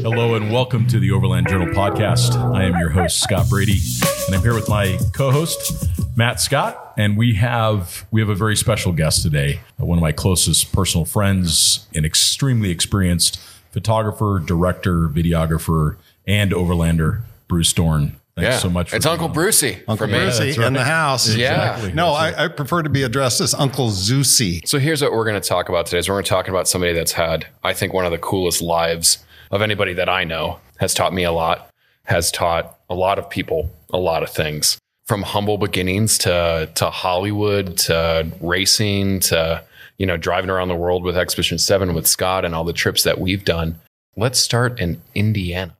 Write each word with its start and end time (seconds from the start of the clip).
Hello 0.00 0.34
and 0.34 0.50
welcome 0.50 0.86
to 0.86 0.98
the 0.98 1.10
Overland 1.10 1.48
Journal 1.48 1.66
podcast. 1.74 2.34
I 2.54 2.64
am 2.64 2.78
your 2.78 2.88
host 2.88 3.20
Scott 3.20 3.50
Brady, 3.50 3.78
and 4.26 4.34
I'm 4.34 4.40
here 4.40 4.54
with 4.54 4.70
my 4.70 4.98
co-host 5.12 5.90
Matt 6.16 6.40
Scott, 6.40 6.94
and 6.96 7.18
we 7.18 7.34
have 7.34 8.06
we 8.10 8.22
have 8.22 8.30
a 8.30 8.34
very 8.34 8.56
special 8.56 8.92
guest 8.92 9.22
today. 9.22 9.60
Uh, 9.78 9.84
one 9.84 9.98
of 9.98 10.02
my 10.02 10.12
closest 10.12 10.72
personal 10.72 11.04
friends, 11.04 11.86
an 11.94 12.06
extremely 12.06 12.70
experienced 12.70 13.38
photographer, 13.72 14.42
director, 14.42 15.06
videographer, 15.06 15.96
and 16.26 16.52
overlander, 16.52 17.20
Bruce 17.46 17.74
Dorn. 17.74 18.16
Thanks 18.36 18.56
yeah. 18.56 18.58
so 18.58 18.68
much. 18.68 18.92
it's 18.92 19.06
Uncle 19.06 19.28
Brucey 19.28 19.76
Uncle 19.88 19.96
for 19.96 20.06
me. 20.06 20.18
Brucey 20.18 20.46
that's 20.46 20.58
right. 20.58 20.66
in 20.66 20.74
the 20.74 20.84
house. 20.84 21.26
Yeah. 21.34 21.72
Exactly. 21.72 21.92
No, 21.94 22.08
I, 22.08 22.44
I 22.44 22.48
prefer 22.48 22.82
to 22.82 22.90
be 22.90 23.02
addressed 23.02 23.40
as 23.40 23.54
Uncle 23.54 23.88
Zeusy. 23.88 24.66
So 24.68 24.78
here's 24.78 25.00
what 25.00 25.12
we're 25.12 25.24
going 25.24 25.40
to 25.40 25.48
talk 25.48 25.70
about 25.70 25.86
today. 25.86 26.00
Is 26.00 26.08
we're 26.10 26.16
going 26.16 26.24
to 26.24 26.28
talk 26.28 26.48
about 26.48 26.68
somebody 26.68 26.92
that's 26.92 27.12
had, 27.12 27.46
I 27.64 27.72
think, 27.72 27.94
one 27.94 28.04
of 28.04 28.12
the 28.12 28.18
coolest 28.18 28.60
lives 28.60 29.24
of 29.50 29.62
anybody 29.62 29.94
that 29.94 30.10
I 30.10 30.24
know. 30.24 30.60
Has 30.78 30.92
taught 30.92 31.14
me 31.14 31.24
a 31.24 31.32
lot. 31.32 31.70
Has 32.04 32.30
taught 32.30 32.78
a 32.90 32.94
lot 32.94 33.18
of 33.18 33.30
people 33.30 33.70
a 33.90 33.98
lot 33.98 34.22
of 34.22 34.28
things, 34.28 34.78
from 35.06 35.22
humble 35.22 35.56
beginnings 35.56 36.18
to 36.18 36.70
to 36.74 36.90
Hollywood 36.90 37.78
to 37.78 38.30
racing 38.42 39.20
to 39.20 39.64
you 39.96 40.04
know 40.04 40.18
driving 40.18 40.50
around 40.50 40.68
the 40.68 40.76
world 40.76 41.04
with 41.04 41.16
Expedition 41.16 41.56
Seven 41.56 41.94
with 41.94 42.06
Scott 42.06 42.44
and 42.44 42.54
all 42.54 42.64
the 42.64 42.74
trips 42.74 43.02
that 43.04 43.18
we've 43.18 43.46
done. 43.46 43.80
Let's 44.14 44.38
start 44.38 44.78
in 44.78 45.00
Indiana. 45.14 45.74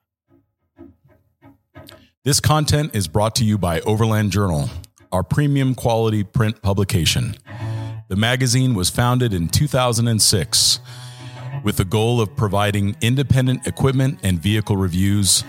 This 2.27 2.41
content 2.41 2.97
is 2.97 3.07
brought 3.07 3.37
to 3.37 3.45
you 3.45 3.57
by 3.57 3.83
Overland 3.83 4.33
Journal, 4.33 4.69
our 5.13 5.23
premium 5.23 5.77
quality 5.77 6.25
print 6.25 6.61
publication. 6.61 7.37
The 8.09 8.17
magazine 8.17 8.75
was 8.75 8.91
founded 8.91 9.33
in 9.33 9.47
2006 9.47 10.81
with 11.63 11.77
the 11.77 11.85
goal 11.85 12.21
of 12.21 12.35
providing 12.35 12.97
independent 13.01 13.69
equipment 13.69 14.19
and 14.25 14.41
vehicle 14.41 14.77
reviews, 14.77 15.45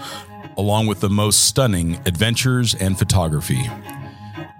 along 0.55 0.85
with 0.85 0.99
the 0.99 1.09
most 1.09 1.45
stunning 1.45 1.95
adventures 2.05 2.75
and 2.75 2.95
photography. 2.95 3.67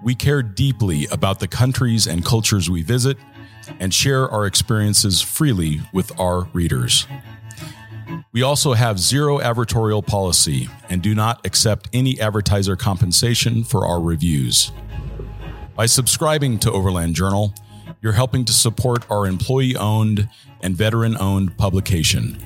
We 0.02 0.16
care 0.16 0.42
deeply 0.42 1.06
about 1.12 1.38
the 1.38 1.46
countries 1.46 2.08
and 2.08 2.24
cultures 2.24 2.68
we 2.68 2.82
visit 2.82 3.16
and 3.78 3.94
share 3.94 4.28
our 4.28 4.44
experiences 4.44 5.22
freely 5.22 5.82
with 5.92 6.18
our 6.18 6.48
readers. 6.52 7.06
We 8.32 8.42
also 8.42 8.72
have 8.72 8.98
zero 8.98 9.38
advertorial 9.38 10.06
policy 10.06 10.68
and 10.88 11.02
do 11.02 11.14
not 11.14 11.46
accept 11.46 11.88
any 11.92 12.20
advertiser 12.20 12.76
compensation 12.76 13.64
for 13.64 13.86
our 13.86 14.00
reviews. 14.00 14.72
By 15.74 15.86
subscribing 15.86 16.58
to 16.60 16.72
Overland 16.72 17.14
Journal, 17.14 17.54
you're 18.00 18.12
helping 18.12 18.44
to 18.44 18.52
support 18.52 19.08
our 19.10 19.26
employee 19.26 19.76
owned 19.76 20.28
and 20.60 20.76
veteran 20.76 21.16
owned 21.18 21.56
publication. 21.56 22.38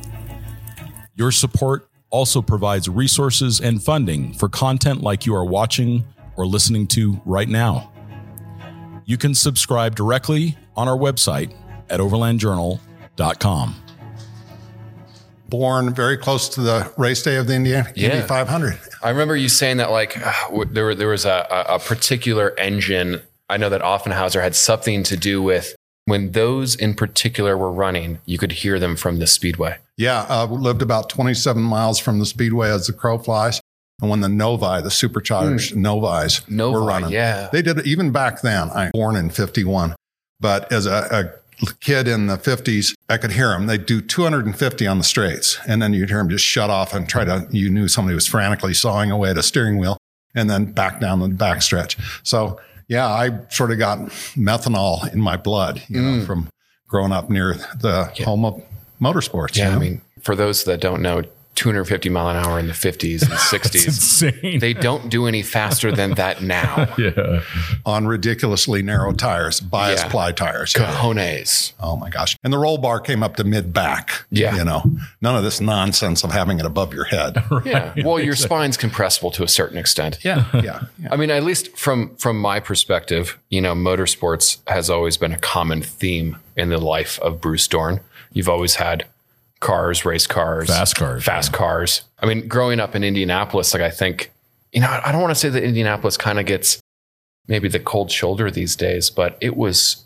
Your 1.15 1.31
support 1.31 1.89
also 2.11 2.43
provides 2.43 2.89
resources 2.89 3.61
and 3.61 3.83
funding 3.83 4.35
for 4.35 4.49
content 4.49 5.03
like 5.03 5.27
you 5.27 5.35
are 5.35 5.45
watching 5.45 6.05
or 6.37 6.47
listening 6.47 6.87
to 6.89 7.21
right 7.25 7.49
now. 7.49 7.91
You 9.05 9.17
can 9.19 9.35
subscribe 9.35 9.97
directly 9.97 10.57
on 10.77 10.89
our 10.89 10.97
website 10.97 11.55
at 11.91 12.01
overlandjournal.com. 12.01 13.82
Born 15.53 15.93
very 15.93 16.17
close 16.17 16.49
to 16.49 16.63
the 16.63 16.91
race 16.97 17.21
day 17.23 17.37
of 17.37 17.47
the 17.47 17.55
Indiana 17.55 17.93
Yeah. 17.95 18.15
Indy 18.15 18.27
500. 18.27 18.81
I 19.03 19.11
remember 19.11 19.37
you 19.37 19.51
saying 19.51 19.77
that 19.77 19.91
like 19.91 20.17
uh, 20.17 20.65
there 20.71 20.87
were, 20.87 20.95
there 20.95 21.09
was 21.09 21.27
a, 21.27 21.47
a 21.69 21.79
particular 21.79 22.59
engine. 22.59 23.21
I 23.51 23.59
know 23.59 23.69
that 23.69 23.83
Offenhauser 23.83 24.43
had 24.43 24.55
something 24.57 25.03
to 25.03 25.15
do 25.15 25.43
with 25.43 25.77
when 26.07 26.33
those 26.33 26.75
in 26.75 26.95
particular 26.95 27.59
were 27.59 27.71
running. 27.71 28.19
You 28.25 28.39
could 28.39 28.53
hear 28.53 28.79
them 28.79 28.97
from 28.97 29.19
the 29.19 29.27
speedway. 29.27 29.77
Yeah, 29.99 30.21
uh, 30.23 30.47
we 30.51 30.57
lived 30.57 30.81
about 30.81 31.11
27 31.11 31.63
miles 31.63 31.99
from 31.99 32.19
the 32.19 32.25
speedway 32.25 32.71
as 32.71 32.87
the 32.87 32.95
crow 32.95 33.19
flies. 33.19 33.61
And 34.01 34.09
when 34.09 34.21
the 34.23 34.31
Novi, 34.31 34.81
the 34.83 34.91
supercharged 34.91 35.75
Novis, 35.75 36.41
Hmm. 36.47 36.57
Novi, 36.57 36.75
were 36.75 36.83
running, 36.87 37.11
yeah. 37.11 37.51
they 37.53 37.61
did 37.61 37.79
it 37.79 37.87
even 37.87 38.11
back 38.11 38.41
then. 38.41 38.71
I 38.71 38.85
was 38.85 38.91
born 38.95 39.17
in 39.17 39.29
51, 39.29 39.95
but 40.41 40.73
as 40.73 40.87
a, 40.87 41.07
a 41.63 41.67
kid 41.81 42.09
in 42.09 42.27
the 42.27 42.37
50s, 42.39 42.95
I 43.13 43.19
could 43.19 43.33
hear 43.33 43.49
them. 43.51 43.67
They'd 43.67 43.85
do 43.87 44.01
250 44.01 44.87
on 44.87 44.99
the 44.99 45.05
straights, 45.05 45.59
and 45.67 45.83
then 45.83 45.93
you'd 45.93 46.09
hear 46.09 46.19
them 46.19 46.29
just 46.31 46.45
shut 46.45 46.71
off 46.71 46.95
and 46.95 47.09
try 47.09 47.25
to. 47.25 47.47
You 47.51 47.69
knew 47.71 47.87
somebody 47.89 48.15
was 48.15 48.27
frantically 48.27 48.73
sawing 48.75 49.11
away 49.11 49.31
at 49.31 49.37
a 49.39 49.43
steering 49.43 49.79
wheel, 49.79 49.99
and 50.35 50.49
then 50.49 50.73
back 50.73 50.99
down 51.01 51.21
the 51.21 51.29
backstretch. 51.29 51.97
So 52.23 52.59
yeah, 52.89 53.07
I 53.07 53.39
sort 53.51 53.71
of 53.71 53.79
got 53.79 53.99
methanol 54.37 55.13
in 55.13 55.21
my 55.21 55.37
blood, 55.37 55.83
you 55.89 56.01
Mm. 56.01 56.19
know, 56.21 56.25
from 56.27 56.49
growing 56.89 57.13
up 57.13 57.29
near 57.31 57.55
the 57.81 58.05
home 58.25 58.45
of 58.45 58.63
motorsports. 59.01 59.57
you 59.57 59.63
Yeah, 59.65 59.77
I 59.77 59.79
mean, 59.79 60.01
for 60.23 60.35
those 60.35 60.65
that 60.65 60.81
don't 60.81 61.03
know, 61.03 61.23
250 61.55 62.09
mile 62.09 62.29
an 62.31 62.37
hour 62.37 62.59
in 62.59 62.67
the 62.67 62.73
50s 62.73 63.23
and 63.23 63.31
60s. 63.33 63.87
insane. 63.87 64.59
They 64.59 64.73
don't 64.73 65.11
do 65.11 65.27
any 65.27 65.43
faster 65.43 65.93
than 65.93 66.13
that 66.15 66.43
now. 66.59 66.93
yeah. 66.97 67.43
on 67.85 68.07
ridiculously 68.07 68.83
narrow 68.83 69.13
tires, 69.13 69.61
bias 69.61 70.01
Yeah. 70.03 70.09
ply 70.09 70.33
tires. 70.33 70.73
Cojones. 70.73 71.73
Oh 71.81 71.97
my 71.97 72.09
gosh. 72.11 72.37
And 72.43 72.53
the 72.53 72.59
roll 72.59 72.79
bar 72.79 73.01
came 73.01 73.23
up 73.23 73.37
to 73.37 73.45
mid 73.45 73.73
back. 73.73 74.25
Yeah. 74.31 74.57
You 74.57 74.65
know, 74.65 74.83
none 75.21 75.37
of 75.37 75.45
this 75.45 75.61
nonsense 75.61 76.25
of 76.25 76.33
having 76.33 76.59
it 76.59 76.67
above 76.67 76.95
your 76.95 77.05
head. 77.05 77.43
Yeah. 77.65 77.93
Well, 78.05 78.19
your 78.19 78.35
spine's 78.35 78.77
compressible 78.77 79.31
to 79.33 79.45
a 79.45 79.49
certain 79.49 79.79
extent. 79.79 80.19
yeah. 80.25 80.47
Yeah. 80.55 80.81
yeah. 80.99 81.09
I 81.13 81.17
mean, 81.17 81.31
at 81.31 81.45
least 81.45 81.77
from 81.77 82.17
from 82.17 82.39
my 82.41 82.59
perspective, 82.61 83.39
you 83.51 83.61
know, 83.61 83.75
motorsports 83.75 84.59
has 84.69 84.91
always 84.91 85.17
been 85.17 85.33
a 85.33 85.39
common 85.39 85.83
theme 85.83 86.39
in 86.57 86.71
the 86.71 86.79
life 86.79 87.19
of 87.21 87.41
Bruce 87.41 87.69
Dorn. 87.69 88.01
You've 88.33 88.49
always 88.49 88.77
had 88.77 89.05
cars, 89.63 90.05
race 90.05 90.27
cars, 90.27 90.69
Fast 90.69 90.97
cars, 90.97 91.25
fast 91.25 91.53
cars. 91.53 92.03
I 92.21 92.27
mean, 92.27 92.47
growing 92.49 92.79
up 92.81 92.95
in 92.95 93.03
Indianapolis, 93.03 93.73
like 93.73 93.83
I 93.83 93.89
think, 93.91 94.31
you 94.73 94.81
know, 94.83 95.01
I 95.05 95.11
don't 95.11 95.23
want 95.23 95.31
to 95.31 95.41
say 95.41 95.49
that 95.49 95.63
Indianapolis 95.63 96.17
kind 96.19 96.39
of 96.39 96.45
gets 96.47 96.79
maybe 97.49 97.69
the 97.69 97.81
cold 97.81 98.11
shoulder 98.11 98.51
these 98.51 98.77
days, 98.77 99.09
but 99.09 99.39
it 99.41 99.57
was, 99.57 100.05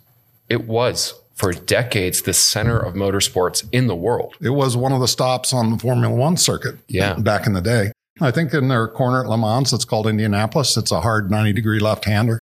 it 0.49 0.67
was 0.69 1.15
for 1.35 1.53
decades 1.53 2.23
the 2.23 2.33
center 2.33 2.79
of 2.79 2.95
motorsports 2.95 3.67
in 3.73 3.89
the 3.89 3.97
world. 3.97 4.35
It 4.41 4.51
was 4.51 4.77
one 4.77 4.93
of 4.93 5.01
the 5.01 5.09
stops 5.09 5.53
on 5.53 5.71
the 5.73 5.79
Formula 5.79 6.15
One 6.15 6.37
circuit 6.37 6.77
Yeah. 6.89 7.15
back 7.15 7.47
in 7.47 7.53
the 7.53 7.61
day. 7.61 7.93
I 8.21 8.31
think 8.31 8.55
in 8.55 8.69
their 8.69 8.89
corner 8.89 9.21
at 9.23 9.29
Le 9.29 9.37
Mans, 9.37 9.73
it's 9.75 9.85
called 9.85 10.07
Indianapolis. 10.07 10.77
It's 10.79 10.91
a 10.93 11.03
hard 11.03 11.31
90 11.31 11.53
degree 11.53 11.79
left 11.79 12.07
hander. 12.07 12.39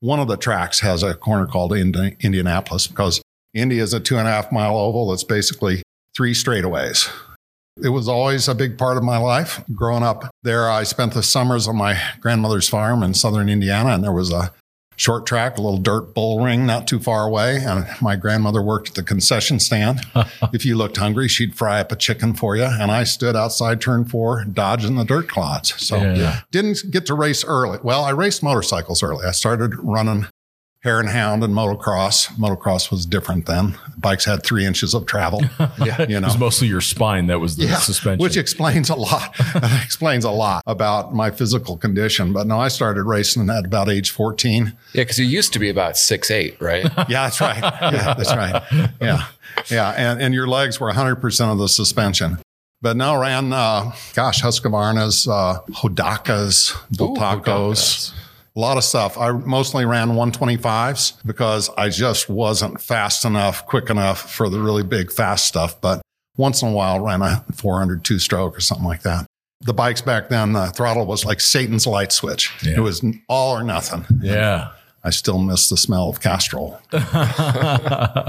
One 0.00 0.20
of 0.20 0.28
the 0.28 0.36
tracks 0.38 0.80
has 0.80 1.02
a 1.02 1.12
corner 1.14 1.46
called 1.46 1.72
Indi- 1.76 2.16
Indianapolis 2.20 2.86
because 2.86 3.20
Indy 3.52 3.78
is 3.80 3.92
a 3.92 4.00
two 4.00 4.16
and 4.16 4.26
a 4.26 4.30
half 4.30 4.50
mile 4.50 4.76
oval. 4.78 5.12
It's 5.12 5.24
basically 5.24 5.82
three 6.18 6.34
straightaways. 6.34 7.08
It 7.80 7.90
was 7.90 8.08
always 8.08 8.48
a 8.48 8.54
big 8.56 8.76
part 8.76 8.96
of 8.96 9.04
my 9.04 9.18
life. 9.18 9.62
Growing 9.72 10.02
up 10.02 10.28
there, 10.42 10.68
I 10.68 10.82
spent 10.82 11.14
the 11.14 11.22
summers 11.22 11.68
on 11.68 11.76
my 11.76 11.96
grandmother's 12.18 12.68
farm 12.68 13.04
in 13.04 13.14
southern 13.14 13.48
Indiana, 13.48 13.90
and 13.90 14.02
there 14.02 14.10
was 14.10 14.32
a 14.32 14.52
short 14.96 15.26
track, 15.26 15.56
a 15.58 15.62
little 15.62 15.78
dirt 15.78 16.14
bull 16.14 16.42
ring 16.42 16.66
not 16.66 16.88
too 16.88 16.98
far 16.98 17.24
away. 17.24 17.58
And 17.58 17.86
my 18.02 18.16
grandmother 18.16 18.60
worked 18.60 18.88
at 18.88 18.94
the 18.96 19.04
concession 19.04 19.60
stand. 19.60 20.00
if 20.52 20.66
you 20.66 20.74
looked 20.76 20.96
hungry, 20.96 21.28
she'd 21.28 21.54
fry 21.54 21.78
up 21.78 21.92
a 21.92 21.96
chicken 21.96 22.34
for 22.34 22.56
you. 22.56 22.64
And 22.64 22.90
I 22.90 23.04
stood 23.04 23.36
outside 23.36 23.80
turn 23.80 24.04
four, 24.04 24.44
dodging 24.44 24.96
the 24.96 25.04
dirt 25.04 25.28
clods. 25.28 25.80
So 25.80 25.98
Yeah. 25.98 26.40
didn't 26.50 26.82
get 26.90 27.06
to 27.06 27.14
race 27.14 27.44
early. 27.44 27.78
Well, 27.80 28.02
I 28.02 28.10
raced 28.10 28.42
motorcycles 28.42 29.04
early. 29.04 29.24
I 29.24 29.30
started 29.30 29.76
running 29.78 30.26
hare 30.82 31.00
and 31.00 31.08
hound 31.08 31.42
and 31.42 31.52
motocross. 31.54 32.28
Motocross 32.38 32.90
was 32.90 33.04
different 33.04 33.46
then. 33.46 33.76
Bikes 33.96 34.24
had 34.24 34.44
three 34.44 34.64
inches 34.64 34.94
of 34.94 35.06
travel. 35.06 35.42
Yeah. 35.84 36.02
You 36.02 36.20
know, 36.20 36.26
It 36.26 36.30
was 36.30 36.38
mostly 36.38 36.68
your 36.68 36.80
spine 36.80 37.26
that 37.28 37.38
was 37.40 37.56
the 37.56 37.68
suspension. 37.76 38.22
which 38.22 38.36
explains 38.36 38.90
a 38.90 38.94
lot. 38.94 39.34
explains 39.84 40.24
a 40.24 40.30
lot 40.30 40.62
about 40.66 41.14
my 41.14 41.30
physical 41.30 41.76
condition. 41.76 42.32
But 42.32 42.46
no, 42.46 42.58
I 42.58 42.68
started 42.68 43.04
racing 43.04 43.48
at 43.50 43.64
about 43.66 43.88
age 43.88 44.10
14. 44.10 44.76
Yeah. 44.92 45.04
Cause 45.04 45.18
you 45.18 45.26
used 45.26 45.52
to 45.54 45.58
be 45.58 45.68
about 45.68 45.96
six, 45.96 46.30
eight, 46.30 46.60
right? 46.60 46.84
Yeah, 47.08 47.28
that's 47.28 47.40
right. 47.40 47.60
Yeah, 47.62 48.14
that's 48.14 48.34
right. 48.34 48.62
Yeah. 49.00 49.26
Yeah. 49.70 49.90
And, 49.96 50.20
and 50.20 50.34
your 50.34 50.46
legs 50.46 50.78
were 50.80 50.90
100% 50.92 51.52
of 51.52 51.58
the 51.58 51.68
suspension. 51.68 52.38
But 52.80 52.96
now 52.96 53.20
ran, 53.20 53.52
uh, 53.52 53.92
gosh, 54.14 54.42
Husqvarna's, 54.42 55.26
uh, 55.26 55.58
Hodakas, 55.72 56.76
Ooh, 56.76 57.14
Bultacos, 57.14 57.42
Hodakas. 57.44 58.12
A 58.58 58.60
lot 58.60 58.76
of 58.76 58.82
stuff. 58.82 59.16
I 59.16 59.30
mostly 59.30 59.84
ran 59.84 60.08
125s 60.08 61.24
because 61.24 61.70
I 61.78 61.90
just 61.90 62.28
wasn't 62.28 62.80
fast 62.80 63.24
enough, 63.24 63.64
quick 63.66 63.88
enough 63.88 64.32
for 64.32 64.48
the 64.48 64.58
really 64.58 64.82
big 64.82 65.12
fast 65.12 65.46
stuff. 65.46 65.80
But 65.80 66.02
once 66.36 66.60
in 66.60 66.68
a 66.68 66.72
while, 66.72 66.98
ran 66.98 67.22
a 67.22 67.44
400 67.54 68.04
two 68.04 68.18
stroke 68.18 68.56
or 68.56 68.60
something 68.60 68.86
like 68.86 69.02
that. 69.02 69.26
The 69.60 69.72
bikes 69.72 70.00
back 70.00 70.28
then, 70.28 70.54
the 70.54 70.66
throttle 70.66 71.06
was 71.06 71.24
like 71.24 71.40
Satan's 71.40 71.86
light 71.86 72.10
switch. 72.10 72.52
Yeah. 72.64 72.78
It 72.78 72.80
was 72.80 73.04
all 73.28 73.56
or 73.56 73.62
nothing. 73.62 74.04
yeah. 74.20 74.72
I 75.04 75.10
still 75.10 75.38
miss 75.38 75.68
the 75.68 75.76
smell 75.76 76.08
of 76.08 76.20
Castrol. 76.20 76.80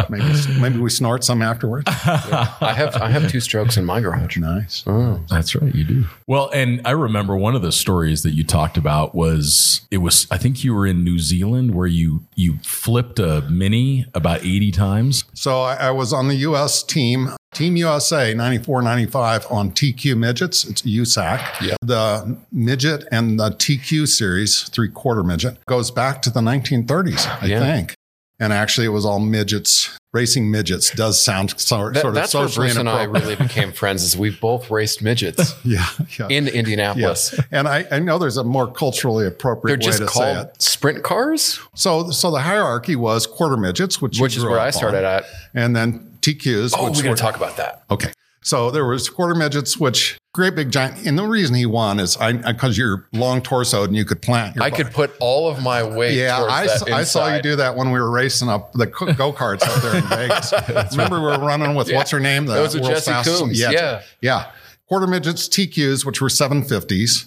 maybe, 0.09 0.59
maybe 0.61 0.77
we 0.79 0.89
snort 0.89 1.23
some 1.23 1.41
afterwards. 1.41 1.85
I 1.87 2.73
have 2.75 2.95
I 2.97 3.09
have 3.09 3.29
two 3.29 3.39
strokes 3.39 3.75
in 3.75 3.85
my 3.85 3.99
garage. 3.99 4.37
Nice. 4.37 4.83
Oh. 4.85 5.19
That's 5.29 5.55
right, 5.55 5.73
you 5.73 5.83
do. 5.83 6.05
Well, 6.27 6.49
and 6.53 6.81
I 6.85 6.91
remember 6.91 7.35
one 7.35 7.55
of 7.55 7.61
the 7.61 7.71
stories 7.71 8.23
that 8.23 8.31
you 8.31 8.43
talked 8.43 8.77
about 8.77 9.15
was 9.15 9.81
it 9.89 9.97
was 9.97 10.27
I 10.29 10.37
think 10.37 10.63
you 10.63 10.73
were 10.75 10.85
in 10.85 11.03
New 11.03 11.19
Zealand 11.19 11.73
where 11.73 11.87
you 11.87 12.23
you 12.35 12.57
flipped 12.59 13.19
a 13.19 13.41
mini 13.49 14.05
about 14.13 14.41
80 14.45 14.71
times. 14.71 15.23
So 15.33 15.61
I, 15.61 15.75
I 15.75 15.91
was 15.91 16.13
on 16.13 16.27
the 16.27 16.35
U.S. 16.35 16.83
team, 16.83 17.35
Team 17.53 17.75
USA 17.77 18.33
94 18.33 18.81
95 18.83 19.47
on 19.49 19.71
TQ 19.71 20.15
midgets. 20.17 20.65
It's 20.65 20.81
USAC. 20.83 21.61
Yeah. 21.61 21.75
The 21.81 22.37
midget 22.51 23.07
and 23.11 23.39
the 23.39 23.49
TQ 23.49 24.07
series, 24.07 24.63
three 24.69 24.89
quarter 24.89 25.23
midget, 25.23 25.57
goes 25.65 25.89
back 25.91 26.21
to 26.23 26.29
the 26.29 26.41
1930s, 26.41 27.25
I 27.41 27.45
Yeah. 27.47 27.59
think. 27.59 27.95
And 28.41 28.53
actually, 28.53 28.85
it 28.85 28.89
was 28.91 29.03
all 29.05 29.19
midgets. 29.19 29.89
Racing 30.13 30.49
midgets 30.49 30.89
does 30.91 31.21
sound 31.21 31.59
sort, 31.59 31.93
That- 31.95 32.01
sort 32.01 32.11
of 32.11 32.15
that's 32.15 32.33
where 32.33 32.47
Bruce 32.47 32.77
and 32.77 32.87
I 32.89 33.03
really 33.03 33.35
became 33.35 33.71
friends. 33.73 34.03
Is 34.03 34.15
we've 34.17 34.39
both 34.39 34.71
raced 34.71 35.01
midgets 35.03 35.53
yeah, 35.63 35.85
yeah. 36.17 36.27
in 36.29 36.47
Indianapolis. 36.47 37.33
Yes. 37.35 37.45
And 37.51 37.67
I, 37.67 37.85
I 37.91 37.99
know 37.99 38.17
there's 38.17 38.37
a 38.37 38.43
more 38.43 38.71
culturally 38.71 39.27
appropriate 39.27 39.81
They're 39.81 39.91
just 39.91 39.99
way 39.99 40.05
to 40.05 40.11
say 40.11 40.33
called 40.35 40.61
sprint 40.61 41.03
cars, 41.03 41.59
So, 41.75 42.09
so 42.11 42.31
the 42.31 42.39
hierarchy 42.39 42.95
was 42.95 43.27
quarter 43.27 43.57
midgets, 43.57 44.01
which, 44.01 44.19
which 44.19 44.37
is 44.37 44.43
where 44.45 44.59
I 44.59 44.69
started 44.71 44.99
on, 45.05 45.17
at. 45.17 45.25
and 45.53 45.75
then 45.75 46.08
TQs. 46.21 46.73
Oh, 46.77 46.85
which 46.89 46.97
we're 46.97 47.03
going 47.03 47.15
to 47.15 47.21
talk 47.21 47.35
about 47.35 47.57
that. 47.57 47.83
Okay. 47.91 48.11
So 48.41 48.71
there 48.71 48.85
was 48.85 49.09
quarter 49.09 49.35
midgets, 49.35 49.77
which 49.77 50.17
great 50.33 50.55
big 50.55 50.71
giant. 50.71 51.05
And 51.05 51.19
the 51.19 51.25
reason 51.25 51.55
he 51.55 51.65
won 51.65 51.99
is 51.99 52.15
I 52.17 52.31
because 52.31 52.77
you're 52.77 53.05
long 53.11 53.41
torsoed 53.41 53.85
and 53.85 53.97
you 53.97 54.05
could 54.05 54.21
plant. 54.21 54.55
Your 54.55 54.63
I 54.63 54.69
body. 54.69 54.83
could 54.83 54.93
put 54.93 55.11
all 55.19 55.49
of 55.49 55.61
my 55.61 55.83
weight. 55.83 56.15
Yeah, 56.17 56.37
I, 56.43 56.67
I 56.93 57.03
saw 57.03 57.35
you 57.35 57.41
do 57.41 57.57
that 57.57 57.75
when 57.75 57.91
we 57.91 57.99
were 57.99 58.09
racing 58.09 58.47
up 58.47 58.71
the 58.71 58.85
go 58.87 59.33
karts 59.33 59.63
up 59.63 59.81
there 59.81 59.97
in 59.97 60.03
Vegas. 60.07 60.53
Remember 60.91 61.17
we 61.19 61.25
were 61.27 61.37
running 61.45 61.75
with 61.75 61.89
Yeah. 61.89 61.97
what's 61.97 62.11
her 62.11 62.19
name? 62.21 62.45
The 62.45 62.61
with 62.61 62.75
world's 62.75 62.87
Jessi 63.01 63.05
fastest- 63.11 63.39
Combs. 63.39 63.59
Yeah, 63.59 63.71
Yeah. 63.71 64.01
yeah. 64.21 64.51
Quarter 64.87 65.07
midgets, 65.07 65.47
TQs, 65.49 66.05
which 66.05 66.21
were 66.21 66.29
750s. 66.29 67.25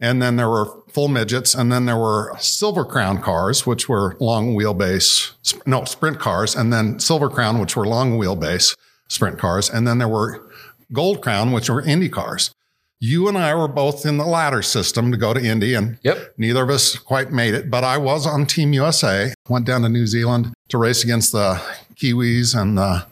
And 0.00 0.22
then 0.22 0.36
there 0.36 0.48
were 0.48 0.82
full 0.88 1.08
midgets. 1.08 1.54
And 1.54 1.70
then 1.70 1.84
there 1.86 1.96
were 1.96 2.34
silver 2.38 2.84
crown 2.84 3.20
cars, 3.20 3.66
which 3.66 3.88
were 3.88 4.16
long 4.18 4.54
wheelbase, 4.56 5.32
no, 5.66 5.84
sprint 5.84 6.18
cars. 6.18 6.56
And 6.56 6.72
then 6.72 6.98
silver 6.98 7.28
crown, 7.28 7.58
which 7.58 7.76
were 7.76 7.86
long 7.86 8.18
wheelbase 8.18 8.76
sprint 9.08 9.38
cars. 9.38 9.68
And 9.68 9.86
then 9.86 9.98
there 9.98 10.08
were 10.08 10.48
gold 10.92 11.20
crown, 11.20 11.52
which 11.52 11.68
were 11.68 11.82
Indy 11.82 12.08
cars. 12.08 12.54
You 13.02 13.28
and 13.28 13.38
I 13.38 13.54
were 13.54 13.68
both 13.68 14.04
in 14.04 14.18
the 14.18 14.26
ladder 14.26 14.60
system 14.60 15.10
to 15.10 15.16
go 15.16 15.32
to 15.32 15.40
Indy, 15.42 15.72
and 15.74 15.98
Yep. 16.02 16.34
neither 16.36 16.62
of 16.64 16.68
us 16.68 16.96
quite 16.98 17.32
made 17.32 17.54
it. 17.54 17.70
But 17.70 17.82
I 17.82 17.96
was 17.96 18.26
on 18.26 18.44
Team 18.44 18.74
USA, 18.74 19.32
went 19.48 19.64
down 19.64 19.80
to 19.82 19.88
New 19.88 20.06
Zealand 20.06 20.52
to 20.68 20.76
race 20.76 21.02
against 21.02 21.32
the 21.32 21.62
Kiwis 21.94 22.54
and 22.54 22.76
the, 22.76 23.06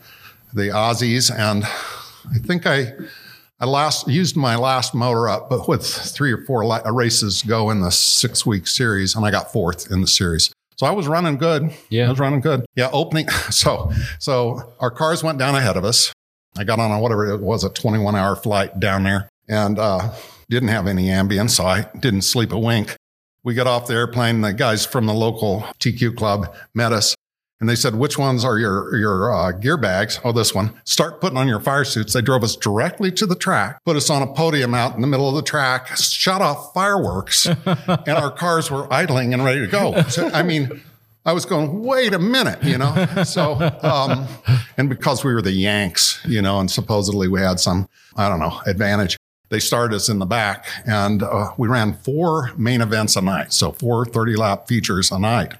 the 0.53 0.65
Aussies. 0.69 1.35
And 1.35 1.65
I 1.65 2.39
think 2.45 2.67
I 2.67 2.93
I 3.61 3.67
last 3.67 4.07
used 4.07 4.37
my 4.37 4.55
last 4.57 4.95
motor 4.95 5.29
up, 5.29 5.51
but 5.51 5.67
with 5.67 5.85
three 5.85 6.33
or 6.33 6.45
four 6.45 6.63
races 6.93 7.43
go 7.43 7.71
in 7.71 7.81
the 7.81 7.91
six 7.91 8.47
week 8.47 8.67
series, 8.69 9.17
and 9.17 9.27
I 9.27 9.31
got 9.33 9.53
fourth 9.53 9.91
in 9.91 10.01
the 10.01 10.07
series. 10.07 10.53
So 10.77 10.87
I 10.87 10.93
was 10.93 11.09
running 11.09 11.39
good. 11.39 11.73
Yeah. 11.89 12.07
I 12.07 12.11
was 12.11 12.21
running 12.21 12.41
good. 12.41 12.65
Yeah, 12.77 12.89
opening. 12.93 13.27
So 13.51 13.91
so 14.21 14.75
our 14.79 14.91
cars 14.91 15.25
went 15.25 15.39
down 15.39 15.57
ahead 15.57 15.77
of 15.77 15.85
us. 15.85 16.13
I 16.57 16.65
got 16.65 16.79
on 16.79 16.93
a 16.93 17.01
whatever 17.01 17.27
it 17.27 17.41
was, 17.41 17.65
a 17.65 17.71
21 17.71 18.15
hour 18.15 18.37
flight 18.37 18.79
down 18.79 19.03
there, 19.03 19.29
and 19.49 19.79
uh, 19.79 20.13
didn't 20.49 20.69
have 20.69 20.87
any 20.87 21.07
Ambien, 21.07 21.51
so 21.51 21.67
I 21.67 21.89
didn't 21.99 22.23
sleep 22.23 22.53
a 22.53 22.59
wink. 22.59 22.95
We 23.43 23.55
got 23.55 23.67
off 23.67 23.87
the 23.87 23.95
airplane. 23.95 24.41
The 24.41 24.53
guys 24.53 24.85
from 24.87 25.07
the 25.07 25.15
local 25.15 25.61
TQ 25.81 26.17
club 26.17 26.55
met 26.75 26.93
us. 26.93 27.15
And 27.61 27.69
they 27.69 27.75
said, 27.75 27.97
which 27.97 28.17
ones 28.17 28.45
are 28.45 28.57
your, 28.57 28.97
your 28.97 29.35
uh, 29.35 29.51
gear 29.51 29.77
bags? 29.77 30.21
Oh, 30.23 30.31
this 30.31 30.55
one. 30.55 30.73
Start 30.85 31.21
putting 31.21 31.37
on 31.37 31.49
your 31.49 31.59
fire 31.59 31.85
suits. 31.85 32.13
They 32.13 32.21
drove 32.21 32.45
us 32.45 32.55
directly 32.55 33.11
to 33.13 33.27
the 33.27 33.35
track, 33.35 33.83
put 33.85 33.97
us 33.97 34.11
on 34.11 34.23
a 34.23 34.29
podium 34.33 34.75
out 34.75 34.95
in 34.95 35.01
the 35.01 35.09
middle 35.09 35.29
of 35.29 35.35
the 35.35 35.43
track, 35.43 35.97
shut 35.97 36.41
off 36.41 36.73
fireworks, 36.73 37.47
and 37.67 38.09
our 38.09 38.31
cars 38.31 38.71
were 38.71 38.93
idling 38.93 39.35
and 39.35 39.45
ready 39.45 39.61
to 39.61 39.67
go. 39.67 40.01
So, 40.03 40.29
I 40.29 40.45
mean, 40.45 40.83
I 41.27 41.33
was 41.33 41.45
going, 41.45 41.83
wait 41.83 42.15
a 42.15 42.19
minute, 42.21 42.63
you 42.63 42.79
know? 42.79 43.07
So, 43.25 43.55
um, 43.83 44.29
and 44.77 44.89
because 44.89 45.25
we 45.25 45.35
were 45.35 45.43
the 45.43 45.53
Yanks, 45.53 46.21
you 46.27 46.41
know, 46.41 46.61
and 46.61 46.71
supposedly 46.71 47.27
we 47.27 47.41
had 47.41 47.59
some, 47.59 47.89
I 48.17 48.29
don't 48.29 48.39
know, 48.39 48.61
advantage, 48.67 49.17
they 49.51 49.59
started 49.59 49.97
us 49.97 50.09
in 50.09 50.21
the 50.21 50.27
back 50.27 50.67
and 50.87 51.25
uh, 51.25 51.51
we 51.57 51.67
ran 51.67 51.95
four 51.95 52.53
main 52.57 52.81
events 52.81 53.17
a 53.17 53.21
night. 53.21 53.53
So, 53.53 53.73
four 53.73 54.07
30 54.07 54.37
lap 54.37 54.69
features 54.69 55.11
a 55.11 55.19
night 55.19 55.55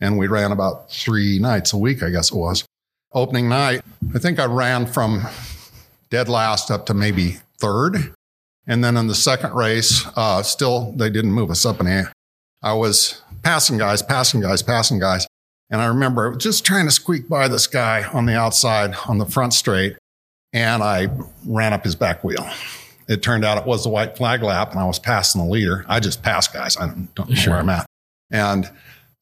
and 0.00 0.18
we 0.18 0.26
ran 0.26 0.52
about 0.52 0.90
three 0.90 1.38
nights 1.38 1.72
a 1.72 1.76
week, 1.78 2.02
I 2.02 2.10
guess 2.10 2.30
it 2.32 2.36
was. 2.36 2.64
Opening 3.12 3.48
night, 3.48 3.82
I 4.14 4.18
think 4.18 4.38
I 4.40 4.44
ran 4.46 4.86
from 4.86 5.22
dead 6.10 6.28
last 6.28 6.70
up 6.70 6.86
to 6.86 6.94
maybe 6.94 7.38
third. 7.58 8.12
And 8.66 8.82
then 8.82 8.96
in 8.96 9.06
the 9.06 9.14
second 9.14 9.54
race, 9.54 10.04
uh, 10.16 10.42
still, 10.42 10.92
they 10.96 11.10
didn't 11.10 11.32
move 11.32 11.50
us 11.50 11.64
up 11.66 11.80
any. 11.80 12.06
I 12.62 12.72
was 12.72 13.22
passing 13.42 13.76
guys, 13.78 14.02
passing 14.02 14.40
guys, 14.40 14.62
passing 14.62 14.98
guys. 14.98 15.26
And 15.70 15.80
I 15.80 15.86
remember 15.86 16.34
just 16.36 16.64
trying 16.64 16.86
to 16.86 16.90
squeak 16.90 17.28
by 17.28 17.46
this 17.48 17.66
guy 17.66 18.04
on 18.12 18.26
the 18.26 18.34
outside 18.36 18.94
on 19.06 19.18
the 19.18 19.26
front 19.26 19.52
straight. 19.54 19.96
And 20.52 20.82
I 20.82 21.08
ran 21.44 21.72
up 21.72 21.84
his 21.84 21.94
back 21.94 22.22
wheel. 22.24 22.46
It 23.08 23.22
turned 23.22 23.44
out 23.44 23.58
it 23.58 23.66
was 23.66 23.82
the 23.84 23.90
white 23.90 24.16
flag 24.16 24.42
lap, 24.42 24.70
and 24.70 24.80
I 24.80 24.86
was 24.86 24.98
passing 24.98 25.44
the 25.44 25.50
leader. 25.50 25.84
I 25.88 26.00
just 26.00 26.22
passed 26.22 26.52
guys. 26.54 26.76
I 26.76 26.86
don't, 26.86 27.14
don't 27.14 27.28
know 27.28 27.34
Sure. 27.34 27.52
where 27.54 27.60
I'm 27.60 27.68
at. 27.68 27.86
And 28.30 28.70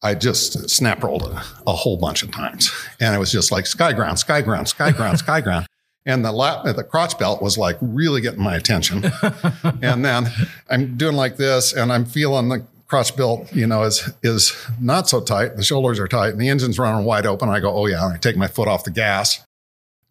I 0.03 0.15
just 0.15 0.69
snap 0.69 1.03
rolled 1.03 1.23
it 1.23 1.31
a 1.65 1.73
whole 1.73 1.97
bunch 1.97 2.23
of 2.23 2.31
times. 2.31 2.71
And 2.99 3.15
it 3.15 3.19
was 3.19 3.31
just 3.31 3.51
like 3.51 3.65
sky 3.65 3.93
ground, 3.93 4.19
sky 4.19 4.41
ground, 4.41 4.67
sky 4.67 4.91
ground, 4.91 5.19
sky 5.19 5.41
ground. 5.41 5.65
And 6.05 6.25
the 6.25 6.33
lap, 6.33 6.65
the 6.65 6.83
crotch 6.83 7.17
belt 7.17 7.41
was 7.41 7.57
like 7.57 7.77
really 7.79 8.19
getting 8.19 8.43
my 8.43 8.57
attention. 8.57 9.05
and 9.81 10.03
then 10.03 10.27
I'm 10.69 10.97
doing 10.97 11.15
like 11.15 11.37
this 11.37 11.71
and 11.71 11.93
I'm 11.93 12.03
feeling 12.03 12.49
the 12.49 12.67
crotch 12.87 13.15
belt, 13.15 13.55
you 13.55 13.65
know, 13.65 13.83
is, 13.83 14.11
is 14.21 14.53
not 14.81 15.07
so 15.07 15.21
tight. 15.21 15.55
The 15.55 15.63
shoulders 15.63 16.01
are 16.01 16.07
tight 16.09 16.33
and 16.33 16.41
the 16.41 16.49
engine's 16.49 16.77
running 16.77 17.05
wide 17.05 17.25
open. 17.25 17.47
I 17.47 17.61
go, 17.61 17.73
oh 17.73 17.85
yeah. 17.85 18.03
And 18.03 18.15
I 18.15 18.17
take 18.17 18.35
my 18.35 18.47
foot 18.47 18.67
off 18.67 18.83
the 18.83 18.91
gas. 18.91 19.45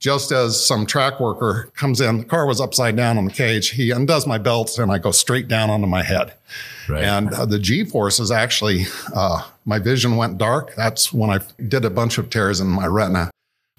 Just 0.02 0.32
as 0.32 0.60
some 0.60 0.84
track 0.84 1.20
worker 1.20 1.70
comes 1.76 2.00
in, 2.00 2.18
the 2.18 2.24
car 2.24 2.44
was 2.44 2.60
upside 2.60 2.96
down 2.96 3.18
on 3.18 3.26
the 3.26 3.30
cage. 3.30 3.70
He 3.70 3.92
undoes 3.92 4.26
my 4.26 4.36
belt 4.36 4.76
and 4.76 4.90
I 4.90 4.98
go 4.98 5.12
straight 5.12 5.46
down 5.46 5.70
onto 5.70 5.86
my 5.86 6.02
head. 6.02 6.34
Right. 6.88 7.04
And 7.04 7.32
uh, 7.32 7.46
the 7.46 7.60
G 7.60 7.84
forces 7.84 8.32
actually, 8.32 8.86
uh, 9.14 9.48
my 9.64 9.78
vision 9.78 10.16
went 10.16 10.38
dark. 10.38 10.74
That's 10.74 11.12
when 11.12 11.30
I 11.30 11.38
did 11.68 11.84
a 11.84 11.90
bunch 11.90 12.18
of 12.18 12.30
tears 12.30 12.58
in 12.58 12.66
my 12.66 12.86
retina, 12.86 13.30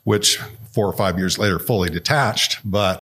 which 0.06 0.38
four 0.72 0.88
or 0.88 0.94
five 0.94 1.18
years 1.18 1.38
later 1.38 1.60
fully 1.60 1.90
detached. 1.90 2.60
But 2.64 3.02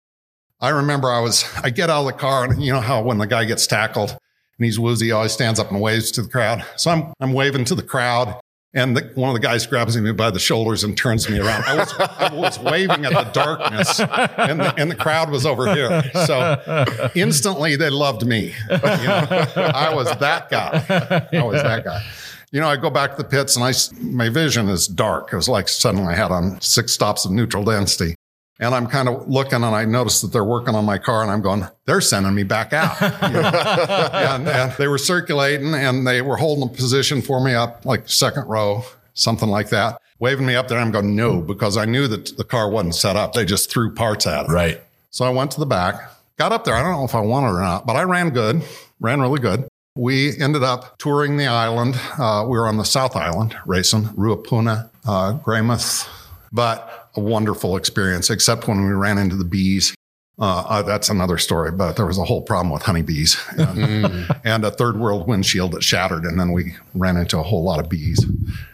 I 0.59 0.67
remember 0.67 1.09
I 1.09 1.21
was, 1.21 1.45
I 1.63 1.69
get 1.69 1.89
out 1.89 2.01
of 2.01 2.07
the 2.07 2.19
car 2.19 2.43
and 2.43 2.61
you 2.61 2.73
know 2.73 2.81
how 2.81 3.01
when 3.01 3.17
the 3.17 3.27
guy 3.27 3.45
gets 3.45 3.65
tackled 3.65 4.09
and 4.09 4.65
he's 4.65 4.77
woozy, 4.77 5.05
he 5.05 5.11
always 5.13 5.31
stands 5.31 5.57
up 5.57 5.71
and 5.71 5.79
waves 5.79 6.11
to 6.11 6.21
the 6.21 6.27
crowd. 6.27 6.65
So 6.75 6.91
I'm, 6.91 7.13
I'm 7.21 7.31
waving 7.31 7.63
to 7.65 7.75
the 7.75 7.83
crowd. 7.83 8.41
And 8.75 8.97
the, 8.97 9.09
one 9.15 9.29
of 9.29 9.33
the 9.33 9.39
guys 9.39 9.65
grabs 9.65 9.95
me 9.97 10.11
by 10.11 10.29
the 10.31 10.39
shoulders 10.39 10.83
and 10.83 10.97
turns 10.97 11.29
me 11.29 11.39
around. 11.39 11.63
I 11.63 11.77
was, 11.77 11.93
I 11.97 12.33
was 12.33 12.59
waving 12.59 13.05
at 13.05 13.13
the 13.13 13.31
darkness, 13.31 14.01
and 14.01 14.59
the, 14.59 14.75
and 14.77 14.91
the 14.91 14.95
crowd 14.95 15.31
was 15.31 15.45
over 15.45 15.73
here. 15.73 16.03
So 16.25 17.09
instantly 17.15 17.77
they 17.77 17.89
loved 17.89 18.25
me. 18.25 18.53
You 18.69 18.77
know, 18.77 19.45
I 19.55 19.93
was 19.95 20.13
that 20.17 20.49
guy. 20.49 20.85
I 21.31 21.43
was 21.43 21.63
that 21.63 21.85
guy. 21.85 22.03
You 22.51 22.59
know, 22.59 22.67
I 22.67 22.75
go 22.75 22.89
back 22.89 23.11
to 23.11 23.17
the 23.17 23.27
pits 23.27 23.55
and 23.55 23.65
I, 23.65 23.73
my 24.01 24.29
vision 24.29 24.69
is 24.69 24.87
dark. 24.87 25.31
It 25.31 25.35
was 25.37 25.49
like 25.49 25.67
suddenly 25.67 26.13
I 26.13 26.15
had 26.15 26.31
on 26.31 26.59
six 26.61 26.91
stops 26.91 27.25
of 27.25 27.31
neutral 27.31 27.63
density. 27.63 28.15
And 28.59 28.73
I'm 28.73 28.87
kind 28.87 29.09
of 29.09 29.27
looking 29.27 29.63
and 29.63 29.75
I 29.75 29.83
noticed 29.83 30.21
that 30.21 30.31
they're 30.31 30.45
working 30.45 30.75
on 30.75 30.85
my 30.85 30.97
car 30.97 31.21
and 31.21 31.31
I'm 31.31 31.41
going, 31.41 31.67
they're 31.85 31.99
sending 31.99 32.33
me 32.33 32.43
back 32.43 32.71
out. 32.71 32.99
You 33.01 33.33
know? 33.41 34.09
and, 34.13 34.47
and 34.47 34.71
they 34.73 34.87
were 34.87 34.97
circulating 34.97 35.73
and 35.73 36.07
they 36.07 36.21
were 36.21 36.37
holding 36.37 36.69
a 36.69 36.73
position 36.73 37.21
for 37.21 37.43
me 37.43 37.53
up 37.53 37.85
like 37.85 38.07
second 38.07 38.47
row, 38.47 38.83
something 39.13 39.49
like 39.49 39.69
that, 39.69 39.99
waving 40.19 40.45
me 40.45 40.55
up 40.55 40.69
there. 40.69 40.79
I'm 40.79 40.91
going, 40.91 41.15
no, 41.15 41.41
because 41.41 41.75
I 41.75 41.83
knew 41.83 42.07
that 42.07 42.37
the 42.37 42.45
car 42.45 42.69
wasn't 42.69 42.95
set 42.95 43.17
up. 43.17 43.33
They 43.33 43.43
just 43.43 43.69
threw 43.69 43.93
parts 43.93 44.25
at 44.25 44.45
it. 44.45 44.51
right. 44.51 44.81
So 45.09 45.25
I 45.25 45.29
went 45.29 45.51
to 45.51 45.59
the 45.59 45.65
back, 45.65 46.11
got 46.37 46.51
up 46.51 46.63
there. 46.65 46.75
I 46.75 46.81
don't 46.83 46.91
know 46.91 47.05
if 47.05 47.15
I 47.15 47.21
won 47.21 47.43
or 47.43 47.61
not, 47.61 47.85
but 47.85 47.95
I 47.95 48.03
ran 48.03 48.31
good, 48.31 48.63
ran 48.99 49.21
really 49.21 49.39
good. 49.39 49.67
We 49.97 50.37
ended 50.41 50.61
up 50.61 50.97
touring 50.97 51.37
the 51.37 51.47
island. 51.47 51.95
Uh, 52.19 52.43
we 52.45 52.57
were 52.57 52.67
on 52.67 52.75
the 52.75 52.83
South 52.83 53.15
Island 53.15 53.55
racing, 53.65 54.03
Ruapuna, 54.07 54.89
uh, 55.07 55.37
Greymouth, 55.37 56.05
but 56.51 57.04
a 57.15 57.19
wonderful 57.19 57.77
experience, 57.77 58.29
except 58.29 58.67
when 58.67 58.85
we 58.85 58.91
ran 58.91 59.17
into 59.17 59.35
the 59.35 59.45
bees. 59.45 59.95
Uh, 60.37 60.65
uh, 60.67 60.81
that's 60.81 61.07
another 61.07 61.37
story, 61.37 61.71
but 61.71 61.95
there 61.95 62.05
was 62.05 62.17
a 62.17 62.25
whole 62.25 62.41
problem 62.41 62.69
with 62.69 62.81
honeybees 62.81 63.37
and, 63.57 64.27
and 64.43 64.65
a 64.65 64.71
third 64.71 64.97
world 64.97 65.25
windshield 65.29 65.71
that 65.71 65.81
shattered. 65.81 66.25
And 66.25 66.37
then 66.37 66.51
we 66.51 66.75
ran 66.93 67.15
into 67.15 67.39
a 67.39 67.43
whole 67.43 67.63
lot 67.63 67.79
of 67.79 67.87
bees. 67.87 68.25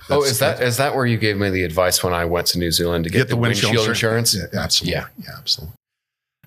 Oh, 0.09 0.23
is 0.23 0.39
that 0.39 0.59
is 0.59 0.77
that 0.77 0.95
where 0.95 1.05
you 1.05 1.17
gave 1.17 1.37
me 1.37 1.51
the 1.51 1.63
advice 1.63 2.03
when 2.03 2.13
I 2.13 2.25
went 2.25 2.47
to 2.47 2.59
New 2.59 2.71
Zealand 2.71 3.03
to 3.03 3.11
get, 3.11 3.27
the, 3.29 3.37
windshield, 3.37 3.87
insurance? 3.87 4.35
Yeah, 4.35 4.59
absolutely. 4.59 4.93
Yeah. 4.93 5.05
yeah, 5.19 5.35
absolutely. 5.37 5.75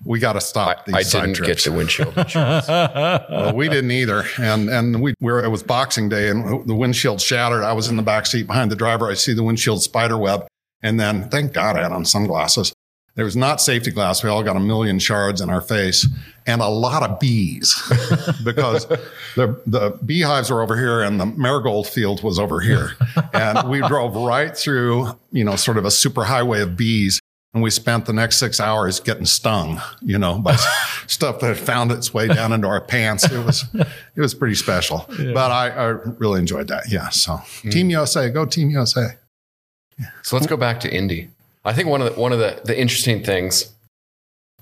we 0.03 0.19
got 0.19 0.33
to 0.33 0.41
stop 0.41 0.85
these 0.85 0.95
I 0.95 1.01
side 1.03 1.21
didn't 1.21 1.35
trips. 1.37 1.63
get 1.63 1.71
the 1.71 1.77
windshield 1.77 2.17
insurance. 2.17 2.67
well, 2.67 3.55
we 3.55 3.69
didn't 3.69 3.91
either. 3.91 4.25
And 4.37 4.69
and 4.69 5.01
we 5.01 5.13
were 5.21 5.41
it 5.41 5.49
was 5.49 5.63
Boxing 5.63 6.09
Day, 6.09 6.29
and 6.29 6.67
the 6.67 6.75
windshield 6.75 7.21
shattered. 7.21 7.63
I 7.63 7.71
was 7.71 7.87
in 7.87 7.95
the 7.95 8.03
back 8.03 8.25
seat 8.25 8.47
behind 8.47 8.69
the 8.69 8.75
driver. 8.75 9.09
I 9.09 9.13
see 9.13 9.33
the 9.33 9.43
windshield 9.43 9.81
spider 9.81 10.17
web, 10.17 10.45
and 10.85 10.99
then 10.99 11.27
thank 11.29 11.51
God 11.51 11.77
I 11.77 11.81
had 11.81 11.91
on 11.91 12.05
sunglasses. 12.05 12.71
There 13.15 13.25
was 13.25 13.35
not 13.35 13.59
safety 13.59 13.89
glass. 13.89 14.23
We 14.23 14.29
all 14.29 14.43
got 14.43 14.55
a 14.55 14.59
million 14.59 14.99
shards 14.99 15.41
in 15.41 15.49
our 15.49 15.61
face 15.61 16.07
and 16.45 16.61
a 16.61 16.67
lot 16.67 17.01
of 17.01 17.19
bees 17.19 17.73
because 18.43 18.85
the 19.35 19.59
the 19.65 19.97
beehives 20.05 20.51
were 20.51 20.61
over 20.61 20.77
here 20.77 21.01
and 21.01 21.19
the 21.19 21.25
marigold 21.25 21.87
field 21.87 22.21
was 22.21 22.37
over 22.37 22.59
here. 22.59 22.91
And 23.33 23.67
we 23.67 23.79
drove 23.87 24.15
right 24.15 24.55
through, 24.55 25.17
you 25.31 25.43
know, 25.43 25.55
sort 25.55 25.77
of 25.77 25.85
a 25.85 25.91
super 25.91 26.25
highway 26.25 26.61
of 26.61 26.77
bees. 26.77 27.19
And 27.55 27.63
we 27.63 27.71
spent 27.71 28.05
the 28.05 28.13
next 28.13 28.35
six 28.35 28.59
hours 28.59 28.99
getting 28.99 29.25
stung, 29.25 29.81
you 30.01 30.19
know, 30.19 30.37
by 30.37 30.57
stuff 31.07 31.39
that 31.39 31.57
found 31.57 31.91
its 31.93 32.13
way 32.13 32.27
down 32.27 32.51
into 32.51 32.67
our 32.67 32.81
pants. 32.81 33.31
It 33.31 33.43
was, 33.45 33.63
it 33.73 34.21
was 34.21 34.35
pretty 34.35 34.55
special. 34.55 35.05
But 35.07 35.51
I, 35.51 35.69
I 35.69 35.85
really 35.85 36.41
enjoyed 36.41 36.67
that. 36.67 36.91
Yeah. 36.91 37.07
So 37.09 37.37
hmm. 37.37 37.69
Team 37.69 37.89
USA, 37.91 38.29
go 38.29 38.45
Team 38.45 38.69
USA. 38.71 39.15
So 40.23 40.35
let's 40.35 40.47
go 40.47 40.57
back 40.57 40.79
to 40.81 40.93
Indy. 40.93 41.29
I 41.63 41.73
think 41.73 41.87
one 41.89 42.01
of 42.01 42.13
the, 42.13 42.19
one 42.19 42.31
of 42.31 42.39
the, 42.39 42.61
the 42.63 42.79
interesting 42.79 43.23
things 43.23 43.71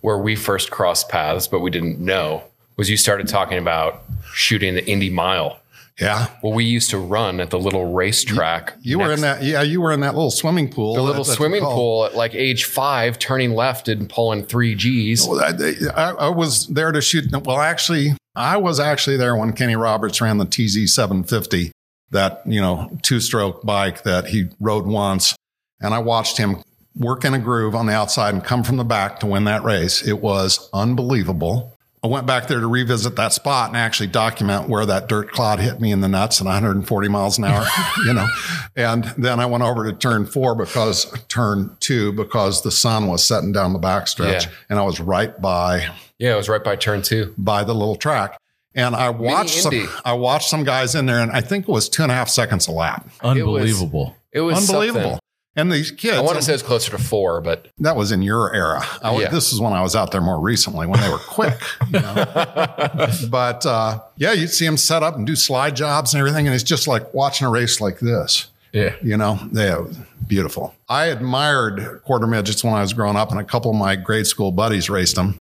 where 0.01 0.17
we 0.17 0.35
first 0.35 0.71
crossed 0.71 1.09
paths, 1.09 1.47
but 1.47 1.59
we 1.59 1.71
didn't 1.71 1.99
know, 1.99 2.43
was 2.77 2.89
you 2.89 2.97
started 2.97 3.27
talking 3.27 3.57
about 3.57 4.03
shooting 4.33 4.73
the 4.75 4.85
Indy 4.85 5.09
Mile. 5.09 5.59
Yeah. 5.99 6.27
Well, 6.41 6.53
we 6.53 6.65
used 6.65 6.89
to 6.89 6.97
run 6.97 7.39
at 7.39 7.51
the 7.51 7.59
little 7.59 7.93
racetrack. 7.93 8.73
You 8.81 8.99
were 8.99 9.11
in 9.11 9.21
that, 9.21 9.43
yeah, 9.43 9.61
you 9.61 9.79
were 9.79 9.91
in 9.91 9.99
that 9.99 10.15
little 10.15 10.31
swimming 10.31 10.69
pool. 10.69 10.95
the 10.95 11.03
little 11.03 11.23
swimming 11.23 11.61
pool 11.61 12.05
at 12.05 12.15
like 12.15 12.33
age 12.33 12.65
five, 12.65 13.19
turning 13.19 13.51
left 13.53 13.87
and 13.87 14.09
pulling 14.09 14.43
three 14.43 14.73
G's. 14.73 15.27
Well, 15.27 15.39
I, 15.39 15.73
I, 15.95 16.11
I 16.11 16.29
was 16.29 16.67
there 16.67 16.91
to 16.91 16.99
shoot. 16.99 17.31
Well, 17.31 17.59
actually, 17.59 18.17
I 18.35 18.57
was 18.57 18.79
actually 18.79 19.17
there 19.17 19.35
when 19.35 19.53
Kenny 19.53 19.75
Roberts 19.75 20.19
ran 20.19 20.39
the 20.39 20.45
TZ 20.45 20.93
750, 20.93 21.71
that, 22.13 22.41
you 22.46 22.62
know, 22.62 22.98
two 23.01 23.20
stroke 23.20 23.63
bike 23.63 24.03
that 24.03 24.27
he 24.27 24.50
rode 24.60 24.86
once. 24.86 25.36
And 25.82 25.93
I 25.93 26.00
watched 26.00 26.38
him 26.38 26.63
work 26.96 27.25
in 27.25 27.34
a 27.34 27.39
groove 27.39 27.75
on 27.75 27.88
the 27.88 27.93
outside 27.93 28.34
and 28.34 28.43
come 28.43 28.63
from 28.63 28.77
the 28.77 28.84
back 28.84 29.20
to 29.20 29.25
win 29.25 29.43
that 29.46 29.63
race. 29.63 30.01
It 30.08 30.22
was 30.22 30.70
unbelievable. 30.74 31.72
I 32.03 32.08
went 32.08 32.27
back 32.27 32.48
there 32.48 32.60
to 32.60 32.67
revisit 32.67 33.15
that 33.15 33.32
spot 33.32 33.70
and 33.70 33.77
actually 33.77 34.08
document 34.08 34.67
where 34.67 34.86
that 34.86 35.08
dirt 35.08 35.32
clod 35.32 35.60
hit 35.60 35.79
me 35.79 35.89
in 35.91 36.01
the 36.01 36.10
nuts 36.10 36.41
at 36.41 36.46
140 36.46 37.08
miles 37.08 37.38
an 37.38 37.46
hour, 37.46 37.65
you 38.05 38.13
know. 38.13 38.27
And 38.75 39.05
then 39.17 39.39
I 39.39 39.46
went 39.46 39.63
over 39.63 39.86
to 39.89 39.93
turn 39.98 40.25
four 40.25 40.53
because 40.53 41.10
turn 41.29 41.75
two 41.79 42.12
because 42.12 42.62
the 42.62 42.72
sun 42.72 43.08
was 43.08 43.25
setting 43.25 43.53
down 43.53 43.72
the 43.72 43.79
backstretch 43.79 44.46
Yeah. 44.46 44.51
and 44.70 44.79
I 44.79 44.82
was 44.84 45.00
right 45.00 45.39
by 45.41 45.88
Yeah, 46.20 46.34
it 46.34 46.38
was 46.38 46.50
right 46.50 46.63
by 46.63 46.75
turn 46.75 47.01
two. 47.03 47.34
by 47.38 47.63
the 47.63 47.74
little 47.74 47.96
track. 47.96 48.38
And 48.75 48.95
I 48.95 49.09
watched 49.09 49.61
some, 49.61 49.87
I 50.03 50.13
watched 50.13 50.49
some 50.49 50.63
guys 50.63 50.95
in 50.95 51.05
there, 51.05 51.19
and 51.19 51.31
I 51.31 51.41
think 51.41 51.67
it 51.67 51.71
was 51.71 51.89
two 51.89 52.03
and 52.03 52.11
a 52.11 52.15
half 52.15 52.29
seconds 52.29 52.67
a 52.67 52.71
lap. 52.71 53.07
Unbelievable. 53.21 54.15
It 54.31 54.41
was 54.41 54.57
Unbelievable. 54.69 55.01
something. 55.01 55.19
And 55.55 55.71
these 55.71 55.91
kids, 55.91 56.17
I 56.17 56.21
want 56.21 56.37
to 56.37 56.41
say 56.41 56.55
it's 56.55 56.63
closer 56.63 56.89
to 56.91 56.97
four, 56.97 57.39
but 57.39 57.67
that 57.77 57.95
was 57.95 58.11
in 58.11 58.23
your 58.23 58.51
era. 58.55 58.81
I 59.03 59.15
Yeah. 59.15 59.29
This 59.29 59.53
is 59.53 59.59
when 59.59 59.71
I 59.71 59.83
was 59.83 59.95
out 59.95 60.11
there 60.11 60.21
more 60.21 60.39
recently 60.39 60.87
when 60.87 60.99
they 60.99 61.09
were 61.09 61.19
quick. 61.19 61.59
You 61.91 61.99
know? 61.99 62.13
but 63.29 63.63
uh, 63.63 63.99
yeah, 64.17 64.31
you'd 64.31 64.49
see 64.49 64.65
them 64.65 64.77
set 64.77 65.03
up 65.03 65.15
and 65.15 65.27
do 65.27 65.35
slide 65.35 65.75
jobs 65.75 66.15
and 66.15 66.19
everything. 66.19 66.47
And 66.47 66.55
it's 66.55 66.63
just 66.63 66.87
like 66.87 67.13
watching 67.13 67.45
a 67.45 67.51
race 67.51 67.79
like 67.79 67.99
this. 67.99 68.49
Yeah. 68.71 68.95
You 69.03 69.15
know, 69.15 69.39
yeah, 69.51 69.75
it 69.75 69.83
was 69.83 69.97
beautiful. 70.27 70.73
I 70.89 71.05
admired 71.05 72.01
quarter 72.03 72.25
midgets 72.25 72.63
when 72.63 72.73
I 72.73 72.81
was 72.81 72.93
growing 72.93 73.15
up, 73.15 73.29
and 73.29 73.39
a 73.39 73.43
couple 73.43 73.69
of 73.69 73.77
my 73.77 73.95
grade 73.95 74.25
school 74.25 74.51
buddies 74.51 74.89
raced 74.89 75.15
them. 75.15 75.37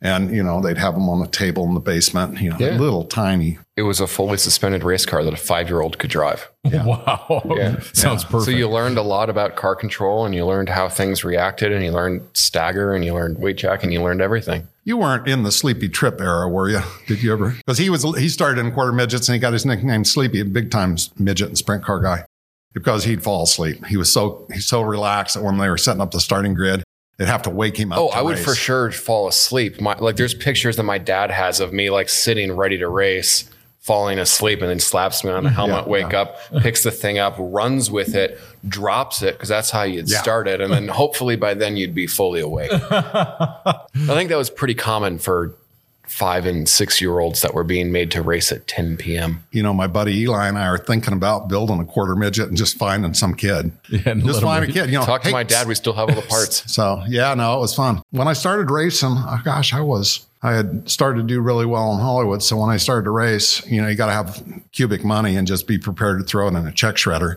And, 0.00 0.30
you 0.30 0.44
know, 0.44 0.60
they'd 0.60 0.78
have 0.78 0.94
them 0.94 1.08
on 1.08 1.18
the 1.18 1.26
table 1.26 1.64
in 1.64 1.74
the 1.74 1.80
basement, 1.80 2.40
you 2.40 2.50
know, 2.50 2.56
Yeah. 2.60 2.76
little 2.76 3.04
tiny. 3.04 3.58
it 3.76 3.82
was 3.82 3.98
a 4.00 4.06
fully 4.06 4.36
suspended 4.38 4.82
race 4.84 5.04
car 5.06 5.22
that 5.24 5.32
a 5.32 5.36
five 5.36 5.68
year 5.68 5.80
old 5.80 5.98
could 5.98 6.10
drive. 6.10 6.48
Wow. 6.72 7.42
Yeah. 7.56 7.80
Sounds 7.92 8.24
perfect. 8.24 8.44
So 8.44 8.50
you 8.50 8.68
learned 8.68 8.98
a 8.98 9.02
lot 9.02 9.30
about 9.30 9.56
car 9.56 9.74
control 9.74 10.24
and 10.26 10.34
you 10.34 10.44
learned 10.46 10.68
how 10.68 10.88
things 10.88 11.24
reacted 11.24 11.72
and 11.72 11.82
you 11.84 11.90
learned 11.90 12.22
stagger 12.34 12.92
and 12.94 13.04
you 13.04 13.14
learned 13.14 13.38
weight 13.38 13.58
check 13.58 13.82
and 13.82 13.92
you 13.92 14.02
learned 14.02 14.20
everything. 14.20 14.68
You 14.84 14.98
weren't 14.98 15.26
in 15.26 15.42
the 15.42 15.50
Sleepy 15.52 15.88
Tripp 15.88 16.20
era, 16.20 16.48
were 16.48 16.68
you? 16.68 16.80
Did 17.06 17.22
you 17.22 17.32
ever? 17.32 17.50
Because 17.50 17.78
he 17.78 17.88
was, 17.90 18.04
he 18.18 18.28
started 18.28 18.60
in 18.64 18.72
quarter 18.72 18.92
midgets 18.92 19.28
and 19.28 19.34
he 19.34 19.38
got 19.40 19.52
his 19.52 19.64
nickname 19.66 20.04
Sleepy, 20.04 20.40
a 20.40 20.44
big 20.44 20.70
time 20.70 20.96
midget 21.18 21.48
and 21.48 21.58
sprint 21.58 21.82
car 21.84 22.00
guy, 22.00 22.24
because 22.74 23.04
he'd 23.04 23.22
fall 23.22 23.42
asleep. 23.44 23.84
He 23.86 23.96
was 23.96 24.12
so 24.12 24.46
he's 24.52 24.66
so 24.66 24.82
relaxed 24.82 25.34
that 25.34 25.42
when 25.44 25.58
they 25.58 25.68
were 25.68 25.78
setting 25.78 26.00
up 26.02 26.10
the 26.10 26.20
starting 26.20 26.54
grid, 26.54 26.82
they'd 27.18 27.26
have 27.26 27.42
to 27.42 27.50
wake 27.50 27.76
him 27.76 27.92
up. 27.92 27.98
Oh, 27.98 28.08
I 28.08 28.22
would 28.22 28.36
race. 28.36 28.44
for 28.44 28.54
sure 28.54 28.90
fall 28.90 29.28
asleep. 29.28 29.80
My, 29.80 29.96
like 29.98 30.16
there's 30.16 30.34
pictures 30.34 30.76
that 30.76 30.84
my 30.84 30.98
dad 30.98 31.30
has 31.30 31.60
of 31.60 31.72
me 31.72 31.90
like 31.90 32.08
sitting 32.08 32.52
ready 32.52 32.78
to 32.78 32.88
race, 32.88 33.50
falling 33.80 34.18
asleep, 34.18 34.60
and 34.60 34.70
then 34.70 34.80
slaps 34.80 35.24
me 35.24 35.30
on 35.30 35.42
the 35.42 35.50
mm-hmm. 35.50 35.56
helmet, 35.56 35.84
Yeah, 35.84 35.90
wake 35.90 36.12
yeah. 36.12 36.20
up, 36.22 36.36
picks 36.60 36.84
the 36.84 36.90
thing 36.90 37.18
up, 37.18 37.34
runs 37.38 37.90
with 37.90 38.14
it, 38.14 38.40
drops 38.68 39.22
it 39.22 39.34
because 39.34 39.48
that's 39.48 39.70
how 39.70 39.82
you'd 39.82 40.08
Yeah. 40.08 40.20
start 40.20 40.46
it, 40.46 40.60
and 40.60 40.72
then 40.72 40.88
hopefully 40.88 41.36
by 41.36 41.54
then 41.54 41.76
you'd 41.76 41.94
be 41.94 42.06
fully 42.06 42.40
awake. 42.40 42.70
I 42.90 43.86
think 43.92 44.30
that 44.30 44.38
was 44.38 44.50
pretty 44.50 44.74
common 44.74 45.18
for 45.18 45.56
five 46.08 46.46
and 46.46 46.68
six 46.68 47.00
year 47.00 47.18
olds 47.18 47.42
that 47.42 47.54
were 47.54 47.64
being 47.64 47.92
made 47.92 48.10
to 48.12 48.22
race 48.22 48.50
at 48.50 48.66
10 48.66 48.96
p.m. 48.96 49.44
You 49.52 49.62
know, 49.62 49.72
my 49.74 49.86
buddy 49.86 50.18
Eli 50.22 50.48
and 50.48 50.58
I 50.58 50.66
are 50.66 50.78
thinking 50.78 51.12
about 51.12 51.48
building 51.48 51.80
a 51.80 51.84
quarter 51.84 52.16
midget 52.16 52.48
and 52.48 52.56
just 52.56 52.76
finding 52.78 53.14
some 53.14 53.34
kid. 53.34 53.72
Yeah, 53.88 54.00
and 54.06 54.22
let 54.22 54.32
just 54.32 54.38
'em 54.42 54.48
find 54.48 54.64
a 54.64 54.72
kid. 54.72 54.90
You 54.90 54.98
know, 54.98 55.04
Talk 55.04 55.22
to 55.22 55.30
my 55.30 55.42
dad. 55.42 55.66
We 55.66 55.74
still 55.74 55.92
have 55.94 56.08
all 56.08 56.14
the 56.14 56.22
parts. 56.28 56.70
So 56.72 57.02
yeah, 57.08 57.34
no, 57.34 57.56
it 57.56 57.60
was 57.60 57.74
fun. 57.74 58.02
When 58.10 58.28
I 58.28 58.32
started 58.32 58.70
racing, 58.70 59.14
oh 59.16 59.40
gosh, 59.44 59.72
I 59.72 59.80
was 59.80 60.26
I 60.42 60.52
had 60.52 60.88
started 60.88 61.22
to 61.22 61.26
do 61.26 61.40
really 61.40 61.66
well 61.66 61.92
in 61.94 62.00
Hollywood. 62.00 62.42
So 62.42 62.56
when 62.56 62.70
I 62.70 62.76
started 62.76 63.04
to 63.04 63.10
race, 63.10 63.66
you 63.66 63.82
know, 63.82 63.88
you 63.88 63.96
got 63.96 64.06
to 64.06 64.12
have 64.12 64.42
cubic 64.72 65.04
money 65.04 65.36
and 65.36 65.46
just 65.48 65.66
be 65.66 65.78
prepared 65.78 66.20
to 66.20 66.24
throw 66.24 66.46
it 66.46 66.54
in 66.54 66.66
a 66.66 66.72
check 66.72 66.94
shredder. 66.94 67.36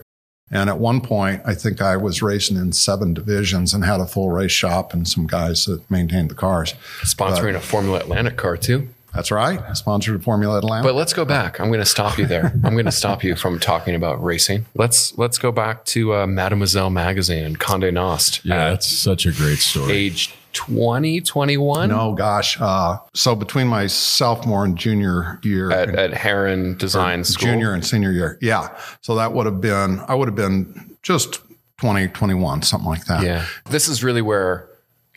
And 0.52 0.68
at 0.68 0.78
one 0.78 1.00
point, 1.00 1.42
I 1.44 1.54
think 1.54 1.80
I 1.80 1.96
was 1.96 2.22
racing 2.22 2.58
in 2.58 2.72
seven 2.72 3.14
divisions 3.14 3.72
and 3.72 3.84
had 3.84 4.00
a 4.00 4.06
full 4.06 4.30
race 4.30 4.52
shop 4.52 4.92
and 4.92 5.08
some 5.08 5.26
guys 5.26 5.64
that 5.64 5.90
maintained 5.90 6.30
the 6.30 6.34
cars. 6.34 6.74
Sponsoring 7.02 7.56
a 7.56 7.60
Formula 7.60 7.98
Atlantic 7.98 8.36
car 8.36 8.56
too. 8.58 8.88
That's 9.14 9.30
right. 9.30 9.60
I 9.60 9.74
sponsored 9.74 10.22
Formula 10.24 10.58
Atlantic. 10.58 10.88
But 10.88 10.94
let's 10.94 11.12
go 11.12 11.24
back. 11.24 11.60
I'm 11.60 11.68
going 11.68 11.80
to 11.80 11.86
stop 11.86 12.16
you 12.16 12.26
there. 12.26 12.52
I'm 12.64 12.72
going 12.72 12.86
to 12.86 12.92
stop 12.92 13.22
you 13.22 13.36
from 13.36 13.58
talking 13.58 13.94
about 13.94 14.22
racing. 14.22 14.64
Let's 14.74 15.16
let's 15.18 15.38
go 15.38 15.52
back 15.52 15.84
to 15.86 16.14
uh, 16.14 16.26
Mademoiselle 16.26 16.88
magazine 16.90 17.44
and 17.44 17.60
Condé 17.60 17.92
Nast. 17.92 18.42
Yeah, 18.44 18.54
at 18.54 18.70
that's 18.70 18.86
such 18.86 19.26
a 19.26 19.32
great 19.32 19.58
story. 19.58 19.92
age 19.92 20.34
20, 20.52 21.20
21 21.20 21.88
no, 21.88 22.12
gosh. 22.12 22.60
Uh, 22.60 22.98
so 23.14 23.34
between 23.34 23.66
my 23.66 23.86
sophomore 23.86 24.64
and 24.64 24.76
junior 24.76 25.38
year, 25.42 25.70
at, 25.70 25.94
at 25.94 26.12
Herron 26.12 26.76
Design 26.76 27.24
School. 27.24 27.48
junior 27.48 27.72
and 27.72 27.84
senior 27.84 28.12
year. 28.12 28.38
Yeah. 28.40 28.76
So 29.00 29.14
that 29.16 29.32
would 29.32 29.46
have 29.46 29.60
been, 29.60 30.00
I 30.08 30.14
would 30.14 30.28
have 30.28 30.36
been 30.36 30.96
just 31.02 31.40
20, 31.78 32.08
21, 32.08 32.62
something 32.62 32.88
like 32.88 33.04
that. 33.06 33.22
Yeah. 33.22 33.44
This 33.70 33.88
is 33.88 34.04
really 34.04 34.22
where 34.22 34.68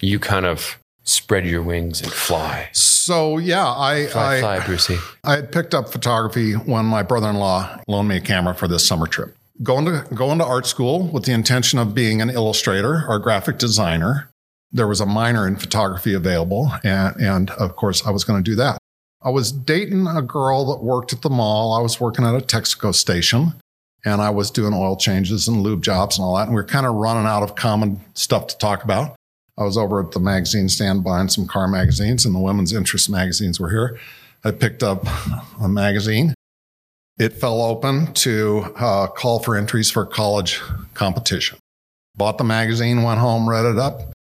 you 0.01 0.19
kind 0.19 0.45
of 0.45 0.77
spread 1.03 1.45
your 1.45 1.61
wings 1.61 2.01
and 2.01 2.11
fly. 2.11 2.69
So 2.73 3.37
yeah, 3.37 3.67
I, 3.67 4.07
Fly, 4.07 4.37
I, 4.37 4.39
fly, 4.39 4.65
Brucey. 4.65 4.97
I 5.23 5.35
had 5.35 5.51
picked 5.51 5.73
up 5.73 5.89
photography 5.89 6.53
when 6.53 6.85
my 6.85 7.03
brother-in-law 7.03 7.81
loaned 7.87 8.09
me 8.09 8.17
a 8.17 8.21
camera 8.21 8.55
for 8.55 8.67
this 8.67 8.85
summer 8.87 9.07
trip. 9.07 9.35
Going 9.63 9.85
to 9.85 10.05
going 10.13 10.39
to 10.39 10.45
art 10.45 10.65
school 10.65 11.07
with 11.07 11.23
the 11.23 11.31
intention 11.31 11.79
of 11.79 11.93
being 11.93 12.21
an 12.21 12.29
illustrator 12.29 13.05
or 13.07 13.19
graphic 13.19 13.57
designer. 13.57 14.29
There 14.75 14.89
was 14.89 14.99
a 14.99 15.05
minor 15.05 15.47
in 15.47 15.55
photography 15.55 16.13
available, 16.13 16.69
and, 16.83 17.15
and 17.15 17.49
of 17.51 17.77
course, 17.77 18.05
I 18.05 18.11
was 18.11 18.25
going 18.25 18.43
to 18.43 18.51
do 18.51 18.55
that. 18.57 18.77
I 19.21 19.29
was 19.29 19.53
dating 19.53 20.05
a 20.05 20.21
girl 20.21 20.65
that 20.65 20.83
worked 20.83 21.13
at 21.13 21.21
the 21.21 21.29
mall. 21.29 21.71
I 21.73 21.81
was 21.81 22.01
working 22.01 22.25
at 22.25 22.35
a 22.35 22.39
Texaco 22.39 22.93
station, 22.93 23.53
and 24.03 24.21
I 24.21 24.31
was 24.31 24.51
doing 24.51 24.73
oil 24.73 24.97
changes 24.97 25.47
and 25.47 25.61
lube 25.61 25.81
jobs 25.81 26.17
and 26.17 26.25
all 26.25 26.35
that. 26.35 26.47
And 26.47 26.51
we 26.51 26.55
were 26.55 26.67
kind 26.67 26.85
of 26.85 26.95
running 26.95 27.25
out 27.25 27.41
of 27.41 27.55
common 27.55 28.01
stuff 28.15 28.47
to 28.47 28.57
talk 28.57 28.83
about. 28.83 29.15
I 29.57 29.63
was 29.63 29.77
over 29.77 30.03
at 30.03 30.11
the 30.11 30.19
magazine 30.19 30.67
stand 30.67 31.05
buying 31.05 31.29
some 31.29 31.47
car 31.47 31.69
magazines, 31.69 32.25
and 32.25 32.35
the 32.35 32.39
women's 32.39 32.73
interest 32.73 33.09
magazines 33.09 33.61
were 33.61 33.69
here. 33.69 33.97
I 34.43 34.51
picked 34.51 34.83
up 34.83 35.07
a 35.61 35.69
magazine. 35.69 36.33
It 37.17 37.31
fell 37.31 37.61
open 37.61 38.13
to 38.15 38.73
uh, 38.77 39.07
call 39.07 39.39
for 39.39 39.55
entries 39.55 39.89
for 39.89 40.05
college 40.05 40.59
competition. 40.93 41.59
Bought 42.17 42.37
the 42.37 42.43
magazine, 42.43 43.03
went 43.03 43.21
home, 43.21 43.49
read 43.49 43.65
it 43.65 43.77
up, 43.77 44.11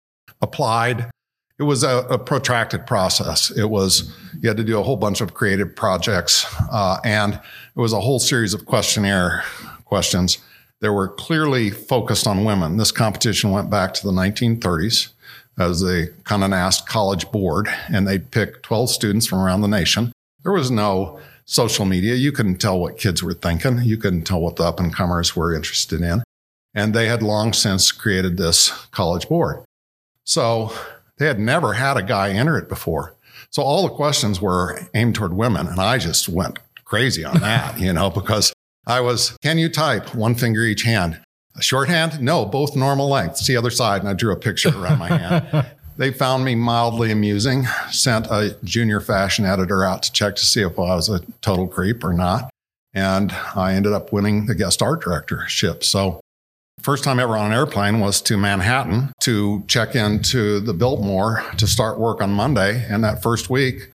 applied. 0.45 1.11
It 1.59 1.65
was 1.65 1.83
a, 1.83 2.07
a 2.11 2.19
protracted 2.19 2.87
process. 2.87 3.51
It 3.51 3.71
was, 3.71 4.13
you 4.41 4.49
had 4.49 4.57
to 4.59 4.65
do 4.65 4.79
a 4.79 4.83
whole 4.83 4.97
bunch 4.97 5.21
of 5.21 5.35
creative 5.35 5.75
projects, 5.75 6.47
uh, 6.71 6.99
and 7.05 7.35
it 7.35 7.81
was 7.81 7.93
a 7.93 8.01
whole 8.01 8.19
series 8.19 8.55
of 8.55 8.67
questionnaire 8.67 9.43
questions. 9.85 10.39
They 10.81 10.89
were 10.89 11.09
clearly 11.09 11.71
focused 11.71 12.27
on 12.27 12.45
women. 12.45 12.77
This 12.77 12.93
competition 12.93 13.51
went 13.51 13.71
back 13.71 13.95
to 13.95 14.07
the 14.07 14.13
1930s 14.13 15.13
as 15.59 15.81
the 15.81 16.13
Condé 16.25 16.51
Nast 16.51 16.89
College 16.89 17.31
Board, 17.31 17.69
and 17.89 18.07
they'd 18.07 18.31
pick 18.31 18.63
12 18.63 18.91
students 18.91 19.27
from 19.27 19.39
around 19.39 19.61
the 19.61 19.69
nation. 19.69 20.13
There 20.43 20.53
was 20.53 20.71
no 20.71 21.21
social 21.45 21.85
media. 21.85 22.15
You 22.15 22.33
couldn't 22.33 22.59
tell 22.59 22.79
what 22.79 22.99
kids 22.99 23.23
were 23.23 23.35
thinking. 23.35 23.81
You 23.83 23.97
couldn't 23.97 24.25
tell 24.25 24.41
what 24.41 24.57
the 24.57 24.65
up 24.65 24.81
and 24.81 24.93
comers 24.93 25.37
were 25.37 25.55
interested 25.55 26.01
in. 26.01 26.23
And 26.75 26.93
they 26.93 27.07
had 27.07 27.23
long 27.23 27.53
since 27.53 27.93
created 27.93 28.37
this 28.37 28.71
college 28.91 29.29
board. 29.29 29.65
So 30.25 30.73
They 31.19 31.27
had 31.27 31.39
never 31.39 31.75
had 31.75 31.97
a 31.97 32.03
guy 32.03 32.31
enter 32.31 32.59
it 32.59 32.69
before. 32.69 33.15
So 33.51 33.63
all 33.63 33.85
the 33.85 33.95
questions 33.95 34.41
were 34.41 34.81
aimed 34.95 35.15
toward 35.15 35.33
women. 35.33 35.69
And 35.69 35.81
I 35.81 35.99
just 35.99 36.29
went 36.29 36.59
crazy 36.85 37.25
on 37.25 37.41
that, 37.41 37.79
you 37.79 37.93
know, 37.93 38.11
because 38.11 38.53
I 38.87 39.01
was, 39.01 39.37
can 39.43 39.59
you 39.59 39.69
type 39.69 40.15
one 40.15 40.35
finger 40.35 40.63
each 40.65 40.83
hand? 40.83 41.21
A 41.57 41.63
shorthand? 41.63 42.21
No, 42.21 42.45
both 42.45 42.75
normal 42.75 43.09
length. 43.09 43.39
It's 43.39 43.47
the 43.47 43.57
other 43.57 43.71
side. 43.71 44.01
And 44.01 44.09
I 44.09 44.15
drew 44.15 44.33
a 44.33 44.37
picture 44.37 44.71
around 44.71 44.99
my 44.99 45.09
hand. 45.09 45.67
They 45.97 46.11
found 46.11 46.45
me 46.45 46.57
mildly 46.57 47.13
amusing, 47.13 47.67
sent 47.93 48.27
a 48.27 48.57
junior 48.65 48.99
fashion 48.99 49.45
editor 49.45 49.85
out 49.85 50.03
to 50.03 50.11
check 50.11 50.35
to 50.35 50.45
see 50.45 50.61
if 50.61 50.77
I 50.77 50.97
was 50.97 51.09
a 51.09 51.21
total 51.41 51.69
creep 51.69 52.03
or 52.03 52.13
not. 52.13 52.51
And 52.93 53.31
I 53.55 53.75
ended 53.75 53.93
up 53.93 54.13
winning 54.13 54.47
the 54.47 54.57
guest 54.57 54.83
art 54.83 55.03
directorship. 55.03 55.85
So 55.85 56.19
First 56.85 57.03
time 57.03 57.19
ever 57.19 57.35
on 57.35 57.47
an 57.47 57.57
airplane 57.57 57.99
was 57.99 58.21
to 58.21 58.37
Manhattan 58.37 59.11
to 59.21 59.65
check 59.69 59.95
into 59.95 60.61
the 60.61 60.75
Biltmore 60.75 61.43
to 61.57 61.67
start 61.67 61.99
work 61.99 62.21
on 62.21 62.31
Monday. 62.31 62.85
And 62.91 63.03
that 63.03 63.23
first 63.23 63.49
week, 63.49 63.89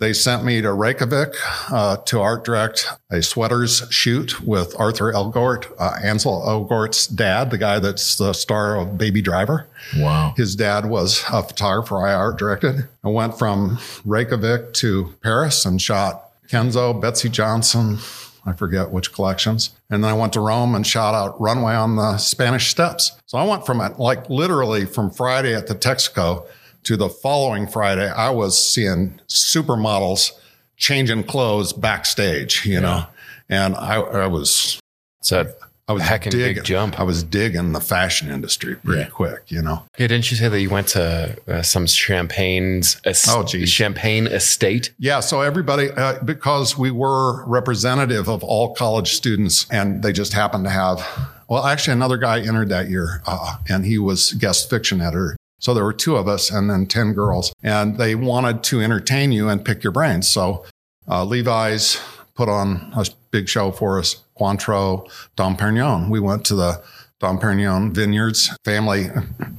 they 0.00 0.12
sent 0.12 0.44
me 0.44 0.60
to 0.60 0.72
Reykjavik 0.72 1.34
uh, 1.70 1.98
to 1.98 2.20
art 2.20 2.44
direct 2.44 2.88
a 3.12 3.22
sweaters 3.22 3.84
shoot 3.90 4.42
with 4.42 4.74
Arthur 4.76 5.12
Elgort, 5.12 5.72
uh, 5.78 6.00
Ansel 6.02 6.42
Elgort's 6.44 7.06
dad, 7.06 7.52
the 7.52 7.58
guy 7.58 7.78
that's 7.78 8.16
the 8.16 8.32
star 8.32 8.76
of 8.76 8.98
Baby 8.98 9.22
Driver. 9.22 9.68
Wow. 9.96 10.34
His 10.36 10.56
dad 10.56 10.86
was 10.86 11.22
a 11.32 11.44
photographer 11.44 12.04
I 12.04 12.12
art 12.12 12.40
directed. 12.40 12.88
I 13.04 13.08
went 13.08 13.38
from 13.38 13.78
Reykjavik 14.04 14.74
to 14.74 15.14
Paris 15.22 15.64
and 15.64 15.80
shot 15.80 16.24
Kenzo, 16.48 17.00
Betsey 17.00 17.28
Johnson, 17.28 17.98
I 18.46 18.52
forget 18.52 18.90
which 18.90 19.12
collections. 19.12 19.70
And 19.90 20.04
then 20.04 20.10
I 20.10 20.14
went 20.14 20.32
to 20.34 20.40
Rome 20.40 20.74
and 20.74 20.86
shot 20.86 21.14
out 21.14 21.38
runway 21.40 21.74
on 21.74 21.96
the 21.96 22.16
Spanish 22.16 22.70
Steps. 22.70 23.20
So 23.26 23.38
I 23.38 23.44
went 23.44 23.66
from 23.66 23.78
like 23.98 24.30
literally 24.30 24.86
from 24.86 25.10
Friday 25.10 25.54
at 25.54 25.66
the 25.66 25.74
Texaco 25.74 26.46
to 26.86 26.96
the 26.96 27.08
following 27.08 27.66
Friday, 27.66 28.08
I 28.08 28.30
was 28.30 28.56
seeing 28.56 29.20
supermodels 29.26 30.30
changing 30.76 31.24
clothes 31.24 31.72
backstage, 31.72 32.64
you 32.64 32.74
yeah. 32.74 32.80
know, 32.80 33.06
and 33.48 33.74
I, 33.74 33.96
I 33.96 34.26
was. 34.28 34.78
So 35.20 35.52
I 35.88 35.92
was 35.92 36.02
hecking 36.02 36.32
digging, 36.32 36.54
big 36.54 36.64
jump. 36.64 36.98
I 36.98 37.04
was 37.04 37.22
digging 37.22 37.70
the 37.70 37.80
fashion 37.80 38.28
industry 38.28 38.74
pretty 38.74 39.02
yeah. 39.02 39.08
quick, 39.08 39.44
you 39.52 39.62
know. 39.62 39.84
Yeah, 39.96 40.08
didn't 40.08 40.30
you 40.32 40.36
say 40.36 40.48
that 40.48 40.60
you 40.60 40.68
went 40.68 40.88
to 40.88 41.36
uh, 41.46 41.62
some 41.62 41.86
champagne's 41.86 43.00
es- 43.04 43.28
oh, 43.28 43.44
geez. 43.44 43.68
champagne 43.70 44.26
estate? 44.26 44.92
Yeah, 44.98 45.20
so 45.20 45.42
everybody 45.42 45.90
uh, 45.90 46.20
because 46.24 46.76
we 46.76 46.90
were 46.90 47.46
representative 47.46 48.28
of 48.28 48.42
all 48.42 48.74
college 48.74 49.14
students, 49.14 49.70
and 49.70 50.02
they 50.02 50.12
just 50.12 50.32
happened 50.32 50.64
to 50.64 50.70
have. 50.70 51.06
Well, 51.48 51.64
actually, 51.64 51.92
another 51.92 52.16
guy 52.16 52.40
entered 52.40 52.68
that 52.70 52.90
year, 52.90 53.22
uh, 53.24 53.58
and 53.68 53.84
he 53.84 53.98
was 53.98 54.32
guest 54.32 54.68
fiction 54.68 55.00
editor. 55.00 55.36
So 55.60 55.72
there 55.72 55.84
were 55.84 55.92
two 55.92 56.16
of 56.16 56.26
us 56.26 56.50
and 56.50 56.68
then 56.68 56.86
10 56.86 57.12
girls, 57.12 57.52
and 57.62 57.96
they 57.96 58.14
wanted 58.16 58.64
to 58.64 58.80
entertain 58.80 59.30
you 59.30 59.48
and 59.48 59.64
pick 59.64 59.84
your 59.84 59.92
brains. 59.92 60.28
So 60.28 60.64
uh, 61.08 61.24
Levi's 61.24 62.00
put 62.36 62.48
on 62.48 62.92
a 62.94 63.04
big 63.30 63.48
show 63.48 63.72
for 63.72 63.98
us, 63.98 64.22
Cointreau, 64.38 65.10
Dom 65.34 65.56
Perignon. 65.56 66.10
We 66.10 66.20
went 66.20 66.44
to 66.46 66.54
the 66.54 66.82
Dom 67.18 67.38
Perignon 67.38 67.92
vineyards, 67.92 68.54
family 68.64 69.06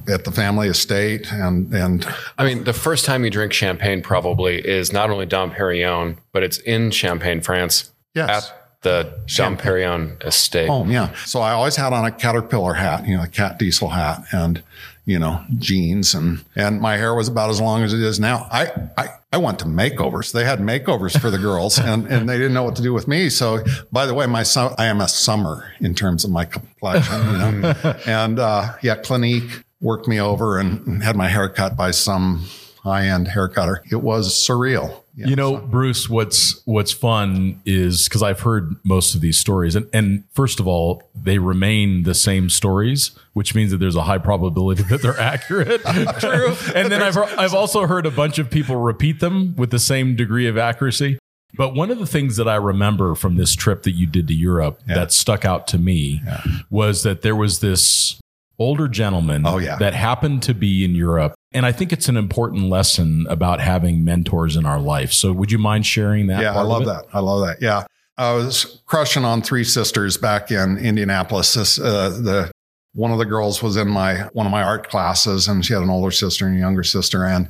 at 0.08 0.24
the 0.24 0.30
family 0.30 0.68
estate, 0.68 1.32
and 1.32 1.74
and 1.74 2.06
I 2.38 2.44
mean, 2.44 2.64
the 2.64 2.72
first 2.72 3.04
time 3.04 3.24
you 3.24 3.30
drink 3.30 3.52
champagne 3.52 4.00
probably 4.00 4.56
is 4.56 4.92
not 4.92 5.10
only 5.10 5.26
Dom 5.26 5.50
Perignon, 5.50 6.18
but 6.32 6.42
it's 6.42 6.58
in 6.58 6.90
Champagne, 6.92 7.40
France. 7.40 7.90
Yes. 8.14 8.30
At 8.30 8.54
the 8.82 9.18
Dom 9.34 9.56
Perignon 9.56 10.22
estate. 10.24 10.68
Oh 10.70 10.84
yeah. 10.86 11.12
So 11.24 11.40
I 11.40 11.50
always 11.50 11.74
had 11.74 11.92
on 11.92 12.04
a 12.04 12.12
caterpillar 12.12 12.74
hat, 12.74 13.08
you 13.08 13.16
know, 13.16 13.24
a 13.24 13.28
cat 13.28 13.58
diesel 13.58 13.88
hat, 13.88 14.22
and 14.32 14.62
you 15.04 15.18
know, 15.18 15.42
jeans 15.56 16.14
and, 16.14 16.44
and 16.54 16.82
my 16.82 16.98
hair 16.98 17.14
was 17.14 17.28
about 17.28 17.48
as 17.48 17.62
long 17.62 17.82
as 17.82 17.94
it 17.94 18.00
is 18.00 18.20
now. 18.20 18.46
I, 18.52 18.70
I, 18.98 19.08
I 19.30 19.36
went 19.36 19.58
to 19.58 19.66
makeovers. 19.66 20.32
They 20.32 20.44
had 20.44 20.58
makeovers 20.58 21.18
for 21.20 21.30
the 21.30 21.38
girls 21.38 21.78
and, 21.78 22.06
and 22.06 22.28
they 22.28 22.38
didn't 22.38 22.54
know 22.54 22.62
what 22.62 22.76
to 22.76 22.82
do 22.82 22.94
with 22.94 23.06
me. 23.06 23.28
So 23.28 23.62
by 23.92 24.06
the 24.06 24.14
way, 24.14 24.26
my 24.26 24.42
son, 24.42 24.74
I 24.78 24.86
am 24.86 25.00
a 25.00 25.08
summer 25.08 25.72
in 25.80 25.94
terms 25.94 26.24
of 26.24 26.30
my 26.30 26.44
complexion, 26.44 27.32
you 27.32 27.38
know? 27.38 27.74
and, 28.06 28.38
uh, 28.38 28.74
yeah, 28.82 28.96
Clinique 28.96 29.64
worked 29.80 30.08
me 30.08 30.20
over 30.20 30.58
and 30.58 31.02
had 31.02 31.16
my 31.16 31.28
hair 31.28 31.48
cut 31.48 31.76
by 31.76 31.90
some 31.90 32.46
high 32.82 33.06
end 33.06 33.28
hair 33.28 33.48
cutter. 33.48 33.82
It 33.90 34.02
was 34.02 34.32
surreal. 34.32 35.02
Yeah, 35.18 35.26
you 35.26 35.34
know, 35.34 35.56
so. 35.56 35.66
Bruce, 35.66 36.08
what's 36.08 36.62
what's 36.64 36.92
fun 36.92 37.60
is 37.66 38.08
because 38.08 38.22
I've 38.22 38.38
heard 38.38 38.76
most 38.84 39.16
of 39.16 39.20
these 39.20 39.36
stories, 39.36 39.74
and 39.74 39.88
and 39.92 40.22
first 40.32 40.60
of 40.60 40.68
all, 40.68 41.02
they 41.12 41.38
remain 41.38 42.04
the 42.04 42.14
same 42.14 42.48
stories, 42.48 43.10
which 43.32 43.52
means 43.52 43.72
that 43.72 43.78
there's 43.78 43.96
a 43.96 44.02
high 44.02 44.18
probability 44.18 44.82
that 44.90 45.02
they're 45.02 45.18
accurate. 45.18 45.82
True. 46.20 46.54
and 46.72 46.92
then 46.92 47.02
I've 47.02 47.16
I've 47.16 47.52
also 47.52 47.88
heard 47.88 48.06
a 48.06 48.12
bunch 48.12 48.38
of 48.38 48.48
people 48.48 48.76
repeat 48.76 49.18
them 49.18 49.56
with 49.56 49.72
the 49.72 49.80
same 49.80 50.14
degree 50.14 50.46
of 50.46 50.56
accuracy. 50.56 51.18
But 51.56 51.74
one 51.74 51.90
of 51.90 51.98
the 51.98 52.06
things 52.06 52.36
that 52.36 52.46
I 52.46 52.54
remember 52.54 53.16
from 53.16 53.36
this 53.36 53.56
trip 53.56 53.82
that 53.82 53.92
you 53.92 54.06
did 54.06 54.28
to 54.28 54.34
Europe 54.34 54.80
yeah. 54.86 54.94
that 54.94 55.12
stuck 55.12 55.44
out 55.44 55.66
to 55.68 55.78
me 55.78 56.22
yeah. 56.24 56.42
was 56.70 57.02
that 57.02 57.22
there 57.22 57.34
was 57.34 57.58
this 57.58 58.20
older 58.58 58.88
gentlemen 58.88 59.46
oh, 59.46 59.58
yeah. 59.58 59.76
that 59.76 59.94
happened 59.94 60.42
to 60.42 60.54
be 60.54 60.84
in 60.84 60.94
Europe 60.94 61.34
and 61.52 61.64
I 61.64 61.72
think 61.72 61.92
it's 61.92 62.08
an 62.08 62.16
important 62.16 62.68
lesson 62.68 63.26
about 63.28 63.60
having 63.60 64.04
mentors 64.04 64.56
in 64.56 64.66
our 64.66 64.80
life. 64.80 65.12
So 65.12 65.32
would 65.32 65.50
you 65.50 65.58
mind 65.58 65.86
sharing 65.86 66.26
that? 66.26 66.42
Yeah, 66.42 66.54
I 66.54 66.62
love 66.62 66.84
that. 66.84 67.06
I 67.12 67.20
love 67.20 67.46
that. 67.46 67.62
Yeah. 67.62 67.84
I 68.18 68.34
was 68.34 68.82
crushing 68.86 69.24
on 69.24 69.42
Three 69.42 69.64
Sisters 69.64 70.18
back 70.18 70.50
in 70.50 70.76
Indianapolis. 70.76 71.54
This, 71.54 71.78
uh, 71.78 72.10
the 72.10 72.50
one 72.92 73.12
of 73.12 73.18
the 73.18 73.24
girls 73.24 73.62
was 73.62 73.76
in 73.76 73.88
my 73.88 74.22
one 74.32 74.44
of 74.44 74.52
my 74.52 74.62
art 74.62 74.90
classes, 74.90 75.46
and 75.46 75.64
she 75.64 75.72
had 75.72 75.82
an 75.82 75.90
older 75.90 76.10
sister 76.10 76.46
and 76.46 76.56
a 76.56 76.58
younger 76.58 76.82
sister. 76.82 77.24
And 77.24 77.48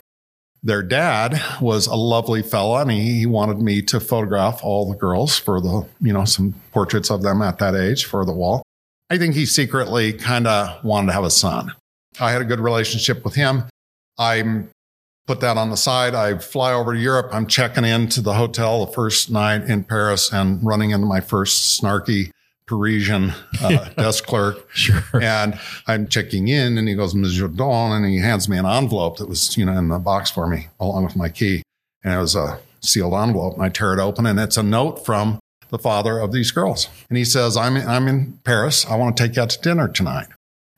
their 0.63 0.83
dad 0.83 1.41
was 1.61 1.87
a 1.87 1.95
lovely 1.95 2.43
fella, 2.43 2.83
and 2.83 2.91
he, 2.91 3.21
he 3.21 3.27
wanted 3.27 3.59
me 3.59 3.81
to 3.83 3.99
photograph 3.99 4.61
all 4.63 4.91
the 4.91 4.99
girls 4.99 5.39
for 5.39 5.61
the 5.61 5.87
you 6.01 6.13
know 6.13 6.27
some 6.27 6.55
portraits 6.73 7.11
of 7.11 7.23
them 7.23 7.41
at 7.41 7.59
that 7.59 7.75
age 7.75 8.05
for 8.05 8.27
the 8.27 8.35
wall. 8.35 8.63
I 9.11 9.19
think 9.19 9.35
he 9.35 9.47
secretly 9.47 10.13
kind 10.13 10.47
of 10.47 10.85
wanted 10.85 11.09
to 11.09 11.13
have 11.15 11.25
a 11.25 11.31
son. 11.31 11.73
I 12.21 12.33
had 12.33 12.43
a 12.43 12.45
good 12.45 12.61
relationship 12.61 13.25
with 13.25 13.35
him. 13.35 13.65
I'm 14.19 14.71
put 15.27 15.41
that 15.41 15.59
on 15.59 15.71
the 15.71 15.77
side. 15.77 16.15
I 16.15 16.39
fly 16.39 16.73
over 16.73 16.95
to 16.95 16.99
Europe. 16.99 17.29
I'm 17.33 17.47
checking 17.47 17.85
into 17.85 18.23
the 18.23 18.33
hotel 18.33 18.87
the 18.87 18.93
first 18.93 19.31
night 19.31 19.65
in 19.65 19.85
Paris 19.85 20.33
and 20.33 20.65
running 20.65 20.91
into 20.91 21.07
my 21.07 21.21
first 21.21 21.81
snarky 21.81 22.31
Parisian 22.67 23.35
uh, 23.61 23.89
desk 23.97 24.27
clerk. 24.27 24.67
Sure. 24.73 25.03
And 25.21 25.59
I'm 25.87 26.09
checking 26.09 26.49
in 26.49 26.79
and 26.79 26.89
he 26.89 26.95
goes, 26.95 27.15
Monsieur 27.15 27.49
Don, 27.49 27.93
and 27.93 28.07
he 28.07 28.19
hands 28.19 28.49
me 28.49 28.57
an 28.57 28.67
envelope 28.67 29.19
that 29.19 29.29
was, 29.29 29.57
you 29.57 29.67
know, 29.67 29.77
in 29.77 29.89
the 29.89 29.99
box 29.99 30.31
for 30.31 30.47
me 30.47 30.69
along 30.81 31.05
with 31.05 31.15
my 31.15 31.29
key. 31.29 31.63
And 32.03 32.15
it 32.15 32.19
was 32.19 32.35
a 32.35 32.59
sealed 32.81 33.15
envelope. 33.15 33.55
And 33.55 33.63
I 33.63 33.69
tear 33.69 33.93
it 33.93 34.01
open 34.01 34.25
and 34.25 34.41
it's 34.41 34.57
a 34.57 34.63
note 34.63 35.05
from 35.05 35.39
the 35.71 35.79
father 35.79 36.19
of 36.19 36.33
these 36.33 36.51
girls. 36.51 36.89
And 37.09 37.19
he 37.19 37.25
says, 37.25 37.57
I'm, 37.57 37.77
I'm 37.77 38.09
in 38.09 38.39
Paris. 38.45 38.87
I 38.87 38.97
want 38.97 39.17
to 39.17 39.23
take 39.23 39.37
you 39.37 39.43
out 39.43 39.51
to 39.51 39.61
dinner 39.61 39.89
tonight. 39.89 40.29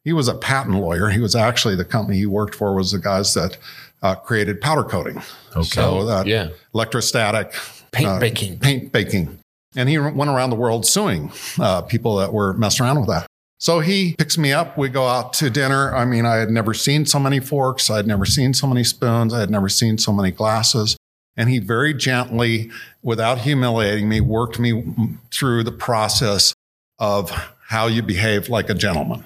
He 0.04 0.12
was 0.12 0.28
a 0.28 0.34
patent 0.34 0.76
lawyer. 0.76 1.10
He 1.10 1.20
was 1.20 1.36
actually 1.36 1.76
the 1.76 1.84
company 1.84 2.18
he 2.18 2.26
worked 2.26 2.54
for 2.54 2.74
was 2.74 2.92
the 2.92 2.98
guys 2.98 3.34
that 3.34 3.58
uh, 4.02 4.14
created 4.14 4.60
powder 4.60 4.82
coating. 4.82 5.18
Okay. 5.54 5.62
So 5.62 6.06
that 6.06 6.26
yeah. 6.26 6.48
electrostatic 6.74 7.54
paint 7.92 8.08
uh, 8.08 8.18
baking. 8.18 8.58
Paint 8.58 8.92
baking. 8.92 9.38
And 9.76 9.88
he 9.88 9.98
went 9.98 10.30
around 10.30 10.50
the 10.50 10.56
world 10.56 10.86
suing 10.86 11.30
uh, 11.58 11.82
people 11.82 12.16
that 12.16 12.32
were 12.32 12.54
messing 12.54 12.86
around 12.86 13.00
with 13.00 13.08
that. 13.08 13.26
So 13.58 13.80
he 13.80 14.14
picks 14.16 14.38
me 14.38 14.54
up. 14.54 14.78
We 14.78 14.88
go 14.88 15.06
out 15.06 15.34
to 15.34 15.50
dinner. 15.50 15.94
I 15.94 16.06
mean, 16.06 16.24
I 16.24 16.36
had 16.36 16.48
never 16.48 16.72
seen 16.72 17.04
so 17.04 17.18
many 17.18 17.40
forks. 17.40 17.90
I 17.90 17.96
had 17.96 18.06
never 18.06 18.24
seen 18.24 18.54
so 18.54 18.66
many 18.66 18.82
spoons. 18.82 19.34
I 19.34 19.40
had 19.40 19.50
never 19.50 19.68
seen 19.68 19.98
so 19.98 20.12
many 20.12 20.30
glasses. 20.30 20.96
And 21.40 21.48
he 21.48 21.58
very 21.58 21.94
gently, 21.94 22.70
without 23.02 23.38
humiliating 23.38 24.10
me, 24.10 24.20
worked 24.20 24.58
me 24.58 24.84
through 25.30 25.64
the 25.64 25.72
process 25.72 26.52
of 26.98 27.30
how 27.66 27.86
you 27.86 28.02
behave 28.02 28.50
like 28.50 28.68
a 28.68 28.74
gentleman. 28.74 29.24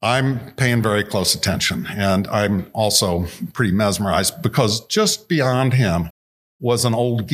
I'm 0.00 0.52
paying 0.52 0.80
very 0.80 1.02
close 1.02 1.34
attention 1.34 1.88
and 1.88 2.28
I'm 2.28 2.70
also 2.72 3.26
pretty 3.52 3.72
mesmerized 3.72 4.42
because 4.42 4.86
just 4.86 5.28
beyond 5.28 5.74
him 5.74 6.08
was 6.60 6.84
an 6.84 6.94
old 6.94 7.28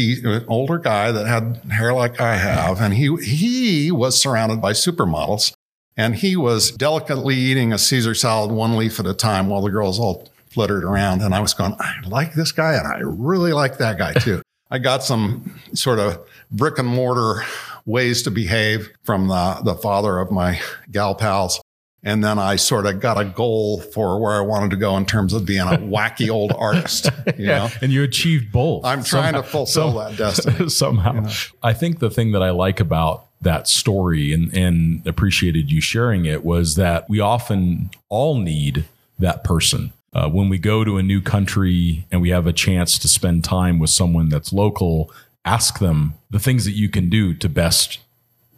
older 0.48 0.78
guy 0.78 1.12
that 1.12 1.26
had 1.26 1.56
hair 1.70 1.92
like 1.92 2.18
I 2.18 2.36
have. 2.36 2.80
And 2.80 2.94
he, 2.94 3.14
he 3.16 3.92
was 3.92 4.18
surrounded 4.18 4.62
by 4.62 4.72
supermodels 4.72 5.52
and 5.94 6.16
he 6.16 6.36
was 6.36 6.70
delicately 6.70 7.34
eating 7.34 7.70
a 7.70 7.76
Caesar 7.76 8.14
salad 8.14 8.50
one 8.50 8.78
leaf 8.78 8.98
at 8.98 9.06
a 9.06 9.12
time 9.12 9.50
while 9.50 9.60
the 9.60 9.68
girls 9.68 10.00
all 10.00 10.31
fluttered 10.52 10.84
around. 10.84 11.22
And 11.22 11.34
I 11.34 11.40
was 11.40 11.54
going, 11.54 11.74
I 11.78 11.94
like 12.06 12.34
this 12.34 12.52
guy 12.52 12.74
and 12.74 12.86
I 12.86 13.00
really 13.02 13.52
like 13.52 13.78
that 13.78 13.98
guy 13.98 14.12
too. 14.12 14.42
I 14.70 14.78
got 14.78 15.04
some 15.04 15.60
sort 15.74 15.98
of 15.98 16.18
brick 16.50 16.78
and 16.78 16.88
mortar 16.88 17.44
ways 17.84 18.22
to 18.22 18.30
behave 18.30 18.90
from 19.04 19.28
the, 19.28 19.60
the 19.64 19.74
father 19.74 20.18
of 20.18 20.30
my 20.30 20.60
gal 20.90 21.14
pals. 21.14 21.60
And 22.04 22.24
then 22.24 22.38
I 22.38 22.56
sort 22.56 22.86
of 22.86 22.98
got 22.98 23.20
a 23.20 23.24
goal 23.24 23.80
for 23.80 24.20
where 24.20 24.32
I 24.32 24.40
wanted 24.40 24.70
to 24.70 24.76
go 24.76 24.96
in 24.96 25.06
terms 25.06 25.32
of 25.32 25.44
being 25.44 25.60
a 25.60 25.64
wacky 25.78 26.30
old 26.30 26.52
artist. 26.52 27.10
You 27.26 27.46
yeah, 27.46 27.58
know? 27.58 27.68
and 27.80 27.92
you 27.92 28.02
achieved 28.02 28.50
both. 28.50 28.84
I'm 28.84 29.04
trying 29.04 29.34
somehow. 29.34 29.42
to 29.42 29.46
fulfill 29.46 29.92
that 29.98 30.16
destiny 30.16 30.68
somehow. 30.68 31.14
You 31.14 31.20
know? 31.20 31.30
I 31.62 31.74
think 31.74 32.00
the 32.00 32.10
thing 32.10 32.32
that 32.32 32.42
I 32.42 32.50
like 32.50 32.80
about 32.80 33.26
that 33.42 33.68
story 33.68 34.32
and, 34.32 34.52
and 34.56 35.06
appreciated 35.06 35.70
you 35.70 35.80
sharing 35.80 36.24
it 36.24 36.44
was 36.44 36.76
that 36.76 37.08
we 37.08 37.20
often 37.20 37.90
all 38.08 38.36
need 38.36 38.84
that 39.18 39.44
person 39.44 39.92
uh, 40.12 40.28
when 40.28 40.48
we 40.48 40.58
go 40.58 40.84
to 40.84 40.98
a 40.98 41.02
new 41.02 41.20
country 41.20 42.06
and 42.10 42.20
we 42.20 42.30
have 42.30 42.46
a 42.46 42.52
chance 42.52 42.98
to 42.98 43.08
spend 43.08 43.44
time 43.44 43.78
with 43.78 43.90
someone 43.90 44.28
that's 44.28 44.52
local, 44.52 45.10
ask 45.44 45.78
them 45.78 46.14
the 46.30 46.38
things 46.38 46.64
that 46.64 46.72
you 46.72 46.88
can 46.88 47.08
do 47.08 47.34
to 47.34 47.48
best, 47.48 47.98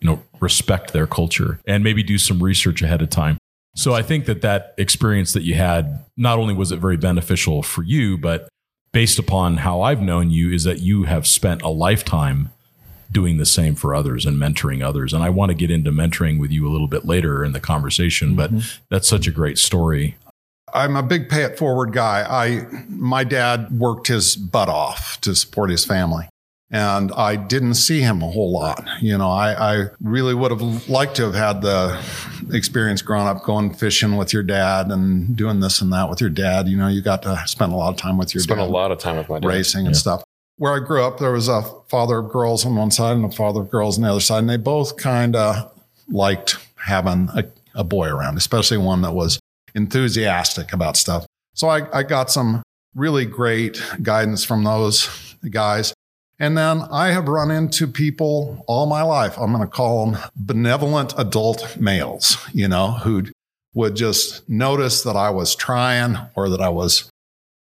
you 0.01 0.09
know, 0.09 0.23
respect 0.40 0.93
their 0.93 1.07
culture 1.07 1.61
and 1.67 1.85
maybe 1.85 2.03
do 2.03 2.19
some 2.19 2.43
research 2.43 2.83
ahead 2.83 3.03
of 3.03 3.11
time. 3.11 3.38
So 3.77 3.93
I 3.93 4.03
think 4.03 4.27
that 4.27 4.43
that 4.43 4.75
experience 4.79 5.33
that 5.33 5.43
you 5.43 5.55
had, 5.55 6.05
not 6.17 6.38
only 6.38 6.55
was 6.55 6.71
it 6.71 6.79
very 6.79 6.97
beneficial 6.97 7.62
for 7.62 7.83
you, 7.83 8.17
but 8.19 8.49
based 8.93 9.19
upon 9.19 9.59
how 9.59 9.81
I've 9.81 10.01
known 10.01 10.31
you, 10.31 10.53
is 10.53 10.64
that 10.64 10.81
you 10.81 11.05
have 11.05 11.27
spent 11.27 11.62
a 11.62 11.69
lifetime 11.69 12.51
doing 13.11 13.37
the 13.37 13.47
same 13.47 13.75
for 13.75 13.95
others 13.95 14.27
and 14.27 14.37
mentoring 14.37 14.85
others. 14.85 15.12
And 15.12 15.23
I 15.23 15.31
want 15.31 15.51
to 15.51 15.55
get 15.55 15.71
into 15.71 15.90
mentoring 15.90 16.38
with 16.38 16.51
you 16.51 16.67
a 16.69 16.71
little 16.71 16.88
bit 16.88 17.05
later 17.05 17.45
in 17.45 17.53
the 17.53 17.61
conversation, 17.61 18.35
but 18.35 18.51
that's 18.90 19.09
such 19.09 19.27
a 19.27 19.33
great 19.33 19.59
story. 19.59 20.17
I'm 20.74 20.96
a 20.96 21.02
big 21.02 21.28
pay 21.28 21.42
it 21.42 21.56
forward 21.56 21.92
guy. 21.92 22.26
I 22.28 22.66
my 22.88 23.24
dad 23.24 23.70
worked 23.78 24.08
his 24.08 24.34
butt 24.37 24.68
off 24.68 25.20
to 25.22 25.34
support 25.34 25.70
his 25.70 25.84
family. 25.84 26.28
And 26.70 27.12
I 27.12 27.37
didn't 27.37 27.74
see 27.74 28.00
him 28.00 28.20
a 28.20 28.28
whole 28.28 28.50
lot. 28.50 28.84
You 29.00 29.16
know, 29.16 29.30
I, 29.30 29.74
I 29.82 29.84
really 30.00 30.34
would 30.34 30.50
have 30.50 30.88
liked 30.88 31.14
to 31.16 31.22
have 31.22 31.34
had 31.34 31.62
the 31.62 32.02
experience 32.52 33.00
growing 33.00 33.28
up 33.28 33.44
going 33.44 33.72
fishing 33.72 34.16
with 34.16 34.32
your 34.32 34.42
dad 34.42 34.88
and 34.88 35.37
doing 35.37 35.60
this 35.60 35.80
and 35.80 35.92
that 35.92 36.10
with 36.10 36.20
your 36.20 36.30
dad. 36.30 36.66
You 36.66 36.76
know, 36.76 36.88
you 36.88 37.00
got 37.00 37.22
to 37.22 37.40
spend 37.46 37.72
a 37.72 37.76
lot 37.76 37.90
of 37.90 37.96
time 37.96 38.18
with 38.18 38.34
your 38.34 38.42
Spent 38.42 38.58
dad 38.58 38.66
a 38.66 38.72
lot 38.72 38.90
of 38.90 38.98
time 38.98 39.16
with 39.16 39.28
my 39.28 39.38
dad. 39.38 39.46
racing 39.46 39.87
and 39.87 39.96
stuff. 39.96 40.24
Where 40.56 40.74
I 40.74 40.80
grew 40.80 41.04
up, 41.04 41.18
there 41.18 41.32
was 41.32 41.48
a 41.48 41.62
father 41.88 42.18
of 42.18 42.32
girls 42.32 42.66
on 42.66 42.74
one 42.74 42.90
side 42.90 43.16
and 43.16 43.24
a 43.24 43.30
father 43.30 43.60
of 43.60 43.70
girls 43.70 43.96
on 43.96 44.02
the 44.02 44.10
other 44.10 44.20
side, 44.20 44.38
and 44.38 44.50
they 44.50 44.56
both 44.56 44.96
kind 44.96 45.37
of 45.37 45.70
liked 46.08 46.56
having 46.87 47.28
a, 47.37 47.44
a 47.76 47.84
boy 47.84 48.08
around, 48.08 48.37
especially 48.37 48.78
one 48.78 49.02
that 49.02 49.12
was 49.12 49.38
enthusiastic 49.74 50.72
about 50.72 50.96
stuff. 50.96 51.26
So 51.54 51.68
I, 51.68 51.98
I 51.98 52.02
got 52.02 52.30
some 52.30 52.62
really 52.94 53.26
great 53.26 53.82
guidance 54.02 54.44
from 54.44 54.64
those 54.64 55.37
guys. 55.50 55.94
And 56.38 56.58
then 56.58 56.82
I 56.90 57.12
have 57.12 57.28
run 57.28 57.50
into 57.50 57.87
people 57.87 58.64
all 58.66 58.87
my 58.87 59.02
life. 59.02 59.38
I'm 59.38 59.52
going 59.52 59.62
to 59.62 59.70
call 59.70 60.06
them 60.06 60.22
benevolent 60.34 61.14
adult 61.16 61.76
males, 61.78 62.37
you 62.52 62.66
know, 62.66 62.92
who 62.92 63.24
would 63.72 63.94
just 63.94 64.48
notice 64.48 65.02
that 65.02 65.16
I 65.16 65.30
was 65.30 65.54
trying 65.54 66.16
or 66.34 66.48
that 66.48 66.60
I 66.60 66.68
was 66.68 67.10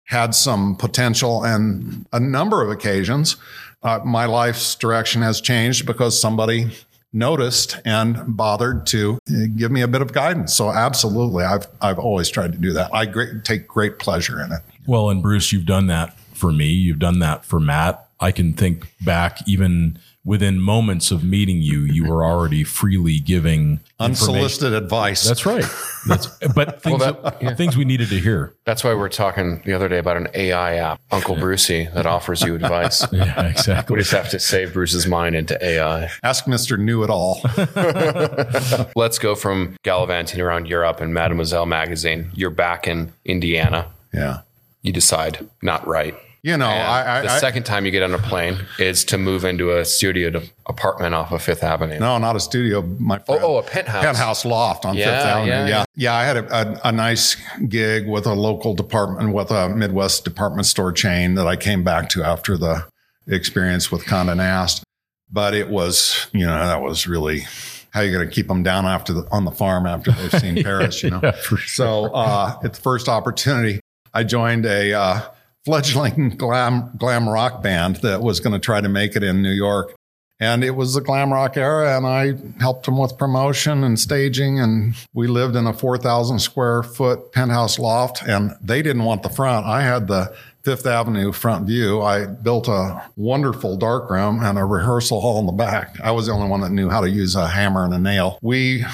had 0.07 0.35
some 0.35 0.77
potential. 0.77 1.45
And 1.45 2.07
a 2.13 2.21
number 2.21 2.63
of 2.63 2.71
occasions, 2.71 3.37
uh, 3.83 4.01
my 4.05 4.27
life's 4.27 4.75
direction 4.75 5.23
has 5.23 5.41
changed 5.41 5.87
because 5.87 6.21
somebody 6.21 6.73
noticed 7.13 7.79
and 7.85 8.37
bothered 8.37 8.87
to 8.87 9.19
uh, 9.31 9.47
give 9.57 9.71
me 9.71 9.83
a 9.83 9.89
bit 9.89 10.03
of 10.03 10.13
guidance. 10.13 10.55
So 10.55 10.71
absolutely, 10.71 11.45
I've 11.45 11.67
I've 11.81 11.99
always 11.99 12.29
tried 12.29 12.53
to 12.53 12.59
do 12.59 12.73
that. 12.73 12.95
I 12.95 13.07
great, 13.07 13.45
take 13.45 13.69
great 13.69 13.99
pleasure 13.99 14.43
in 14.43 14.53
it. 14.53 14.61
Well, 14.87 15.11
and 15.11 15.23
Bruce, 15.23 15.53
you've 15.53 15.67
done 15.67 15.87
that 15.89 16.19
for 16.35 16.53
me. 16.53 16.67
You've 16.67 16.99
done 16.99 17.19
that 17.21 17.45
for 17.45 17.61
Matt. 17.61 18.09
I 18.21 18.31
can 18.31 18.53
think 18.53 18.93
back 19.05 19.47
even 19.49 19.99
within 20.25 20.61
moments 20.61 21.11
of 21.11 21.25
meeting 21.25 21.61
you, 21.61 21.81
you 21.81 22.05
were 22.07 22.25
already 22.25 22.63
freely 22.63 23.19
giving. 23.19 23.81
Unsolicited 23.99 24.73
advice. 24.73 25.25
That's 25.27 25.45
right. 25.45 25.65
That's 26.07 26.27
but 26.55 26.81
things 26.83 27.01
that- 27.01 27.57
things 27.57 27.77
we 27.77 27.85
needed 27.85 28.09
to 28.11 28.19
hear. 28.21 28.55
That's 28.65 28.85
why 28.85 28.95
we're 28.95 29.09
talking 29.09 29.63
the 29.65 29.73
other 29.73 29.89
day 29.89 29.99
about 29.99 30.17
an 30.17 30.29
AI 30.35 30.77
app, 30.77 31.01
Uncle 31.11 31.35
Brucey, 31.37 31.89
that 31.95 32.07
offers 32.07 32.43
you 32.43 32.55
advice. 32.55 33.05
Yeah, 33.13 33.47
exactly. 33.49 33.95
We 33.97 34.01
just 34.03 34.13
have 34.13 34.31
to 34.31 34.39
save 34.39 34.73
Bruce's 34.73 35.07
mind 35.07 35.35
into 35.37 35.63
AI. 35.65 36.09
Ask 36.23 36.45
Mr. 36.47 36.79
New 36.79 37.03
It 37.03 37.11
All. 37.11 37.41
Let's 38.97 39.19
go 39.19 39.35
from 39.35 39.77
gallivanting 39.83 40.41
around 40.41 40.67
Europe 40.69 41.01
and 41.01 41.13
Mademoiselle 41.13 41.67
magazine. 41.67 42.31
You're 42.35 42.51
back 42.51 42.87
in 42.87 43.13
Indiana. 43.25 43.89
yeah. 44.13 44.41
You 44.83 44.93
decide 44.93 45.49
not 45.63 45.87
right. 45.87 46.17
You 46.45 46.57
know, 46.57 46.67
I, 46.67 47.19
I, 47.19 47.23
the 47.23 47.31
I 47.31 47.39
second 47.39 47.63
time 47.63 47.85
you 47.87 47.93
get 47.93 48.03
on 48.03 48.13
a 48.15 48.19
plane 48.19 48.59
is 48.81 49.05
to 49.05 49.19
move 49.19 49.45
into 49.45 49.79
a 49.79 49.85
studio 49.85 50.43
apartment 50.67 51.15
off 51.15 51.31
of 51.31 51.41
Fifth 51.41 51.63
Avenue. 51.63 52.01
no, 52.01 52.19
not 52.19 52.35
a 52.35 52.41
studio, 52.41 52.83
my 52.99 53.19
Oh, 53.19 53.21
friend. 53.25 53.41
oh, 53.45 53.57
a 53.59 53.63
penthouse. 53.63 54.03
penthouse 54.05 54.45
loft 54.45 54.85
on 54.85 54.97
Yeah, 54.97 55.05
Fifth 55.05 55.27
Avenue. 55.27 55.49
yeah, 55.53 55.67
Yeah, 55.69 55.85
yeah. 55.95 56.15
I 56.15 56.25
had 56.25 56.37
a, 56.39 56.53
a, 56.53 56.81
a 56.89 56.93
nice 56.93 57.37
gig 57.69 58.09
with 58.09 58.27
a 58.27 58.35
local 58.35 58.75
department, 58.75 59.33
with 59.33 59.53
a 59.53 59.69
Midwest 59.69 60.25
department 60.25 60.67
store 60.67 60.91
chain 60.91 61.35
that 61.37 61.47
I 61.47 61.55
came 61.55 61.85
back 61.85 62.09
to 62.11 62.25
after 62.25 62.57
the 62.57 62.87
experience 63.29 63.93
with 63.93 64.03
Condé 64.05 64.37
Nast. 64.37 64.83
But 65.31 65.55
it 65.55 65.69
was, 65.69 66.27
you 66.33 66.45
know, 66.45 66.59
that 66.59 66.83
was 66.83 67.07
really 67.07 67.45
how 67.91 68.01
you 68.01 68.11
going 68.13 68.29
to 68.29 68.35
keep 68.35 68.49
them 68.49 68.65
down 68.65 68.85
after 68.85 69.13
the, 69.13 69.29
on 69.31 69.45
the 69.45 69.53
farm 69.53 69.87
after 69.87 70.11
they've 70.11 70.41
seen 70.41 70.61
Paris, 70.65 71.05
you 71.05 71.11
know. 71.11 71.21
Yeah, 71.23 71.37
sure. 71.41 71.59
So 71.59 72.13
uh, 72.13 72.59
at 72.65 72.75
the 72.75 72.81
first 72.81 73.09
opportunity, 73.09 73.79
I 74.13 74.25
joined 74.25 74.67
a 74.67 74.93
uh, 74.93 75.21
fledgling 75.65 76.31
glam 76.37 76.91
glam 76.97 77.29
rock 77.29 77.63
band 77.63 77.97
that 77.97 78.23
was 78.23 78.41
going 78.41 78.53
to 78.53 78.59
try 78.59 78.81
to 78.81 78.89
make 78.89 79.17
it 79.17 79.23
in 79.23 79.43
New 79.43 79.53
York. 79.53 79.95
And 80.41 80.65
it 80.65 80.73
was 80.73 80.95
the 80.95 81.01
glam 81.01 81.33
rock 81.33 81.57
era, 81.57 81.97
and 81.97 82.05
I 82.05 82.35
helped 82.59 82.87
them 82.87 82.99
with 82.99 83.17
promotion 83.17 83.85
and 83.85 83.97
staging. 83.97 84.59
And 84.59 84.97
we 85.15 85.29
lived 85.29 85.55
in 85.55 85.69
a 85.69 85.73
4,000 85.73 86.41
square 86.41 86.83
foot 86.83 87.31
penthouse 87.31 87.79
loft, 87.79 88.25
and 88.27 88.57
they 88.61 88.83
didn't 88.83 89.05
want 89.05 89.23
the 89.23 89.29
front. 89.29 89.67
I 89.67 89.83
had 89.83 90.09
the 90.09 90.35
Fifth 90.65 90.85
Avenue 90.85 91.31
front 91.31 91.67
view. 91.67 92.03
I 92.03 92.27
built 92.27 92.67
a 92.67 93.03
wonderful 93.17 93.77
dark 93.77 94.11
room 94.11 94.43
and 94.43 94.59
a 94.59 94.65
rehearsal 94.65 95.21
hall 95.21 95.39
in 95.39 95.47
the 95.47 95.53
back. 95.53 96.01
I 96.01 96.11
was 96.13 96.27
the 96.27 96.33
only 96.33 96.49
one 96.49 96.61
that 96.61 96.71
knew 96.71 96.89
how 96.89 97.01
to 97.01 97.11
use 97.11 97.37
a 97.37 97.49
hammer 97.49 97.85
and 97.85 97.95
a 97.95 97.99
nail. 97.99 98.39
We 98.43 98.85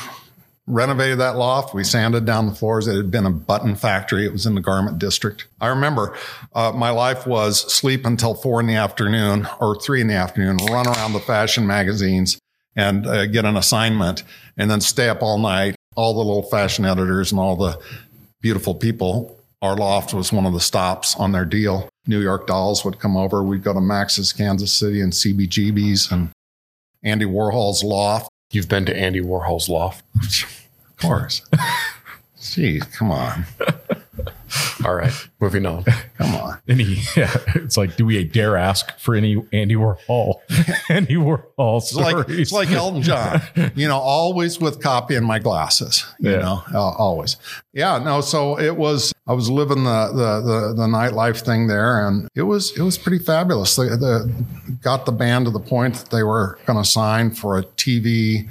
renovated 0.68 1.18
that 1.18 1.36
loft. 1.36 1.74
We 1.74 1.82
sanded 1.82 2.24
down 2.26 2.46
the 2.46 2.54
floors. 2.54 2.86
It 2.86 2.96
had 2.96 3.10
been 3.10 3.26
a 3.26 3.30
button 3.30 3.74
factory. 3.74 4.24
It 4.24 4.32
was 4.32 4.46
in 4.46 4.54
the 4.54 4.60
garment 4.60 4.98
district. 4.98 5.46
I 5.60 5.68
remember 5.68 6.16
uh, 6.54 6.72
my 6.72 6.90
life 6.90 7.26
was 7.26 7.72
sleep 7.72 8.04
until 8.04 8.34
four 8.34 8.60
in 8.60 8.66
the 8.66 8.74
afternoon 8.74 9.48
or 9.60 9.80
three 9.80 10.00
in 10.00 10.06
the 10.06 10.14
afternoon, 10.14 10.58
run 10.70 10.86
around 10.86 11.14
the 11.14 11.20
fashion 11.20 11.66
magazines 11.66 12.38
and 12.76 13.06
uh, 13.06 13.26
get 13.26 13.44
an 13.44 13.56
assignment 13.56 14.22
and 14.56 14.70
then 14.70 14.80
stay 14.80 15.08
up 15.08 15.22
all 15.22 15.38
night. 15.38 15.74
All 15.96 16.12
the 16.12 16.20
little 16.20 16.44
fashion 16.44 16.84
editors 16.84 17.32
and 17.32 17.40
all 17.40 17.56
the 17.56 17.80
beautiful 18.40 18.74
people. 18.74 19.36
Our 19.60 19.74
loft 19.74 20.14
was 20.14 20.32
one 20.32 20.46
of 20.46 20.52
the 20.52 20.60
stops 20.60 21.16
on 21.16 21.32
their 21.32 21.44
deal. 21.44 21.88
New 22.06 22.20
York 22.20 22.46
Dolls 22.46 22.84
would 22.84 23.00
come 23.00 23.16
over. 23.16 23.42
We'd 23.42 23.64
go 23.64 23.72
to 23.72 23.80
Max's 23.80 24.32
Kansas 24.32 24.72
City 24.72 25.00
and 25.00 25.12
CBGB's 25.12 26.12
and 26.12 26.30
Andy 27.02 27.24
Warhol's 27.24 27.82
loft. 27.82 28.30
You've 28.50 28.68
been 28.68 28.86
to 28.86 28.96
Andy 28.96 29.20
Warhol's 29.20 29.68
loft. 29.68 30.04
Of 30.16 30.96
course. 31.00 31.42
Jeez, 32.38 32.90
come 32.92 33.10
on. 33.10 33.44
All 34.84 34.94
right, 34.94 35.12
moving 35.40 35.66
on. 35.66 35.84
Come 36.18 36.34
on. 36.36 36.58
Any, 36.68 36.98
yeah, 37.16 37.34
it's 37.56 37.76
like, 37.76 37.96
do 37.96 38.06
we 38.06 38.22
dare 38.24 38.56
ask 38.56 38.96
for 38.98 39.14
any 39.14 39.42
Andy 39.52 39.74
Warhol? 39.74 40.34
Andy 40.88 41.14
Warhol 41.16 41.78
It's 41.78 41.94
like, 41.94 42.28
it's 42.28 42.52
like 42.52 42.70
Elton 42.70 43.02
John, 43.02 43.40
you 43.74 43.88
know, 43.88 43.98
always 43.98 44.60
with 44.60 44.80
copy 44.80 45.14
in 45.16 45.24
my 45.24 45.38
glasses, 45.38 46.06
you 46.20 46.30
Yeah. 46.30 46.38
know, 46.38 46.62
uh, 46.72 46.78
always. 46.92 47.36
Yeah, 47.72 47.98
no, 47.98 48.20
so 48.20 48.58
it 48.58 48.76
was, 48.76 49.12
I 49.26 49.32
was 49.32 49.50
living 49.50 49.84
the, 49.84 50.06
the, 50.12 50.40
the, 50.40 50.74
the 50.76 50.86
nightlife 50.86 51.40
thing 51.40 51.66
there 51.66 52.06
and 52.06 52.28
it 52.34 52.42
was, 52.42 52.76
it 52.76 52.82
was 52.82 52.96
pretty 52.96 53.18
fabulous. 53.22 53.74
They, 53.76 53.88
the, 53.88 54.32
got 54.82 55.06
the 55.06 55.12
band 55.12 55.46
to 55.46 55.50
the 55.50 55.60
point 55.60 55.94
that 55.96 56.10
they 56.10 56.22
were 56.22 56.58
going 56.66 56.82
to 56.82 56.88
sign 56.88 57.32
for 57.32 57.58
a 57.58 57.62
TV 57.62 58.48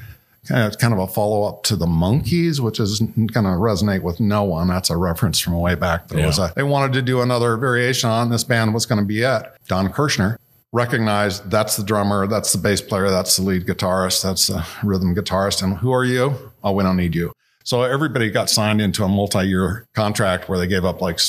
kind 0.48 0.64
of, 0.64 0.78
kind 0.78 0.94
of 0.94 1.00
a 1.00 1.08
follow 1.08 1.44
up 1.44 1.64
to 1.64 1.76
the 1.76 1.86
Monkees, 1.86 2.60
which 2.60 2.80
is 2.80 3.00
going 3.00 3.28
to 3.28 3.34
resonate 3.34 4.02
with 4.02 4.20
no 4.20 4.44
one. 4.44 4.68
That's 4.68 4.90
a 4.90 4.98
reference 4.98 5.40
from 5.40 5.60
way 5.60 5.76
back. 5.76 6.08
But 6.08 6.20
it 6.20 6.26
was 6.26 6.40
a, 6.40 6.54
they 6.56 6.64
wanted 6.64 6.94
to 6.94 7.02
do 7.02 7.22
another 7.22 7.58
variation 7.58 8.10
on 8.10 8.30
this 8.30 8.44
band 8.44 8.74
was 8.74 8.86
going 8.86 9.00
to 9.00 9.06
be 9.06 9.22
it. 9.22 9.44
Don 9.68 9.92
Kirshner 9.92 10.38
recognized 10.72 11.50
that's 11.50 11.78
the 11.78 11.84
drummer, 11.84 12.28
that's 12.28 12.52
the 12.52 12.58
bass 12.58 12.82
player, 12.82 13.10
that's 13.10 13.38
the 13.38 13.44
lead 13.44 13.66
guitarist, 13.66 14.24
that's 14.24 14.48
the 14.48 14.66
rhythm 14.84 15.16
guitarist. 15.16 15.64
And 15.64 15.78
who 15.78 15.92
are 15.92 16.06
you? 16.06 16.36
Oh, 16.64 16.72
we 16.72 16.84
don't 16.84 16.98
need 16.98 17.16
you. 17.16 17.32
So 17.64 17.82
everybody 17.84 18.30
got 18.30 18.50
signed 18.50 18.80
into 18.80 19.04
a 19.04 19.10
multi-year 19.10 19.88
contract 19.94 20.48
where 20.48 20.58
they 20.58 20.68
gave 20.68 20.86
up 20.86 21.02
like 21.02 21.20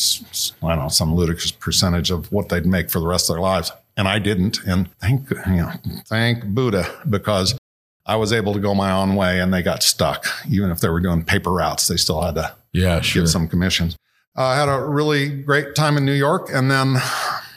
I 0.63 0.69
don't 0.69 0.79
know 0.79 0.89
some 0.89 1.15
ludicrous 1.17 1.51
percentage 1.51 2.13
of 2.13 2.31
what 2.31 2.49
they'd 2.49 2.65
make 2.65 2.91
for 2.91 3.01
the 3.01 3.09
rest 3.09 3.29
of 3.29 3.35
their 3.35 3.43
lives, 3.43 3.73
and 3.97 4.07
I 4.07 4.21
didn't. 4.21 4.61
And 4.65 4.89
thank 5.01 5.29
you 5.31 5.57
know, 5.57 5.73
thank 6.07 6.45
Buddha 6.45 6.89
because 7.11 7.59
I 8.09 8.17
was 8.17 8.33
able 8.33 8.55
to 8.55 8.59
go 8.59 8.75
my 8.75 8.91
own 8.91 9.15
way, 9.15 9.41
and 9.41 9.55
they 9.55 9.63
got 9.63 9.83
stuck. 9.85 10.27
Even 10.49 10.71
if 10.71 10.81
they 10.81 10.89
were 10.89 11.01
doing 11.01 11.23
paper 11.23 11.53
routes, 11.53 11.87
they 11.87 11.97
still 11.97 12.23
had 12.23 12.35
to 12.35 12.55
yeah, 12.73 13.01
sure. 13.01 13.23
get 13.23 13.29
some 13.29 13.47
commissions. 13.47 13.97
Uh, 14.37 14.43
I 14.43 14.57
had 14.57 14.69
a 14.69 14.81
really 14.85 15.29
great 15.29 15.75
time 15.75 15.97
in 15.97 16.05
New 16.05 16.13
York. 16.13 16.49
And 16.53 16.71
then 16.71 16.97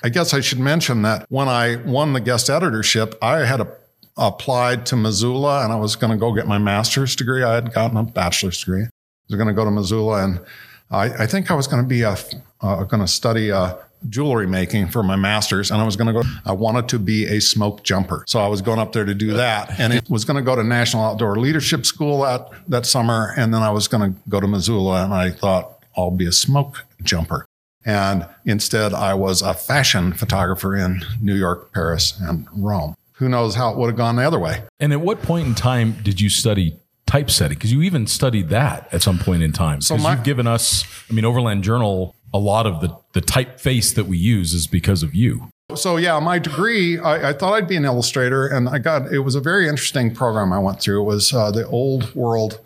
I 0.04 0.10
guess 0.10 0.34
I 0.34 0.40
should 0.40 0.60
mention 0.60 1.04
that 1.04 1.28
when 1.30 1.48
I 1.48 1.76
won 1.76 2.14
the 2.14 2.20
guest 2.20 2.50
editorship, 2.50 3.16
I 3.22 3.46
had 3.46 3.62
a, 3.62 3.68
applied 4.18 4.88
to 4.88 4.96
Missoula 4.96 5.64
and 5.64 5.72
I 5.72 5.76
was 5.76 5.96
going 5.96 6.12
to 6.12 6.18
go 6.18 6.34
get 6.34 6.48
my 6.48 6.58
master's 6.58 7.16
degree. 7.16 7.44
I 7.44 7.54
had 7.54 7.72
gotten 7.72 7.98
a 7.98 8.04
bachelor's 8.04 8.60
degree. 8.60 8.84
I 8.84 8.90
was 9.30 9.36
going 9.36 9.48
to 9.48 9.54
go 9.54 9.64
to 9.64 9.70
Missoula 9.70 10.24
and 10.24 10.42
I, 10.90 11.24
I 11.24 11.28
think 11.28 11.52
I 11.52 11.54
was 11.54 11.68
going 11.68 11.84
to 11.84 11.88
be 11.88 12.02
a, 12.02 12.18
uh, 12.62 12.84
going 12.86 13.02
to 13.02 13.08
study 13.08 13.52
uh, 13.52 13.76
jewelry 14.10 14.48
making 14.48 14.88
for 14.90 15.04
my 15.04 15.16
master's 15.16 15.72
and 15.72 15.82
I 15.82 15.86
was 15.86 15.96
going 15.96 16.14
to 16.14 16.22
go, 16.22 16.28
I 16.46 16.54
wanted 16.54 16.90
to 16.90 17.00
be 17.00 17.26
a 17.26 17.40
smoke 17.40 17.84
jumper. 17.84 18.24
So 18.28 18.40
I 18.40 18.48
was 18.48 18.62
going 18.62 18.80
up 18.80 18.94
there 18.94 19.06
to 19.06 19.14
do 19.14 19.34
that. 19.34 19.80
And 19.80 19.94
it 19.94 20.10
was 20.10 20.26
going 20.26 20.38
to 20.38 20.42
go 20.44 20.56
to 20.56 20.64
National 20.64 21.04
Outdoor 21.04 21.38
Leadership 21.38 21.86
School 21.86 22.22
that, 22.22 22.50
that 22.68 22.86
summer. 22.86 23.34
And 23.38 23.54
then 23.54 23.62
I 23.62 23.70
was 23.72 23.88
going 23.88 24.14
to 24.14 24.20
go 24.30 24.40
to 24.40 24.48
Missoula 24.48 25.04
and 25.04 25.14
I 25.14 25.32
thought, 25.32 25.78
I'll 25.96 26.12
be 26.12 26.26
a 26.26 26.32
smoke 26.32 26.86
jumper. 27.04 27.46
And 27.86 28.28
instead, 28.46 28.94
I 28.94 29.14
was 29.14 29.42
a 29.42 29.54
fashion 29.54 30.14
photographer 30.14 30.76
in 30.76 31.04
New 31.20 31.36
York, 31.36 31.74
Paris, 31.74 32.20
and 32.20 32.48
Rome. 32.54 32.96
Who 33.14 33.28
knows 33.30 33.56
how 33.56 33.72
it 33.72 33.78
would 33.78 33.88
have 33.88 33.98
gone 33.98 34.16
the 34.16 34.24
other 34.24 34.40
way? 34.40 34.64
And 34.80 34.94
at 34.94 35.02
what 35.02 35.22
point 35.22 35.48
in 35.48 35.56
time 35.56 35.94
did 36.04 36.22
you 36.22 36.30
study 36.30 36.78
typesetting? 37.06 37.56
Because 37.58 37.72
you 37.72 37.82
even 37.82 38.08
studied 38.08 38.50
that 38.50 38.88
at 38.94 39.02
some 39.02 39.20
point 39.20 39.44
in 39.44 39.52
time. 39.52 39.82
So 39.82 39.98
my- 39.98 40.14
you've 40.14 40.24
given 40.24 40.48
us, 40.48 40.86
I 41.10 41.14
mean, 41.14 41.26
Overland 41.26 41.64
Journal, 41.64 42.16
a 42.34 42.40
lot 42.40 42.66
of 42.66 42.82
the, 42.82 42.96
the 43.14 43.22
typeface 43.22 43.94
that 43.96 44.06
we 44.06 44.18
use 44.18 44.54
is 44.54 44.68
because 44.68 45.04
of 45.04 45.14
you. 45.14 45.50
So 45.76 45.98
yeah, 45.98 46.20
my 46.20 46.40
degree, 46.40 47.00
I, 47.00 47.30
I, 47.30 47.34
thought 47.34 47.54
I'd 47.54 47.68
be 47.68 47.78
an 47.78 47.86
illustrator, 47.86 48.46
and 48.46 48.68
I 48.68 48.78
got. 48.78 49.12
It 49.12 49.20
was 49.20 49.36
a 49.36 49.40
very 49.40 49.70
interesting 49.70 50.14
program 50.14 50.52
I 50.52 50.60
went 50.60 50.82
through. 50.82 51.02
It 51.02 51.06
was 51.06 51.34
uh, 51.34 51.50
the 51.52 51.66
old 51.68 52.14
world 52.14 52.60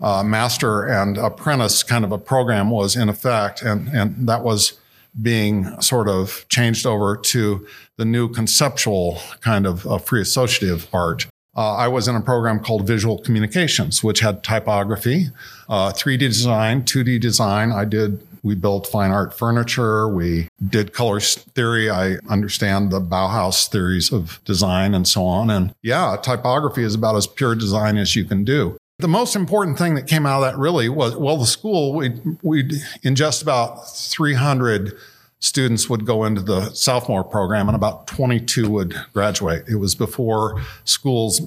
uh, 0.00 0.22
master 0.22 0.82
and 0.82 1.16
apprentice 1.16 1.82
kind 1.82 2.04
of 2.04 2.12
a 2.12 2.18
program 2.18 2.68
was 2.68 2.94
in 2.94 3.08
effect, 3.08 3.62
and 3.62 3.88
and 3.88 4.28
that 4.28 4.42
was 4.42 4.74
being 5.20 5.80
sort 5.80 6.08
of 6.08 6.46
changed 6.48 6.86
over 6.86 7.16
to 7.16 7.66
the 7.96 8.04
new 8.04 8.28
conceptual 8.28 9.18
kind 9.40 9.66
of 9.66 9.86
uh, 9.86 9.98
free 9.98 10.20
associative 10.20 10.88
art. 10.92 11.26
Uh, 11.54 11.74
I 11.74 11.88
was 11.88 12.08
in 12.08 12.16
a 12.16 12.20
program 12.20 12.60
called 12.60 12.86
Visual 12.86 13.18
Communications, 13.18 14.02
which 14.02 14.20
had 14.20 14.42
typography, 14.42 15.28
uh, 15.68 15.92
3D 15.92 16.20
design, 16.20 16.82
2D 16.82 17.20
design. 17.20 17.72
I 17.72 17.84
did 17.84 18.26
we 18.42 18.54
built 18.54 18.86
fine 18.86 19.10
art 19.10 19.32
furniture. 19.32 20.08
We 20.08 20.48
did 20.68 20.92
color 20.92 21.20
theory. 21.20 21.88
I 21.90 22.16
understand 22.28 22.90
the 22.90 23.00
Bauhaus 23.00 23.68
theories 23.68 24.12
of 24.12 24.40
design 24.44 24.94
and 24.94 25.06
so 25.06 25.24
on. 25.24 25.50
And 25.50 25.74
yeah, 25.82 26.16
typography 26.20 26.82
is 26.82 26.94
about 26.94 27.16
as 27.16 27.26
pure 27.26 27.54
design 27.54 27.96
as 27.96 28.16
you 28.16 28.24
can 28.24 28.44
do. 28.44 28.76
The 28.98 29.08
most 29.08 29.34
important 29.34 29.78
thing 29.78 29.94
that 29.94 30.06
came 30.06 30.26
out 30.26 30.42
of 30.42 30.52
that 30.52 30.58
really 30.58 30.88
was, 30.88 31.16
well, 31.16 31.36
the 31.36 31.46
school, 31.46 31.94
we, 31.94 32.20
we, 32.42 32.70
in 33.02 33.14
just 33.14 33.42
about 33.42 33.88
300 33.88 34.92
students 35.40 35.90
would 35.90 36.06
go 36.06 36.24
into 36.24 36.40
the 36.40 36.70
sophomore 36.70 37.24
program 37.24 37.68
and 37.68 37.74
about 37.74 38.06
22 38.06 38.70
would 38.70 38.94
graduate. 39.12 39.64
It 39.68 39.76
was 39.76 39.96
before 39.96 40.62
schools 40.84 41.40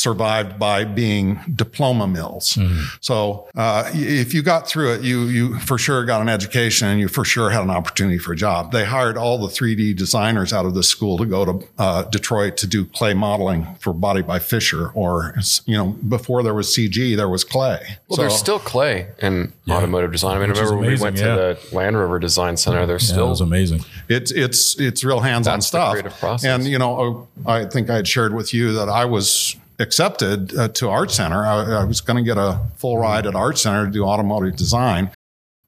survived 0.00 0.58
by 0.58 0.84
being 0.84 1.40
diploma 1.54 2.08
mills. 2.08 2.54
Mm-hmm. 2.54 2.96
So 3.00 3.48
uh, 3.54 3.90
if 3.92 4.32
you 4.34 4.42
got 4.42 4.66
through 4.66 4.94
it, 4.94 5.02
you 5.02 5.24
you 5.24 5.58
for 5.60 5.78
sure 5.78 6.04
got 6.04 6.22
an 6.22 6.28
education 6.28 6.88
and 6.88 7.00
you 7.00 7.08
for 7.08 7.24
sure 7.24 7.50
had 7.50 7.62
an 7.62 7.70
opportunity 7.70 8.18
for 8.18 8.32
a 8.32 8.36
job. 8.36 8.72
They 8.72 8.84
hired 8.84 9.16
all 9.16 9.38
the 9.38 9.48
3D 9.48 9.96
designers 9.96 10.52
out 10.52 10.66
of 10.66 10.74
this 10.74 10.88
school 10.88 11.18
to 11.18 11.26
go 11.26 11.44
to 11.44 11.68
uh, 11.78 12.02
Detroit 12.04 12.56
to 12.58 12.66
do 12.66 12.84
clay 12.86 13.14
modeling 13.14 13.74
for 13.78 13.92
Body 13.92 14.22
by 14.22 14.38
Fisher, 14.38 14.88
or 14.94 15.34
you 15.66 15.76
know 15.76 15.88
before 16.08 16.42
there 16.42 16.54
was 16.54 16.68
CG, 16.68 17.16
there 17.16 17.28
was 17.28 17.44
clay. 17.44 17.80
Well, 18.08 18.16
so, 18.16 18.22
there's 18.22 18.38
still 18.38 18.58
clay 18.58 19.08
in 19.18 19.52
yeah. 19.64 19.76
automotive 19.76 20.12
design. 20.12 20.36
I 20.36 20.40
mean, 20.40 20.50
remember 20.50 20.76
when 20.76 20.88
we 20.88 20.96
went 20.96 21.16
yeah. 21.16 21.34
to 21.34 21.58
the 21.70 21.76
Land 21.76 21.98
Rover 21.98 22.18
Design 22.18 22.56
Center? 22.56 22.86
There's 22.86 23.08
yeah, 23.08 23.14
still 23.14 23.26
it 23.26 23.30
was 23.30 23.40
amazing. 23.40 23.84
It's 24.08 24.30
it's 24.30 24.78
it's 24.80 25.04
real 25.04 25.20
hands-on 25.20 25.60
stuff. 25.60 25.92
creative 25.92 26.18
process. 26.18 26.48
And 26.48 26.64
you 26.64 26.78
know, 26.78 27.28
I 27.46 27.66
think 27.66 27.90
I 27.90 27.96
had 27.96 28.08
shared 28.08 28.34
with 28.34 28.54
you 28.54 28.72
that 28.72 28.88
I 28.88 29.04
was 29.04 29.56
accepted 29.80 30.56
uh, 30.56 30.68
to 30.68 30.88
Art 30.88 31.10
Center. 31.10 31.44
I, 31.44 31.80
I 31.80 31.84
was 31.84 32.00
going 32.00 32.16
to 32.16 32.22
get 32.22 32.38
a 32.38 32.60
full 32.76 32.98
ride 32.98 33.26
at 33.26 33.34
Art 33.34 33.58
Center 33.58 33.86
to 33.86 33.90
do 33.90 34.04
automotive 34.04 34.56
design, 34.56 35.10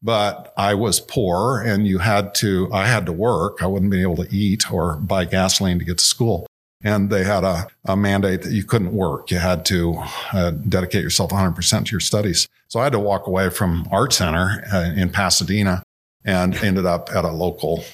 but 0.03 0.53
I 0.57 0.75
was 0.75 1.01
poor 1.01 1.61
and 1.61 1.87
you 1.87 1.98
had 1.98 2.35
to, 2.37 2.68
I 2.72 2.87
had 2.87 3.07
to 3.07 3.12
work. 3.12 3.62
I 3.62 3.66
wouldn't 3.66 3.90
be 3.90 4.03
able 4.03 4.16
to 4.16 4.35
eat 4.35 4.72
or 4.72 4.96
buy 4.96 5.25
gasoline 5.25 5.79
to 5.79 5.85
get 5.85 5.98
to 5.98 6.05
school. 6.05 6.46
And 6.85 7.11
they 7.11 7.22
had 7.22 7.44
a, 7.44 7.68
a 7.85 7.96
mandate 7.96 8.42
that 8.42 8.53
you 8.53 8.64
couldn't 8.64 8.92
work. 8.92 9.31
You 9.31 9.38
had 9.38 9.64
to 9.66 10.03
uh, 10.33 10.51
dedicate 10.51 11.05
yourself 11.05 11.31
100% 11.31 11.85
to 11.87 11.90
your 11.90 12.01
studies. 12.01 12.48
So 12.68 12.81
I 12.81 12.85
had 12.85 12.92
to 12.92 12.98
walk 12.98 13.27
away 13.27 13.51
from 13.51 13.87
Art 13.92 14.12
Center 14.12 14.64
uh, 14.72 14.92
in 14.96 15.11
Pasadena 15.11 15.83
and 16.25 16.55
ended 16.57 16.87
up 16.87 17.09
at 17.14 17.25
a 17.25 17.31
local 17.31 17.85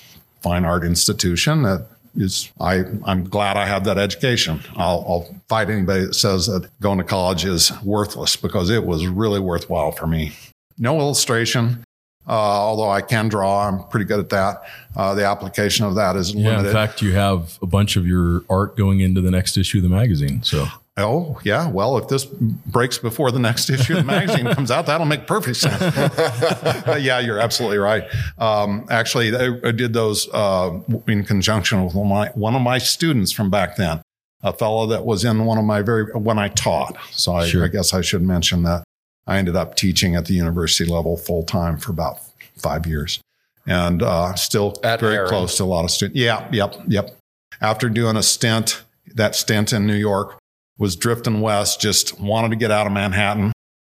fine 0.41 0.65
art 0.65 0.85
institution 0.85 1.63
that 1.63 1.87
is 2.19 2.51
I, 2.61 2.85
I'm 3.05 3.25
glad 3.25 3.57
I 3.57 3.67
had 3.67 3.85
that 3.85 3.97
education. 3.97 4.61
I'll, 4.77 5.05
I'll 5.09 5.37
fight 5.49 5.71
anybody 5.71 6.07
that 6.07 6.15
says 6.15 6.47
that 6.47 6.69
going 6.81 6.99
to 6.99 7.05
college 7.05 7.45
is 7.45 7.73
worthless 7.83 8.37
because 8.37 8.71
it 8.71 8.85
was 8.85 9.07
really 9.07 9.41
worthwhile 9.41 9.93
for 9.93 10.07
me. 10.07 10.33
No 10.79 10.99
illustration. 10.99 11.85
Uh, 12.27 12.33
although 12.33 12.91
I 12.91 13.01
can 13.01 13.29
draw, 13.29 13.67
I'm 13.67 13.85
pretty 13.89 14.05
good 14.05 14.21
at 14.21 14.29
that. 14.29 14.63
Uh, 14.95 15.15
the 15.15 15.25
application 15.25 15.87
of 15.87 15.95
that 15.95 16.15
is 16.15 16.35
yeah, 16.35 16.51
limited. 16.51 16.69
In 16.69 16.75
fact, 16.75 17.01
you 17.01 17.15
have 17.15 17.59
a 17.63 17.67
bunch 17.67 17.97
of 17.97 18.07
your 18.07 18.43
art 18.51 18.77
going 18.77 19.01
into 19.01 19.23
the 19.23 19.31
next 19.31 19.57
issue 19.57 19.79
of 19.79 19.85
the 19.85 19.89
magazine. 19.89 20.43
So 20.43 20.67
Oh, 20.99 21.39
yeah. 21.45 21.69
Well, 21.69 21.97
if 21.97 22.09
this 22.09 22.25
breaks 22.25 22.99
before 22.99 23.31
the 23.31 23.39
next 23.39 23.71
issue 23.71 23.95
of 23.95 24.01
the 24.01 24.05
magazine 24.05 24.47
comes 24.53 24.71
out, 24.71 24.87
that'll 24.87 25.07
make 25.07 25.27
perfect 25.27 25.57
sense. 25.57 25.81
yeah, 27.01 27.21
you're 27.21 27.39
absolutely 27.39 27.79
right. 27.79 28.05
Um, 28.37 28.85
actually, 28.91 29.35
I, 29.35 29.71
did 29.71 29.93
those 29.93 30.29
uh, 30.35 30.81
in 31.07 31.25
conjunction 31.25 31.85
with 31.85 31.95
one 31.95 32.07
of, 32.07 32.11
my, 32.11 32.29
one 32.35 32.55
of 32.55 32.63
my 32.63 32.79
students 32.79 33.33
from 33.33 33.49
back 33.49 33.77
then, 33.77 34.03
a 34.43 34.53
fellow 34.53 34.87
that 34.89 35.05
was 35.05 35.25
in 35.25 35.45
one 35.45 35.57
of 35.57 35.65
my 35.65 35.83
very, 35.83 36.13
when 36.13 36.39
I 36.39 36.49
taught. 36.49 36.97
So 37.13 37.35
I, 37.35 37.47
sure. 37.47 37.65
I 37.65 37.69
guess 37.69 37.95
I 37.95 38.01
should 38.01 38.23
mention 38.23 38.65
that 38.65 38.83
I 39.27 39.39
ended 39.39 39.57
up 39.57 39.77
teaching 39.77 40.17
at 40.17 40.27
the 40.27 40.35
university 40.35 40.91
level 40.91 41.17
full 41.17 41.45
time 41.45 41.79
for 41.79 41.93
about 41.93 42.19
five 42.57 42.87
years 42.87 43.21
and 43.69 44.03
uh, 44.03 44.35
still 44.35 44.75
at 44.83 44.99
very 44.99 45.17
Aaron. 45.17 45.29
close 45.29 45.57
to 45.59 45.65
a 45.65 45.67
lot 45.67 45.85
of 45.85 45.91
students. 45.91 46.19
Yeah, 46.19 46.49
yep, 46.51 46.77
yep. 46.89 47.17
After 47.61 47.89
doing 47.89 48.17
a 48.17 48.23
stint, 48.23 48.83
that 49.15 49.37
stint 49.37 49.73
in 49.73 49.87
New 49.87 49.95
York, 49.95 50.39
was 50.79 50.97
drifting 50.97 51.41
west, 51.41 51.81
just 51.81 52.21
wanted 52.21 52.51
to 52.51 52.57
get 52.57 52.71
out 52.71 52.87
of 52.87 52.93
Manhattan. 52.93 53.53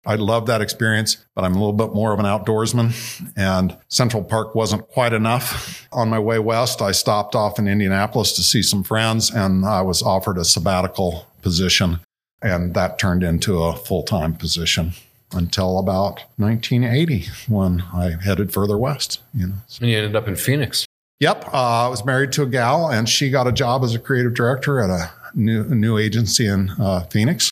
I 0.07 0.15
loved 0.15 0.47
that 0.47 0.63
experience, 0.63 1.19
but 1.35 1.45
I'm 1.45 1.55
a 1.55 1.59
little 1.59 1.75
bit 1.75 1.95
more 1.95 2.13
of 2.13 2.19
an 2.19 2.25
outdoorsman 2.25 3.31
and 3.37 3.77
Central 3.89 4.25
Park 4.25 4.55
wasn't 4.55 4.89
quite 4.89 5.13
enough. 5.13 5.87
On 5.93 6.09
my 6.09 6.19
way 6.19 6.39
west, 6.39 6.81
I 6.81 6.93
stopped 6.93 7.35
off 7.35 7.59
in 7.59 7.69
Indianapolis 7.69 8.33
to 8.37 8.43
see 8.43 8.63
some 8.63 8.83
friends 8.83 9.31
and 9.31 9.67
I 9.67 9.83
was 9.83 10.03
offered 10.03 10.39
a 10.39 10.45
sabbatical 10.45 11.27
position 11.43 12.01
and 12.43 12.75
that 12.75 12.99
turned 12.99 13.23
into 13.23 13.63
a 13.63 13.77
full-time 13.77 14.35
position 14.35 14.93
until 15.33 15.79
about 15.79 16.25
1980 16.37 17.27
when 17.49 17.83
I 17.93 18.17
headed 18.23 18.53
further 18.53 18.79
west. 18.79 19.21
You 19.35 19.49
know, 19.49 19.55
and 19.81 19.91
you 19.91 19.99
ended 19.99 20.17
up 20.17 20.27
in 20.27 20.37
Phoenix. 20.37 20.87
Yep, 21.21 21.49
uh, 21.53 21.85
I 21.85 21.89
was 21.89 22.05
married 22.05 22.33
to 22.33 22.43
a 22.43 22.47
gal, 22.47 22.89
and 22.89 23.07
she 23.07 23.29
got 23.29 23.47
a 23.47 23.53
job 23.53 23.85
as 23.85 23.95
a 23.95 23.99
creative 23.99 24.33
director 24.33 24.81
at 24.81 24.89
a 24.89 25.13
new 25.35 25.65
new 25.65 25.99
agency 25.99 26.47
in 26.47 26.71
uh, 26.79 27.01
Phoenix. 27.05 27.51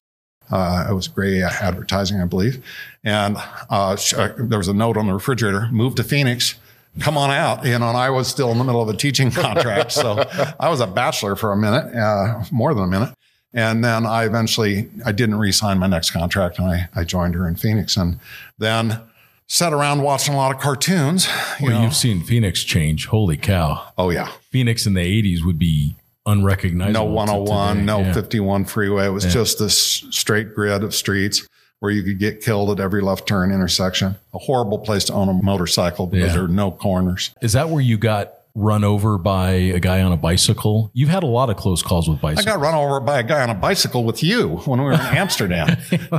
Uh, 0.51 0.87
it 0.89 0.95
was 0.95 1.09
Grey 1.09 1.43
Advertising, 1.43 2.21
I 2.21 2.25
believe. 2.25 2.65
And 3.05 3.37
uh, 3.71 3.97
uh, 4.17 4.33
there 4.39 4.59
was 4.59 4.69
a 4.69 4.75
note 4.75 4.97
on 4.97 5.07
the 5.07 5.15
refrigerator: 5.15 5.69
"Move 5.71 5.95
to 5.97 6.05
Phoenix." 6.05 6.57
Come 7.01 7.17
on 7.17 7.31
out, 7.31 7.65
you 7.65 7.79
know. 7.79 7.89
And 7.89 7.97
I 7.97 8.11
was 8.11 8.29
still 8.29 8.51
in 8.51 8.59
the 8.59 8.65
middle 8.65 8.83
of 8.83 8.89
a 8.89 8.97
teaching 8.97 9.31
contract, 9.31 9.93
so 9.93 10.25
I 10.61 10.69
was 10.69 10.81
a 10.81 10.87
bachelor 10.87 11.37
for 11.37 11.53
a 11.53 11.57
minute, 11.57 11.95
uh, 11.95 12.45
more 12.51 12.75
than 12.75 12.85
a 12.85 12.89
minute. 12.89 13.15
And 13.55 13.85
then 13.85 14.05
I 14.05 14.25
eventually 14.25 14.91
I 15.07 15.13
didn't 15.13 15.37
re-sign 15.37 15.79
my 15.79 15.87
next 15.87 16.11
contract, 16.11 16.59
and 16.59 16.69
I, 16.69 16.89
I 16.95 17.05
joined 17.05 17.35
her 17.35 17.47
in 17.47 17.57
Phoenix. 17.57 17.97
And 17.97 18.19
then 18.59 19.01
sat 19.47 19.73
around 19.73 20.03
watching 20.03 20.35
a 20.35 20.37
lot 20.37 20.55
of 20.55 20.61
cartoons. 20.61 21.27
You 21.59 21.69
well, 21.69 21.79
know. 21.79 21.85
you've 21.85 21.97
seen 21.97 22.23
Phoenix 22.23 22.63
change. 22.63 23.07
Holy 23.07 23.37
cow! 23.37 23.93
Oh 23.97 24.11
yeah, 24.11 24.31
Phoenix 24.51 24.87
in 24.87 24.95
the 24.95 25.01
'80s 25.01 25.45
would 25.45 25.59
be 25.59 25.97
unrecognizable. 26.29 27.07
No 27.07 27.13
101, 27.13 27.85
no 27.85 28.01
yeah. 28.01 28.13
51 28.13 28.65
freeway. 28.67 29.07
It 29.07 29.11
was 29.11 29.25
yeah. 29.25 29.31
just 29.31 29.59
this 29.59 29.79
straight 30.11 30.55
grid 30.55 30.83
of 30.83 30.95
streets 30.95 31.47
where 31.81 31.93
you 31.93 32.03
could 32.03 32.19
get 32.19 32.41
killed 32.43 32.71
at 32.71 32.81
every 32.81 33.01
left 33.01 33.27
turn 33.27 33.53
intersection. 33.53 34.17
A 34.35 34.39
horrible 34.39 34.79
place 34.79 35.05
to 35.05 35.13
own 35.13 35.29
a 35.29 35.33
motorcycle 35.33 36.07
because 36.07 36.29
yeah. 36.29 36.35
there 36.35 36.45
are 36.45 36.49
no 36.49 36.71
corners. 36.71 37.35
Is 37.41 37.53
that 37.53 37.71
where 37.71 37.81
you 37.81 37.97
got 37.97 38.35
run 38.55 38.83
over 38.83 39.19
by 39.19 39.51
a 39.51 39.79
guy 39.79 40.03
on 40.03 40.13
a 40.13 40.17
bicycle? 40.17 40.91
You've 40.93 41.09
had 41.09 41.23
a 41.23 41.27
lot 41.27 41.51
of 41.51 41.57
close 41.57 41.83
calls 41.83 42.09
with 42.09 42.21
bicycles. 42.21 42.47
I 42.47 42.51
got 42.51 42.61
run 42.61 42.75
over 42.75 42.99
by 43.01 43.21
a 43.21 43.23
guy 43.23 43.43
on 43.43 43.51
a 43.51 43.55
bicycle 43.55 44.05
with 44.05 44.23
you 44.23 44.57
when 44.67 44.81
we 44.81 44.87
were 44.87 44.93
in 44.93 45.01
Amsterdam. 45.01 45.77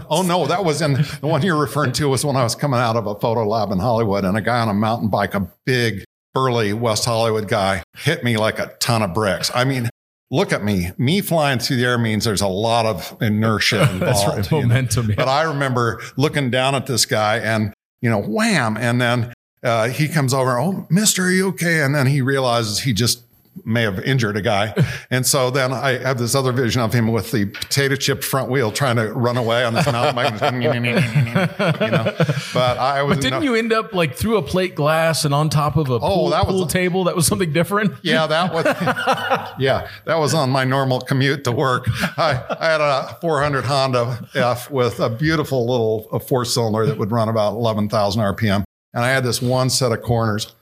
oh 0.09 0.21
no, 0.21 0.45
that 0.47 0.63
was 0.63 0.81
in 0.81 0.93
the 0.93 1.27
one 1.27 1.41
you're 1.41 1.59
referring 1.59 1.91
to 1.93 2.07
was 2.07 2.23
when 2.23 2.35
I 2.35 2.43
was 2.43 2.55
coming 2.55 2.79
out 2.79 2.95
of 2.95 3.05
a 3.07 3.15
photo 3.15 3.45
lab 3.47 3.71
in 3.71 3.79
Hollywood 3.79 4.23
and 4.23 4.37
a 4.37 4.41
guy 4.41 4.59
on 4.59 4.69
a 4.69 4.73
mountain 4.73 5.09
bike, 5.09 5.35
a 5.35 5.51
big 5.65 6.03
burly 6.33 6.73
West 6.73 7.05
Hollywood 7.05 7.47
guy 7.47 7.83
hit 7.97 8.23
me 8.23 8.37
like 8.37 8.59
a 8.59 8.67
ton 8.79 9.01
of 9.01 9.13
bricks. 9.13 9.51
I 9.53 9.65
mean, 9.65 9.89
look 10.31 10.53
at 10.53 10.63
me. 10.63 10.91
Me 10.97 11.21
flying 11.21 11.59
through 11.59 11.77
the 11.77 11.85
air 11.85 11.97
means 11.97 12.25
there's 12.25 12.41
a 12.41 12.47
lot 12.47 12.85
of 12.85 13.17
inertia 13.21 13.81
involved. 13.91 14.01
That's 14.37 14.49
right. 14.49 14.51
Momentum. 14.51 15.09
Yeah. 15.09 15.15
But 15.15 15.27
I 15.27 15.43
remember 15.43 16.01
looking 16.17 16.49
down 16.49 16.75
at 16.75 16.85
this 16.85 17.05
guy 17.05 17.37
and, 17.37 17.73
you 18.01 18.09
know, 18.09 18.21
wham. 18.21 18.77
And 18.77 19.01
then 19.01 19.33
uh, 19.63 19.89
he 19.89 20.07
comes 20.07 20.33
over, 20.33 20.59
oh, 20.59 20.87
mister, 20.89 21.25
are 21.25 21.31
you 21.31 21.47
okay? 21.49 21.81
And 21.81 21.93
then 21.93 22.07
he 22.07 22.21
realizes 22.21 22.79
he 22.81 22.93
just 22.93 23.23
may 23.65 23.83
have 23.83 23.99
injured 23.99 24.37
a 24.37 24.41
guy. 24.41 24.73
And 25.11 25.25
so 25.25 25.49
then 25.49 25.71
I 25.71 25.97
have 25.97 26.19
this 26.19 26.35
other 26.35 26.51
vision 26.51 26.81
of 26.81 26.93
him 26.93 27.11
with 27.11 27.31
the 27.31 27.45
potato 27.45 27.95
chip 27.95 28.23
front 28.23 28.51
wheel 28.51 28.71
trying 28.71 28.97
to 28.97 29.11
run 29.11 29.37
away 29.37 29.63
on 29.63 29.73
this 29.73 29.85
mountain 29.87 30.15
bike. 30.39 30.51
you 30.51 31.91
know, 31.91 32.13
but 32.53 32.77
I 32.77 33.01
was. 33.01 33.17
But 33.17 33.23
didn't 33.23 33.39
no, 33.39 33.45
you 33.45 33.55
end 33.55 33.73
up 33.73 33.93
like 33.93 34.15
through 34.15 34.37
a 34.37 34.41
plate 34.41 34.75
glass 34.75 35.25
and 35.25 35.33
on 35.33 35.49
top 35.49 35.77
of 35.77 35.89
a 35.89 35.93
oh, 35.93 35.99
pool, 35.99 36.29
that 36.29 36.45
pool 36.45 36.63
was, 36.63 36.73
table? 36.73 37.05
That 37.05 37.15
was 37.15 37.25
something 37.25 37.51
different. 37.51 37.93
Yeah, 38.03 38.27
that 38.27 38.53
was. 38.53 38.65
yeah, 39.59 39.89
that 40.05 40.19
was 40.19 40.33
on 40.33 40.51
my 40.51 40.63
normal 40.63 41.01
commute 41.01 41.43
to 41.45 41.51
work. 41.51 41.85
I, 42.17 42.43
I 42.59 42.65
had 42.67 42.81
a 42.81 43.17
400 43.21 43.65
Honda 43.65 44.29
F 44.35 44.69
with 44.69 44.99
a 44.99 45.09
beautiful 45.09 45.65
little 45.65 46.19
four 46.19 46.45
cylinder 46.45 46.85
that 46.85 46.97
would 46.97 47.11
run 47.11 47.29
about 47.29 47.53
11,000 47.53 48.21
RPM. 48.21 48.63
And 48.93 49.03
I 49.03 49.09
had 49.09 49.23
this 49.23 49.41
one 49.41 49.69
set 49.69 49.91
of 49.91 50.01
corners 50.01 50.53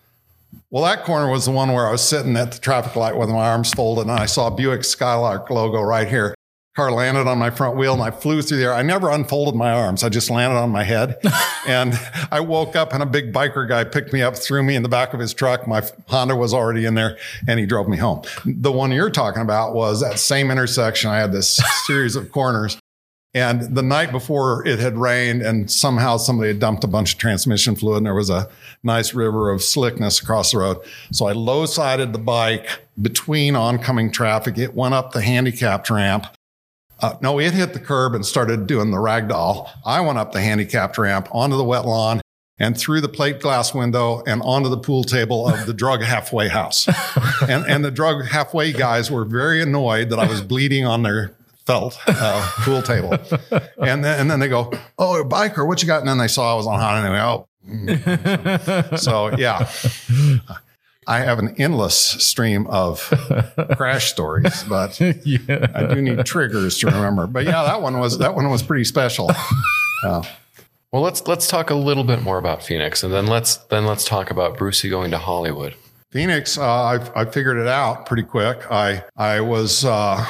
Well, 0.70 0.84
that 0.84 1.06
corner 1.06 1.32
was 1.32 1.46
the 1.46 1.52
one 1.52 1.72
where 1.72 1.88
I 1.88 1.92
was 1.92 2.02
sitting 2.02 2.36
at 2.36 2.52
the 2.52 2.60
traffic 2.60 2.98
light 2.98 3.16
with 3.16 3.30
my 3.30 3.48
arms 3.48 3.72
folded, 3.72 4.02
and 4.02 4.12
I 4.12 4.26
saw 4.26 4.50
Buick 4.50 4.84
Skylark 4.84 5.50
logo 5.50 5.82
right 5.82 6.10
here. 6.10 6.36
Car 6.76 6.92
landed 6.92 7.26
on 7.26 7.38
my 7.38 7.50
front 7.50 7.78
wheel, 7.78 7.94
and 7.94 8.02
I 8.02 8.12
flew 8.12 8.42
through 8.42 8.58
the 8.58 8.66
air. 8.66 8.74
I 8.74 8.82
never 8.82 9.10
unfolded 9.10 9.56
my 9.56 9.72
arms; 9.72 10.04
I 10.04 10.10
just 10.10 10.30
landed 10.30 10.58
on 10.58 10.70
my 10.70 10.84
head, 10.84 11.20
and 11.68 11.98
I 12.32 12.42
woke 12.42 12.76
up, 12.76 12.94
and 12.94 13.02
a 13.02 13.06
big 13.06 13.32
biker 13.32 13.66
guy 13.66 13.86
picked 13.86 14.12
me 14.12 14.22
up, 14.22 14.36
threw 14.36 14.62
me 14.62 14.76
in 14.76 14.84
the 14.84 14.90
back 14.90 15.14
of 15.14 15.22
his 15.22 15.34
truck. 15.34 15.68
My 15.68 15.84
Honda 16.10 16.36
was 16.36 16.54
already 16.54 16.84
in 16.84 16.96
there, 16.96 17.18
and 17.48 17.62
he 17.62 17.66
drove 17.66 17.88
me 17.88 17.96
home. 17.96 18.24
The 18.46 18.72
one 18.72 18.92
you're 18.92 19.10
talking 19.10 19.42
about 19.42 19.74
was 19.74 20.02
that 20.02 20.20
same 20.20 20.52
intersection. 20.52 21.10
I 21.10 21.20
had 21.20 21.32
this 21.32 21.62
series 21.86 22.18
of 22.18 22.30
corners, 22.34 22.78
and 23.38 23.76
the 23.76 23.84
night 23.84 24.12
before 24.12 24.68
it 24.68 24.80
had 24.80 24.98
rained, 24.98 25.42
and 25.42 25.70
somehow 25.70 26.18
somebody 26.18 26.50
had 26.50 26.60
dumped 26.60 26.84
a 26.84 26.88
bunch 26.88 27.14
of 27.14 27.20
transmission 27.20 27.76
fluid, 27.76 27.98
and 27.98 28.06
there 28.06 28.16
was 28.16 28.30
a 28.30 28.50
nice 28.84 29.14
river 29.14 29.52
of 29.52 29.62
slickness 29.62 30.22
across 30.22 30.52
the 30.52 30.60
road. 30.60 30.78
So 31.12 31.28
I 31.28 31.34
low 31.34 31.66
sided 31.66 32.14
the 32.14 32.20
bike 32.20 32.82
between 33.02 33.56
oncoming 33.56 34.12
traffic. 34.12 34.58
It 34.58 34.74
went 34.74 34.94
up 34.94 35.12
the 35.12 35.22
handicapped 35.22 35.90
ramp. 35.90 36.28
Uh, 37.00 37.14
no, 37.22 37.40
it 37.40 37.54
hit 37.54 37.74
the 37.74 37.80
curb 37.80 38.16
and 38.16 38.26
started 38.26 38.66
doing 38.66 38.90
the 38.90 38.98
ragdoll. 38.98 39.70
I 39.86 40.02
went 40.02 40.18
up 40.18 40.32
the 40.32 40.42
handicapped 40.42 40.98
ramp 40.98 41.28
onto 41.32 41.56
the 41.56 41.64
wet 41.64 41.86
lawn 41.86 42.22
and 42.60 42.76
through 42.76 43.02
the 43.02 43.10
plate 43.10 43.40
glass 43.40 43.74
window 43.74 44.24
and 44.26 44.42
onto 44.42 44.70
the 44.70 44.78
pool 44.78 45.04
table 45.04 45.48
of 45.48 45.68
the 45.68 45.74
drug 45.74 46.02
halfway 46.02 46.48
house. 46.48 46.88
and, 47.48 47.64
and 47.68 47.86
the 47.86 47.92
drug 47.92 48.26
halfway 48.26 48.74
guys 48.74 49.12
were 49.12 49.26
very 49.26 49.62
annoyed 49.62 50.10
that 50.10 50.18
I 50.18 50.26
was 50.26 50.42
bleeding 50.42 50.86
on 50.86 51.04
their 51.04 51.37
felt 51.68 52.00
uh, 52.08 52.50
pool 52.62 52.82
table. 52.82 53.12
And 53.78 54.04
then, 54.04 54.20
and 54.22 54.32
then 54.32 54.40
they 54.40 54.48
go, 54.48 54.72
Oh, 54.98 55.24
biker, 55.28 55.68
what 55.68 55.82
you 55.84 55.88
got? 55.88 56.00
And 56.00 56.08
then 56.10 56.18
they 56.18 56.30
saw 56.30 56.54
I 56.54 56.56
was 56.56 56.66
on 56.66 56.80
Honda 56.80 57.08
and 57.08 57.14
they 57.14 57.20
go, 57.20 57.48
Oh. 58.92 58.96
so 58.98 59.36
yeah. 59.38 59.70
I 61.06 61.20
have 61.20 61.40
an 61.40 61.56
endless 61.58 61.96
stream 61.98 62.66
of 62.68 63.02
crash 63.76 64.10
stories, 64.12 64.64
but 64.64 65.00
yeah. 65.26 65.68
I 65.76 65.94
do 65.94 66.02
need 66.02 66.26
triggers 66.26 66.78
to 66.80 66.88
remember. 66.88 67.28
But 67.28 67.44
yeah, 67.46 67.64
that 67.64 67.82
one 67.82 68.00
was 68.00 68.18
that 68.20 68.36
one 68.36 68.50
was 68.50 68.64
pretty 68.64 68.84
special. 68.86 69.30
Uh, 70.04 70.24
Well, 70.92 71.02
let's 71.02 71.28
let's 71.28 71.48
talk 71.50 71.70
a 71.70 71.76
little 71.76 72.06
bit 72.06 72.22
more 72.24 72.38
about 72.38 72.64
Phoenix, 72.64 73.04
and 73.04 73.14
then 73.14 73.28
let's 73.28 73.58
then 73.58 73.86
let's 73.86 74.06
talk 74.06 74.32
about 74.32 74.58
Brucey 74.58 74.90
going 74.90 75.12
to 75.12 75.18
Hollywood. 75.18 75.76
Phoenix, 76.12 76.58
uh, 76.58 76.64
I, 76.64 77.22
I 77.22 77.26
figured 77.26 77.58
it 77.58 77.68
out 77.68 78.06
pretty 78.06 78.24
quick. 78.24 78.72
I 78.72 79.04
I 79.18 79.42
was 79.42 79.84
uh, 79.84 80.26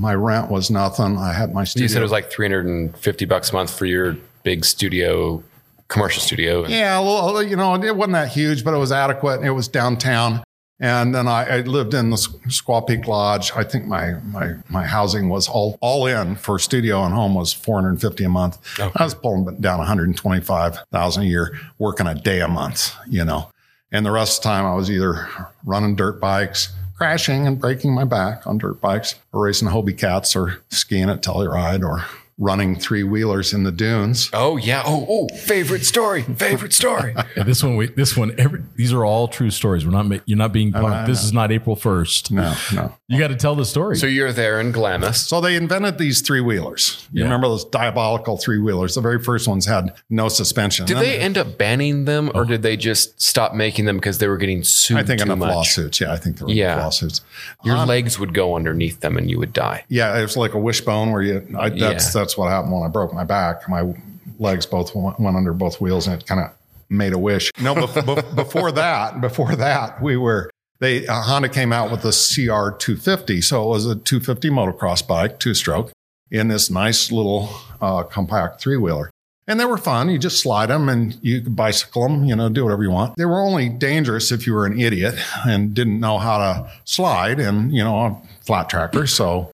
my 0.00 0.14
rent 0.14 0.50
was 0.50 0.70
nothing. 0.70 1.18
I 1.18 1.32
had 1.32 1.52
my 1.52 1.64
studio. 1.64 1.84
You 1.84 1.88
said 1.88 1.98
it 1.98 2.02
was 2.02 2.12
like 2.12 2.30
350 2.30 3.24
bucks 3.26 3.50
a 3.50 3.54
month 3.54 3.76
for 3.76 3.84
your 3.84 4.16
big 4.42 4.64
studio, 4.64 5.42
commercial 5.88 6.22
studio. 6.22 6.66
Yeah, 6.66 7.00
well, 7.00 7.42
you 7.42 7.54
know, 7.54 7.74
it 7.74 7.94
wasn't 7.94 8.14
that 8.14 8.28
huge, 8.28 8.64
but 8.64 8.72
it 8.72 8.78
was 8.78 8.92
adequate. 8.92 9.42
It 9.42 9.50
was 9.50 9.68
downtown. 9.68 10.42
And 10.82 11.14
then 11.14 11.28
I, 11.28 11.58
I 11.58 11.60
lived 11.60 11.92
in 11.92 12.08
the 12.08 12.16
Squaw 12.16 12.86
Peak 12.86 13.06
Lodge. 13.06 13.52
I 13.54 13.64
think 13.64 13.84
my 13.84 14.14
my 14.24 14.54
my 14.70 14.86
housing 14.86 15.28
was 15.28 15.46
all 15.46 15.76
all 15.82 16.06
in 16.06 16.36
for 16.36 16.58
studio 16.58 17.04
and 17.04 17.12
home 17.12 17.34
was 17.34 17.52
450 17.52 18.24
a 18.24 18.28
month. 18.30 18.58
I 18.78 19.04
was 19.04 19.12
pulling 19.12 19.44
down 19.60 19.76
125,000 19.78 21.22
a 21.22 21.26
year, 21.26 21.58
working 21.78 22.06
a 22.06 22.14
day 22.14 22.40
a 22.40 22.48
month, 22.48 22.94
you 23.06 23.26
know. 23.26 23.50
And 23.92 24.06
the 24.06 24.10
rest 24.10 24.38
of 24.38 24.42
the 24.44 24.48
time 24.48 24.64
I 24.64 24.74
was 24.74 24.90
either 24.90 25.28
running 25.66 25.96
dirt 25.96 26.18
bikes, 26.18 26.72
crashing 27.00 27.46
and 27.46 27.58
breaking 27.58 27.94
my 27.94 28.04
back 28.04 28.46
on 28.46 28.58
dirt 28.58 28.78
bikes, 28.78 29.14
or 29.32 29.44
racing 29.44 29.68
Hobie 29.68 29.96
Cats 29.96 30.36
or 30.36 30.62
skiing 30.68 31.08
at 31.08 31.22
Telluride 31.22 31.82
or 31.82 32.04
running 32.40 32.74
three 32.74 33.04
wheelers 33.04 33.52
in 33.52 33.62
the 33.64 33.70
dunes. 33.70 34.30
Oh 34.32 34.56
yeah. 34.56 34.82
Oh 34.84 35.06
oh. 35.08 35.28
Favorite 35.36 35.84
story. 35.84 36.22
Favorite 36.22 36.72
story. 36.72 37.14
Yeah, 37.36 37.44
this 37.44 37.62
one, 37.62 37.76
we, 37.76 37.86
this 37.86 38.16
one, 38.16 38.34
every, 38.38 38.62
these 38.74 38.92
are 38.92 39.04
all 39.04 39.28
true 39.28 39.50
stories. 39.50 39.86
We're 39.86 39.92
not, 39.92 40.22
you're 40.26 40.36
not 40.38 40.52
being 40.52 40.72
punked. 40.72 41.06
This 41.06 41.22
is 41.22 41.32
not 41.32 41.52
April 41.52 41.76
1st. 41.76 42.30
No, 42.32 42.54
no. 42.74 42.94
You 43.08 43.18
got 43.18 43.28
to 43.28 43.36
tell 43.36 43.54
the 43.54 43.64
story. 43.64 43.96
so 43.96 44.06
you're 44.06 44.32
there 44.32 44.58
in 44.60 44.72
Glamis. 44.72 45.26
So 45.28 45.40
they 45.40 45.54
invented 45.54 45.98
these 45.98 46.22
three 46.22 46.40
wheelers. 46.40 47.06
You 47.12 47.20
Yeah. 47.20 47.24
remember 47.26 47.46
those 47.48 47.64
diabolical 47.66 48.36
three 48.36 48.58
wheelers? 48.58 48.94
The 48.96 49.00
very 49.00 49.22
first 49.22 49.46
ones 49.46 49.66
had 49.66 49.92
no 50.08 50.28
suspension. 50.28 50.86
Did 50.86 50.96
And 50.96 51.06
they 51.06 51.18
end 51.20 51.38
up 51.38 51.56
banning 51.58 52.04
them, 52.06 52.30
or 52.34 52.42
oh. 52.42 52.44
did 52.44 52.62
they 52.62 52.76
just 52.76 53.20
stop 53.20 53.54
making 53.54 53.84
them 53.84 53.96
because 53.96 54.18
they 54.18 54.26
were 54.28 54.38
getting 54.38 54.64
sued 54.64 54.96
I 54.98 55.02
think 55.04 55.20
too 55.20 55.26
enough 55.26 55.38
much? 55.38 55.54
lawsuits. 55.54 56.00
Yeah, 56.00 56.12
I 56.12 56.16
think 56.16 56.38
there 56.38 56.46
were 56.48 56.52
Yeah. 56.52 56.82
lawsuits. 56.82 57.20
Your 57.62 57.76
um, 57.76 57.88
legs 57.88 58.18
would 58.18 58.34
go 58.34 58.56
underneath 58.56 59.00
them, 59.00 59.16
and 59.16 59.30
you 59.30 59.38
would 59.38 59.52
die. 59.52 59.84
Yeah, 59.88 60.18
it 60.18 60.22
was 60.22 60.36
like 60.36 60.54
a 60.54 60.58
wishbone 60.58 61.12
where 61.12 61.22
you. 61.22 61.46
I, 61.58 61.68
that's 61.68 62.06
Yeah. 62.14 62.20
that's 62.20 62.29
what 62.36 62.50
happened 62.50 62.72
when 62.72 62.82
I 62.82 62.88
broke 62.88 63.12
my 63.12 63.24
back. 63.24 63.68
My 63.68 63.94
legs 64.38 64.66
both 64.66 64.94
went, 64.94 65.18
under 65.20 65.52
both 65.52 65.80
wheels, 65.80 66.06
and 66.06 66.20
it 66.20 66.26
kind 66.26 66.40
of 66.40 66.50
made 66.88 67.12
a 67.12 67.18
wish. 67.18 67.50
No, 67.60 67.74
bef- 67.74 68.02
bef- 68.02 68.34
before 68.34 68.72
that, 68.72 69.20
before 69.20 69.54
that, 69.56 70.02
we 70.02 70.16
were. 70.16 70.50
They 70.80 71.06
uh, 71.06 71.20
Honda 71.20 71.50
came 71.50 71.72
out 71.74 71.90
with 71.90 72.02
the 72.02 72.10
CR 72.10 72.74
250, 72.76 73.42
so 73.42 73.64
it 73.64 73.68
was 73.68 73.86
a 73.86 73.96
250 73.96 74.48
motocross 74.48 75.06
bike, 75.06 75.38
two 75.38 75.52
stroke, 75.52 75.92
in 76.30 76.48
this 76.48 76.70
nice 76.70 77.12
little 77.12 77.50
uh, 77.80 78.02
compact 78.04 78.60
three 78.60 78.78
wheeler. 78.78 79.10
And 79.46 79.58
they 79.58 79.64
were 79.64 79.78
fun. 79.78 80.08
You 80.08 80.18
just 80.18 80.40
slide 80.40 80.66
them 80.66 80.88
and 80.88 81.18
you 81.22 81.40
could 81.40 81.56
bicycle 81.56 82.04
them, 82.04 82.24
you 82.24 82.36
know, 82.36 82.48
do 82.48 82.62
whatever 82.62 82.84
you 82.84 82.92
want. 82.92 83.16
They 83.16 83.24
were 83.24 83.40
only 83.40 83.68
dangerous 83.68 84.30
if 84.30 84.46
you 84.46 84.54
were 84.54 84.64
an 84.64 84.80
idiot 84.80 85.16
and 85.44 85.74
didn't 85.74 85.98
know 85.98 86.18
how 86.18 86.38
to 86.38 86.70
slide 86.84 87.40
and, 87.40 87.74
you 87.74 87.82
know, 87.82 87.96
a 87.96 88.22
flat 88.44 88.68
tracker. 88.68 89.08
So 89.08 89.50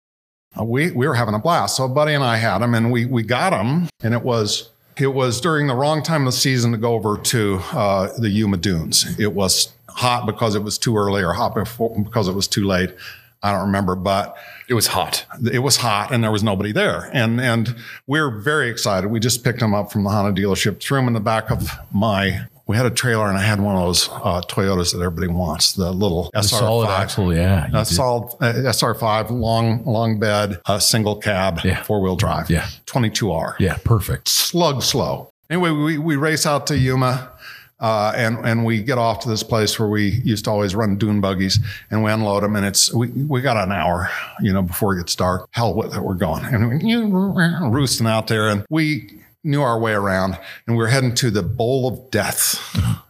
we, 0.64 0.90
we 0.90 1.06
were 1.06 1.14
having 1.14 1.34
a 1.34 1.38
blast. 1.38 1.76
So 1.76 1.84
a 1.84 1.88
buddy 1.88 2.14
and 2.14 2.24
I 2.24 2.36
had 2.36 2.58
them 2.58 2.74
and 2.74 2.90
we, 2.90 3.04
we 3.06 3.22
got 3.22 3.50
them 3.50 3.88
and 4.02 4.14
it 4.14 4.22
was, 4.22 4.70
it 4.96 5.08
was 5.08 5.40
during 5.40 5.66
the 5.66 5.74
wrong 5.74 6.02
time 6.02 6.22
of 6.26 6.32
the 6.32 6.38
season 6.38 6.72
to 6.72 6.78
go 6.78 6.94
over 6.94 7.18
to 7.18 7.60
uh, 7.72 8.18
the 8.18 8.30
Yuma 8.30 8.56
Dunes. 8.56 9.18
It 9.18 9.34
was 9.34 9.72
hot 9.88 10.24
because 10.26 10.54
it 10.54 10.62
was 10.62 10.78
too 10.78 10.96
early 10.96 11.22
or 11.22 11.32
hot 11.34 11.54
before, 11.54 11.94
because 12.02 12.28
it 12.28 12.34
was 12.34 12.48
too 12.48 12.64
late. 12.64 12.94
I 13.42 13.52
don't 13.52 13.66
remember, 13.66 13.94
but 13.94 14.36
It 14.68 14.74
was 14.74 14.86
hot. 14.88 15.26
it 15.52 15.58
was 15.60 15.76
hot 15.76 16.10
and 16.12 16.24
there 16.24 16.32
was 16.32 16.42
nobody 16.42 16.72
there. 16.72 17.10
And 17.12 17.40
and 17.40 17.76
we're 18.06 18.30
very 18.30 18.70
excited. 18.70 19.08
We 19.10 19.20
just 19.20 19.44
picked 19.44 19.60
them 19.60 19.74
up 19.74 19.92
from 19.92 20.04
the 20.04 20.10
Honda 20.10 20.40
dealership, 20.40 20.80
threw 20.80 20.98
them 20.98 21.06
in 21.08 21.12
the 21.14 21.20
back 21.20 21.50
of 21.50 21.70
my. 21.92 22.46
We 22.66 22.76
had 22.76 22.84
a 22.86 22.90
trailer 22.90 23.28
and 23.28 23.38
I 23.38 23.42
had 23.42 23.60
one 23.60 23.76
of 23.76 23.82
those 23.82 24.08
uh, 24.08 24.40
Toyotas 24.42 24.92
that 24.92 25.00
everybody 25.00 25.28
wants, 25.28 25.74
the 25.74 25.92
little 25.92 26.30
The 26.34 26.42
solid 26.42 26.88
SR5. 26.88 26.98
axle, 26.98 27.34
yeah. 27.34 27.82
solid 27.84 28.32
uh, 28.40 28.52
SR5, 28.70 29.30
long 29.30 29.84
long 29.84 30.18
bed, 30.18 30.60
uh, 30.66 30.78
single 30.80 31.16
cab, 31.16 31.60
Yeah. 31.64 31.82
four 31.84 32.00
wheel 32.00 32.16
drive, 32.16 32.50
Yeah. 32.50 32.66
22R 32.86 33.54
yeah, 33.60 33.76
perfect. 33.84 34.28
slug 34.28 34.82
slow. 34.82 35.30
Anyway, 35.48 35.70
we, 35.70 35.98
we 35.98 36.16
race 36.16 36.44
out 36.44 36.66
to 36.66 36.76
Yuma 36.76 37.30
uh, 37.78 38.12
and, 38.16 38.44
and 38.44 38.64
we 38.64 38.82
get 38.82 38.98
off 38.98 39.20
to 39.20 39.28
this 39.28 39.44
place 39.44 39.78
where 39.78 39.88
we 39.88 40.08
used 40.24 40.46
to 40.46 40.50
always 40.50 40.74
run 40.74 40.96
dune 40.96 41.20
buggies 41.20 41.60
and 41.92 42.02
we 42.02 42.10
unload 42.10 42.42
them. 42.42 42.56
And 42.56 42.66
it's, 42.66 42.92
we, 42.92 43.08
we 43.08 43.42
got 43.42 43.56
an 43.58 43.70
hour, 43.70 44.10
you 44.40 44.52
know, 44.52 44.62
before 44.62 44.94
it 44.94 44.98
gets 44.98 45.14
dark. 45.14 45.46
Hell 45.52 45.72
with 45.74 45.94
it, 45.94 46.00
we're 46.02 46.14
going. 46.14 46.44
And 46.46 46.82
we 46.82 46.94
roosting 47.70 48.08
out 48.08 48.26
there 48.26 48.48
and 48.48 48.64
we 48.70 49.20
knew 49.46 49.62
our 49.62 49.78
way 49.78 49.92
around 49.92 50.38
and 50.66 50.76
we 50.76 50.82
were 50.82 50.88
heading 50.88 51.14
to 51.14 51.30
the 51.30 51.42
bowl 51.42 51.86
of 51.86 52.10
death. 52.10 52.60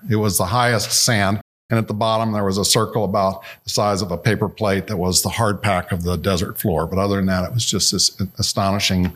It 0.09 0.17
was 0.17 0.39
the 0.39 0.47
highest 0.47 0.93
sand. 0.93 1.41
And 1.69 1.79
at 1.81 1.89
the 1.89 1.95
bottom, 1.95 2.33
there 2.33 2.45
was 2.45 2.59
a 2.59 2.65
circle 2.65 3.05
about 3.05 3.43
the 3.65 3.71
size 3.71 4.01
of 4.01 4.13
a 4.13 4.19
paper 4.19 4.49
plate 4.49 4.87
that 4.87 4.99
was 4.99 5.23
the 5.23 5.31
hard 5.31 5.61
pack 5.61 5.91
of 5.91 6.05
the 6.05 6.17
desert 6.17 6.61
floor. 6.61 6.87
But 6.87 6.99
other 6.99 7.17
than 7.17 7.27
that, 7.27 7.45
it 7.45 7.53
was 7.53 7.65
just 7.65 7.91
this 7.91 8.21
astonishing 8.39 9.13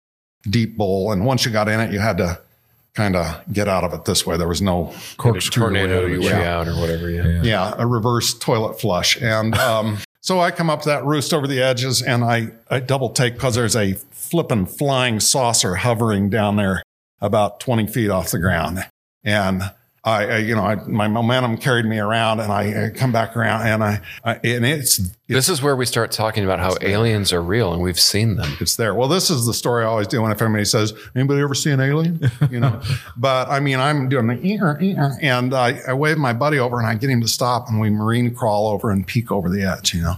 deep 0.49 0.77
bowl. 0.77 1.13
And 1.13 1.25
once 1.25 1.45
you 1.45 1.53
got 1.53 1.69
in 1.69 1.79
it, 1.79 1.93
you 1.93 2.01
had 2.01 2.19
to 2.19 2.41
kind 2.95 3.15
of 3.15 3.41
get 3.53 3.69
out 3.69 3.85
of 3.85 3.95
it 3.95 4.05
this 4.05 4.27
way. 4.27 4.37
There 4.37 4.49
was 4.49 4.61
no 4.61 4.93
Corkscrew 5.17 5.63
Tornado 5.63 6.07
you 6.07 6.23
way 6.23 6.45
out 6.45 6.67
or 6.67 6.75
whatever. 6.75 7.09
Yeah. 7.09 7.25
Yeah. 7.25 7.43
yeah, 7.43 7.75
a 7.79 7.87
reverse 7.87 8.37
toilet 8.37 8.81
flush. 8.81 9.21
And 9.23 9.55
um, 9.59 9.99
so 10.21 10.41
I 10.41 10.51
come 10.51 10.69
up 10.69 10.83
to 10.83 10.89
that 10.89 11.05
roost 11.05 11.33
over 11.33 11.47
the 11.47 11.63
edges 11.63 12.03
and 12.03 12.25
I, 12.25 12.49
I 12.69 12.81
double 12.81 13.11
take 13.11 13.35
because 13.35 13.55
there's 13.55 13.77
a 13.77 13.93
flippin' 14.11 14.67
flying 14.67 15.21
saucer 15.21 15.77
hovering 15.77 16.31
down 16.31 16.57
there 16.57 16.83
about 17.21 17.61
20 17.61 17.87
feet 17.87 18.11
off 18.11 18.31
the 18.31 18.39
ground. 18.39 18.87
And 19.25 19.63
I, 20.03 20.25
I 20.25 20.37
you 20.39 20.55
know, 20.55 20.63
I, 20.63 20.77
my 20.77 21.09
momentum 21.09 21.59
carried 21.59 21.85
me 21.85 21.99
around 21.99 22.41
and 22.41 22.51
I, 22.51 22.87
I 22.87 22.91
come 22.91 23.13
back 23.13 23.37
around 23.37 23.67
and 23.67 23.85
I, 23.85 24.01
and 24.25 24.65
it's, 24.65 24.99
This 25.29 25.51
is 25.51 25.61
where 25.61 25.77
we 25.77 25.85
start 25.85 26.11
talking 26.11 26.43
about 26.43 26.59
how 26.59 26.75
aliens 26.81 27.33
are 27.33 27.43
real 27.43 27.73
and 27.73 27.83
we've 27.83 28.01
seen 28.01 28.37
them. 28.37 28.57
it's 28.61 28.77
there. 28.77 28.95
Well, 28.95 29.09
this 29.09 29.29
is 29.29 29.45
the 29.45 29.53
story 29.53 29.85
I 29.85 29.89
always 29.89 30.07
do 30.07 30.23
when 30.23 30.33
if 30.33 30.41
anybody 30.41 30.65
says, 30.65 30.95
anybody 31.15 31.43
ever 31.43 31.55
see 31.55 31.71
an 31.71 31.81
alien? 31.81 32.31
You 32.51 32.61
know, 32.61 32.81
but 33.17 33.49
I 33.49 33.61
mean, 33.61 33.79
I'm 33.79 34.09
doing 34.09 34.27
the 34.27 34.41
ear, 34.43 34.79
ear, 34.81 35.19
and 35.21 35.53
I, 35.53 35.81
I 35.87 35.93
wave 35.93 36.17
my 36.17 36.33
buddy 36.33 36.59
over 36.59 36.79
and 36.79 36.87
I 36.87 36.95
get 36.95 37.11
him 37.11 37.21
to 37.21 37.29
stop 37.29 37.69
and 37.69 37.79
we 37.79 37.91
marine 37.91 38.35
crawl 38.35 38.69
over 38.69 38.91
and 38.91 39.07
peek 39.07 39.31
over 39.31 39.51
the 39.51 39.63
edge, 39.63 39.95
you 39.95 40.03
know, 40.03 40.17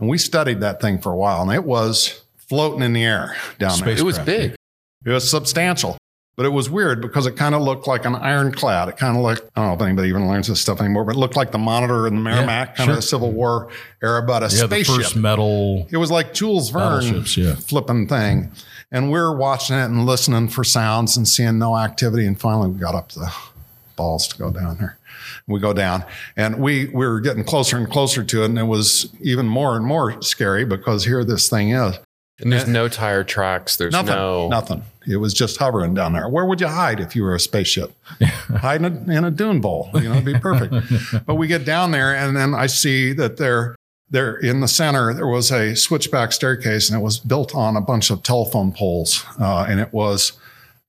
and 0.00 0.08
we 0.08 0.18
studied 0.18 0.60
that 0.60 0.80
thing 0.80 0.98
for 1.00 1.12
a 1.12 1.16
while 1.16 1.42
and 1.42 1.52
it 1.52 1.64
was 1.64 2.20
floating 2.36 2.82
in 2.82 2.94
the 2.94 3.04
air 3.04 3.36
down 3.60 3.78
there. 3.78 3.90
It 3.90 4.02
was 4.02 4.18
big. 4.18 4.56
It 5.04 5.10
was 5.10 5.30
substantial. 5.30 5.96
But 6.40 6.46
it 6.46 6.52
was 6.52 6.70
weird 6.70 7.02
because 7.02 7.26
it 7.26 7.36
kind 7.36 7.54
of 7.54 7.60
looked 7.60 7.86
like 7.86 8.06
an 8.06 8.14
ironclad. 8.14 8.88
It 8.88 8.96
kind 8.96 9.14
of 9.14 9.22
looked, 9.22 9.42
I 9.54 9.60
don't 9.60 9.68
know 9.68 9.74
if 9.74 9.82
anybody 9.82 10.08
even 10.08 10.26
learns 10.26 10.48
this 10.48 10.58
stuff 10.58 10.80
anymore, 10.80 11.04
but 11.04 11.14
it 11.14 11.18
looked 11.18 11.36
like 11.36 11.50
the 11.52 11.58
Monitor 11.58 12.06
in 12.06 12.14
the 12.14 12.20
Merrimack, 12.22 12.76
kind 12.76 12.86
sure. 12.86 12.92
of 12.92 12.96
the 12.96 13.02
Civil 13.02 13.30
War 13.30 13.68
era, 14.02 14.22
but 14.22 14.42
a 14.42 14.46
Yeah, 14.46 14.62
the 14.62 14.82
spaceship. 14.82 14.96
first 14.96 15.16
metal. 15.16 15.86
It 15.90 15.98
was 15.98 16.10
like 16.10 16.32
Jules 16.32 16.70
Verne 16.70 17.02
Battleships, 17.02 17.36
yeah. 17.36 17.56
flipping 17.56 18.08
thing. 18.08 18.52
And 18.90 19.12
we 19.12 19.18
are 19.18 19.36
watching 19.36 19.76
it 19.76 19.84
and 19.84 20.06
listening 20.06 20.48
for 20.48 20.64
sounds 20.64 21.14
and 21.14 21.28
seeing 21.28 21.58
no 21.58 21.76
activity. 21.76 22.24
And 22.26 22.40
finally 22.40 22.70
we 22.70 22.78
got 22.80 22.94
up 22.94 23.12
the 23.12 23.30
balls 23.96 24.26
to 24.28 24.38
go 24.38 24.50
down 24.50 24.78
there. 24.78 24.96
We 25.46 25.60
go 25.60 25.74
down 25.74 26.06
and 26.38 26.56
we, 26.56 26.86
we 26.86 27.06
were 27.06 27.20
getting 27.20 27.44
closer 27.44 27.76
and 27.76 27.90
closer 27.90 28.24
to 28.24 28.42
it. 28.44 28.46
And 28.46 28.58
it 28.58 28.62
was 28.62 29.10
even 29.20 29.44
more 29.44 29.76
and 29.76 29.84
more 29.84 30.22
scary 30.22 30.64
because 30.64 31.04
here 31.04 31.22
this 31.22 31.50
thing 31.50 31.72
is. 31.72 31.98
And 32.40 32.50
there's 32.50 32.66
no 32.66 32.88
tire 32.88 33.24
tracks. 33.24 33.76
There's 33.76 33.92
Nothing. 33.92 34.14
no 34.14 34.48
Nothing. 34.48 34.84
It 35.10 35.16
was 35.16 35.34
just 35.34 35.56
hovering 35.56 35.94
down 35.94 36.12
there. 36.12 36.28
Where 36.28 36.44
would 36.44 36.60
you 36.60 36.68
hide 36.68 37.00
if 37.00 37.16
you 37.16 37.22
were 37.22 37.34
a 37.34 37.40
spaceship? 37.40 37.92
hide 38.24 38.82
in 38.82 39.08
a, 39.08 39.12
in 39.12 39.24
a 39.24 39.30
dune 39.30 39.60
bowl. 39.60 39.90
You 39.94 40.08
know, 40.08 40.12
it'd 40.12 40.24
be 40.24 40.38
perfect. 40.38 40.74
but 41.26 41.34
we 41.34 41.46
get 41.46 41.64
down 41.64 41.90
there, 41.90 42.14
and 42.14 42.36
then 42.36 42.54
I 42.54 42.66
see 42.66 43.12
that 43.14 43.36
there, 43.36 43.76
there 44.08 44.36
in 44.36 44.60
the 44.60 44.68
center, 44.68 45.12
there 45.12 45.26
was 45.26 45.50
a 45.50 45.74
switchback 45.74 46.32
staircase, 46.32 46.88
and 46.88 46.98
it 46.98 47.02
was 47.02 47.18
built 47.18 47.54
on 47.54 47.76
a 47.76 47.80
bunch 47.80 48.10
of 48.10 48.22
telephone 48.22 48.72
poles, 48.72 49.24
uh, 49.40 49.66
and 49.68 49.80
it 49.80 49.92
was 49.92 50.32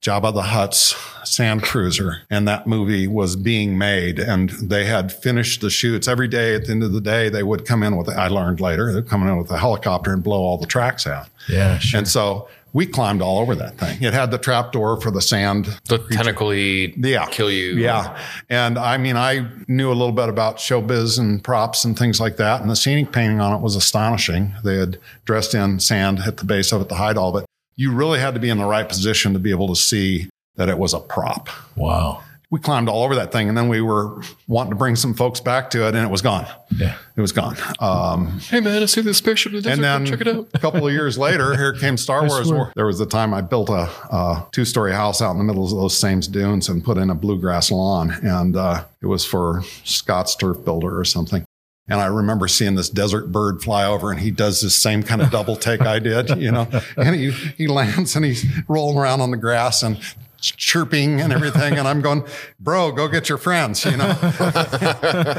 Jabba 0.01 0.33
the 0.33 0.41
Hutt's 0.41 0.95
Sand 1.23 1.61
Cruiser, 1.61 2.23
and 2.31 2.47
that 2.47 2.65
movie 2.65 3.07
was 3.07 3.35
being 3.35 3.77
made, 3.77 4.17
and 4.17 4.49
they 4.49 4.85
had 4.85 5.11
finished 5.13 5.61
the 5.61 5.69
shoots. 5.69 6.07
Every 6.07 6.27
day 6.27 6.55
at 6.55 6.65
the 6.65 6.71
end 6.71 6.81
of 6.81 6.91
the 6.91 7.01
day, 7.01 7.29
they 7.29 7.43
would 7.43 7.65
come 7.65 7.83
in 7.83 7.95
with. 7.95 8.09
I 8.09 8.27
learned 8.27 8.59
later 8.59 8.91
they'd 8.91 9.07
come 9.07 9.27
in 9.27 9.37
with 9.37 9.51
a 9.51 9.59
helicopter 9.59 10.11
and 10.11 10.23
blow 10.23 10.39
all 10.39 10.57
the 10.57 10.65
tracks 10.65 11.05
out. 11.05 11.27
Yeah, 11.47 11.77
sure. 11.77 11.99
And 11.99 12.07
so 12.07 12.47
we 12.73 12.85
climbed 12.85 13.21
all 13.21 13.39
over 13.39 13.53
that 13.55 13.77
thing. 13.77 14.01
It 14.01 14.13
had 14.13 14.31
the 14.31 14.37
trap 14.37 14.71
door 14.71 14.99
for 14.99 15.11
the 15.11 15.21
sand. 15.21 15.65
the 15.89 15.99
tentacly 15.99 16.93
Yeah. 16.97 17.25
kill 17.25 17.51
you. 17.51 17.73
Yeah. 17.73 18.17
And 18.49 18.77
I 18.77 18.97
mean, 18.97 19.17
I 19.17 19.45
knew 19.67 19.89
a 19.89 19.93
little 19.93 20.11
bit 20.13 20.29
about 20.29 20.57
showbiz 20.57 21.19
and 21.19 21.43
props 21.43 21.83
and 21.83 21.97
things 21.97 22.19
like 22.19 22.37
that. 22.37 22.61
And 22.61 22.69
the 22.69 22.75
scenic 22.75 23.11
painting 23.11 23.41
on 23.41 23.53
it 23.53 23.61
was 23.61 23.75
astonishing. 23.75 24.53
They 24.63 24.77
had 24.77 24.97
dressed 25.25 25.53
in 25.53 25.79
sand 25.79 26.19
at 26.25 26.37
the 26.37 26.45
base 26.45 26.71
of 26.71 26.81
it 26.81 26.89
to 26.89 26.95
hide 26.95 27.17
all 27.17 27.35
of 27.35 27.43
it. 27.43 27.45
You 27.75 27.91
really 27.91 28.19
had 28.19 28.33
to 28.35 28.39
be 28.39 28.49
in 28.49 28.57
the 28.57 28.65
right 28.65 28.87
position 28.87 29.33
to 29.33 29.39
be 29.39 29.49
able 29.51 29.67
to 29.67 29.75
see 29.75 30.29
that 30.55 30.69
it 30.69 30.77
was 30.77 30.93
a 30.93 30.99
prop. 30.99 31.49
wow. 31.75 32.21
We 32.51 32.59
climbed 32.59 32.89
all 32.89 33.03
over 33.03 33.15
that 33.15 33.31
thing 33.31 33.47
and 33.49 33.57
then 33.57 33.69
we 33.69 33.81
were 33.81 34.21
wanting 34.45 34.71
to 34.71 34.75
bring 34.75 34.95
some 34.97 35.13
folks 35.13 35.39
back 35.39 35.69
to 35.71 35.87
it 35.87 35.95
and 35.95 36.05
it 36.05 36.11
was 36.11 36.21
gone. 36.21 36.45
Yeah. 36.77 36.95
It 37.15 37.21
was 37.21 37.31
gone. 37.31 37.55
Um, 37.79 38.39
Hey 38.41 38.59
man, 38.59 38.83
I 38.83 38.85
see 38.87 39.01
this 39.01 39.17
spaceship 39.19 39.53
in 39.53 39.57
the 39.57 39.61
desert. 39.61 39.73
and 39.75 39.83
then 39.83 40.05
Check 40.05 40.21
it 40.21 40.27
out. 40.27 40.49
a 40.53 40.59
couple 40.59 40.85
of 40.85 40.91
years 40.93 41.17
later, 41.17 41.55
here 41.55 41.71
came 41.73 41.95
Star 41.97 42.27
Wars. 42.27 42.49
swear. 42.49 42.73
There 42.75 42.85
was 42.85 42.99
the 42.99 43.05
time 43.05 43.33
I 43.33 43.39
built 43.41 43.69
a, 43.69 43.89
a 44.13 44.45
two-story 44.51 44.91
house 44.91 45.21
out 45.21 45.31
in 45.31 45.37
the 45.37 45.43
middle 45.45 45.63
of 45.63 45.71
those 45.71 45.97
same 45.97 46.19
dunes 46.19 46.67
and 46.69 46.83
put 46.83 46.97
in 46.97 47.09
a 47.09 47.15
bluegrass 47.15 47.71
lawn, 47.71 48.11
and 48.21 48.55
uh, 48.57 48.83
it 49.01 49.05
was 49.07 49.23
for 49.25 49.63
Scott's 49.85 50.35
Turf 50.35 50.63
Builder 50.65 50.99
or 50.99 51.05
something. 51.05 51.45
And 51.87 51.99
I 51.99 52.05
remember 52.07 52.47
seeing 52.47 52.75
this 52.75 52.89
desert 52.89 53.31
bird 53.31 53.61
fly 53.61 53.85
over, 53.85 54.11
and 54.11 54.19
he 54.19 54.29
does 54.31 54.61
this 54.61 54.75
same 54.75 55.03
kind 55.03 55.21
of 55.21 55.31
double 55.31 55.55
take 55.55 55.81
I 55.81 55.99
did, 55.99 56.29
you 56.37 56.51
know. 56.51 56.67
And 56.97 57.15
he 57.15 57.31
he 57.31 57.67
lands 57.67 58.15
and 58.15 58.23
he's 58.25 58.45
rolling 58.67 58.97
around 58.97 59.21
on 59.21 59.31
the 59.31 59.37
grass 59.37 59.83
and 59.83 59.97
chirping 60.41 61.21
and 61.21 61.31
everything. 61.31 61.77
And 61.77 61.87
I'm 61.87 62.01
going, 62.01 62.23
bro, 62.59 62.91
go 62.91 63.07
get 63.07 63.29
your 63.29 63.37
friends, 63.37 63.85
you 63.85 63.97
know. 63.97 64.17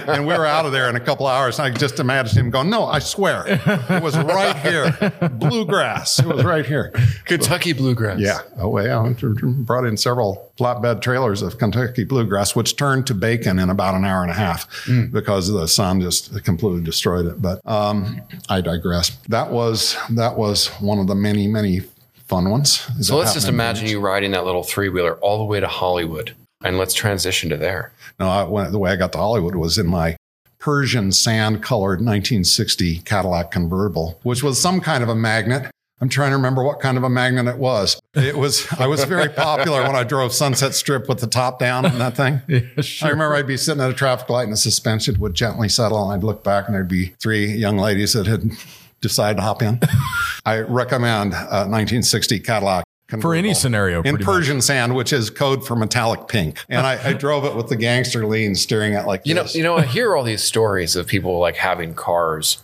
and 0.08 0.26
we 0.26 0.36
were 0.36 0.46
out 0.46 0.66
of 0.66 0.72
there 0.72 0.88
in 0.88 0.96
a 0.96 1.00
couple 1.00 1.26
hours. 1.26 1.58
And 1.58 1.72
I 1.74 1.76
just 1.76 2.00
imagined 2.00 2.38
him 2.38 2.50
going, 2.50 2.70
no, 2.70 2.84
I 2.86 3.00
swear, 3.00 3.44
it 3.46 4.02
was 4.02 4.16
right 4.16 4.56
here, 4.56 5.28
bluegrass. 5.32 6.18
It 6.18 6.26
was 6.26 6.44
right 6.44 6.64
here. 6.64 6.92
Kentucky 7.24 7.72
bluegrass. 7.72 8.20
Yeah. 8.20 8.40
Oh, 8.58 8.78
yeah. 8.78 9.00
I 9.00 9.12
brought 9.42 9.84
in 9.84 9.96
several 9.96 10.52
flatbed 10.58 11.00
trailers 11.00 11.42
of 11.42 11.58
Kentucky 11.58 12.04
bluegrass, 12.04 12.54
which 12.54 12.76
turned 12.76 13.06
to 13.08 13.14
bacon 13.14 13.58
in 13.58 13.70
about 13.70 13.94
an 13.94 14.04
hour 14.04 14.22
and 14.22 14.30
a 14.30 14.34
half 14.34 14.68
because 15.10 15.48
the 15.48 15.66
sun 15.66 16.00
just 16.00 16.44
completely 16.44 16.82
destroyed 16.82 17.26
it. 17.26 17.42
But 17.42 17.60
um, 17.66 18.20
I 18.48 18.60
digress. 18.60 19.10
That 19.28 19.50
was 19.50 19.96
that 20.10 20.36
was 20.36 20.68
one 20.80 20.98
of 20.98 21.06
the 21.06 21.14
many 21.14 21.46
many 21.46 21.80
fun 22.32 22.48
ones. 22.48 22.88
So 23.06 23.18
let's 23.18 23.34
just 23.34 23.46
imagine 23.46 23.86
you 23.86 24.00
riding 24.00 24.30
that 24.30 24.46
little 24.46 24.62
three 24.62 24.88
wheeler 24.88 25.16
all 25.16 25.36
the 25.36 25.44
way 25.44 25.60
to 25.60 25.68
Hollywood, 25.68 26.34
and 26.64 26.78
let's 26.78 26.94
transition 26.94 27.50
to 27.50 27.58
there. 27.58 27.92
No, 28.18 28.26
I 28.26 28.44
went, 28.44 28.72
the 28.72 28.78
way 28.78 28.90
I 28.90 28.96
got 28.96 29.12
to 29.12 29.18
Hollywood 29.18 29.54
was 29.54 29.76
in 29.76 29.86
my 29.86 30.16
Persian 30.58 31.12
sand 31.12 31.62
colored 31.62 32.00
1960 32.00 33.00
Cadillac 33.00 33.50
convertible, 33.50 34.18
which 34.22 34.42
was 34.42 34.58
some 34.58 34.80
kind 34.80 35.02
of 35.02 35.10
a 35.10 35.14
magnet. 35.14 35.70
I'm 36.00 36.08
trying 36.08 36.30
to 36.30 36.36
remember 36.36 36.64
what 36.64 36.80
kind 36.80 36.96
of 36.96 37.04
a 37.04 37.10
magnet 37.10 37.46
it 37.46 37.58
was. 37.58 38.00
It 38.14 38.36
was, 38.36 38.66
I 38.72 38.86
was 38.86 39.04
very 39.04 39.28
popular 39.48 39.82
when 39.82 39.94
I 39.94 40.02
drove 40.02 40.32
Sunset 40.32 40.74
Strip 40.74 41.08
with 41.08 41.20
the 41.20 41.26
top 41.26 41.58
down 41.58 41.84
on 41.84 41.98
that 41.98 42.16
thing. 42.16 42.40
I 43.02 43.10
remember 43.10 43.34
I'd 43.34 43.46
be 43.46 43.58
sitting 43.58 43.82
at 43.82 43.90
a 43.90 43.94
traffic 43.94 44.30
light 44.30 44.44
and 44.44 44.52
the 44.52 44.56
suspension 44.56 45.20
would 45.20 45.34
gently 45.34 45.68
settle 45.68 46.02
and 46.02 46.12
I'd 46.12 46.24
look 46.24 46.42
back 46.42 46.66
and 46.66 46.74
there'd 46.74 46.88
be 46.88 47.08
three 47.20 47.46
young 47.46 47.76
ladies 47.76 48.14
that 48.14 48.26
had 48.26 48.50
decided 49.02 49.36
to 49.36 49.42
hop 49.42 49.60
in. 49.60 49.78
I 50.46 50.60
recommend 50.60 51.34
uh, 51.34 51.36
a 51.36 51.68
1960 51.68 52.40
Cadillac. 52.40 52.84
For 53.20 53.34
any 53.34 53.52
scenario, 53.52 53.98
in 53.98 54.14
pretty 54.14 54.24
much. 54.24 54.24
Persian 54.24 54.62
sand, 54.62 54.96
which 54.96 55.12
is 55.12 55.28
code 55.28 55.66
for 55.66 55.76
metallic 55.76 56.28
pink. 56.28 56.56
And 56.70 56.86
I, 56.86 57.10
I 57.10 57.12
drove 57.12 57.44
it 57.44 57.54
with 57.54 57.68
the 57.68 57.76
gangster 57.76 58.26
lean 58.26 58.54
steering 58.54 58.94
it 58.94 59.04
like 59.04 59.26
You 59.26 59.34
know, 59.34 59.44
you 59.52 59.62
know, 59.62 59.76
I 59.76 59.82
hear 59.82 60.16
all 60.16 60.24
these 60.24 60.42
stories 60.42 60.96
of 60.96 61.06
people 61.06 61.38
like 61.38 61.56
having 61.56 61.92
cars, 61.92 62.62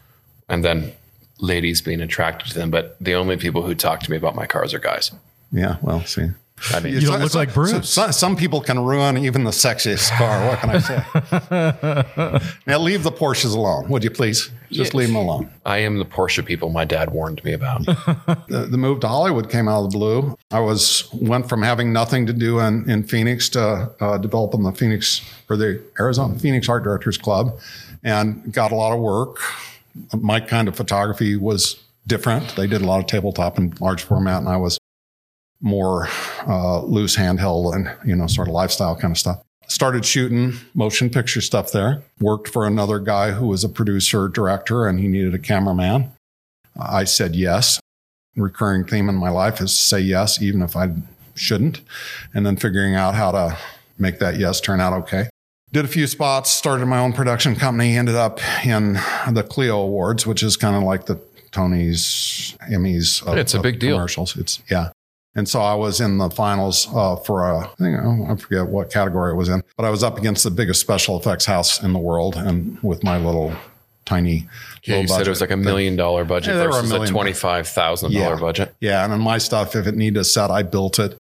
and 0.49 0.65
then 0.65 0.93
ladies 1.39 1.83
being 1.83 2.01
attracted 2.01 2.49
to 2.49 2.55
them. 2.55 2.71
But 2.71 2.97
the 2.99 3.15
only 3.15 3.37
people 3.37 3.61
who 3.61 3.75
talk 3.75 4.01
to 4.01 4.11
me 4.11 4.17
about 4.17 4.35
my 4.37 4.47
cars 4.47 4.73
are 4.73 4.79
guys. 4.79 5.11
yeah, 5.53 5.77
well, 5.83 6.03
see. 6.07 6.29
I 6.73 6.81
mean, 6.81 6.95
You 6.95 7.03
don't 7.03 7.21
look 7.21 7.35
like 7.35 7.55
Bruce. 7.55 7.89
Some, 7.89 8.13
some 8.13 8.37
people 8.37 8.61
can 8.61 8.79
ruin 8.79 9.17
even 9.19 9.45
the 9.45 9.51
sexiest 9.51 10.11
car. 10.11 10.47
What 10.47 10.59
can 10.59 10.71
I 10.71 10.79
say? 10.79 12.51
now 12.67 12.79
leave 12.79 13.03
the 13.03 13.13
Porsches 13.13 13.55
alone, 13.55 13.89
would 13.89 14.05
you 14.05 14.11
please? 14.11 14.51
Just 14.71 14.95
leave 14.95 15.09
them 15.09 15.17
alone. 15.17 15.51
I 15.65 15.79
am 15.79 15.99
the 15.99 16.05
Porsche 16.05 16.45
people 16.45 16.69
my 16.69 16.85
dad 16.85 17.11
warned 17.11 17.43
me 17.45 17.53
about. 17.53 17.87
The, 18.49 18.61
the 18.61 18.79
move 18.79 19.01
to 19.01 19.09
Hollywood 19.09 19.51
came 19.51 19.69
out 19.69 19.85
of 19.85 19.91
the 19.93 19.99
blue. 19.99 20.37
I 20.51 20.61
was 20.61 21.09
went 21.13 21.51
from 21.51 21.63
having 21.63 21.93
nothing 21.93 22.25
to 22.27 22.33
do 22.33 22.61
in, 22.61 22.89
in 22.89 23.03
Phoenix 23.03 23.49
to 23.51 23.91
uh, 24.01 24.17
developing 24.19 24.63
the 24.63 24.73
Phoenix 24.73 25.21
or 25.51 25.57
the 25.57 25.83
Arizona 26.01 26.39
Phoenix 26.39 26.69
Art 26.69 26.83
Directors 26.83 27.19
Club, 27.19 27.59
and 28.03 28.51
got 28.53 28.73
a 28.73 28.75
lot 28.75 28.95
of 28.95 29.01
work. 29.01 29.39
My 30.19 30.41
kind 30.41 30.67
of 30.67 30.77
photography 30.77 31.37
was 31.37 31.83
different. 32.07 32.57
They 32.57 32.67
did 32.67 32.81
a 32.81 32.87
lot 32.87 33.01
of 33.01 33.07
tabletop 33.07 33.59
and 33.59 33.79
large 33.81 34.03
format, 34.03 34.39
and 34.39 34.49
I 34.49 34.57
was 34.57 34.78
more 35.61 36.09
uh, 36.47 36.83
loose 36.83 37.17
handheld 37.17 37.75
and 37.75 37.91
you 38.05 38.15
know 38.15 38.27
sort 38.27 38.49
of 38.49 38.55
lifestyle 38.55 38.97
kind 38.97 39.13
of 39.13 39.19
stuff. 39.19 39.43
Started 39.67 40.05
shooting 40.05 40.55
motion 40.75 41.11
picture 41.11 41.41
stuff 41.41 41.73
there. 41.73 42.03
Worked 42.21 42.49
for 42.49 42.67
another 42.67 42.99
guy 42.99 43.33
who 43.33 43.47
was 43.47 43.65
a 43.65 43.69
producer 43.69 44.29
director, 44.29 44.87
and 44.87 44.99
he 44.99 45.09
needed 45.09 45.35
a 45.35 45.39
cameraman. 45.39 46.13
I 46.81 47.05
said 47.05 47.35
yes. 47.35 47.81
Recurring 48.37 48.85
theme 48.85 49.09
in 49.09 49.17
my 49.17 49.31
life 49.31 49.61
is 49.61 49.77
to 49.77 49.83
say 49.83 50.01
yes, 50.01 50.41
even 50.41 50.63
if 50.63 50.77
I 50.77 50.93
shouldn't, 51.35 51.81
and 52.33 52.47
then 52.47 52.57
figuring 52.57 52.95
out 52.95 53.15
how 53.15 53.33
to 53.33 53.59
make 53.99 54.21
that 54.21 54.37
yes 54.39 54.61
turn 54.61 54.81
out 54.81 54.93
okay. 54.93 55.29
Did 55.71 55.85
a 55.85 55.89
few 55.89 56.07
spots, 56.07 56.51
started 56.51 56.87
my 56.87 56.99
own 56.99 57.13
production 57.13 57.55
company, 57.55 57.97
ended 57.99 58.15
up 58.15 58.41
in 58.65 58.95
the 59.31 59.47
Clio 59.47 59.81
Awards, 59.81 60.27
which 60.27 60.43
is 60.43 60.57
kind 60.57 60.77
of 60.77 60.83
like 60.83 61.07
the 61.07 61.17
Tonys, 61.51 62.57
Emmys. 62.71 63.23
Of, 63.27 63.37
It's 63.37 63.55
a 63.55 63.61
big 63.61 63.79
deal. 63.79 63.97
Commercials. 63.97 64.37
It's 64.37 64.63
yeah. 64.71 64.91
And 65.39 65.49
so 65.49 65.61
I 65.61 65.75
was 65.77 66.01
in 66.01 66.19
the 66.19 66.29
finals 66.31 66.89
uh, 66.93 67.15
for 67.15 67.49
a, 67.49 67.61
I 67.61 67.69
think 67.79 67.97
I 68.29 68.35
forget 68.35 68.67
what 68.67 68.91
category 68.91 69.31
it 69.31 69.37
was 69.37 69.49
in, 69.49 69.63
but 69.77 69.85
I 69.87 69.91
was 69.91 70.03
up 70.03 70.19
against 70.19 70.43
the 70.43 70.51
biggest 70.51 70.81
special 70.81 71.17
effects 71.17 71.45
house 71.47 71.81
in 71.81 71.93
the 71.93 71.99
world, 72.01 72.35
and 72.35 72.77
with 72.83 73.05
my 73.05 73.19
little 73.19 73.55
tiny. 74.05 74.49
Yeah, 74.83 74.99
you 74.99 75.07
said 75.07 75.29
it 75.29 75.31
was 75.31 75.41
like 75.41 75.53
a 75.53 75.57
million 75.57 75.95
dollar 75.95 76.25
budget 76.25 76.57
Yeah, 76.57 76.63
a 76.63 76.67
versus 76.67 76.91
a 76.91 76.95
million. 76.95 77.15
twenty 77.15 77.33
five 77.33 77.69
thousand 77.69 78.15
dollar 78.15 78.37
budget. 78.37 78.75
Yeah, 78.81 79.05
and 79.05 79.13
then 79.13 79.21
my 79.21 79.39
stuff, 79.39 79.77
if 79.77 79.87
it 79.87 79.95
needed 79.95 80.19
a 80.19 80.25
set, 80.25 80.51
I 80.51 80.65
built 80.65 80.99
it. 80.99 81.17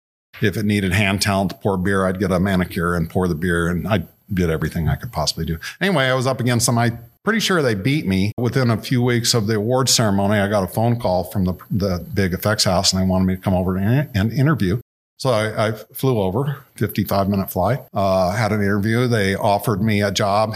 If 0.43 0.57
it 0.57 0.66
needed 0.66 0.93
hand 0.93 1.24
talent 1.24 1.49
to 1.49 1.57
pour 1.57 1.78
beer, 1.78 2.05
I'd 2.05 2.20
get 2.20 2.32
a 2.32 2.39
manicure 2.39 2.93
and 2.93 3.09
pour 3.09 3.28
the 3.28 3.34
beer, 3.36 3.68
and 3.68 3.88
I 3.88 4.03
did 4.32 4.51
everything 4.51 4.89
I 4.89 4.95
could 4.95 5.11
possibly 5.11 5.45
do. 5.45 5.57
Anyway, 5.82 6.03
I 6.03 6.14
was 6.14 6.28
up 6.28 6.39
against 6.39 6.68
them. 6.68 6.78
I 6.78 6.91
pretty 7.24 7.39
sure 7.39 7.61
they 7.61 7.76
beat 7.76 8.05
me. 8.05 8.32
Within 8.38 8.69
a 8.69 8.78
few 8.78 9.01
weeks 9.01 9.34
of 9.34 9.47
the 9.47 9.55
award 9.55 9.89
ceremony, 9.89 10.39
I 10.39 10.47
got 10.47 10.63
a 10.63 10.67
phone 10.67 10.99
call 10.99 11.24
from 11.26 11.45
the 11.45 11.53
the 11.71 12.05
big 12.13 12.34
effects 12.34 12.63
house, 12.65 12.93
and 12.93 13.01
they 13.01 13.05
wanted 13.05 13.26
me 13.26 13.36
to 13.36 13.41
come 13.41 13.53
over 13.53 13.78
and, 13.78 14.09
and 14.13 14.32
interview. 14.32 14.80
So 15.17 15.30
I, 15.30 15.67
I 15.67 15.71
flew 15.71 16.19
over, 16.19 16.57
55 16.76 17.30
minute 17.30 17.49
flight, 17.49 17.80
uh, 17.93 18.32
had 18.32 18.51
an 18.51 18.61
interview. 18.61 19.07
They 19.07 19.36
offered 19.36 19.82
me 19.82 20.01
a 20.01 20.11
job, 20.11 20.55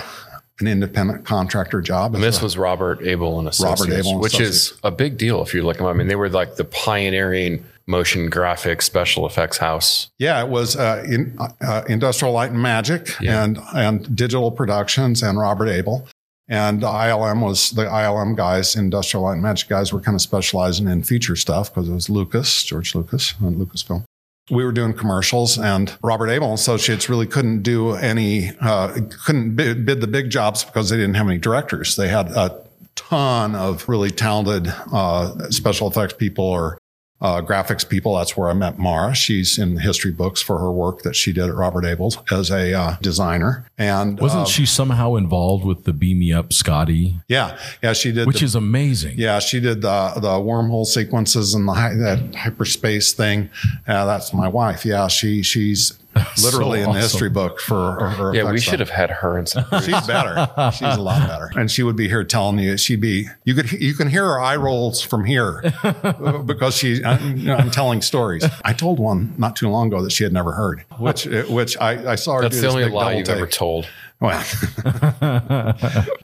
an 0.60 0.68
independent 0.68 1.26
contractor 1.26 1.80
job. 1.80 2.16
And 2.16 2.24
this 2.24 2.42
a- 2.42 2.44
was 2.44 2.58
Robert 2.58 3.02
Abel 3.02 3.40
and 3.40 3.48
Associates, 3.48 3.82
Robert 3.82 3.94
Abel 4.00 4.12
and 4.14 4.20
which 4.22 4.40
is 4.42 4.74
a 4.84 4.92
big 4.92 5.18
deal 5.18 5.42
if 5.42 5.54
you 5.54 5.64
look 5.64 5.76
at 5.78 5.80
them. 5.80 5.88
I 5.88 5.94
mean, 5.94 6.08
they 6.08 6.16
were 6.18 6.30
like 6.30 6.56
the 6.58 6.66
pioneering 6.66 7.64
motion 7.86 8.30
graphics 8.30 8.82
special 8.82 9.26
effects 9.26 9.58
house. 9.60 10.10
Yeah, 10.18 10.44
it 10.44 10.50
was 10.50 10.76
uh, 10.76 11.02
in, 11.08 11.38
uh, 11.62 11.84
Industrial 11.88 12.34
Light 12.34 12.52
and 12.52 12.62
Magic 12.62 13.12
Yeah. 13.22 13.44
and 13.46 13.60
and 13.74 14.14
Digital 14.14 14.52
Productions 14.52 15.24
and 15.24 15.40
Robert 15.40 15.70
Abel. 15.70 16.06
And 16.50 16.82
the 16.82 16.88
ILM 16.88 17.44
was 17.44 17.72
the 17.72 17.86
ILM 17.86 18.36
guys, 18.36 18.76
Industrial 18.76 19.24
Light 19.24 19.34
and 19.34 19.42
Magic 19.42 19.68
guys, 19.68 19.92
were 19.92 20.00
kind 20.00 20.16
of 20.16 20.22
specializing 20.22 20.88
in 20.88 21.04
feature 21.04 21.36
stuff 21.36 21.74
because 21.74 21.90
it 21.90 21.94
was 21.94 22.10
Lucas, 22.10 22.64
George 22.64 22.96
Lucas, 22.96 23.34
and 23.42 23.58
Lucasfilm. 23.58 24.04
We 24.50 24.64
were 24.64 24.72
doing 24.72 24.94
commercials, 24.94 25.58
and 25.58 25.98
Robert 26.02 26.30
Abel 26.30 26.54
Associates 26.54 27.10
really 27.10 27.28
couldn't 27.28 27.64
do 27.64 27.92
any, 27.96 28.52
uh, 28.62 28.98
couldn't 29.26 29.56
bid, 29.56 29.86
bid 29.86 30.00
the 30.00 30.08
big 30.08 30.30
jobs 30.30 30.64
because 30.64 30.90
they 30.90 30.96
didn't 30.96 31.16
have 31.16 31.28
any 31.28 31.38
directors. 31.38 31.98
They 31.98 32.08
had 32.08 32.30
a 32.30 32.58
ton 32.96 33.56
of 33.56 33.88
really 33.90 34.10
talented 34.10 34.74
uh, 34.94 35.50
special 35.50 35.90
effects 35.90 36.14
people 36.14 36.46
or 36.46 36.78
uh, 37.20 37.42
graphics 37.42 37.88
people. 37.88 38.16
That's 38.16 38.38
where 38.38 38.50
I 38.50 38.54
met 38.54 38.78
Mara. 38.78 39.16
She's 39.16 39.58
in 39.58 39.76
the 39.76 39.82
history 39.82 40.12
books 40.12 40.42
for 40.42 40.60
her 40.60 40.72
work 40.72 41.02
that 41.02 41.16
she 41.16 41.34
did 41.34 41.50
at 41.50 41.56
Robert 41.56 41.84
Abels 41.84 42.22
as 42.32 42.52
a 42.52 42.74
uh, 42.74 42.96
designer. 43.02 43.66
And 43.78 44.20
Wasn't 44.20 44.44
uh, 44.44 44.46
she 44.46 44.66
somehow 44.66 45.16
involved 45.16 45.66
with 45.66 45.84
the 45.86 45.94
Beam 45.94 46.20
Me 46.20 46.32
Up 46.34 46.54
Scotty, 46.54 47.16
Yeah, 47.28 47.58
yeah, 47.82 47.94
she 47.94 48.12
did. 48.12 48.28
which 48.28 48.40
the- 48.40 48.46
is 48.46 48.56
amazing? 48.56 49.16
yeah, 49.18 49.40
she 49.40 49.60
did 49.60 49.82
the 49.82 50.12
the 50.16 50.28
wormhole 50.40 50.86
sequences 50.86 51.54
and 51.54 51.68
the 51.68 51.74
that 51.74 52.36
hyperspace 52.36 53.14
thing. 53.14 53.50
Uh, 53.88 54.06
that's 54.06 54.34
my 54.34 54.48
wife. 54.48 54.86
Yeah, 54.86 55.08
she 55.08 55.42
she's 55.44 55.98
literally 56.44 56.80
So 56.84 56.90
in 56.90 56.92
the 56.96 57.00
awesome. 57.00 57.02
history 57.02 57.30
book 57.30 57.60
for 57.60 57.94
her. 58.00 58.10
her 58.10 58.36
Yeah, 58.36 58.52
we 58.52 58.60
should 58.60 58.80
have 58.80 58.90
had 58.90 59.10
her 59.10 59.38
in 59.38 59.46
some. 59.46 59.66
She's 59.84 60.06
better. 60.08 60.48
She's 60.72 60.96
a 60.96 61.02
lot 61.02 61.28
better. 61.28 61.50
And 61.56 61.70
she 61.70 61.84
would 61.84 61.96
be 61.96 62.08
here 62.08 62.24
telling 62.24 62.60
you. 62.60 62.78
She'd 62.78 63.02
be. 63.02 63.28
You 63.46 63.54
could. 63.56 63.72
You 63.72 63.94
can 63.94 64.10
hear 64.10 64.26
her 64.26 64.40
eye 64.40 64.56
rolls 64.56 65.02
from 65.02 65.26
here 65.26 65.62
uh, 65.84 66.38
because 66.46 66.76
she. 66.76 67.04
I'm, 67.04 67.38
you 67.38 67.46
know, 67.48 67.56
I'm 67.56 67.72
telling 67.72 68.02
stories. 68.02 68.46
I 68.64 68.74
told 68.74 69.00
one 69.00 69.34
not 69.38 69.56
too 69.56 69.70
long 69.70 69.88
ago 69.88 70.02
that 70.04 70.12
she 70.12 70.24
had 70.24 70.34
never 70.34 70.52
heard, 70.54 70.84
which 71.00 71.26
which 71.26 71.78
I, 71.78 72.12
I 72.12 72.16
saw 72.16 72.36
her. 72.36 72.42
That's 72.44 72.56
do 72.56 72.62
the 72.62 72.68
only 72.70 72.86
lie 72.90 73.14
you've 73.14 73.26
take. 73.28 73.38
ever 73.38 73.48
told. 73.48 73.88
Well, 74.20 74.44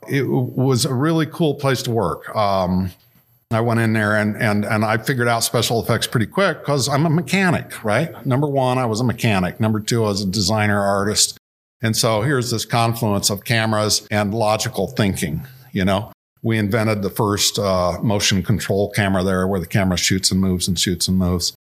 it 0.08 0.28
was 0.28 0.86
a 0.86 0.94
really 0.94 1.26
cool 1.26 1.56
place 1.56 1.84
to 1.84 1.92
work. 1.92 2.34
Um, 2.36 2.92
I 3.56 3.62
went 3.62 3.80
in 3.80 3.94
there 3.94 4.16
and 4.16 4.36
and 4.38 4.66
and 4.66 4.86
I 4.86 4.98
figured 4.98 5.28
out 5.28 5.44
special 5.44 5.82
effects 5.82 6.08
pretty 6.08 6.26
quick 6.26 6.60
because 6.60 6.88
I'm 6.88 7.06
a 7.06 7.10
mechanic, 7.10 7.84
right? 7.84 8.26
Number 8.26 8.48
one, 8.48 8.78
I 8.78 8.86
was 8.86 9.00
a 9.00 9.04
mechanic. 9.04 9.60
Number 9.60 9.80
two, 9.80 10.04
I 10.04 10.08
was 10.10 10.22
a 10.22 10.28
designer 10.28 10.82
artist. 10.82 11.38
And 11.82 11.98
so 11.98 12.22
here's 12.22 12.50
this 12.50 12.66
confluence 12.66 13.30
of 13.30 13.44
cameras 13.44 14.08
and 14.10 14.34
logical 14.34 14.88
thinking. 14.88 15.46
You 15.74 15.86
know, 15.86 16.12
we 16.42 16.58
invented 16.58 17.02
the 17.02 17.10
first 17.10 17.60
uh, 17.60 18.00
motion 18.02 18.44
control 18.44 18.92
camera 18.92 19.24
there, 19.24 19.48
where 19.48 19.60
the 19.60 19.68
camera 19.68 19.98
shoots 19.98 20.32
and 20.32 20.40
moves 20.40 20.68
and 20.68 20.80
shoots 20.80 21.08
and 21.08 21.18
moves. 21.18 21.54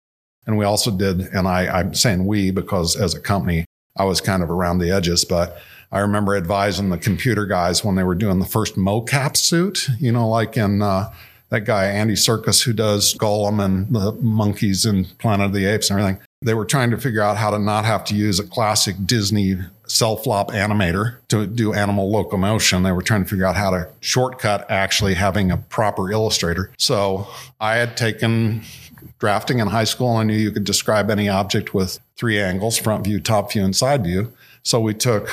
And 0.46 0.58
we 0.58 0.66
also 0.66 0.92
did, 0.92 1.22
and 1.22 1.48
I, 1.48 1.68
I'm 1.68 1.94
saying 1.94 2.26
we 2.26 2.52
because 2.52 2.96
as 2.96 3.14
a 3.14 3.20
company, 3.20 3.66
I 3.96 4.06
was 4.06 4.22
kind 4.22 4.42
of 4.42 4.50
around 4.50 4.80
the 4.80 4.92
edges, 4.92 5.24
but 5.24 5.60
I 5.92 6.00
remember 6.00 6.36
advising 6.36 6.90
the 6.90 6.98
computer 6.98 7.46
guys 7.46 7.84
when 7.84 7.96
they 7.96 8.04
were 8.04 8.16
doing 8.16 8.40
the 8.40 8.46
first 8.46 8.76
mocap 8.76 9.36
suit, 9.36 9.88
you 10.00 10.12
know, 10.12 10.28
like 10.28 10.56
in 10.56 10.82
uh, 10.82 11.12
that 11.52 11.66
guy, 11.66 11.86
Andy 11.86 12.16
Serkis, 12.16 12.64
who 12.64 12.74
does 12.74 13.14
Gollum 13.14 13.64
and 13.64 13.94
the 13.94 14.14
monkeys 14.14 14.86
in 14.86 15.06
Planet 15.20 15.48
of 15.48 15.54
the 15.54 15.66
Apes 15.66 15.90
and 15.90 16.00
everything. 16.00 16.22
They 16.42 16.54
were 16.54 16.66
trying 16.66 16.90
to 16.92 16.98
figure 16.98 17.22
out 17.22 17.38
how 17.38 17.52
to 17.52 17.60
not 17.60 17.86
have 17.86 18.04
to 18.06 18.16
use 18.16 18.40
a 18.40 18.44
classic 18.44 18.96
Disney 19.06 19.58
cell 19.86 20.16
flop 20.16 20.52
animator 20.52 21.18
to 21.28 21.46
do 21.46 21.74
animal 21.74 22.10
locomotion. 22.10 22.84
They 22.84 22.94
were 22.94 23.02
trying 23.02 23.24
to 23.24 23.30
figure 23.30 23.46
out 23.46 23.58
how 23.58 23.70
to 23.72 23.90
shortcut 24.00 24.66
actually 24.72 25.14
having 25.14 25.52
a 25.52 25.58
proper 25.58 26.10
illustrator. 26.10 26.72
So 26.78 27.28
I 27.60 27.76
had 27.76 27.98
taken 27.98 28.64
drafting 29.20 29.60
in 29.60 29.68
high 29.68 29.84
school. 29.84 30.16
I 30.16 30.24
knew 30.24 30.34
you 30.34 30.52
could 30.52 30.64
describe 30.64 31.12
any 31.12 31.28
object 31.28 31.74
with 31.74 32.00
three 32.16 32.40
angles 32.40 32.78
front 32.78 33.04
view, 33.04 33.20
top 33.20 33.52
view, 33.52 33.66
and 33.66 33.76
side 33.76 34.04
view. 34.06 34.32
So 34.64 34.80
we 34.80 34.94
took 34.94 35.30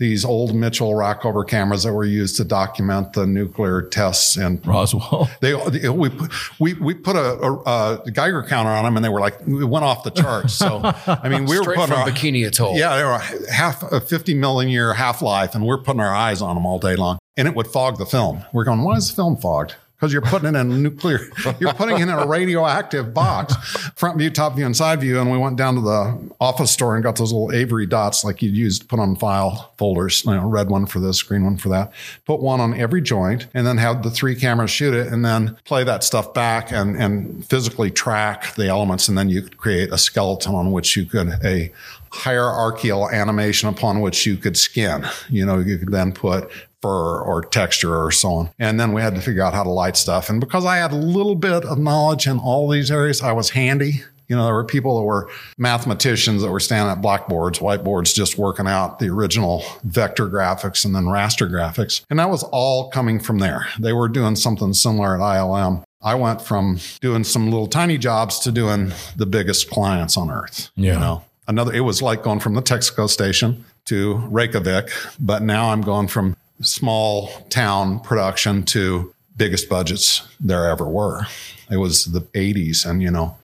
these 0.00 0.24
old 0.24 0.54
Mitchell 0.54 0.92
Rackover 0.92 1.46
cameras 1.46 1.82
that 1.82 1.92
were 1.92 2.06
used 2.06 2.36
to 2.36 2.44
document 2.44 3.12
the 3.12 3.26
nuclear 3.26 3.82
tests 3.82 4.38
in 4.38 4.58
Roswell. 4.64 5.30
they, 5.40 5.52
they 5.68 5.90
we 5.90 6.10
we 6.58 6.72
we 6.74 6.94
put 6.94 7.16
a, 7.16 7.38
a, 7.38 8.02
a 8.06 8.10
Geiger 8.10 8.42
counter 8.42 8.70
on 8.70 8.84
them 8.84 8.96
and 8.96 9.04
they 9.04 9.10
were 9.10 9.20
like 9.20 9.38
it 9.42 9.66
went 9.66 9.84
off 9.84 10.02
the 10.02 10.10
charts. 10.10 10.54
So 10.54 10.80
I 11.06 11.28
mean 11.28 11.44
we 11.44 11.58
were 11.58 11.66
putting 11.66 11.86
from 11.86 11.92
our, 11.92 12.08
Bikini 12.08 12.46
Atoll. 12.46 12.78
yeah 12.78 12.96
they 12.96 13.04
were 13.04 13.18
half 13.52 13.82
a 13.92 14.00
fifty 14.00 14.32
million 14.32 14.70
year 14.70 14.94
half 14.94 15.20
life 15.20 15.54
and 15.54 15.66
we're 15.66 15.82
putting 15.82 16.00
our 16.00 16.14
eyes 16.14 16.40
on 16.40 16.54
them 16.56 16.64
all 16.64 16.78
day 16.78 16.96
long 16.96 17.18
and 17.36 17.46
it 17.46 17.54
would 17.54 17.66
fog 17.66 17.98
the 17.98 18.06
film. 18.06 18.42
We're 18.54 18.64
going 18.64 18.82
why 18.82 18.96
is 18.96 19.10
the 19.10 19.16
film 19.16 19.36
fogged? 19.36 19.74
Because 20.00 20.14
you're 20.14 20.22
putting 20.22 20.46
it 20.46 20.58
in 20.58 20.72
a 20.72 20.78
nuclear, 20.78 21.20
you're 21.60 21.74
putting 21.74 21.98
in 21.98 22.08
a 22.08 22.26
radioactive 22.26 23.12
box, 23.12 23.54
front 23.96 24.16
view, 24.16 24.30
top 24.30 24.56
view, 24.56 24.64
and 24.64 24.74
side 24.74 25.02
view. 25.02 25.20
And 25.20 25.30
we 25.30 25.36
went 25.36 25.56
down 25.56 25.74
to 25.74 25.82
the 25.82 26.30
office 26.40 26.70
store 26.70 26.94
and 26.94 27.04
got 27.04 27.16
those 27.16 27.34
little 27.34 27.52
Avery 27.52 27.84
dots 27.84 28.24
like 28.24 28.40
you'd 28.40 28.56
use 28.56 28.78
to 28.78 28.86
put 28.86 28.98
on 28.98 29.14
file 29.14 29.74
folders, 29.76 30.24
you 30.24 30.32
know, 30.32 30.48
red 30.48 30.70
one 30.70 30.86
for 30.86 31.00
this, 31.00 31.22
green 31.22 31.44
one 31.44 31.58
for 31.58 31.68
that. 31.68 31.92
Put 32.24 32.40
one 32.40 32.60
on 32.60 32.72
every 32.72 33.02
joint 33.02 33.46
and 33.52 33.66
then 33.66 33.76
have 33.76 34.02
the 34.02 34.10
three 34.10 34.34
cameras 34.34 34.70
shoot 34.70 34.94
it 34.94 35.08
and 35.12 35.22
then 35.22 35.58
play 35.64 35.84
that 35.84 36.02
stuff 36.02 36.32
back 36.32 36.72
and, 36.72 36.96
and 36.96 37.44
physically 37.44 37.90
track 37.90 38.54
the 38.54 38.68
elements. 38.68 39.06
And 39.06 39.18
then 39.18 39.28
you 39.28 39.42
could 39.42 39.58
create 39.58 39.92
a 39.92 39.98
skeleton 39.98 40.54
on 40.54 40.72
which 40.72 40.96
you 40.96 41.04
could, 41.04 41.28
a 41.44 41.70
hierarchical 42.10 43.08
animation 43.10 43.68
upon 43.68 44.00
which 44.00 44.26
you 44.26 44.36
could 44.36 44.56
skin. 44.56 45.04
You 45.28 45.46
know, 45.46 45.58
you 45.58 45.78
could 45.78 45.92
then 45.92 46.12
put 46.12 46.50
fur 46.82 47.20
or 47.20 47.42
texture 47.42 47.96
or 47.96 48.10
so 48.10 48.28
on. 48.32 48.50
And 48.58 48.80
then 48.80 48.92
we 48.92 49.02
had 49.02 49.14
to 49.14 49.20
figure 49.20 49.42
out 49.42 49.54
how 49.54 49.62
to 49.62 49.70
light 49.70 49.96
stuff. 49.96 50.30
And 50.30 50.40
because 50.40 50.64
I 50.64 50.76
had 50.76 50.92
a 50.92 50.96
little 50.96 51.34
bit 51.34 51.64
of 51.64 51.78
knowledge 51.78 52.26
in 52.26 52.38
all 52.38 52.68
these 52.68 52.90
areas, 52.90 53.22
I 53.22 53.32
was 53.32 53.50
handy. 53.50 54.02
You 54.28 54.36
know, 54.36 54.44
there 54.44 54.54
were 54.54 54.64
people 54.64 54.96
that 54.98 55.04
were 55.04 55.28
mathematicians 55.58 56.42
that 56.42 56.50
were 56.52 56.60
standing 56.60 56.92
at 56.92 57.02
blackboards, 57.02 57.58
whiteboards, 57.58 58.14
just 58.14 58.38
working 58.38 58.68
out 58.68 59.00
the 59.00 59.08
original 59.08 59.64
vector 59.82 60.28
graphics 60.28 60.84
and 60.84 60.94
then 60.94 61.06
raster 61.06 61.50
graphics. 61.50 62.04
And 62.10 62.20
that 62.20 62.30
was 62.30 62.44
all 62.44 62.90
coming 62.90 63.18
from 63.18 63.40
there. 63.40 63.66
They 63.80 63.92
were 63.92 64.08
doing 64.08 64.36
something 64.36 64.72
similar 64.72 65.16
at 65.16 65.20
ILM. 65.20 65.82
I 66.00 66.14
went 66.14 66.40
from 66.40 66.78
doing 67.00 67.24
some 67.24 67.50
little 67.50 67.66
tiny 67.66 67.98
jobs 67.98 68.38
to 68.40 68.52
doing 68.52 68.92
the 69.16 69.26
biggest 69.26 69.68
clients 69.68 70.16
on 70.16 70.30
earth. 70.30 70.70
Yeah. 70.76 70.94
You 70.94 71.00
know, 71.00 71.24
another, 71.48 71.72
it 71.72 71.80
was 71.80 72.00
like 72.00 72.22
going 72.22 72.38
from 72.38 72.54
the 72.54 72.62
Texaco 72.62 73.08
station 73.08 73.64
to 73.86 74.18
Reykjavik, 74.30 74.90
but 75.18 75.42
now 75.42 75.70
I'm 75.70 75.82
going 75.82 76.06
from 76.06 76.36
small 76.62 77.28
town 77.50 78.00
production 78.00 78.62
to 78.64 79.14
biggest 79.36 79.68
budgets 79.68 80.26
there 80.38 80.68
ever 80.68 80.88
were. 80.88 81.26
It 81.70 81.76
was 81.78 82.06
the 82.06 82.20
80s, 82.20 82.84
and 82.84 83.02
you 83.02 83.10
know, 83.10 83.36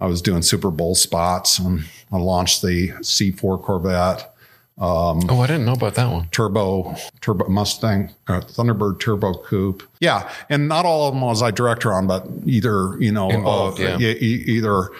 I 0.00 0.06
was 0.06 0.20
doing 0.22 0.42
Super 0.42 0.70
Bowl 0.70 0.94
spots, 0.94 1.58
and 1.58 1.84
I 2.12 2.16
launched 2.18 2.62
the 2.62 2.88
C4 3.00 3.62
Corvette, 3.62 4.34
Oh, 4.76 5.40
I 5.40 5.46
didn't 5.46 5.66
know 5.66 5.74
about 5.74 5.94
that 5.94 6.10
one. 6.10 6.28
Turbo 6.32 6.96
Turbo 7.20 7.48
Mustang, 7.48 8.10
uh, 8.26 8.40
Thunderbird 8.40 8.98
Turbo 8.98 9.34
Coupe. 9.34 9.84
Yeah, 10.00 10.28
and 10.48 10.66
not 10.66 10.84
all 10.84 11.06
of 11.06 11.14
them 11.14 11.20
was 11.20 11.42
I 11.42 11.52
director 11.52 11.92
on, 11.92 12.06
but 12.08 12.26
either 12.44 12.96
you 13.00 13.12
know, 13.12 13.30
Involved, 13.30 13.80
uh, 13.80 13.98
yeah. 14.00 14.08
e- 14.08 14.44
either 14.46 14.90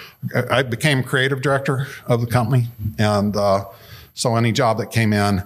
I 0.51 0.63
became 0.63 1.03
creative 1.03 1.43
director 1.43 1.89
of 2.07 2.21
the 2.21 2.27
company, 2.29 2.69
and 2.99 3.37
uh, 3.37 3.65
so 4.15 4.37
any 4.37 4.53
job 4.53 4.79
that 4.79 4.93
came 4.93 5.13
in. 5.13 5.43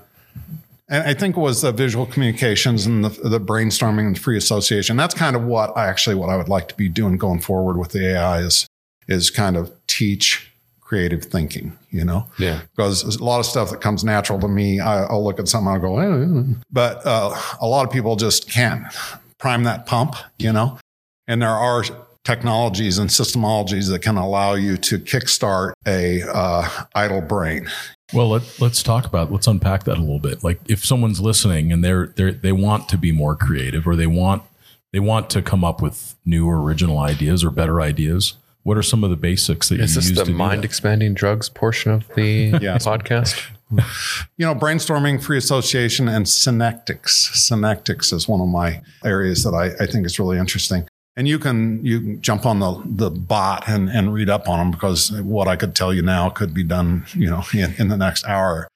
And 0.90 1.04
I 1.04 1.12
think 1.14 1.36
it 1.36 1.40
was 1.40 1.60
the 1.62 1.70
visual 1.72 2.06
communications 2.06 2.86
and 2.86 3.04
the, 3.04 3.10
the 3.28 3.40
brainstorming 3.40 4.06
and 4.06 4.18
free 4.18 4.38
association. 4.38 4.96
That's 4.96 5.14
kind 5.14 5.36
of 5.36 5.44
what 5.44 5.76
I 5.76 5.86
actually 5.86 6.16
what 6.16 6.30
I 6.30 6.36
would 6.36 6.48
like 6.48 6.68
to 6.68 6.74
be 6.74 6.88
doing 6.88 7.16
going 7.18 7.40
forward 7.40 7.76
with 7.76 7.90
the 7.92 8.06
AI 8.14 8.40
is 8.40 8.66
is 9.06 9.30
kind 9.30 9.56
of 9.56 9.70
teach 9.86 10.50
creative 10.80 11.24
thinking. 11.24 11.78
You 11.90 12.04
know, 12.04 12.26
Yeah. 12.38 12.60
because 12.76 13.02
there's 13.02 13.16
a 13.16 13.24
lot 13.24 13.38
of 13.40 13.46
stuff 13.46 13.70
that 13.70 13.80
comes 13.80 14.04
natural 14.04 14.38
to 14.40 14.48
me. 14.48 14.78
I, 14.80 15.04
I'll 15.04 15.24
look 15.24 15.38
at 15.38 15.48
something, 15.48 15.68
I'll 15.72 15.78
go, 15.80 15.98
eh, 15.98 16.40
eh. 16.40 16.54
but 16.70 17.04
uh, 17.06 17.34
a 17.60 17.66
lot 17.66 17.86
of 17.86 17.92
people 17.92 18.16
just 18.16 18.50
can't 18.50 18.84
prime 19.38 19.64
that 19.64 19.84
pump. 19.86 20.16
You 20.38 20.52
know, 20.52 20.78
and 21.26 21.42
there 21.42 21.48
are 21.50 21.84
technologies 22.28 22.98
and 22.98 23.08
systemologies 23.08 23.88
that 23.88 24.02
can 24.02 24.18
allow 24.18 24.52
you 24.52 24.76
to 24.76 24.98
kickstart 24.98 25.72
a 25.86 26.22
uh, 26.30 26.68
idle 26.94 27.22
brain. 27.22 27.66
Well, 28.12 28.28
let, 28.28 28.60
let's 28.60 28.82
talk 28.82 29.06
about 29.06 29.32
let's 29.32 29.46
unpack 29.46 29.84
that 29.84 29.96
a 29.96 30.00
little 30.00 30.18
bit. 30.18 30.44
Like 30.44 30.60
if 30.68 30.84
someone's 30.84 31.20
listening 31.22 31.72
and 31.72 31.82
they're 31.82 32.08
they 32.08 32.32
they 32.32 32.52
want 32.52 32.86
to 32.90 32.98
be 32.98 33.12
more 33.12 33.34
creative 33.34 33.86
or 33.86 33.96
they 33.96 34.06
want 34.06 34.42
they 34.92 35.00
want 35.00 35.30
to 35.30 35.40
come 35.40 35.64
up 35.64 35.80
with 35.80 36.16
new 36.26 36.50
original 36.50 36.98
ideas 36.98 37.42
or 37.42 37.50
better 37.50 37.80
ideas, 37.80 38.34
what 38.62 38.76
are 38.76 38.82
some 38.82 39.04
of 39.04 39.08
the 39.08 39.16
basics 39.16 39.70
that 39.70 39.80
Is 39.80 39.94
you 39.94 40.00
this 40.02 40.10
use 40.10 40.18
the 40.18 40.24
to 40.26 40.30
do 40.30 40.36
mind 40.36 40.66
expanding 40.66 41.14
drugs 41.14 41.48
portion 41.48 41.92
of 41.92 42.06
the 42.14 42.52
podcast? 42.52 43.42
you 43.70 44.46
know, 44.46 44.54
brainstorming, 44.54 45.22
free 45.22 45.38
association, 45.38 46.08
and 46.08 46.28
synectics. 46.28 47.30
Synectics 47.32 48.12
is 48.12 48.28
one 48.28 48.42
of 48.42 48.48
my 48.48 48.82
areas 49.02 49.44
that 49.44 49.54
I, 49.54 49.82
I 49.82 49.86
think 49.86 50.04
is 50.04 50.18
really 50.18 50.38
interesting. 50.38 50.86
And 51.18 51.26
you 51.26 51.40
can 51.40 51.84
you 51.84 52.00
can 52.00 52.22
jump 52.22 52.46
on 52.46 52.60
the 52.60 52.80
the 52.86 53.10
bot 53.10 53.68
and, 53.68 53.90
and 53.90 54.14
read 54.14 54.30
up 54.30 54.48
on 54.48 54.60
them 54.60 54.70
because 54.70 55.10
what 55.10 55.48
I 55.48 55.56
could 55.56 55.74
tell 55.74 55.92
you 55.92 56.00
now 56.00 56.30
could 56.30 56.54
be 56.54 56.62
done, 56.62 57.06
you 57.12 57.28
know, 57.28 57.42
in, 57.52 57.74
in 57.76 57.88
the 57.88 57.96
next 57.96 58.24
hour, 58.24 58.68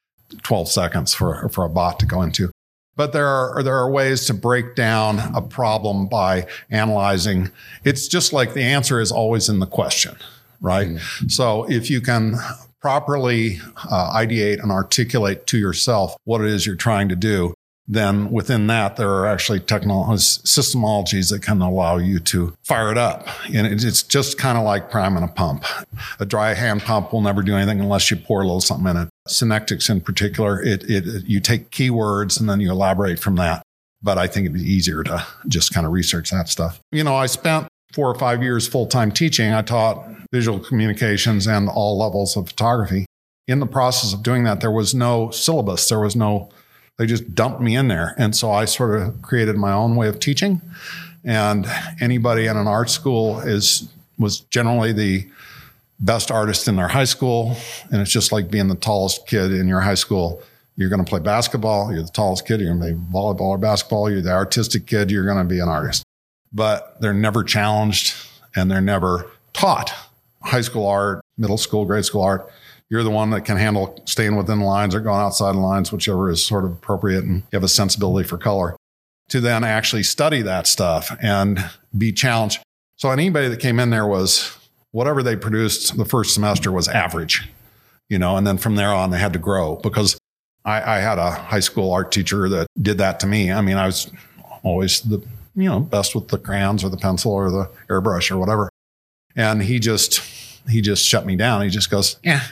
12 0.42 0.68
seconds 0.68 1.14
for, 1.14 1.48
for 1.50 1.64
a 1.64 1.68
bot 1.68 2.00
to 2.00 2.06
go 2.06 2.20
into. 2.20 2.50
But 2.96 3.12
there 3.12 3.28
are 3.28 3.62
there 3.62 3.76
are 3.76 3.88
ways 3.88 4.26
to 4.26 4.34
break 4.34 4.74
down 4.74 5.20
a 5.36 5.40
problem 5.40 6.08
by 6.08 6.48
analyzing. 6.68 7.52
It's 7.84 8.08
just 8.08 8.32
like 8.32 8.54
the 8.54 8.62
answer 8.62 9.00
is 9.00 9.12
always 9.12 9.48
in 9.48 9.60
the 9.60 9.66
question, 9.66 10.16
right? 10.60 10.98
So 11.28 11.70
if 11.70 11.90
you 11.90 12.00
can 12.00 12.34
properly 12.80 13.60
uh, 13.88 14.12
ideate 14.12 14.60
and 14.60 14.72
articulate 14.72 15.46
to 15.46 15.58
yourself 15.58 16.16
what 16.24 16.40
it 16.40 16.48
is 16.48 16.66
you're 16.66 16.74
trying 16.74 17.08
to 17.08 17.16
do, 17.16 17.54
then 17.88 18.30
within 18.30 18.66
that 18.68 18.96
there 18.96 19.10
are 19.10 19.26
actually 19.26 19.60
technologies, 19.60 20.38
systemologies 20.44 21.30
that 21.30 21.42
can 21.42 21.60
allow 21.60 21.96
you 21.96 22.20
to 22.20 22.54
fire 22.62 22.90
it 22.90 22.98
up. 22.98 23.26
And 23.52 23.66
it's 23.66 24.02
just 24.02 24.38
kind 24.38 24.56
of 24.56 24.64
like 24.64 24.90
priming 24.90 25.24
a 25.24 25.28
pump. 25.28 25.64
A 26.20 26.24
dry 26.24 26.54
hand 26.54 26.82
pump 26.82 27.12
will 27.12 27.20
never 27.20 27.42
do 27.42 27.56
anything 27.56 27.80
unless 27.80 28.10
you 28.10 28.16
pour 28.16 28.42
a 28.42 28.44
little 28.44 28.60
something 28.60 28.88
in 28.88 28.96
it. 29.02 29.08
Synectics 29.26 29.88
in 29.88 30.00
particular, 30.00 30.62
it, 30.62 30.84
it, 30.88 31.24
you 31.26 31.40
take 31.40 31.70
keywords 31.70 32.38
and 32.38 32.48
then 32.48 32.60
you 32.60 32.70
elaborate 32.70 33.18
from 33.18 33.36
that. 33.36 33.62
But 34.02 34.18
I 34.18 34.26
think 34.26 34.46
it'd 34.46 34.58
be 34.58 34.62
easier 34.62 35.02
to 35.04 35.24
just 35.48 35.72
kind 35.72 35.86
of 35.86 35.92
research 35.92 36.30
that 36.30 36.48
stuff. 36.48 36.80
You 36.90 37.04
know, 37.04 37.14
I 37.14 37.26
spent 37.26 37.68
four 37.92 38.08
or 38.08 38.14
five 38.14 38.42
years 38.42 38.66
full 38.66 38.86
time 38.86 39.12
teaching, 39.12 39.52
I 39.52 39.62
taught 39.62 40.04
visual 40.32 40.58
communications 40.58 41.46
and 41.46 41.68
all 41.68 41.98
levels 41.98 42.36
of 42.36 42.48
photography. 42.48 43.06
In 43.46 43.60
the 43.60 43.66
process 43.66 44.12
of 44.12 44.22
doing 44.22 44.44
that, 44.44 44.60
there 44.60 44.70
was 44.70 44.94
no 44.94 45.30
syllabus. 45.30 45.88
There 45.88 46.00
was 46.00 46.16
no, 46.16 46.48
they 47.02 47.06
just 47.06 47.34
dumped 47.34 47.60
me 47.60 47.74
in 47.74 47.88
there. 47.88 48.14
And 48.16 48.34
so 48.36 48.52
I 48.52 48.64
sort 48.64 48.96
of 48.96 49.20
created 49.22 49.56
my 49.56 49.72
own 49.72 49.96
way 49.96 50.06
of 50.06 50.20
teaching. 50.20 50.62
And 51.24 51.66
anybody 52.00 52.46
in 52.46 52.56
an 52.56 52.68
art 52.68 52.90
school 52.90 53.40
is 53.40 53.88
was 54.20 54.38
generally 54.38 54.92
the 54.92 55.28
best 55.98 56.30
artist 56.30 56.68
in 56.68 56.76
their 56.76 56.86
high 56.86 57.02
school. 57.02 57.56
And 57.90 58.00
it's 58.00 58.12
just 58.12 58.30
like 58.30 58.52
being 58.52 58.68
the 58.68 58.76
tallest 58.76 59.26
kid 59.26 59.52
in 59.52 59.66
your 59.66 59.80
high 59.80 59.96
school. 59.96 60.40
You're 60.76 60.90
going 60.90 61.04
to 61.04 61.08
play 61.08 61.18
basketball. 61.18 61.92
You're 61.92 62.04
the 62.04 62.08
tallest 62.10 62.46
kid. 62.46 62.60
You're 62.60 62.72
going 62.72 62.80
to 62.80 62.94
play 62.94 63.04
volleyball 63.12 63.40
or 63.40 63.58
basketball. 63.58 64.08
You're 64.08 64.22
the 64.22 64.30
artistic 64.30 64.86
kid. 64.86 65.10
You're 65.10 65.26
going 65.26 65.38
to 65.38 65.44
be 65.44 65.58
an 65.58 65.68
artist. 65.68 66.04
But 66.52 67.00
they're 67.00 67.12
never 67.12 67.42
challenged 67.42 68.14
and 68.54 68.70
they're 68.70 68.80
never 68.80 69.28
taught. 69.54 69.92
High 70.40 70.60
school 70.60 70.86
art, 70.86 71.24
middle 71.36 71.58
school, 71.58 71.84
grade 71.84 72.04
school 72.04 72.22
art. 72.22 72.48
You're 72.92 73.02
the 73.02 73.10
one 73.10 73.30
that 73.30 73.46
can 73.46 73.56
handle 73.56 73.98
staying 74.04 74.36
within 74.36 74.60
lines 74.60 74.94
or 74.94 75.00
going 75.00 75.18
outside 75.18 75.56
lines, 75.56 75.90
whichever 75.90 76.28
is 76.28 76.44
sort 76.44 76.66
of 76.66 76.72
appropriate. 76.72 77.24
And 77.24 77.36
you 77.36 77.54
have 77.54 77.64
a 77.64 77.68
sensibility 77.68 78.28
for 78.28 78.36
color 78.36 78.76
to 79.30 79.40
then 79.40 79.64
actually 79.64 80.02
study 80.02 80.42
that 80.42 80.66
stuff 80.66 81.16
and 81.22 81.70
be 81.96 82.12
challenged. 82.12 82.60
So 82.96 83.08
anybody 83.08 83.48
that 83.48 83.60
came 83.60 83.80
in 83.80 83.88
there 83.88 84.06
was 84.06 84.54
whatever 84.90 85.22
they 85.22 85.36
produced 85.36 85.96
the 85.96 86.04
first 86.04 86.34
semester 86.34 86.70
was 86.70 86.86
average, 86.86 87.48
you 88.10 88.18
know, 88.18 88.36
and 88.36 88.46
then 88.46 88.58
from 88.58 88.74
there 88.74 88.92
on 88.92 89.08
they 89.10 89.18
had 89.18 89.32
to 89.32 89.38
grow 89.38 89.76
because 89.76 90.18
I, 90.66 90.96
I 90.96 90.98
had 90.98 91.16
a 91.16 91.30
high 91.30 91.60
school 91.60 91.92
art 91.92 92.12
teacher 92.12 92.46
that 92.50 92.66
did 92.78 92.98
that 92.98 93.20
to 93.20 93.26
me. 93.26 93.50
I 93.50 93.62
mean, 93.62 93.78
I 93.78 93.86
was 93.86 94.10
always 94.62 95.00
the, 95.00 95.26
you 95.56 95.66
know, 95.66 95.80
best 95.80 96.14
with 96.14 96.28
the 96.28 96.36
crayons 96.36 96.84
or 96.84 96.90
the 96.90 96.98
pencil 96.98 97.32
or 97.32 97.50
the 97.50 97.70
airbrush 97.88 98.30
or 98.30 98.36
whatever. 98.36 98.68
And 99.34 99.62
he 99.62 99.78
just, 99.78 100.18
he 100.68 100.82
just 100.82 101.06
shut 101.06 101.24
me 101.24 101.36
down. 101.36 101.62
He 101.62 101.70
just 101.70 101.90
goes, 101.90 102.18
yeah, 102.22 102.42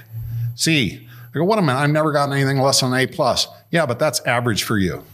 see, 0.61 1.09
I 1.35 1.39
go, 1.39 1.45
what 1.45 1.59
a 1.59 1.63
minute. 1.63 1.79
I've 1.79 1.91
never 1.91 2.13
gotten 2.13 2.35
anything 2.35 2.59
less 2.59 2.81
than 2.81 2.93
an 2.93 3.01
A 3.01 3.07
plus. 3.07 3.49
Yeah, 3.71 3.87
but 3.87 3.99
that's 3.99 4.21
average 4.21 4.63
for 4.63 4.79
you. 4.79 5.05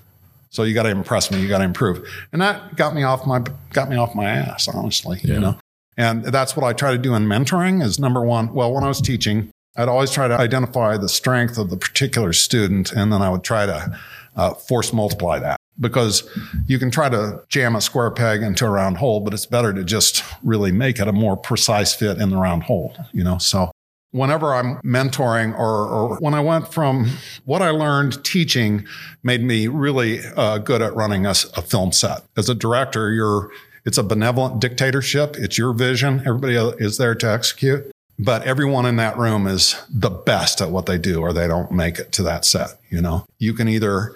So 0.50 0.62
you 0.62 0.74
got 0.74 0.84
to 0.84 0.90
impress 0.90 1.30
me. 1.30 1.40
You 1.40 1.48
got 1.48 1.58
to 1.58 1.64
improve. 1.64 2.08
And 2.32 2.40
that 2.40 2.76
got 2.76 2.94
me 2.94 3.02
off 3.02 3.26
my, 3.26 3.42
got 3.72 3.90
me 3.90 3.96
off 3.96 4.14
my 4.14 4.24
ass, 4.24 4.68
honestly, 4.68 5.20
yeah. 5.22 5.34
you 5.34 5.40
know? 5.40 5.58
And 5.96 6.24
that's 6.24 6.56
what 6.56 6.64
I 6.64 6.72
try 6.72 6.92
to 6.92 6.98
do 6.98 7.14
in 7.14 7.26
mentoring 7.26 7.82
is 7.82 7.98
number 7.98 8.22
one. 8.22 8.52
Well, 8.52 8.72
when 8.72 8.84
I 8.84 8.88
was 8.88 9.00
teaching, 9.00 9.50
I'd 9.76 9.88
always 9.88 10.10
try 10.10 10.28
to 10.28 10.34
identify 10.34 10.96
the 10.96 11.08
strength 11.08 11.58
of 11.58 11.70
the 11.70 11.76
particular 11.76 12.32
student, 12.32 12.92
and 12.92 13.12
then 13.12 13.22
I 13.22 13.28
would 13.30 13.44
try 13.44 13.66
to 13.66 13.98
uh, 14.36 14.54
force 14.54 14.92
multiply 14.92 15.38
that 15.38 15.58
because 15.78 16.28
you 16.66 16.78
can 16.78 16.90
try 16.90 17.08
to 17.10 17.42
jam 17.48 17.76
a 17.76 17.80
square 17.80 18.10
peg 18.10 18.42
into 18.42 18.64
a 18.64 18.70
round 18.70 18.96
hole, 18.96 19.20
but 19.20 19.34
it's 19.34 19.44
better 19.46 19.74
to 19.74 19.84
just 19.84 20.24
really 20.42 20.72
make 20.72 20.98
it 20.98 21.08
a 21.08 21.12
more 21.12 21.36
precise 21.36 21.94
fit 21.94 22.18
in 22.18 22.30
the 22.30 22.36
round 22.36 22.62
hole, 22.62 22.94
you 23.12 23.22
know? 23.22 23.36
So 23.36 23.70
whenever 24.16 24.54
I'm 24.54 24.76
mentoring 24.82 25.56
or, 25.58 25.86
or, 25.86 26.16
when 26.16 26.34
I 26.34 26.40
went 26.40 26.72
from 26.72 27.10
what 27.44 27.62
I 27.62 27.70
learned 27.70 28.24
teaching 28.24 28.86
made 29.22 29.42
me 29.42 29.68
really 29.68 30.20
uh, 30.36 30.58
good 30.58 30.82
at 30.82 30.94
running 30.94 31.26
a, 31.26 31.30
a 31.30 31.62
film 31.62 31.92
set. 31.92 32.22
As 32.36 32.48
a 32.48 32.54
director, 32.54 33.12
you're, 33.12 33.50
it's 33.84 33.98
a 33.98 34.02
benevolent 34.02 34.60
dictatorship. 34.60 35.36
It's 35.36 35.58
your 35.58 35.72
vision. 35.72 36.22
Everybody 36.26 36.54
is 36.82 36.98
there 36.98 37.14
to 37.14 37.30
execute 37.30 37.90
but 38.18 38.42
everyone 38.44 38.86
in 38.86 38.96
that 38.96 39.18
room 39.18 39.46
is 39.46 39.76
the 39.90 40.10
best 40.10 40.60
at 40.60 40.70
what 40.70 40.86
they 40.86 40.98
do 40.98 41.20
or 41.20 41.32
they 41.32 41.46
don't 41.46 41.70
make 41.70 41.98
it 41.98 42.12
to 42.12 42.22
that 42.22 42.44
set 42.44 42.70
you 42.90 43.00
know 43.00 43.24
you 43.38 43.52
can 43.52 43.68
either 43.68 44.14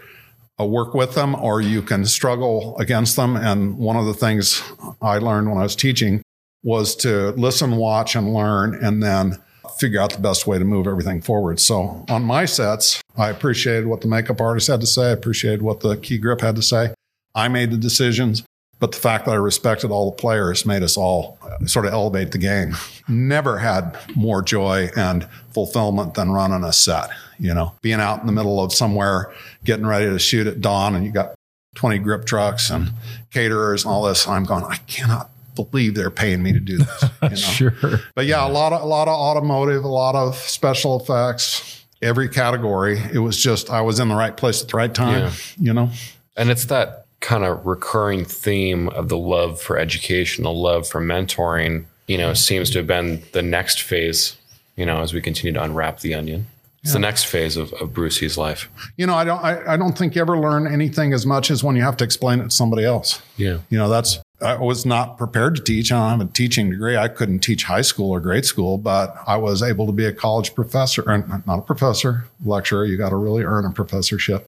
uh, 0.58 0.64
work 0.64 0.94
with 0.94 1.14
them 1.14 1.34
or 1.34 1.60
you 1.60 1.82
can 1.82 2.04
struggle 2.04 2.76
against 2.78 3.16
them 3.16 3.36
and 3.36 3.76
one 3.76 3.96
of 3.96 4.06
the 4.06 4.14
things 4.14 4.62
i 5.02 5.18
learned 5.18 5.48
when 5.48 5.58
i 5.58 5.62
was 5.62 5.76
teaching 5.76 6.22
was 6.62 6.94
to 6.96 7.30
listen 7.32 7.76
watch 7.76 8.14
and 8.14 8.32
learn 8.32 8.74
and 8.82 9.02
then 9.02 9.38
figure 9.80 10.00
out 10.00 10.12
the 10.12 10.20
best 10.20 10.46
way 10.46 10.58
to 10.58 10.64
move 10.64 10.86
everything 10.86 11.20
forward 11.20 11.58
so 11.58 12.04
on 12.08 12.22
my 12.22 12.44
sets 12.44 13.00
i 13.16 13.30
appreciated 13.30 13.86
what 13.86 14.02
the 14.02 14.08
makeup 14.08 14.40
artist 14.40 14.68
had 14.68 14.80
to 14.80 14.86
say 14.86 15.08
i 15.08 15.10
appreciated 15.10 15.62
what 15.62 15.80
the 15.80 15.96
key 15.96 16.18
grip 16.18 16.40
had 16.40 16.54
to 16.54 16.62
say 16.62 16.92
i 17.34 17.48
made 17.48 17.70
the 17.70 17.76
decisions 17.76 18.44
but 18.80 18.92
the 18.92 18.98
fact 18.98 19.26
that 19.26 19.32
I 19.32 19.36
respected 19.36 19.90
all 19.90 20.10
the 20.10 20.16
players 20.16 20.64
made 20.64 20.82
us 20.82 20.96
all 20.96 21.38
uh, 21.42 21.66
sort 21.66 21.84
of 21.84 21.92
elevate 21.92 22.32
the 22.32 22.38
game. 22.38 22.74
Never 23.06 23.58
had 23.58 23.96
more 24.16 24.40
joy 24.42 24.88
and 24.96 25.28
fulfillment 25.52 26.14
than 26.14 26.30
running 26.30 26.64
a 26.64 26.72
set. 26.72 27.10
You 27.38 27.54
know, 27.54 27.74
being 27.82 28.00
out 28.00 28.20
in 28.20 28.26
the 28.26 28.32
middle 28.32 28.62
of 28.62 28.72
somewhere, 28.72 29.32
getting 29.64 29.86
ready 29.86 30.06
to 30.06 30.18
shoot 30.18 30.46
at 30.46 30.62
dawn, 30.62 30.94
and 30.94 31.04
you 31.04 31.12
got 31.12 31.34
20 31.76 31.98
grip 31.98 32.24
trucks 32.24 32.70
and 32.70 32.92
caterers 33.30 33.84
and 33.84 33.92
all 33.92 34.04
this. 34.04 34.26
I'm 34.26 34.44
going, 34.44 34.64
I 34.64 34.76
cannot 34.76 35.29
believe 35.54 35.94
they're 35.94 36.10
paying 36.10 36.42
me 36.42 36.52
to 36.52 36.60
do 36.60 36.78
this. 36.78 37.04
You 37.22 37.28
know? 37.28 37.36
sure. 37.36 38.00
But 38.14 38.26
yeah, 38.26 38.46
a 38.46 38.48
lot 38.48 38.72
of 38.72 38.82
a 38.82 38.86
lot 38.86 39.08
of 39.08 39.14
automotive, 39.14 39.84
a 39.84 39.88
lot 39.88 40.14
of 40.14 40.36
special 40.36 40.98
effects, 40.98 41.84
every 42.02 42.28
category. 42.28 42.98
It 43.12 43.18
was 43.18 43.36
just 43.36 43.70
I 43.70 43.82
was 43.82 44.00
in 44.00 44.08
the 44.08 44.14
right 44.14 44.36
place 44.36 44.62
at 44.62 44.68
the 44.68 44.76
right 44.76 44.92
time. 44.92 45.24
Yeah. 45.24 45.32
You 45.58 45.72
know. 45.74 45.90
And 46.36 46.50
it's 46.50 46.66
that 46.66 47.06
kind 47.20 47.44
of 47.44 47.64
recurring 47.66 48.24
theme 48.24 48.88
of 48.90 49.08
the 49.08 49.18
love 49.18 49.60
for 49.60 49.78
education, 49.78 50.44
the 50.44 50.52
love 50.52 50.88
for 50.88 51.00
mentoring, 51.00 51.84
you 52.06 52.16
know, 52.16 52.32
seems 52.34 52.70
to 52.70 52.78
have 52.78 52.86
been 52.86 53.22
the 53.32 53.42
next 53.42 53.82
phase, 53.82 54.36
you 54.76 54.86
know, 54.86 55.02
as 55.02 55.12
we 55.12 55.20
continue 55.20 55.52
to 55.52 55.62
unwrap 55.62 56.00
the 56.00 56.14
onion. 56.14 56.46
It's 56.82 56.90
yeah. 56.90 56.94
the 56.94 56.98
next 57.00 57.24
phase 57.24 57.58
of, 57.58 57.74
of 57.74 57.92
Brucey's 57.92 58.38
life. 58.38 58.70
You 58.96 59.06
know, 59.06 59.14
I 59.14 59.24
don't 59.24 59.44
I, 59.44 59.74
I 59.74 59.76
don't 59.76 59.96
think 59.96 60.14
you 60.14 60.22
ever 60.22 60.38
learn 60.38 60.66
anything 60.66 61.12
as 61.12 61.26
much 61.26 61.50
as 61.50 61.62
when 61.62 61.76
you 61.76 61.82
have 61.82 61.96
to 61.98 62.04
explain 62.04 62.40
it 62.40 62.44
to 62.44 62.50
somebody 62.50 62.84
else. 62.84 63.20
Yeah. 63.36 63.58
You 63.68 63.76
know, 63.76 63.90
that's 63.90 64.18
I 64.42 64.56
was 64.56 64.86
not 64.86 65.18
prepared 65.18 65.56
to 65.56 65.62
teach. 65.62 65.92
I 65.92 65.96
don't 65.96 66.20
have 66.20 66.28
a 66.28 66.32
teaching 66.32 66.70
degree. 66.70 66.96
I 66.96 67.08
couldn't 67.08 67.40
teach 67.40 67.64
high 67.64 67.82
school 67.82 68.10
or 68.10 68.20
grade 68.20 68.44
school, 68.44 68.78
but 68.78 69.14
I 69.26 69.36
was 69.36 69.62
able 69.62 69.86
to 69.86 69.92
be 69.92 70.06
a 70.06 70.12
college 70.12 70.54
professor, 70.54 71.02
or 71.02 71.18
not 71.46 71.58
a 71.58 71.62
professor, 71.62 72.24
lecturer. 72.44 72.84
You 72.84 72.96
got 72.96 73.10
to 73.10 73.16
really 73.16 73.42
earn 73.42 73.64
a 73.64 73.70
professorship 73.70 74.46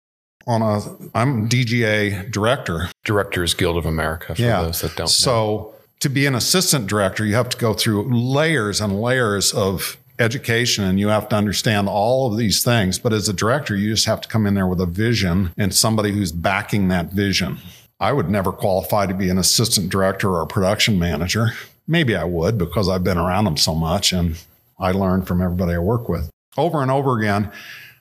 on 0.47 0.61
a 0.61 0.79
I'm 1.15 1.47
DGA 1.49 2.31
director. 2.31 2.89
Directors 3.03 3.53
Guild 3.53 3.77
of 3.77 3.85
America 3.85 4.33
for 4.35 4.41
yeah. 4.41 4.61
those 4.63 4.81
that 4.81 4.95
don't 4.95 5.07
so, 5.07 5.31
know. 5.31 5.73
to 5.99 6.09
be 6.09 6.25
an 6.25 6.35
assistant 6.35 6.87
director, 6.87 7.25
you 7.25 7.35
have 7.35 7.49
to 7.49 7.57
go 7.57 7.73
through 7.73 8.09
layers 8.13 8.81
and 8.81 9.01
layers 9.01 9.53
of 9.53 9.97
education 10.19 10.83
and 10.83 10.99
you 10.99 11.09
have 11.09 11.29
to 11.29 11.35
understand 11.35 11.87
all 11.87 12.31
of 12.31 12.37
these 12.37 12.63
things. 12.63 12.97
But 12.97 13.13
as 13.13 13.29
a 13.29 13.33
director, 13.33 13.75
you 13.75 13.91
just 13.91 14.05
have 14.05 14.21
to 14.21 14.27
come 14.27 14.47
in 14.47 14.55
there 14.55 14.67
with 14.67 14.81
a 14.81 14.85
vision 14.85 15.53
and 15.57 15.73
somebody 15.73 16.11
who's 16.11 16.31
backing 16.31 16.87
that 16.87 17.11
vision. 17.11 17.59
I 17.99 18.13
would 18.13 18.29
never 18.29 18.51
qualify 18.51 19.07
to 19.07 19.13
be 19.13 19.29
an 19.29 19.37
assistant 19.37 19.89
director 19.89 20.29
or 20.29 20.41
a 20.41 20.47
production 20.47 20.99
manager. 20.99 21.49
Maybe 21.87 22.15
I 22.15 22.25
would 22.25 22.57
because 22.57 22.89
I've 22.89 23.03
been 23.03 23.17
around 23.17 23.45
them 23.45 23.57
so 23.57 23.73
much 23.73 24.11
and 24.11 24.37
I 24.79 24.91
learned 24.91 25.27
from 25.27 25.41
everybody 25.41 25.73
I 25.73 25.79
work 25.79 26.07
with. 26.07 26.29
Over 26.57 26.81
and 26.81 26.91
over 26.91 27.17
again, 27.17 27.51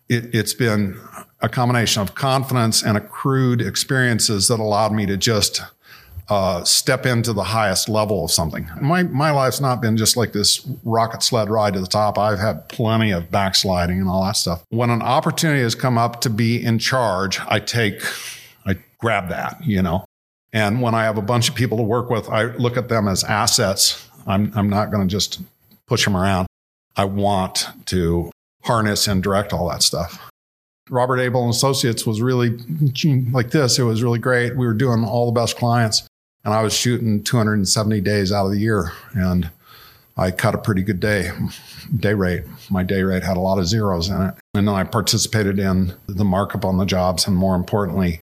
it, 0.08 0.34
has 0.34 0.54
been 0.54 0.98
a 1.40 1.48
combination 1.48 2.02
of 2.02 2.14
confidence 2.14 2.82
and 2.82 2.96
accrued 2.96 3.60
experiences 3.60 4.48
that 4.48 4.60
allowed 4.60 4.92
me 4.92 5.06
to 5.06 5.16
just 5.16 5.62
uh, 6.28 6.64
step 6.64 7.06
into 7.06 7.32
the 7.32 7.44
highest 7.44 7.88
level 7.88 8.24
of 8.24 8.30
something. 8.30 8.68
My 8.80 9.04
my 9.04 9.30
life's 9.30 9.60
not 9.60 9.80
been 9.80 9.96
just 9.96 10.16
like 10.16 10.32
this 10.32 10.66
rocket 10.84 11.22
sled 11.22 11.48
ride 11.48 11.74
to 11.74 11.80
the 11.80 11.86
top. 11.86 12.18
I've 12.18 12.40
had 12.40 12.68
plenty 12.68 13.12
of 13.12 13.30
backsliding 13.30 14.00
and 14.00 14.08
all 14.08 14.24
that 14.24 14.36
stuff. 14.36 14.64
When 14.70 14.90
an 14.90 15.02
opportunity 15.02 15.62
has 15.62 15.74
come 15.74 15.96
up 15.96 16.20
to 16.22 16.30
be 16.30 16.62
in 16.62 16.78
charge, 16.78 17.38
I 17.46 17.60
take, 17.60 18.00
I 18.66 18.76
grab 18.98 19.28
that, 19.28 19.64
you 19.64 19.82
know. 19.82 20.04
And 20.52 20.80
when 20.80 20.94
I 20.94 21.04
have 21.04 21.18
a 21.18 21.22
bunch 21.22 21.48
of 21.48 21.54
people 21.54 21.76
to 21.78 21.82
work 21.82 22.10
with, 22.10 22.28
I 22.28 22.44
look 22.44 22.76
at 22.76 22.88
them 22.88 23.08
as 23.08 23.24
assets. 23.24 24.08
I'm 24.26 24.52
I'm 24.56 24.68
not 24.68 24.90
going 24.90 25.06
to 25.06 25.10
just 25.10 25.40
push 25.86 26.04
them 26.04 26.16
around. 26.16 26.46
I 26.96 27.04
want 27.04 27.68
to 27.86 28.30
harness 28.64 29.06
and 29.06 29.22
direct 29.22 29.52
all 29.52 29.68
that 29.68 29.82
stuff. 29.82 30.30
Robert 30.88 31.18
Abel 31.18 31.42
and 31.42 31.50
Associates 31.50 32.06
was 32.06 32.20
really 32.20 32.58
like 33.32 33.50
this. 33.50 33.78
It 33.78 33.82
was 33.82 34.02
really 34.02 34.18
great. 34.18 34.56
We 34.56 34.66
were 34.66 34.74
doing 34.74 35.04
all 35.04 35.26
the 35.26 35.38
best 35.38 35.56
clients, 35.56 36.06
and 36.44 36.54
I 36.54 36.62
was 36.62 36.72
shooting 36.72 37.22
270 37.22 38.00
days 38.00 38.32
out 38.32 38.46
of 38.46 38.52
the 38.52 38.58
year, 38.58 38.92
and 39.14 39.50
I 40.16 40.30
cut 40.30 40.54
a 40.54 40.58
pretty 40.58 40.82
good 40.82 41.00
day 41.00 41.30
day 41.98 42.14
rate. 42.14 42.44
My 42.70 42.82
day 42.82 43.02
rate 43.02 43.22
had 43.22 43.36
a 43.36 43.40
lot 43.40 43.58
of 43.58 43.66
zeros 43.66 44.08
in 44.08 44.22
it, 44.22 44.34
and 44.54 44.68
then 44.68 44.74
I 44.74 44.84
participated 44.84 45.58
in 45.58 45.94
the 46.06 46.24
markup 46.24 46.64
on 46.64 46.78
the 46.78 46.86
jobs, 46.86 47.26
and 47.26 47.36
more 47.36 47.56
importantly, 47.56 48.20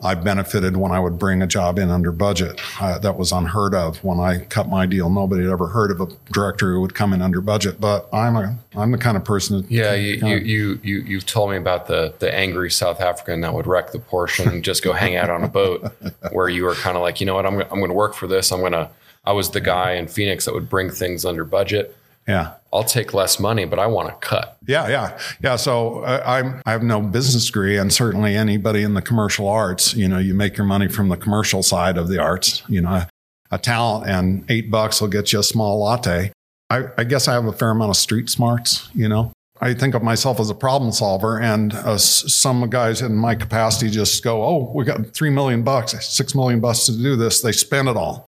I 0.00 0.14
benefited 0.14 0.76
when 0.76 0.92
I 0.92 1.00
would 1.00 1.18
bring 1.18 1.42
a 1.42 1.46
job 1.46 1.76
in 1.78 1.90
under 1.90 2.12
budget. 2.12 2.60
Uh, 2.80 2.98
that 3.00 3.16
was 3.16 3.32
unheard 3.32 3.74
of 3.74 4.02
when 4.04 4.20
I 4.20 4.44
cut 4.44 4.68
my 4.68 4.86
deal. 4.86 5.10
Nobody 5.10 5.42
had 5.42 5.50
ever 5.50 5.66
heard 5.66 5.90
of 5.90 6.00
a 6.00 6.06
director 6.32 6.72
who 6.72 6.80
would 6.82 6.94
come 6.94 7.12
in 7.12 7.20
under 7.20 7.40
budget. 7.40 7.80
But 7.80 8.08
I'm 8.12 8.36
a 8.36 8.56
I'm 8.76 8.92
the 8.92 8.98
kind 8.98 9.16
of 9.16 9.24
person. 9.24 9.62
That 9.62 9.70
yeah, 9.70 9.94
you 9.94 10.24
you, 10.24 10.36
you 10.36 10.80
you 10.84 11.00
you've 11.00 11.26
told 11.26 11.50
me 11.50 11.56
about 11.56 11.88
the 11.88 12.14
the 12.20 12.32
angry 12.32 12.70
South 12.70 13.00
African 13.00 13.40
that 13.40 13.52
would 13.52 13.66
wreck 13.66 13.90
the 13.90 13.98
Porsche 13.98 14.46
and 14.46 14.62
just 14.62 14.84
go 14.84 14.92
hang 14.92 15.16
out 15.16 15.30
on 15.30 15.42
a 15.42 15.48
boat, 15.48 15.92
where 16.32 16.48
you 16.48 16.64
were 16.64 16.74
kind 16.74 16.96
of 16.96 17.02
like, 17.02 17.20
you 17.20 17.26
know 17.26 17.34
what, 17.34 17.46
I'm 17.46 17.60
I'm 17.62 17.78
going 17.78 17.88
to 17.88 17.94
work 17.94 18.14
for 18.14 18.28
this. 18.28 18.52
I'm 18.52 18.60
going 18.60 18.72
to. 18.72 18.90
I 19.24 19.32
was 19.32 19.50
the 19.50 19.60
guy 19.60 19.92
in 19.94 20.06
Phoenix 20.06 20.44
that 20.44 20.54
would 20.54 20.70
bring 20.70 20.90
things 20.90 21.24
under 21.24 21.44
budget. 21.44 21.94
Yeah. 22.28 22.54
I'll 22.72 22.84
take 22.84 23.14
less 23.14 23.40
money, 23.40 23.64
but 23.64 23.78
I 23.78 23.86
want 23.86 24.08
to 24.08 24.14
cut. 24.26 24.58
Yeah, 24.66 24.88
yeah, 24.88 25.18
yeah. 25.42 25.56
So 25.56 26.00
uh, 26.00 26.22
I'm 26.26 26.60
I 26.66 26.72
have 26.72 26.82
no 26.82 27.00
business 27.00 27.46
degree, 27.46 27.78
and 27.78 27.90
certainly 27.90 28.36
anybody 28.36 28.82
in 28.82 28.92
the 28.92 29.00
commercial 29.00 29.48
arts, 29.48 29.94
you 29.94 30.06
know, 30.06 30.18
you 30.18 30.34
make 30.34 30.58
your 30.58 30.66
money 30.66 30.86
from 30.86 31.08
the 31.08 31.16
commercial 31.16 31.62
side 31.62 31.96
of 31.96 32.08
the 32.08 32.20
arts. 32.20 32.62
You 32.68 32.82
know, 32.82 33.04
a 33.50 33.58
talent 33.58 34.10
and 34.10 34.44
eight 34.50 34.70
bucks 34.70 35.00
will 35.00 35.08
get 35.08 35.32
you 35.32 35.40
a 35.40 35.42
small 35.42 35.80
latte. 35.80 36.32
I, 36.68 36.88
I 36.98 37.04
guess 37.04 37.26
I 37.26 37.32
have 37.32 37.46
a 37.46 37.52
fair 37.52 37.70
amount 37.70 37.88
of 37.88 37.96
street 37.96 38.28
smarts, 38.28 38.90
you 38.94 39.08
know. 39.08 39.32
I 39.60 39.74
think 39.74 39.94
of 39.94 40.02
myself 40.02 40.38
as 40.38 40.50
a 40.50 40.54
problem 40.54 40.92
solver, 40.92 41.40
and 41.40 41.72
uh, 41.72 41.96
some 41.96 42.68
guys 42.68 43.00
in 43.00 43.16
my 43.16 43.34
capacity 43.34 43.90
just 43.90 44.22
go, 44.22 44.44
"Oh, 44.44 44.70
we 44.74 44.84
got 44.84 45.14
three 45.14 45.30
million 45.30 45.62
bucks, 45.62 46.06
six 46.06 46.34
million 46.34 46.60
bucks 46.60 46.84
to 46.86 46.92
do 46.92 47.16
this." 47.16 47.40
They 47.40 47.52
spend 47.52 47.88
it 47.88 47.96
all. 47.96 48.27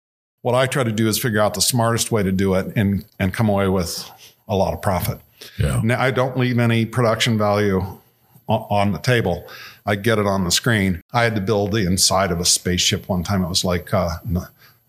What 0.45 0.55
I 0.55 0.67
try 0.67 0.85
to 0.85 0.93
do 0.93 1.09
is 1.09 1.19
figure 1.19 1.41
out 1.41 1.55
the 1.55 1.63
smartest 1.63 2.13
way 2.13 2.23
to 2.23 2.31
do 2.31 2.53
it 2.53 2.71
and 2.77 3.07
and 3.19 3.33
come 3.33 3.49
away 3.49 3.69
with 3.69 4.11
a 4.47 4.55
lot 4.55 4.75
of 4.75 4.83
profit. 4.83 5.19
Yeah. 5.59 5.81
Now, 5.83 5.99
I 5.99 6.11
don't 6.11 6.37
leave 6.37 6.59
any 6.59 6.85
production 6.85 7.39
value 7.39 7.79
on, 8.47 8.67
on 8.69 8.93
the 8.93 8.99
table. 8.99 9.49
I 9.87 9.97
get 9.97 10.19
it 10.19 10.27
on 10.27 10.45
the 10.45 10.51
screen. 10.51 11.01
I 11.15 11.23
had 11.23 11.35
to 11.37 11.41
build 11.41 11.73
the 11.73 11.87
inside 11.87 12.31
of 12.31 12.41
a 12.41 12.45
spaceship 12.45 13.09
one 13.09 13.23
time. 13.23 13.43
It 13.43 13.49
was 13.49 13.65
like 13.65 13.95
uh, 13.95 14.19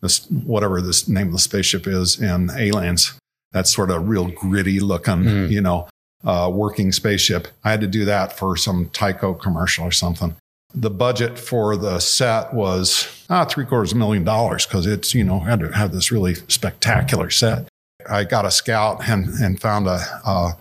this 0.02 0.30
whatever 0.30 0.82
this 0.82 1.08
name 1.08 1.28
of 1.28 1.34
the 1.34 1.40
spaceship 1.40 1.88
is 1.88 2.22
in 2.22 2.52
Aliens. 2.52 3.18
That 3.54 3.66
sort 3.66 3.92
of 3.92 4.10
real 4.10 4.28
gritty 4.28 4.82
looking, 4.82 5.24
mm. 5.24 5.50
you 5.50 5.62
know, 5.62 5.88
uh, 6.26 6.52
working 6.54 6.92
spaceship. 6.92 7.48
I 7.64 7.72
had 7.72 7.80
to 7.80 7.88
do 7.88 8.04
that 8.04 8.38
for 8.38 8.58
some 8.58 8.90
Tyco 8.90 9.40
commercial 9.40 9.86
or 9.86 9.92
something. 9.92 10.36
The 10.76 10.90
budget 10.90 11.40
for 11.40 11.78
the 11.78 12.00
set 12.00 12.54
was 12.54 13.08
ah, 13.30 13.46
three 13.46 13.66
quarters 13.66 13.92
of 13.92 13.98
a 13.98 14.00
million 14.00 14.24
dollars 14.24 14.66
because 14.66 14.86
it's, 14.86 15.14
you 15.14 15.24
know, 15.24 15.40
had 15.40 15.60
to 15.62 15.72
have 15.72 15.92
this 15.92 16.12
really 16.12 16.36
spectacular 16.48 17.30
set. 17.30 17.68
I 18.10 18.24
got 18.24 18.46
a 18.46 18.52
scout 18.52 19.08
and, 19.08 19.30
and 19.42 19.60
found 19.60 19.88
a, 19.88 20.00
a 20.26 20.58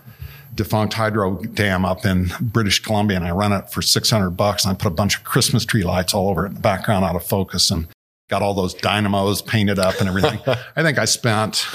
defunct 0.55 0.93
hydro 0.93 1.35
dam 1.37 1.85
up 1.85 2.05
in 2.05 2.31
British 2.39 2.79
Columbia 2.79 3.17
and 3.17 3.25
I 3.25 3.31
run 3.31 3.51
it 3.51 3.69
for 3.71 3.81
600 3.81 4.31
bucks 4.31 4.63
and 4.63 4.71
I 4.71 4.75
put 4.75 4.87
a 4.87 4.95
bunch 4.95 5.17
of 5.17 5.23
Christmas 5.23 5.65
tree 5.65 5.83
lights 5.83 6.13
all 6.13 6.29
over 6.29 6.45
it 6.45 6.49
in 6.49 6.55
the 6.55 6.61
background 6.61 7.05
out 7.05 7.15
of 7.15 7.25
focus 7.25 7.69
and 7.69 7.87
got 8.29 8.41
all 8.41 8.53
those 8.53 8.73
dynamos 8.73 9.41
painted 9.41 9.77
up 9.77 9.99
and 9.99 10.07
everything. 10.07 10.39
I 10.75 10.81
think 10.81 10.97
I 10.97 11.05
spent 11.05 11.67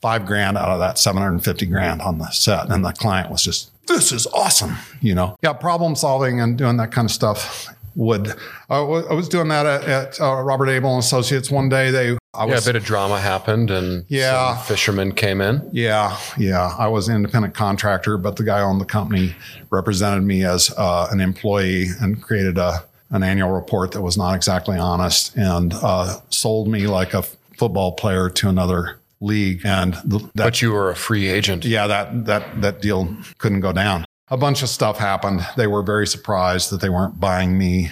five 0.00 0.26
grand 0.26 0.56
out 0.56 0.68
of 0.68 0.78
that 0.78 0.98
750 0.98 1.66
grand 1.66 2.02
on 2.02 2.18
the 2.18 2.30
set. 2.30 2.70
And 2.70 2.84
the 2.84 2.92
client 2.92 3.30
was 3.30 3.42
just, 3.42 3.70
this 3.88 4.12
is 4.12 4.26
awesome. 4.28 4.76
You 5.00 5.14
know, 5.14 5.36
yeah, 5.42 5.52
problem 5.52 5.96
solving 5.96 6.40
and 6.40 6.56
doing 6.56 6.76
that 6.76 6.92
kind 6.92 7.06
of 7.06 7.10
stuff 7.10 7.68
would, 7.94 8.32
I 8.70 8.80
was 8.80 9.28
doing 9.28 9.48
that 9.48 9.66
at, 9.66 9.84
at 9.84 10.20
uh, 10.20 10.40
Robert 10.42 10.68
Abel 10.68 10.94
and 10.94 11.00
Associates 11.00 11.50
one 11.50 11.68
day. 11.68 11.90
They, 11.90 12.16
I 12.32 12.44
was, 12.44 12.64
yeah, 12.64 12.70
a 12.70 12.72
bit 12.72 12.80
of 12.80 12.84
drama 12.84 13.18
happened 13.18 13.70
and 13.70 14.04
yeah, 14.08 14.56
fishermen 14.58 15.12
came 15.12 15.40
in. 15.40 15.68
Yeah. 15.72 16.16
Yeah. 16.36 16.74
I 16.78 16.86
was 16.86 17.08
an 17.08 17.16
independent 17.16 17.54
contractor, 17.54 18.16
but 18.16 18.36
the 18.36 18.44
guy 18.44 18.60
on 18.60 18.78
the 18.78 18.84
company 18.84 19.34
represented 19.70 20.22
me 20.22 20.44
as 20.44 20.72
uh, 20.76 21.08
an 21.10 21.20
employee 21.20 21.86
and 22.00 22.22
created 22.22 22.56
a, 22.56 22.84
an 23.10 23.24
annual 23.24 23.50
report 23.50 23.92
that 23.92 24.02
was 24.02 24.16
not 24.16 24.34
exactly 24.34 24.78
honest 24.78 25.36
and 25.36 25.74
uh, 25.82 26.20
sold 26.28 26.68
me 26.68 26.86
like 26.86 27.14
a 27.14 27.22
football 27.56 27.92
player 27.92 28.30
to 28.30 28.48
another 28.48 28.97
league. 29.20 29.62
And 29.64 29.94
the, 30.04 30.18
that, 30.34 30.44
but 30.44 30.62
you 30.62 30.72
were 30.72 30.90
a 30.90 30.96
free 30.96 31.28
agent. 31.28 31.64
Yeah, 31.64 31.86
that 31.86 32.26
that 32.26 32.60
that 32.62 32.80
deal 32.80 33.16
couldn't 33.38 33.60
go 33.60 33.72
down. 33.72 34.04
A 34.30 34.36
bunch 34.36 34.62
of 34.62 34.68
stuff 34.68 34.98
happened. 34.98 35.46
They 35.56 35.66
were 35.66 35.82
very 35.82 36.06
surprised 36.06 36.70
that 36.70 36.80
they 36.80 36.90
weren't 36.90 37.18
buying 37.18 37.56
me, 37.56 37.90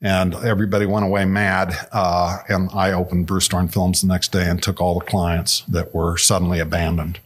and 0.00 0.34
everybody 0.34 0.86
went 0.86 1.04
away 1.04 1.24
mad. 1.26 1.74
Uh, 1.92 2.38
and 2.48 2.70
I 2.72 2.92
opened 2.92 3.26
Bruce 3.26 3.48
Dorn 3.48 3.68
Films 3.68 4.00
the 4.00 4.06
next 4.06 4.32
day 4.32 4.48
and 4.48 4.62
took 4.62 4.80
all 4.80 4.98
the 4.98 5.04
clients 5.04 5.60
that 5.68 5.94
were 5.94 6.16
suddenly 6.16 6.58
abandoned. 6.58 7.20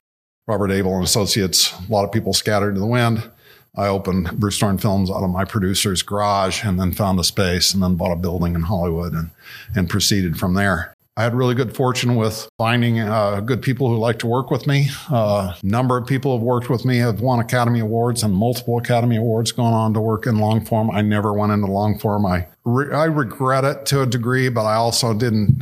Robert 0.49 0.72
Abel 0.72 0.94
and 0.94 1.05
Associates. 1.05 1.72
A 1.88 1.92
lot 1.92 2.05
of 2.05 2.11
people 2.11 2.32
scattered 2.32 2.74
to 2.74 2.80
the 2.80 2.86
wind. 2.86 3.30
I 3.76 3.86
opened 3.86 4.40
Bruce 4.40 4.59
Dorn 4.59 4.78
Films 4.78 5.11
out 5.11 5.22
of 5.22 5.30
my 5.30 5.44
producer's 5.44 6.03
garage 6.03 6.64
and 6.64 6.80
then 6.80 6.92
found 6.92 7.20
a 7.20 7.24
space 7.24 7.72
and 7.72 7.82
then 7.82 7.94
bought 7.94 8.12
a 8.12 8.16
building 8.16 8.57
in 8.57 8.62
Hollywood 8.62 9.12
and, 9.12 9.30
and 9.76 9.88
proceeded 9.88 10.36
from 10.36 10.55
there. 10.55 10.94
I 11.19 11.25
had 11.25 11.35
really 11.35 11.57
good 11.57 11.75
fortune 11.75 12.14
with 12.14 12.49
finding 12.59 13.01
uh, 13.01 13.41
good 13.41 13.61
people 13.61 13.89
who 13.89 13.97
like 13.97 14.21
to 14.21 14.29
work 14.29 14.53
with 14.53 14.69
me. 14.69 14.89
A 15.11 15.14
uh, 15.14 15.57
number 15.64 15.97
of 15.97 16.07
people 16.07 16.37
have 16.39 16.45
worked 16.45 16.71
with 16.71 16.85
me 16.85 16.99
have 16.99 17.21
won 17.21 17.41
Academy 17.41 17.81
Awards 17.81 18.23
and 18.23 18.33
multiple 18.33 18.79
Academy 18.79 19.16
Awards 19.16 19.51
going 19.51 19.75
on 19.75 19.93
to 19.95 20.01
work 20.01 20.29
in 20.29 20.39
long 20.39 20.64
form. 20.64 20.93
I 20.93 21.03
never 21.03 21.33
went 21.33 21.51
into 21.51 21.66
long 21.66 21.99
form. 21.99 22.25
I, 22.25 22.47
re- 22.64 22.95
I 22.95 23.07
regret 23.07 23.64
it 23.64 23.85
to 23.87 24.03
a 24.03 24.07
degree, 24.07 24.49
but 24.49 24.64
I 24.64 24.77
also 24.77 25.12
didn't 25.12 25.61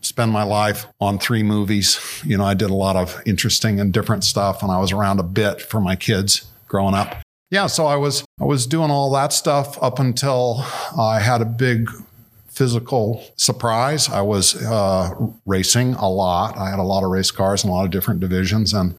spend 0.00 0.32
my 0.32 0.42
life 0.42 0.86
on 1.00 1.20
three 1.20 1.44
movies. 1.44 2.00
You 2.24 2.36
know, 2.36 2.44
I 2.44 2.54
did 2.54 2.70
a 2.70 2.74
lot 2.74 2.96
of 2.96 3.22
interesting 3.24 3.78
and 3.78 3.92
different 3.92 4.24
stuff 4.24 4.60
and 4.60 4.72
I 4.72 4.80
was 4.80 4.90
around 4.90 5.20
a 5.20 5.22
bit 5.22 5.62
for 5.62 5.80
my 5.80 5.94
kids 5.94 6.50
growing 6.66 6.96
up. 6.96 7.14
Yeah, 7.50 7.68
so 7.68 7.86
I 7.86 7.94
was 7.94 8.24
I 8.40 8.44
was 8.44 8.66
doing 8.66 8.90
all 8.90 9.12
that 9.12 9.32
stuff 9.32 9.80
up 9.80 10.00
until 10.00 10.64
I 10.98 11.20
had 11.20 11.40
a 11.42 11.44
big 11.44 11.88
physical 12.60 13.24
surprise. 13.36 14.10
I 14.10 14.20
was 14.20 14.54
uh, 14.54 15.14
racing 15.46 15.94
a 15.94 16.10
lot. 16.10 16.58
I 16.58 16.68
had 16.68 16.78
a 16.78 16.82
lot 16.82 17.04
of 17.04 17.10
race 17.10 17.30
cars 17.30 17.64
in 17.64 17.70
a 17.70 17.72
lot 17.72 17.86
of 17.86 17.90
different 17.90 18.20
divisions, 18.20 18.74
and 18.74 18.96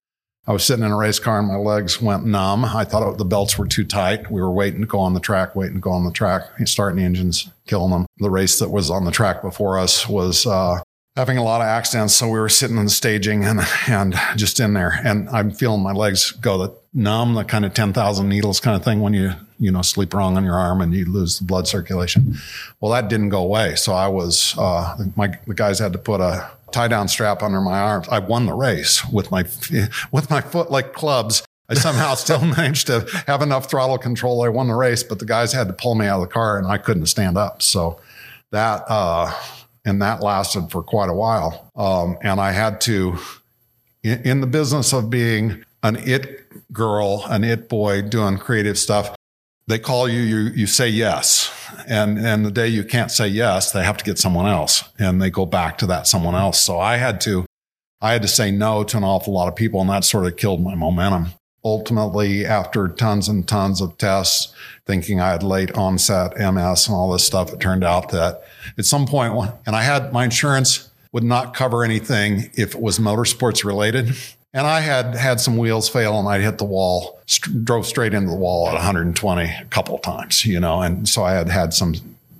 I 0.48 0.52
was 0.52 0.64
sitting 0.64 0.84
in 0.84 0.90
a 0.90 0.98
race 0.98 1.20
car 1.20 1.38
and 1.38 1.48
my 1.48 1.58
legs 1.58 2.02
went 2.02 2.26
numb. 2.26 2.66
I 2.66 2.84
thought 2.86 3.08
it, 3.08 3.20
the 3.20 3.24
belts 3.26 3.60
were 3.60 3.68
too 3.68 3.84
tight. 3.84 4.32
We 4.32 4.42
were 4.42 4.52
waiting 4.52 4.82
to 4.82 4.88
go 4.88 4.98
on 4.98 5.14
the 5.14 5.20
track, 5.20 5.56
waiting 5.56 5.76
to 5.76 5.80
go 5.80 5.92
on 5.92 6.06
the 6.06 6.12
track, 6.12 6.42
starting 6.66 6.98
the 6.98 7.04
engines, 7.04 7.52
killing 7.68 7.92
them. 7.92 8.08
The 8.18 8.32
race 8.32 8.58
that 8.58 8.72
was 8.72 8.90
on 8.90 9.06
the 9.06 9.12
track 9.12 9.44
before 9.44 9.78
us 9.78 10.10
was 10.10 10.48
uh, 10.48 10.80
having 11.16 11.38
a 11.38 11.44
lot 11.44 11.62
of 11.62 11.68
accidents. 11.68 12.16
So 12.16 12.28
we 12.28 12.40
were 12.40 12.50
sitting 12.50 12.78
in 12.78 12.86
the 12.86 12.92
staging 12.92 13.44
and, 13.44 13.60
and 13.88 14.16
just 14.38 14.60
in 14.60 14.74
there. 14.74 15.00
And 15.04 15.30
I'm 15.30 15.52
feeling 15.52 15.82
my 15.82 15.92
legs 15.92 16.32
go 16.32 16.58
the 16.58 16.74
numb, 16.94 17.34
the 17.34 17.44
kind 17.44 17.66
of 17.66 17.74
10,000 17.74 18.30
needles 18.30 18.60
kind 18.60 18.78
of 18.78 18.84
thing 18.84 19.02
when 19.02 19.14
you, 19.14 19.34
you 19.60 19.72
know, 19.72 19.82
sleep 19.82 20.14
wrong 20.14 20.38
on 20.38 20.46
your 20.46 20.56
arm 20.56 20.80
and 20.82 20.94
you 20.94 21.06
lose 21.06 21.40
the 21.40 21.46
blood 21.46 21.68
circulation. 21.68 22.36
Well, 22.80 22.92
that 22.94 23.10
didn't 23.10 23.30
go 23.30 23.42
away. 23.42 23.76
So 23.76 23.94
I 23.94 24.08
was, 24.08 24.56
uh, 24.58 24.98
my, 25.16 25.38
the 25.48 25.54
guys 25.54 25.80
had 25.80 25.92
to 25.94 26.00
put 26.00 26.22
a 26.22 26.50
tie 26.72 26.88
down 26.88 27.10
strap 27.10 27.44
under 27.44 27.60
my 27.60 27.78
arms. 27.78 28.08
I 28.08 28.20
won 28.20 28.46
the 28.46 28.54
race 28.54 29.06
with 29.12 29.32
my, 29.32 29.44
with 30.12 30.30
my 30.30 30.40
foot 30.40 30.72
like 30.72 30.94
clubs. 30.94 31.44
I 31.68 31.74
somehow 31.74 32.16
still 32.16 32.46
managed 32.46 32.88
to 32.88 33.06
have 33.28 33.42
enough 33.42 33.70
throttle 33.70 33.98
control. 33.98 34.44
I 34.44 34.48
won 34.48 34.70
the 34.70 34.76
race, 34.76 35.04
but 35.04 35.20
the 35.20 35.26
guys 35.26 35.52
had 35.52 35.68
to 35.68 35.74
pull 35.74 35.96
me 35.96 36.06
out 36.06 36.22
of 36.22 36.30
the 36.30 36.34
car 36.34 36.58
and 36.58 36.68
I 36.68 36.78
couldn't 36.78 37.08
stand 37.08 37.38
up. 37.38 37.62
So 37.62 38.00
that, 38.52 38.86
uh, 38.88 39.34
and 39.86 40.02
that 40.02 40.22
lasted 40.22 40.70
for 40.70 40.84
quite 40.84 41.10
a 41.10 41.14
while. 41.14 41.72
Um, 41.76 42.18
and 42.22 42.40
I 42.40 42.52
had 42.52 42.82
to, 42.82 43.18
in, 44.04 44.22
in 44.22 44.42
the 44.42 44.48
business 44.48 44.94
of 44.94 45.10
being 45.10 45.64
an 45.84 45.96
it 45.98 46.72
girl, 46.72 47.26
an 47.28 47.44
it 47.44 47.68
boy 47.68 48.02
doing 48.02 48.38
creative 48.38 48.78
stuff, 48.78 49.16
they 49.68 49.80
call 49.80 50.08
you, 50.08 50.22
you, 50.22 50.38
you 50.52 50.68
say 50.68 50.90
yes. 50.90 51.52
And, 51.88 52.20
and 52.20 52.46
the 52.46 52.52
day 52.52 52.68
you 52.68 52.84
can't 52.84 53.12
say 53.12 53.28
yes, 53.28 53.72
they 53.72 53.84
have 53.84 53.98
to 53.98 54.04
get 54.04 54.20
someone 54.20 54.46
else 54.46 54.84
and 55.00 55.22
they 55.22 55.30
go 55.30 55.46
back 55.46 55.78
to 55.80 55.86
that 55.88 56.08
someone 56.08 56.36
else. 56.36 56.60
So 56.60 56.80
I 56.80 56.98
had 56.98 57.22
to, 57.22 57.46
I 58.02 58.14
had 58.14 58.22
to 58.24 58.28
say 58.28 58.52
no 58.52 58.84
to 58.84 58.98
an 58.98 59.04
awful 59.04 59.34
lot 59.34 59.48
of 59.48 59.56
people 59.56 59.80
and 59.80 59.90
that 59.90 60.04
sort 60.04 60.26
of 60.26 60.36
killed 60.36 60.62
my 60.62 60.76
momentum. 60.76 61.28
Ultimately, 61.64 62.46
after 62.46 62.88
tons 62.88 63.28
and 63.28 63.48
tons 63.48 63.82
of 63.82 63.98
tests, 63.98 64.54
thinking 64.86 65.20
I 65.20 65.30
had 65.30 65.44
late 65.44 65.72
onset 65.74 66.38
MS 66.38 66.88
and 66.88 66.96
all 66.96 67.12
this 67.12 67.24
stuff, 67.24 67.54
it 67.54 67.60
turned 67.60 67.84
out 67.84 68.10
that 68.10 68.44
at 68.78 68.86
some 68.86 69.06
point, 69.06 69.34
and 69.66 69.76
I 69.76 69.84
had 69.84 70.12
my 70.12 70.24
insurance 70.24 70.90
would 71.12 71.24
not 71.24 71.54
cover 71.54 71.84
anything 71.84 72.50
if 72.56 72.74
it 72.74 72.82
was 72.82 73.00
motorsports 73.00 73.64
related. 73.64 74.16
And 74.54 74.68
I 74.68 74.82
had 74.82 75.16
had 75.16 75.40
some 75.40 75.56
wheels 75.58 75.88
fail 75.88 76.20
and 76.20 76.28
I 76.28 76.40
hit 76.40 76.58
the 76.58 76.66
wall, 76.66 77.20
st- 77.26 77.64
drove 77.64 77.86
straight 77.86 78.14
into 78.14 78.30
the 78.32 78.36
wall 78.36 78.68
at 78.68 78.74
120 78.74 79.44
a 79.44 79.66
couple 79.70 79.98
times, 80.00 80.46
you 80.46 80.60
know, 80.60 80.82
and 80.82 81.08
so 81.08 81.24
I 81.24 81.34
had 81.34 81.48
had 81.48 81.74
some 81.74 81.96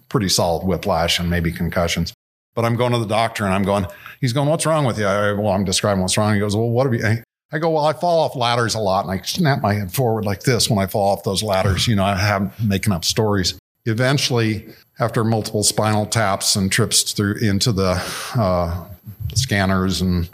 pretty 0.10 0.28
solid 0.28 0.66
whiplash 0.66 1.20
and 1.20 1.30
maybe 1.30 1.52
concussions. 1.52 2.14
But 2.54 2.66
I'm 2.66 2.76
going 2.76 2.92
to 2.92 3.00
the 3.00 3.06
doctor 3.06 3.46
and 3.46 3.54
I'm 3.54 3.64
going, 3.64 3.88
he's 4.20 4.34
going, 4.34 4.50
what's 4.50 4.66
wrong 4.66 4.84
with 4.86 5.00
you? 5.00 5.06
I, 5.06 5.32
well, 5.32 5.54
I'm 5.54 5.64
describing 5.64 6.02
what's 6.02 6.18
wrong. 6.18 6.34
He 6.34 6.40
goes, 6.40 6.54
well, 6.54 6.70
what 6.70 6.92
have 6.92 6.94
you? 6.94 7.24
I 7.52 7.60
go, 7.60 7.70
well, 7.70 7.86
I 7.86 7.94
fall 7.94 8.20
off 8.20 8.36
ladders 8.36 8.76
a 8.76 8.80
lot 8.80 9.06
and 9.06 9.12
I 9.12 9.24
snap 9.24 9.62
my 9.62 9.74
head 9.74 9.92
forward 9.92 10.26
like 10.26 10.42
this 10.42 10.70
when 10.70 10.80
I 10.80 10.88
fall 10.88 11.12
off 11.12 11.24
those 11.24 11.44
ladders. 11.44 11.88
You 11.88 11.96
know, 11.96 12.06
I 12.06 12.16
have 12.16 12.58
making 12.64 12.94
up 12.94 13.04
stories. 13.04 13.60
Eventually, 13.86 14.68
after 15.00 15.24
multiple 15.24 15.64
spinal 15.64 16.06
taps 16.06 16.56
and 16.56 16.72
trips 16.72 17.12
through 17.12 17.36
into 17.36 17.72
the 17.72 18.02
uh, 18.36 18.86
scanners 19.34 20.02
and 20.02 20.30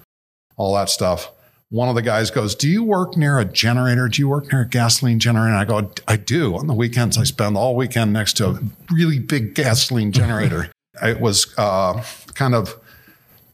all 0.58 0.76
that 0.76 0.90
stuff, 0.90 1.32
one 1.70 1.90
of 1.90 1.96
the 1.96 2.02
guys 2.02 2.30
goes, 2.32 2.56
Do 2.56 2.70
you 2.70 2.84
work 2.84 3.18
near 3.18 3.40
a 3.40 3.46
generator? 3.46 4.08
Do 4.08 4.22
you 4.22 4.30
work 4.30 4.52
near 4.52 4.62
a 4.62 4.68
gasoline 4.68 5.20
generator? 5.20 5.50
And 5.50 5.58
I 5.58 5.66
go, 5.66 5.92
I 6.08 6.18
do. 6.18 6.56
On 6.56 6.68
the 6.68 6.74
weekends, 6.74 7.18
I 7.18 7.24
spend 7.24 7.58
all 7.58 7.76
weekend 7.76 8.14
next 8.14 8.34
to 8.38 8.50
a 8.50 8.60
really 8.92 9.20
big 9.20 9.56
gasoline 9.56 10.12
generator. 10.12 10.70
it 11.02 11.20
was 11.20 11.54
uh, 11.58 12.04
kind 12.36 12.56
of 12.56 12.76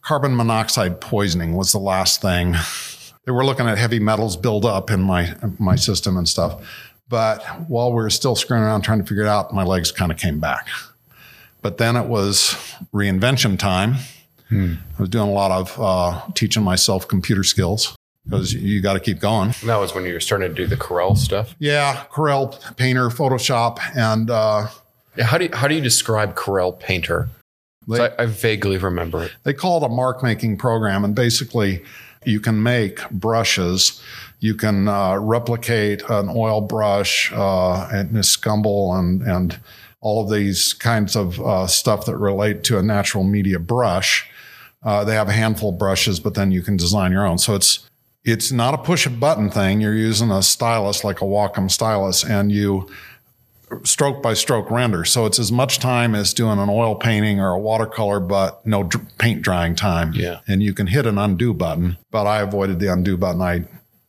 carbon 0.02 0.36
monoxide 0.36 1.00
poisoning 1.00 1.54
was 1.54 1.72
the 1.72 1.78
last 1.78 2.20
thing. 2.20 2.54
They 3.26 3.32
were 3.32 3.44
looking 3.44 3.66
at 3.66 3.78
heavy 3.78 3.98
metals 4.00 4.36
build 4.36 4.64
up 4.64 4.90
in 4.90 5.00
my 5.02 5.34
my 5.58 5.76
system 5.76 6.16
and 6.16 6.28
stuff. 6.28 6.62
But 7.08 7.42
while 7.68 7.90
we 7.90 7.96
were 7.96 8.10
still 8.10 8.34
screwing 8.36 8.62
around 8.62 8.82
trying 8.82 8.98
to 9.00 9.04
figure 9.06 9.24
it 9.24 9.28
out, 9.28 9.52
my 9.52 9.62
legs 9.62 9.92
kind 9.92 10.10
of 10.10 10.18
came 10.18 10.40
back. 10.40 10.68
But 11.62 11.78
then 11.78 11.96
it 11.96 12.06
was 12.06 12.54
reinvention 12.92 13.58
time. 13.58 13.96
Hmm. 14.48 14.74
I 14.98 15.02
was 15.02 15.08
doing 15.08 15.28
a 15.28 15.32
lot 15.32 15.50
of 15.50 15.80
uh, 15.80 16.20
teaching 16.34 16.62
myself 16.62 17.08
computer 17.08 17.44
skills 17.44 17.96
because 18.24 18.52
you 18.54 18.80
got 18.80 18.94
to 18.94 19.00
keep 19.00 19.20
going. 19.20 19.54
that 19.64 19.76
was 19.76 19.94
when 19.94 20.04
you 20.04 20.12
were 20.14 20.20
starting 20.20 20.48
to 20.48 20.54
do 20.54 20.66
the 20.66 20.76
Corel 20.76 21.16
stuff. 21.16 21.54
Yeah, 21.58 22.04
Corel 22.10 22.58
Painter, 22.76 23.08
Photoshop, 23.08 23.78
and 23.96 24.30
uh, 24.30 24.68
yeah, 25.16 25.24
how 25.24 25.38
do 25.38 25.44
you, 25.44 25.50
how 25.52 25.68
do 25.68 25.74
you 25.74 25.80
describe 25.82 26.34
Corel 26.34 26.78
Painter? 26.78 27.28
They, 27.86 27.96
So 27.96 28.14
I, 28.18 28.22
I 28.22 28.26
vaguely 28.26 28.78
remember 28.78 29.24
it. 29.24 29.32
they 29.42 29.52
call 29.52 29.82
it 29.82 29.86
a 29.86 29.90
mark 29.90 30.22
making 30.22 30.56
program, 30.56 31.04
and 31.04 31.14
basically, 31.14 31.82
you 32.26 32.40
can 32.40 32.62
make 32.62 33.08
brushes. 33.10 34.02
You 34.40 34.54
can 34.54 34.88
uh, 34.88 35.16
replicate 35.16 36.02
an 36.08 36.28
oil 36.28 36.60
brush 36.60 37.32
uh, 37.32 37.88
and 37.92 38.16
a 38.16 38.20
scumble 38.20 38.98
and 38.98 39.22
and 39.22 39.58
all 40.00 40.22
of 40.22 40.30
these 40.30 40.74
kinds 40.74 41.16
of 41.16 41.40
uh, 41.40 41.66
stuff 41.66 42.04
that 42.04 42.16
relate 42.18 42.62
to 42.64 42.78
a 42.78 42.82
natural 42.82 43.24
media 43.24 43.58
brush. 43.58 44.28
Uh, 44.82 45.02
they 45.02 45.14
have 45.14 45.30
a 45.30 45.32
handful 45.32 45.70
of 45.70 45.78
brushes, 45.78 46.20
but 46.20 46.34
then 46.34 46.52
you 46.52 46.60
can 46.60 46.76
design 46.76 47.10
your 47.10 47.26
own. 47.26 47.38
So 47.38 47.54
it's 47.54 47.88
it's 48.22 48.52
not 48.52 48.74
a 48.74 48.78
push 48.78 49.06
a 49.06 49.10
button 49.10 49.50
thing. 49.50 49.80
You're 49.80 49.94
using 49.94 50.30
a 50.30 50.42
stylus 50.42 51.04
like 51.04 51.22
a 51.22 51.24
Wacom 51.24 51.70
stylus, 51.70 52.22
and 52.22 52.52
you 52.52 52.88
stroke 53.84 54.22
by 54.22 54.34
stroke 54.34 54.70
render. 54.70 55.04
So 55.04 55.26
it's 55.26 55.38
as 55.38 55.50
much 55.50 55.78
time 55.78 56.14
as 56.14 56.32
doing 56.34 56.58
an 56.58 56.68
oil 56.68 56.94
painting 56.94 57.40
or 57.40 57.50
a 57.50 57.58
watercolor, 57.58 58.20
but 58.20 58.64
no 58.66 58.88
paint 59.18 59.42
drying 59.42 59.74
time. 59.74 60.12
Yeah. 60.14 60.40
And 60.46 60.62
you 60.62 60.74
can 60.74 60.86
hit 60.86 61.06
an 61.06 61.18
undo 61.18 61.52
button, 61.54 61.96
but 62.10 62.26
I 62.26 62.40
avoided 62.40 62.80
the 62.80 62.92
undo 62.92 63.16
button. 63.16 63.40
I, 63.42 63.64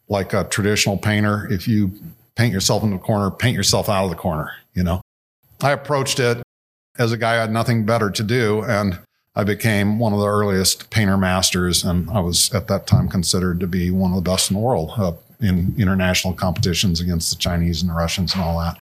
like 0.08 0.34
a 0.34 0.44
traditional 0.44 0.98
painter, 0.98 1.48
if 1.52 1.68
you 1.68 1.92
paint 2.36 2.54
yourself 2.54 2.84
in 2.84 2.92
the 2.92 2.98
corner, 2.98 3.32
paint 3.32 3.56
yourself 3.56 3.90
out 3.90 4.04
of 4.04 4.10
the 4.10 4.16
corner, 4.16 4.52
you 4.74 4.84
know? 4.84 5.02
I 5.62 5.72
approached 5.72 6.20
it 6.20 6.44
as 6.98 7.12
a 7.12 7.18
guy 7.18 7.36
who 7.36 7.42
had 7.42 7.52
nothing 7.52 7.86
better 7.86 8.12
to 8.12 8.24
do. 8.24 8.64
And 8.64 9.00
I 9.36 9.44
became 9.44 10.00
one 10.00 10.14
of 10.14 10.20
the 10.20 10.28
earliest 10.28 10.90
painter 10.90 11.18
masters. 11.18 11.84
And 11.84 12.10
I 12.10 12.20
was 12.20 12.54
at 12.54 12.68
that 12.68 12.88
time 12.88 13.10
considered 13.10 13.60
to 13.62 13.68
be 13.68 13.90
one 13.90 14.12
of 14.12 14.24
the 14.24 14.30
best 14.30 14.50
in 14.50 14.56
the 14.56 14.62
world 14.62 14.92
uh, 14.98 15.14
in 15.42 15.76
international 15.78 16.34
competitions 16.34 17.02
against 17.02 17.32
the 17.32 17.38
Chinese 17.38 17.82
and 17.82 17.90
the 17.90 17.96
Russians 17.96 18.34
and 18.34 18.44
all 18.44 18.60
that 18.60 18.80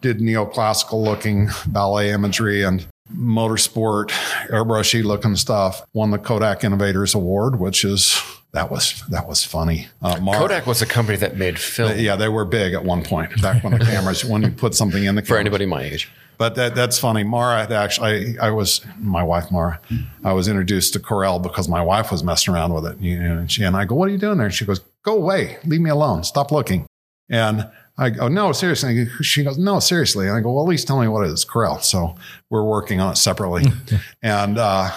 did 0.00 0.18
neoclassical 0.18 1.02
looking 1.04 1.48
ballet 1.66 2.10
imagery 2.10 2.62
and 2.62 2.86
motorsport 3.14 4.10
airbrushy 4.48 5.02
looking 5.02 5.34
stuff 5.36 5.82
won 5.92 6.10
the 6.12 6.18
kodak 6.18 6.62
innovators 6.62 7.14
award 7.14 7.58
which 7.58 7.84
is 7.84 8.22
that 8.52 8.70
was 8.70 9.02
that 9.08 9.26
was 9.28 9.44
funny 9.44 9.88
uh, 10.02 10.18
Mar- 10.20 10.36
Kodak 10.36 10.66
was 10.66 10.80
a 10.80 10.86
company 10.86 11.16
that 11.18 11.36
made 11.36 11.58
film 11.58 11.98
yeah 11.98 12.14
they 12.16 12.28
were 12.28 12.44
big 12.44 12.72
at 12.72 12.84
one 12.84 13.02
point 13.02 13.40
back 13.42 13.62
when 13.64 13.76
the 13.76 13.84
cameras 13.84 14.24
when 14.24 14.42
you 14.42 14.50
put 14.50 14.74
something 14.74 15.04
in 15.04 15.14
the 15.16 15.22
for 15.22 15.38
anybody 15.38 15.66
my 15.66 15.82
age. 15.82 16.08
but 16.38 16.54
that, 16.54 16.74
that's 16.74 16.98
funny. 16.98 17.22
Mara 17.22 17.60
had 17.60 17.72
actually, 17.72 18.38
I, 18.38 18.46
I 18.46 18.50
was 18.50 18.80
my 18.98 19.22
wife, 19.22 19.50
Mara. 19.52 19.78
I 20.24 20.32
was 20.32 20.48
introduced 20.48 20.94
to 20.94 20.98
Corel 20.98 21.40
because 21.42 21.68
my 21.68 21.82
wife 21.82 22.10
was 22.10 22.24
messing 22.24 22.54
around 22.54 22.72
with 22.72 22.86
it. 22.86 22.98
You 22.98 23.22
know, 23.22 23.38
and 23.38 23.52
she 23.52 23.62
and 23.62 23.76
I 23.76 23.84
go, 23.84 23.94
"What 23.94 24.08
are 24.08 24.12
you 24.12 24.18
doing 24.18 24.38
there?" 24.38 24.46
And 24.46 24.54
she 24.54 24.64
goes, 24.64 24.80
"Go 25.04 25.16
away, 25.16 25.58
leave 25.66 25.80
me 25.82 25.90
alone, 25.90 26.24
stop 26.24 26.50
looking." 26.50 26.86
And 27.28 27.68
I 28.00 28.10
go, 28.10 28.28
"No, 28.28 28.50
seriously." 28.52 29.06
She 29.20 29.44
goes, 29.44 29.58
"No, 29.58 29.78
seriously." 29.78 30.26
And 30.26 30.36
I 30.36 30.40
go, 30.40 30.52
"Well, 30.52 30.64
at 30.64 30.68
least 30.68 30.86
tell 30.88 31.00
me 31.00 31.06
what 31.06 31.26
it 31.26 31.30
is, 31.30 31.44
Corel." 31.44 31.82
So 31.82 32.16
we're 32.48 32.64
working 32.64 32.98
on 33.00 33.12
it 33.12 33.16
separately, 33.16 33.66
and 34.22 34.58
uh, 34.58 34.90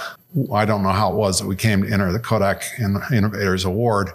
I 0.51 0.66
don't 0.66 0.82
know 0.82 0.89
how 0.89 1.12
it 1.12 1.16
was 1.16 1.39
that 1.39 1.47
we 1.47 1.56
came 1.56 1.84
to 1.84 1.91
enter 1.91 2.12
the 2.12 2.20
Kodak 2.20 2.64
Innovators 2.80 3.66
Award. 3.66 4.10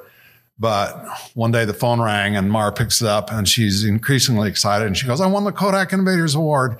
But 0.61 1.07
one 1.35 1.53
day 1.53 1.65
the 1.65 1.75
phone 1.75 2.01
rang 2.01 2.35
and 2.37 2.51
Mara 2.51 2.73
picks 2.73 3.01
it 3.01 3.07
up 3.07 3.31
and 3.31 3.49
she's 3.49 3.85
increasingly 3.85 4.49
excited. 4.49 4.89
And 4.89 4.97
she 4.97 5.07
goes, 5.07 5.21
I 5.21 5.27
won 5.27 5.45
the 5.45 5.53
Kodak 5.53 5.93
Innovators 5.93 6.35
Award 6.35 6.79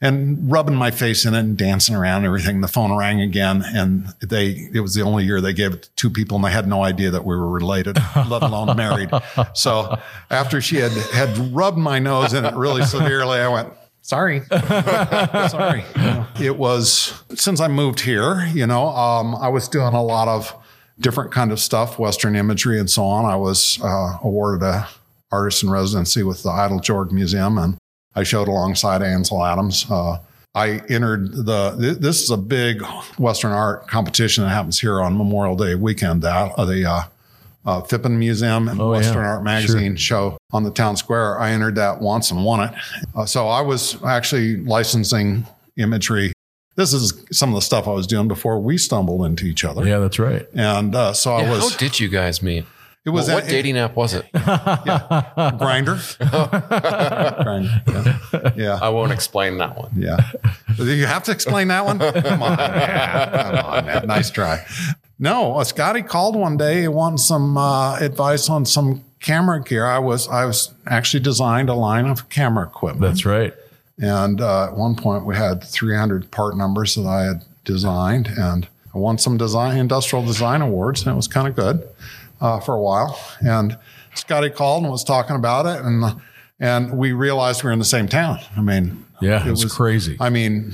and 0.00 0.50
rubbing 0.50 0.74
my 0.74 0.90
face 0.90 1.24
in 1.24 1.34
it 1.34 1.38
and 1.38 1.56
dancing 1.56 1.94
around 1.94 2.18
and 2.18 2.26
everything. 2.26 2.60
The 2.60 2.66
phone 2.66 2.96
rang 2.96 3.20
again. 3.20 3.62
And 3.64 4.08
they, 4.20 4.68
it 4.74 4.80
was 4.80 4.94
the 4.94 5.02
only 5.02 5.24
year 5.24 5.40
they 5.40 5.52
gave 5.52 5.74
it 5.74 5.82
to 5.82 5.90
two 5.94 6.10
people 6.10 6.36
and 6.36 6.44
they 6.44 6.50
had 6.50 6.66
no 6.66 6.82
idea 6.82 7.12
that 7.12 7.24
we 7.24 7.36
were 7.36 7.48
related, 7.48 7.98
let 8.28 8.42
alone 8.42 8.76
married. 8.76 9.10
So 9.54 9.96
after 10.28 10.60
she 10.60 10.76
had, 10.76 10.92
had 11.12 11.36
rubbed 11.54 11.78
my 11.78 12.00
nose 12.00 12.34
in 12.34 12.44
it 12.44 12.54
really 12.54 12.82
severely, 12.84 13.38
I 13.38 13.46
went, 13.46 13.72
sorry 14.02 14.40
sorry 15.48 15.84
You 15.94 16.02
know, 16.02 16.26
it 16.40 16.56
was 16.56 17.22
since 17.34 17.60
i 17.60 17.68
moved 17.68 18.00
here 18.00 18.46
you 18.54 18.66
know 18.66 18.88
um, 18.88 19.34
i 19.36 19.46
was 19.46 19.68
doing 19.68 19.92
a 19.92 20.02
lot 20.02 20.26
of 20.26 20.54
different 21.00 21.32
kind 21.32 21.50
of 21.52 21.58
stuff 21.60 21.98
western 21.98 22.36
imagery 22.36 22.78
and 22.78 22.90
so 22.90 23.04
on 23.04 23.24
i 23.24 23.34
was 23.36 23.78
uh, 23.82 24.18
awarded 24.22 24.62
a 24.62 24.86
artist 25.32 25.62
in 25.62 25.70
residency 25.70 26.22
with 26.22 26.42
the 26.42 26.50
idle 26.50 26.78
george 26.80 27.10
museum 27.10 27.58
and 27.58 27.76
i 28.14 28.22
showed 28.22 28.48
alongside 28.48 29.02
ansel 29.02 29.44
adams 29.44 29.86
uh, 29.90 30.18
i 30.54 30.80
entered 30.88 31.32
the 31.46 31.76
th- 31.78 31.98
this 31.98 32.22
is 32.22 32.30
a 32.30 32.36
big 32.36 32.82
western 33.18 33.52
art 33.52 33.86
competition 33.88 34.44
that 34.44 34.50
happens 34.50 34.78
here 34.80 35.00
on 35.00 35.16
memorial 35.16 35.56
day 35.56 35.74
weekend 35.74 36.22
that 36.22 36.52
uh, 36.58 36.64
the 36.64 36.84
uh, 36.84 37.02
uh, 37.66 37.82
Phippen 37.82 38.16
Museum 38.16 38.68
and 38.68 38.80
Oh, 38.80 38.92
yeah. 38.94 38.98
Western 39.00 39.22
Art 39.22 39.44
Magazine 39.44 39.94
show 39.94 40.38
on 40.50 40.62
the 40.64 40.70
town 40.70 40.96
square. 40.96 41.38
I 41.38 41.50
entered 41.50 41.74
that 41.74 42.00
once 42.00 42.30
and 42.30 42.42
won 42.42 42.60
it. 42.66 42.74
Uh, 43.14 43.26
so 43.26 43.48
I 43.48 43.60
was 43.60 44.02
actually 44.02 44.56
licensing 44.64 45.46
imagery. 45.76 46.32
This 46.76 46.92
is 46.94 47.24
some 47.32 47.50
of 47.50 47.56
the 47.56 47.60
stuff 47.62 47.86
I 47.88 47.92
was 47.92 48.06
doing 48.06 48.28
before 48.28 48.58
we 48.60 48.78
stumbled 48.78 49.24
into 49.26 49.44
each 49.46 49.64
other. 49.64 49.86
Yeah, 49.86 49.98
that's 49.98 50.18
right. 50.18 50.46
And 50.54 50.94
uh, 50.94 51.12
so 51.12 51.34
I 51.34 51.48
was, 51.50 51.72
how 51.72 51.76
did 51.78 52.00
you 52.00 52.08
guys 52.08 52.42
meet? 52.42 52.64
it 53.04 53.10
was 53.10 53.26
What, 53.28 53.34
what 53.34 53.44
at- 53.44 53.50
dating 53.50 53.76
app 53.78 53.96
was 53.96 54.14
it? 54.14 54.30
Grindr. 54.32 55.98
Grindr. 57.42 57.80
Yeah. 58.32 58.52
yeah. 58.56 58.78
I 58.80 58.88
won't 58.90 59.12
explain 59.12 59.58
that 59.58 59.76
one. 59.76 59.90
Yeah. 59.96 60.16
you 60.78 61.06
have 61.06 61.24
to 61.24 61.32
explain 61.32 61.68
that 61.68 61.84
one? 61.84 61.98
Come 62.22 62.42
on. 62.42 62.56
man. 62.56 63.56
Come 63.56 63.66
on, 63.66 63.86
man. 63.86 64.06
Nice 64.06 64.30
try. 64.30 64.64
No, 65.18 65.56
uh, 65.56 65.64
Scotty 65.64 66.02
called 66.02 66.36
one 66.36 66.56
day 66.56 66.82
He 66.82 66.88
wanted 66.88 67.18
some 67.20 67.58
uh, 67.58 67.96
advice 67.98 68.48
on 68.48 68.64
some 68.64 69.04
camera 69.20 69.62
gear. 69.62 69.84
I 69.86 69.98
was 69.98 70.28
I 70.28 70.44
was 70.46 70.72
actually 70.86 71.20
designed 71.22 71.68
a 71.68 71.74
line 71.74 72.06
of 72.06 72.28
camera 72.30 72.66
equipment. 72.66 73.02
That's 73.02 73.26
right. 73.26 73.52
And 74.00 74.40
uh, 74.40 74.64
at 74.68 74.76
one 74.76 74.96
point, 74.96 75.26
we 75.26 75.36
had 75.36 75.62
300 75.62 76.30
part 76.30 76.56
numbers 76.56 76.94
that 76.94 77.06
I 77.06 77.24
had 77.24 77.44
designed, 77.64 78.28
and 78.28 78.66
I 78.94 78.98
won 78.98 79.18
some 79.18 79.36
design 79.36 79.76
industrial 79.76 80.24
design 80.24 80.62
awards, 80.62 81.02
and 81.02 81.12
it 81.12 81.16
was 81.16 81.28
kind 81.28 81.46
of 81.46 81.54
good 81.54 81.88
uh, 82.40 82.60
for 82.60 82.74
a 82.74 82.80
while. 82.80 83.20
And 83.40 83.76
Scotty 84.14 84.50
called 84.50 84.82
and 84.84 84.90
was 84.90 85.04
talking 85.04 85.36
about 85.36 85.66
it, 85.66 85.84
and 85.84 86.20
and 86.58 86.96
we 86.96 87.12
realized 87.12 87.62
we 87.62 87.68
were 87.68 87.72
in 87.72 87.78
the 87.78 87.84
same 87.84 88.08
town. 88.08 88.38
I 88.56 88.60
mean, 88.60 89.06
Yeah, 89.20 89.46
it 89.46 89.50
was, 89.50 89.64
crazy. 89.72 90.16
I 90.20 90.30
mean, 90.30 90.72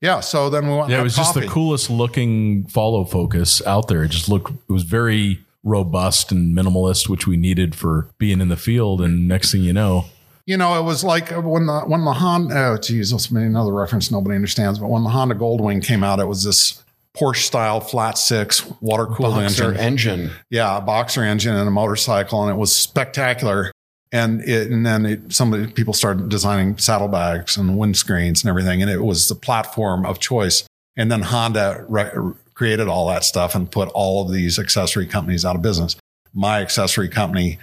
yeah. 0.00 0.20
So 0.20 0.50
then 0.50 0.68
we 0.68 0.76
went. 0.76 0.90
yeah, 0.90 1.00
it 1.00 1.02
was 1.04 1.16
had 1.16 1.22
just 1.22 1.34
the 1.34 1.46
coolest 1.46 1.90
looking 1.90 2.66
follow 2.66 3.04
focus 3.04 3.64
out 3.66 3.88
there. 3.88 4.02
It 4.04 4.10
just 4.10 4.28
looked, 4.28 4.50
it 4.50 4.72
was 4.72 4.82
very 4.84 5.40
robust 5.64 6.32
and 6.32 6.56
minimalist, 6.56 7.08
which 7.08 7.26
we 7.26 7.36
needed 7.36 7.74
for 7.74 8.08
being 8.18 8.40
in 8.40 8.48
the 8.48 8.56
field. 8.56 9.00
And 9.00 9.28
next 9.28 9.52
thing 9.52 9.62
you 9.62 9.72
know, 9.72 10.06
You 10.44 10.56
know, 10.56 10.78
it 10.78 10.82
was 10.82 11.04
like 11.04 11.30
when 11.30 11.66
the 11.66 11.80
when 11.86 12.04
the 12.04 12.12
Honda. 12.12 12.66
Oh, 12.66 12.76
Jesus, 12.76 13.30
another 13.30 13.72
reference 13.72 14.10
nobody 14.10 14.34
understands. 14.34 14.78
But 14.78 14.88
when 14.88 15.04
the 15.04 15.10
Honda 15.10 15.34
Goldwing 15.34 15.84
came 15.84 16.02
out, 16.02 16.18
it 16.18 16.26
was 16.26 16.42
this 16.44 16.82
Porsche 17.16 17.42
style 17.42 17.80
flat 17.80 18.16
six 18.18 18.64
water 18.80 19.06
cooled 19.06 19.38
engine. 19.38 19.76
engine. 19.76 20.30
yeah, 20.50 20.78
a 20.78 20.80
boxer 20.80 21.22
engine 21.22 21.54
and 21.54 21.68
a 21.68 21.70
motorcycle, 21.70 22.42
and 22.42 22.50
it 22.50 22.58
was 22.58 22.74
spectacular. 22.74 23.70
And 24.14 24.42
it, 24.42 24.70
and 24.70 24.84
then 24.84 25.06
it, 25.06 25.32
some 25.32 25.54
of 25.54 25.60
the 25.60 25.68
people 25.68 25.94
started 25.94 26.28
designing 26.28 26.76
saddlebags 26.76 27.56
and 27.56 27.78
windscreens 27.78 28.42
and 28.42 28.46
everything, 28.46 28.82
and 28.82 28.90
it 28.90 29.02
was 29.02 29.28
the 29.28 29.34
platform 29.34 30.04
of 30.04 30.18
choice. 30.18 30.64
And 30.96 31.10
then 31.10 31.22
Honda 31.22 31.86
re- 31.88 32.10
created 32.52 32.88
all 32.88 33.08
that 33.08 33.24
stuff 33.24 33.54
and 33.54 33.70
put 33.70 33.88
all 33.94 34.22
of 34.22 34.32
these 34.32 34.58
accessory 34.58 35.06
companies 35.06 35.44
out 35.44 35.56
of 35.56 35.62
business. 35.62 35.96
My 36.34 36.60
accessory 36.60 37.08
company, 37.08 37.58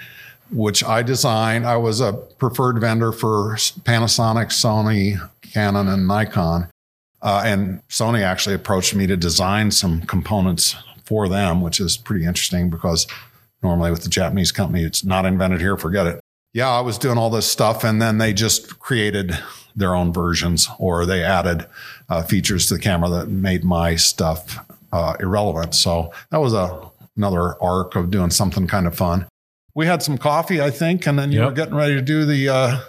which 0.52 0.84
I 0.84 1.04
designed, 1.04 1.66
I 1.66 1.78
was 1.78 2.02
a 2.02 2.14
preferred 2.14 2.80
vendor 2.80 3.12
for 3.12 3.56
Panasonic, 3.56 4.48
Sony, 4.48 5.20
Canon, 5.42 5.88
and 5.88 6.08
Nikon. 6.08 6.68
Uh, 7.22 7.44
and 7.46 7.86
Sony 7.88 8.22
actually 8.22 8.56
approached 8.56 8.96
me 8.96 9.06
to 9.08 9.18
design 9.18 9.72
some 9.72 10.02
components 10.02 10.76
for 11.04 11.28
them, 11.28 11.62
which 11.62 11.80
is 11.80 11.98
pretty 11.98 12.26
interesting 12.26 12.70
because 12.70 13.08
normally 13.62 13.92
with 13.92 14.04
the 14.04 14.10
Japanese 14.10 14.52
company, 14.52 14.84
it's 14.84 15.04
not 15.04 15.26
invented 15.26 15.60
here, 15.60 15.76
forget 15.76 16.08
it. 16.08 16.20
Yeah, 16.54 16.70
I 16.70 16.82
was 16.82 16.98
doing 16.98 17.18
all 17.18 17.30
this 17.30 17.50
stuff, 17.50 17.84
and 17.84 18.02
then 18.02 18.18
they 18.18 18.34
just 18.34 18.80
created 18.80 19.38
their 19.76 19.94
own 19.96 20.12
versions 20.12 20.68
or 20.78 21.06
they 21.06 21.24
added 21.24 21.66
uh, 22.10 22.24
features 22.24 22.66
to 22.68 22.76
the 22.76 22.80
camera 22.80 23.10
that 23.10 23.28
made 23.28 23.64
my 23.64 23.96
stuff 23.96 24.66
uh, 24.92 25.16
irrelevant. 25.20 25.76
So 25.76 26.12
that 26.32 26.40
was 26.40 26.54
a, 26.54 26.90
another 27.16 27.62
arc 27.62 27.96
of 27.96 28.12
doing 28.12 28.30
something 28.30 28.68
kind 28.68 28.88
of 28.88 28.96
fun. 28.96 29.28
We 29.80 29.86
had 29.86 30.04
some 30.04 30.18
coffee, 30.18 30.62
I 30.62 30.72
think, 30.72 31.08
and 31.08 31.18
then 31.18 31.32
you 31.32 31.40
Yep. 31.40 31.48
were 31.48 31.56
getting 31.56 31.76
ready 31.76 31.96
to 31.96 32.02
do 32.02 32.26
the 32.26 32.50
uh, 32.50 32.80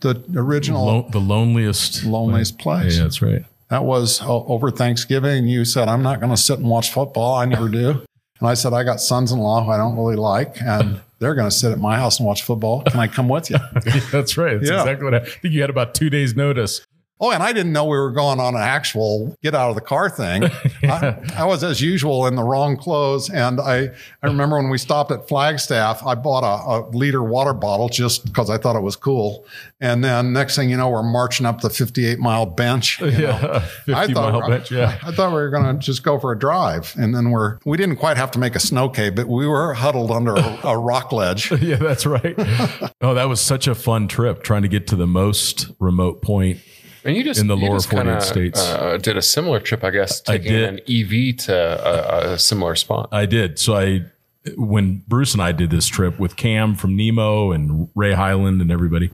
the 0.00 0.22
original 0.36 0.84
lo- 0.84 1.08
the 1.10 1.18
loneliest, 1.20 2.04
loneliest 2.04 2.58
place. 2.58 2.96
Yeah, 2.98 3.04
that's 3.04 3.22
right. 3.22 3.44
That 3.70 3.84
was 3.84 4.20
over 4.22 4.70
Thanksgiving. 4.70 5.48
You 5.48 5.64
said, 5.64 5.88
I'm 5.88 6.02
not 6.02 6.20
going 6.20 6.30
to 6.30 6.36
sit 6.36 6.58
and 6.58 6.68
watch 6.68 6.92
football. 6.92 7.34
I 7.34 7.46
never 7.46 7.70
do. 7.70 8.04
And 8.40 8.48
I 8.48 8.52
said, 8.54 8.74
I 8.74 8.82
got 8.84 9.00
sons 9.00 9.32
in 9.32 9.38
law 9.38 9.64
who 9.64 9.70
I 9.70 9.78
don't 9.78 9.96
really 9.96 10.16
like, 10.16 10.60
and 10.60 11.00
they're 11.18 11.34
going 11.34 11.48
to 11.48 11.56
sit 11.56 11.72
at 11.72 11.78
my 11.78 11.96
house 11.96 12.18
and 12.18 12.26
watch 12.26 12.42
football. 12.42 12.82
Can 12.82 13.00
I 13.00 13.06
come 13.06 13.28
with 13.28 13.48
you? 13.48 13.56
that's 14.12 14.36
right. 14.36 14.58
That's 14.58 14.70
Yeah. 14.70 14.80
exactly 14.80 15.04
what 15.06 15.14
I, 15.14 15.18
I 15.18 15.24
think 15.24 15.54
you 15.54 15.62
had 15.62 15.70
about 15.70 15.94
two 15.94 16.10
days 16.10 16.36
notice. 16.36 16.84
Oh, 17.24 17.30
and 17.30 17.42
I 17.42 17.54
didn't 17.54 17.72
know 17.72 17.86
we 17.86 17.96
were 17.96 18.10
going 18.10 18.38
on 18.38 18.54
an 18.54 18.60
actual 18.60 19.34
get 19.42 19.54
out 19.54 19.70
of 19.70 19.76
the 19.76 19.80
car 19.80 20.10
thing. 20.10 20.44
I, 20.82 21.16
I, 21.38 21.46
was, 21.46 21.64
as 21.64 21.80
usual, 21.80 22.26
in 22.26 22.34
the 22.34 22.42
wrong 22.42 22.76
clothes. 22.76 23.30
And 23.30 23.62
I, 23.62 23.92
I 24.22 24.26
remember 24.26 24.56
when 24.56 24.68
we 24.68 24.76
stopped 24.76 25.10
at 25.10 25.26
Flagstaff, 25.26 26.04
I 26.04 26.16
bought 26.16 26.44
a, 26.44 26.70
a 26.70 26.76
liter 26.94 27.22
water 27.22 27.54
bottle 27.54 27.88
just 27.88 28.26
because 28.26 28.50
I 28.50 28.58
thought 28.58 28.76
it 28.76 28.82
was 28.82 28.94
cool. 28.94 29.46
And 29.80 30.04
then 30.04 30.34
next 30.34 30.54
thing 30.56 30.68
you 30.68 30.76
know, 30.76 30.90
we're 30.90 31.02
marching 31.02 31.46
up 31.46 31.62
the 31.62 31.70
58 31.70 32.18
mile 32.18 32.44
bench. 32.44 33.00
yeah, 33.00 33.60
50 33.86 33.94
I 33.94 34.06
thought, 34.08 34.32
mile 34.34 34.46
bench. 34.46 34.70
Yeah. 34.70 34.98
I, 35.02 35.08
I 35.08 35.12
thought 35.12 35.30
we 35.30 35.36
were 35.36 35.48
going 35.48 35.64
to 35.64 35.82
just 35.82 36.02
go 36.02 36.18
for 36.18 36.30
a 36.30 36.38
drive. 36.38 36.94
And 36.98 37.14
then 37.14 37.30
we're, 37.30 37.58
we 37.64 37.78
didn't 37.78 37.96
quite 37.96 38.18
have 38.18 38.32
to 38.32 38.38
make 38.38 38.54
a 38.54 38.60
snow 38.60 38.90
cave, 38.90 39.14
but 39.14 39.28
we 39.28 39.46
were 39.46 39.72
huddled 39.72 40.10
under 40.10 40.34
a, 40.34 40.60
a 40.64 40.78
rock 40.78 41.10
ledge. 41.10 41.50
yeah, 41.62 41.76
that's 41.76 42.04
right. 42.04 42.34
oh, 43.00 43.14
that 43.14 43.30
was 43.30 43.40
such 43.40 43.66
a 43.66 43.74
fun 43.74 44.08
trip 44.08 44.42
trying 44.42 44.60
to 44.60 44.68
get 44.68 44.86
to 44.88 44.96
the 44.96 45.06
most 45.06 45.70
remote 45.78 46.20
point 46.20 46.60
And 47.04 47.16
you 47.16 47.22
just 47.24 47.40
In 47.40 47.46
the 47.48 47.56
lower 47.56 47.76
just 47.76 47.90
48 47.90 48.04
kinda, 48.10 48.20
states. 48.24 48.60
uh, 48.60 48.96
did 48.98 49.16
a 49.16 49.22
similar 49.22 49.60
trip, 49.60 49.84
I 49.84 49.90
guess, 49.90 50.20
taking 50.20 50.52
did. 50.52 50.68
an 50.68 50.80
EV 50.88 51.36
to 51.46 51.54
a, 52.30 52.32
a 52.34 52.38
similar 52.38 52.74
spot. 52.74 53.08
I 53.12 53.26
did. 53.26 53.58
So 53.58 53.76
I, 53.76 54.04
when 54.56 55.02
Bruce 55.06 55.32
and 55.34 55.42
I 55.42 55.52
did 55.52 55.70
this 55.70 55.86
trip 55.86 56.18
with 56.18 56.36
Cam 56.36 56.74
from 56.74 56.96
Nemo 56.96 57.52
and 57.52 57.88
Ray 57.94 58.12
Highland 58.12 58.60
and 58.62 58.70
everybody, 58.70 59.10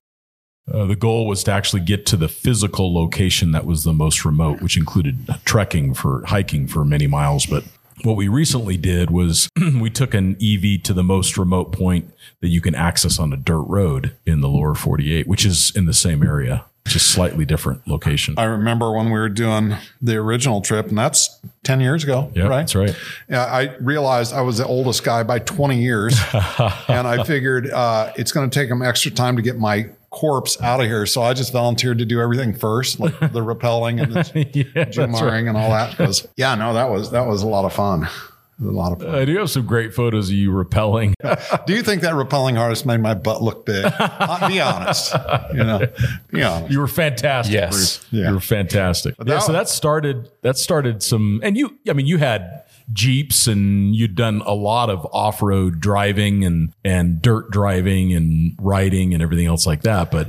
uh, 0.73 0.85
the 0.87 0.95
goal 0.97 1.27
was 1.27 1.43
to 1.45 1.51
actually 1.53 1.81
get 1.83 2.07
to 2.07 2.17
the 2.17 2.29
physical 2.29 2.95
location 2.95 3.51
that 3.53 3.67
was 3.67 3.83
the 3.83 3.93
most 3.93 4.25
remote, 4.25 4.63
which 4.63 4.77
included 4.77 5.27
trekking 5.45 5.95
for 5.95 6.25
hiking 6.27 6.69
for 6.69 6.85
many 6.85 7.09
miles. 7.09 7.45
But 7.47 7.65
what 8.05 8.17
we 8.17 8.29
recently 8.29 8.77
did 8.77 9.11
was 9.11 9.49
we 9.81 9.91
took 9.91 10.15
an 10.15 10.37
EV 10.41 10.83
to 10.85 10.93
the 10.93 11.03
most 11.03 11.37
remote 11.37 11.73
point 11.73 12.13
that 12.41 12.49
you 12.49 12.61
can 12.61 12.75
access 12.77 13.19
on 13.19 13.33
a 13.33 13.37
dirt 13.37 13.63
road 13.63 14.15
in 14.25 14.43
the 14.43 14.49
lower 14.49 14.75
48, 14.77 15.27
which 15.27 15.45
is 15.45 15.73
in 15.75 15.87
the 15.87 15.93
same 15.93 16.23
area, 16.23 16.65
just 16.87 17.11
slightly 17.13 17.45
different 17.45 17.87
location. 17.87 18.35
I 18.37 18.45
remember 18.45 18.93
when 18.93 19.07
we 19.07 19.13
were 19.19 19.29
doing 19.29 19.77
the 20.03 20.17
original 20.17 20.61
trip, 20.61 20.89
and 20.89 20.99
that's 20.99 21.41
10 21.63 21.81
years 21.81 22.05
ago, 22.05 22.33
Yeah, 22.35 22.45
right? 22.45 22.59
that's 22.61 22.75
right. 22.75 22.97
Yeah, 23.29 23.45
I 23.45 23.77
realized 23.77 24.33
I 24.33 24.41
was 24.41 24.59
the 24.59 24.67
oldest 24.67 25.05
guy 25.05 25.23
by 25.23 25.39
20 25.39 25.81
years. 25.81 26.19
and 26.89 27.07
I 27.07 27.23
figured 27.25 27.71
uh, 27.71 28.13
it's 28.17 28.33
going 28.33 28.49
to 28.49 28.55
take 28.55 28.69
them 28.69 28.83
extra 28.83 29.11
time 29.11 29.37
to 29.37 29.43
get 29.43 29.59
my 29.59 29.89
corpse 30.11 30.61
out 30.61 30.81
of 30.81 30.87
here. 30.87 31.07
So 31.07 31.23
I 31.23 31.35
just 31.35 31.53
volunteered 31.53 31.99
to 31.99 32.05
do 32.05 32.21
everything 32.21 32.55
first, 32.55 32.99
like 32.99 33.19
the 33.21 33.41
rappelling 33.45 34.03
and 34.03 34.13
the 34.13 34.49
yeah, 34.53 34.85
right. 34.85 35.47
and 35.47 35.57
all 35.57 35.71
that. 35.71 35.91
Because, 35.97 36.27
yeah, 36.37 36.55
no, 36.57 36.75
that 36.75 36.91
was 36.91 37.13
that 37.13 37.27
was 37.27 37.43
a 37.43 37.47
lot 37.49 37.65
of 37.65 37.73
fun. 37.73 38.09
It 38.61 38.67
was 38.67 38.75
a 38.75 38.77
lot 38.79 38.93
of 38.93 39.01
fun. 39.01 39.15
I 39.15 39.25
do 39.25 39.39
have 39.39 39.49
some 39.51 39.65
great 39.65 39.95
photos 39.95 40.29
of 40.29 40.35
you 40.35 40.51
rappelling. 40.51 41.15
Do 41.67 41.73
you 41.73 41.83
think 41.83 42.03
that 42.03 42.13
rappelling 42.13 42.57
harness 42.57 42.85
made 42.85 43.01
my 43.01 43.15
butt 43.15 43.43
look 43.43 43.65
big? 43.65 43.85
Uh, 43.87 44.49
be 44.49 44.61
honest. 44.61 45.15
You 45.55 45.65
know, 45.65 45.87
be 46.31 46.43
honest. 46.43 46.71
You 46.71 46.81
were 46.81 46.87
fantastic, 46.89 47.55
Yes. 47.55 47.71
Bruce. 47.71 48.07
Yeah. 48.11 48.29
You 48.29 48.35
were 48.35 48.41
fantastic. 48.41 49.15
yeah, 49.25 49.39
so 49.39 49.53
that 49.53 49.69
started 49.71 50.31
that 50.43 50.59
started 50.59 51.03
some 51.03 51.41
and 51.43 51.57
you 51.57 51.79
I 51.89 51.95
mean 51.95 52.07
you 52.07 52.19
had 52.19 52.65
Jeeps 52.93 53.47
and 53.47 53.95
you'd 53.97 54.15
done 54.17 54.43
a 54.45 54.53
lot 54.53 54.91
of 54.91 55.07
off-road 55.13 55.81
driving 55.81 56.45
and 56.45 56.73
and 56.85 57.23
dirt 57.23 57.51
driving 57.51 58.13
and 58.13 58.57
riding 58.61 59.15
and 59.15 59.23
everything 59.23 59.47
else 59.47 59.67
like 59.67 59.83
that, 59.83 60.11
but 60.11 60.27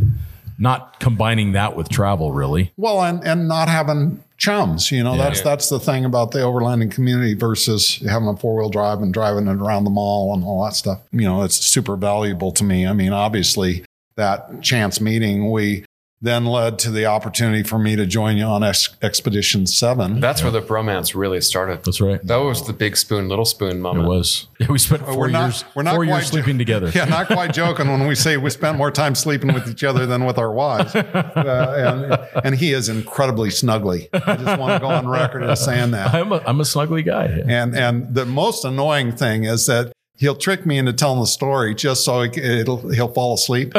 not 0.57 0.99
combining 0.99 1.53
that 1.53 1.75
with 1.75 1.89
travel 1.89 2.32
really. 2.32 2.71
Well, 2.77 3.01
and 3.03 3.23
and 3.25 3.47
not 3.47 3.67
having 3.67 4.23
chums, 4.41 4.91
you 4.91 5.03
know, 5.03 5.15
that's 5.15 5.37
Yeah. 5.39 5.43
that's 5.45 5.69
the 5.69 5.79
thing 5.79 6.03
about 6.03 6.31
the 6.31 6.39
overlanding 6.39 6.89
community 6.91 7.35
versus 7.35 8.01
having 8.09 8.27
a 8.27 8.35
four 8.35 8.55
wheel 8.57 8.69
drive 8.69 8.99
and 9.03 9.13
driving 9.13 9.47
it 9.47 9.55
around 9.61 9.83
the 9.83 9.91
mall 9.91 10.33
and 10.33 10.43
all 10.43 10.65
that 10.65 10.73
stuff. 10.75 10.99
You 11.11 11.21
know, 11.21 11.43
it's 11.43 11.55
super 11.55 11.95
valuable 11.95 12.51
to 12.53 12.63
me. 12.63 12.87
I 12.87 12.93
mean, 12.93 13.13
obviously, 13.13 13.85
that 14.17 14.61
chance 14.63 14.99
meeting 14.99 15.51
we 15.51 15.85
then 16.24 16.45
led 16.45 16.78
to 16.80 16.91
the 16.91 17.05
opportunity 17.05 17.63
for 17.63 17.80
me 17.80 17.95
to 17.95 18.05
join 18.05 18.38
you 18.38 18.43
on 18.45 18.63
Ex- 18.63 18.95
Expedition 19.01 19.65
Seven. 19.65 20.19
That's 20.19 20.43
where 20.43 20.51
the 20.51 20.61
bromance 20.61 21.15
really 21.15 21.41
started. 21.41 21.84
That's 21.84 21.99
right. 21.99 22.24
That 22.26 22.38
was 22.38 22.67
the 22.67 22.74
big 22.74 22.95
spoon, 22.95 23.28
little 23.28 23.45
spoon 23.45 23.82
moment. 23.82 24.05
It 24.05 24.09
was. 24.09 24.47
Yeah, 24.59 24.67
we 24.69 24.78
spent 24.78 25.01
4 25.03 25.17
we're 25.17 25.30
not- 25.30 25.45
years 25.45 25.65
we're 25.74 25.82
not 25.84 25.95
4 25.95 26.03
years 26.03 26.13
quite- 26.17 26.26
sleeping 26.28 26.57
together. 26.57 26.91
Yeah, 26.95 27.05
not 27.05 27.28
quite 27.28 27.53
joking 27.53 27.88
when 27.89 28.05
we 28.07 28.13
say 28.15 28.38
we 28.38 28.49
spent 28.51 28.78
more 28.78 28.91
time 28.91 29.15
sleeping 29.15 29.53
with 29.53 29.67
each 29.67 29.84
other 29.84 30.05
than 30.05 30.26
with 30.26 30.38
our 30.38 30.51
wives. 30.51 30.93
Uh, 31.41 32.22
and, 32.36 32.45
and 32.45 32.55
he 32.55 32.74
is 32.74 32.88
incredibly 32.89 33.49
snuggly. 33.49 34.07
I 34.13 34.36
just 34.36 34.59
want 34.59 34.74
to 34.74 34.80
go 34.80 34.88
on 34.93 35.07
record 35.07 35.43
as 35.43 35.63
saying 35.63 35.91
that. 35.91 36.13
I'm 36.13 36.32
a, 36.32 36.38
I'm 36.45 36.59
a 36.59 36.63
snuggly 36.63 37.05
guy. 37.05 37.26
Yeah. 37.26 37.43
And 37.63 37.76
and 37.76 38.13
the 38.13 38.26
most 38.26 38.63
annoying 38.65 39.11
thing 39.13 39.45
is 39.45 39.65
that 39.65 39.91
he'll 40.22 40.36
trick 40.36 40.65
me 40.67 40.78
into 40.78 40.93
telling 40.93 41.19
the 41.19 41.26
story 41.26 41.74
just 41.76 42.05
so 42.05 42.22
he, 42.22 42.39
it'll 42.39 42.88
he'll 42.89 43.07
fall 43.09 43.34
asleep. 43.34 43.74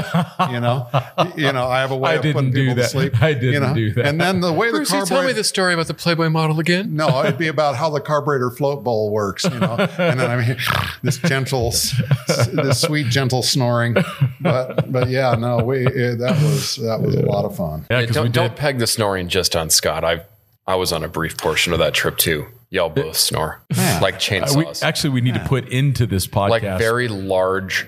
You 0.50 0.60
know, 0.60 0.88
you 1.36 1.52
know. 1.52 1.66
I 1.68 1.80
have 1.80 1.92
a 1.92 1.96
way 2.04 2.10
I 2.10 2.14
of 2.14 2.22
putting 2.22 2.50
didn't 2.50 2.52
do 2.52 2.60
people 2.62 2.74
to 2.74 2.80
that. 2.82 2.90
sleep. 2.90 3.22
I 3.22 3.32
didn't 3.32 3.62
know? 3.62 3.74
do 3.74 3.92
that. 3.92 4.06
And 4.06 4.20
then 4.20 4.40
the 4.40 4.52
way 4.52 4.66
the 4.70 4.78
Bruce, 4.78 4.92
you 4.92 5.06
tell 5.06 5.24
me 5.24 5.32
the 5.32 5.44
story 5.44 5.72
about 5.72 5.86
the 5.86 5.94
Playboy 5.94 6.28
model 6.28 6.58
again. 6.60 6.94
No, 6.96 7.22
it'd 7.24 7.38
be 7.38 7.46
about 7.48 7.76
how 7.76 7.88
the 7.88 8.00
carburetor 8.00 8.50
float 8.50 8.82
bowl 8.84 9.10
works, 9.10 9.44
you 9.44 9.58
know. 9.58 9.76
And 9.98 10.20
then 10.20 10.30
I 10.30 10.36
mean, 10.46 10.56
this 11.02 11.16
gentle, 11.18 11.70
this 11.70 12.80
sweet, 12.82 13.06
gentle 13.06 13.42
snoring. 13.42 13.96
But 14.40 14.90
but 14.92 15.08
yeah, 15.08 15.34
no, 15.36 15.58
we 15.58 15.86
it, 15.86 16.18
that 16.18 16.42
was 16.42 16.76
that 16.76 17.00
was 17.00 17.14
a 17.14 17.22
lot 17.22 17.44
of 17.44 17.56
fun. 17.56 17.86
Yeah, 17.90 18.00
Yeah, 18.00 18.06
'cause 18.06 18.14
don't, 18.16 18.32
don't 18.32 18.56
peg 18.56 18.78
the 18.80 18.86
snoring 18.88 19.28
just 19.28 19.54
on 19.54 19.70
Scott. 19.70 20.04
I 20.04 20.22
I 20.66 20.74
was 20.74 20.92
on 20.92 21.04
a 21.04 21.08
brief 21.08 21.36
portion 21.38 21.72
of 21.72 21.78
that 21.78 21.94
trip 21.94 22.16
too. 22.18 22.46
Y'all 22.72 22.88
both 22.88 23.16
snore 23.18 23.60
like 24.00 24.14
Uh, 24.14 24.18
chainsaws, 24.18 24.56
we, 24.56 24.86
actually, 24.86 25.10
we 25.10 25.20
need 25.20 25.34
to 25.34 25.40
put 25.44 25.68
into 25.68 26.06
this 26.06 26.26
podcast. 26.26 26.48
like 26.48 26.62
very 26.78 27.06
large, 27.06 27.86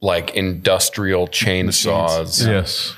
like 0.00 0.34
industrial 0.34 1.28
chainsaws. 1.28 2.44
yes. 2.44 2.94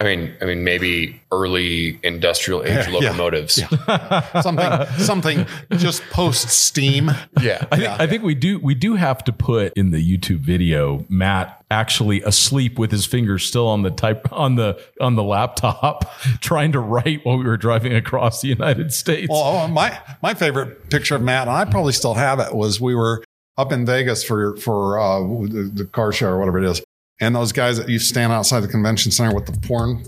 I 0.00 0.04
mean, 0.04 0.34
I 0.40 0.46
mean, 0.46 0.64
maybe 0.64 1.20
early 1.30 2.00
industrial 2.02 2.62
age 2.64 2.86
Yeah. 2.88 2.90
locomotives. 2.90 3.54
Something 4.42 4.86
something 4.98 5.46
just 5.72 6.02
post 6.10 6.48
steam. 6.48 7.10
Yeah. 7.40 7.64
I 7.70 7.76
think, 7.76 8.00
I 8.00 8.06
think 8.06 8.22
we 8.22 8.34
do 8.34 8.58
we 8.58 8.74
do 8.74 8.94
have 8.96 9.22
to 9.24 9.32
put 9.32 9.72
in 9.74 9.90
the 9.90 9.98
YouTube 10.18 10.40
video 10.40 11.04
Matt 11.08 11.64
actually 11.70 12.22
asleep 12.22 12.78
with 12.78 12.90
his 12.90 13.06
fingers 13.06 13.44
still 13.44 13.66
on 13.68 13.82
the 13.82 13.90
type 13.90 14.30
on 14.32 14.56
the 14.56 14.78
on 15.00 15.16
the 15.16 15.22
laptop 15.22 16.10
trying 16.40 16.72
to 16.72 16.80
write 16.80 17.24
while 17.24 17.38
we 17.38 17.44
were 17.44 17.56
driving 17.56 17.94
across 17.94 18.40
the 18.42 18.48
United 18.48 18.92
States. 18.92 19.28
Well, 19.30 19.42
oh, 19.42 19.68
my 19.68 19.98
my 20.22 20.34
favorite 20.34 20.90
picture 20.90 21.14
of 21.14 21.22
Matt, 21.22 21.46
and 21.48 21.56
I 21.56 21.64
probably 21.66 21.92
still 21.92 22.14
have 22.14 22.40
it, 22.40 22.54
was 22.54 22.80
we 22.80 22.94
were 22.94 23.22
up 23.56 23.72
in 23.72 23.86
Vegas 23.86 24.24
for 24.24 24.56
for 24.56 24.98
uh, 24.98 25.20
the, 25.20 25.70
the 25.72 25.84
car 25.84 26.12
show 26.12 26.28
or 26.28 26.38
whatever 26.38 26.58
it 26.58 26.64
is, 26.68 26.82
and 27.20 27.34
those 27.34 27.52
guys 27.52 27.76
that 27.76 27.88
you 27.88 27.98
stand 27.98 28.32
outside 28.32 28.60
the 28.60 28.68
convention 28.68 29.12
center 29.12 29.34
with 29.34 29.46
the 29.46 29.52
porn. 29.66 30.02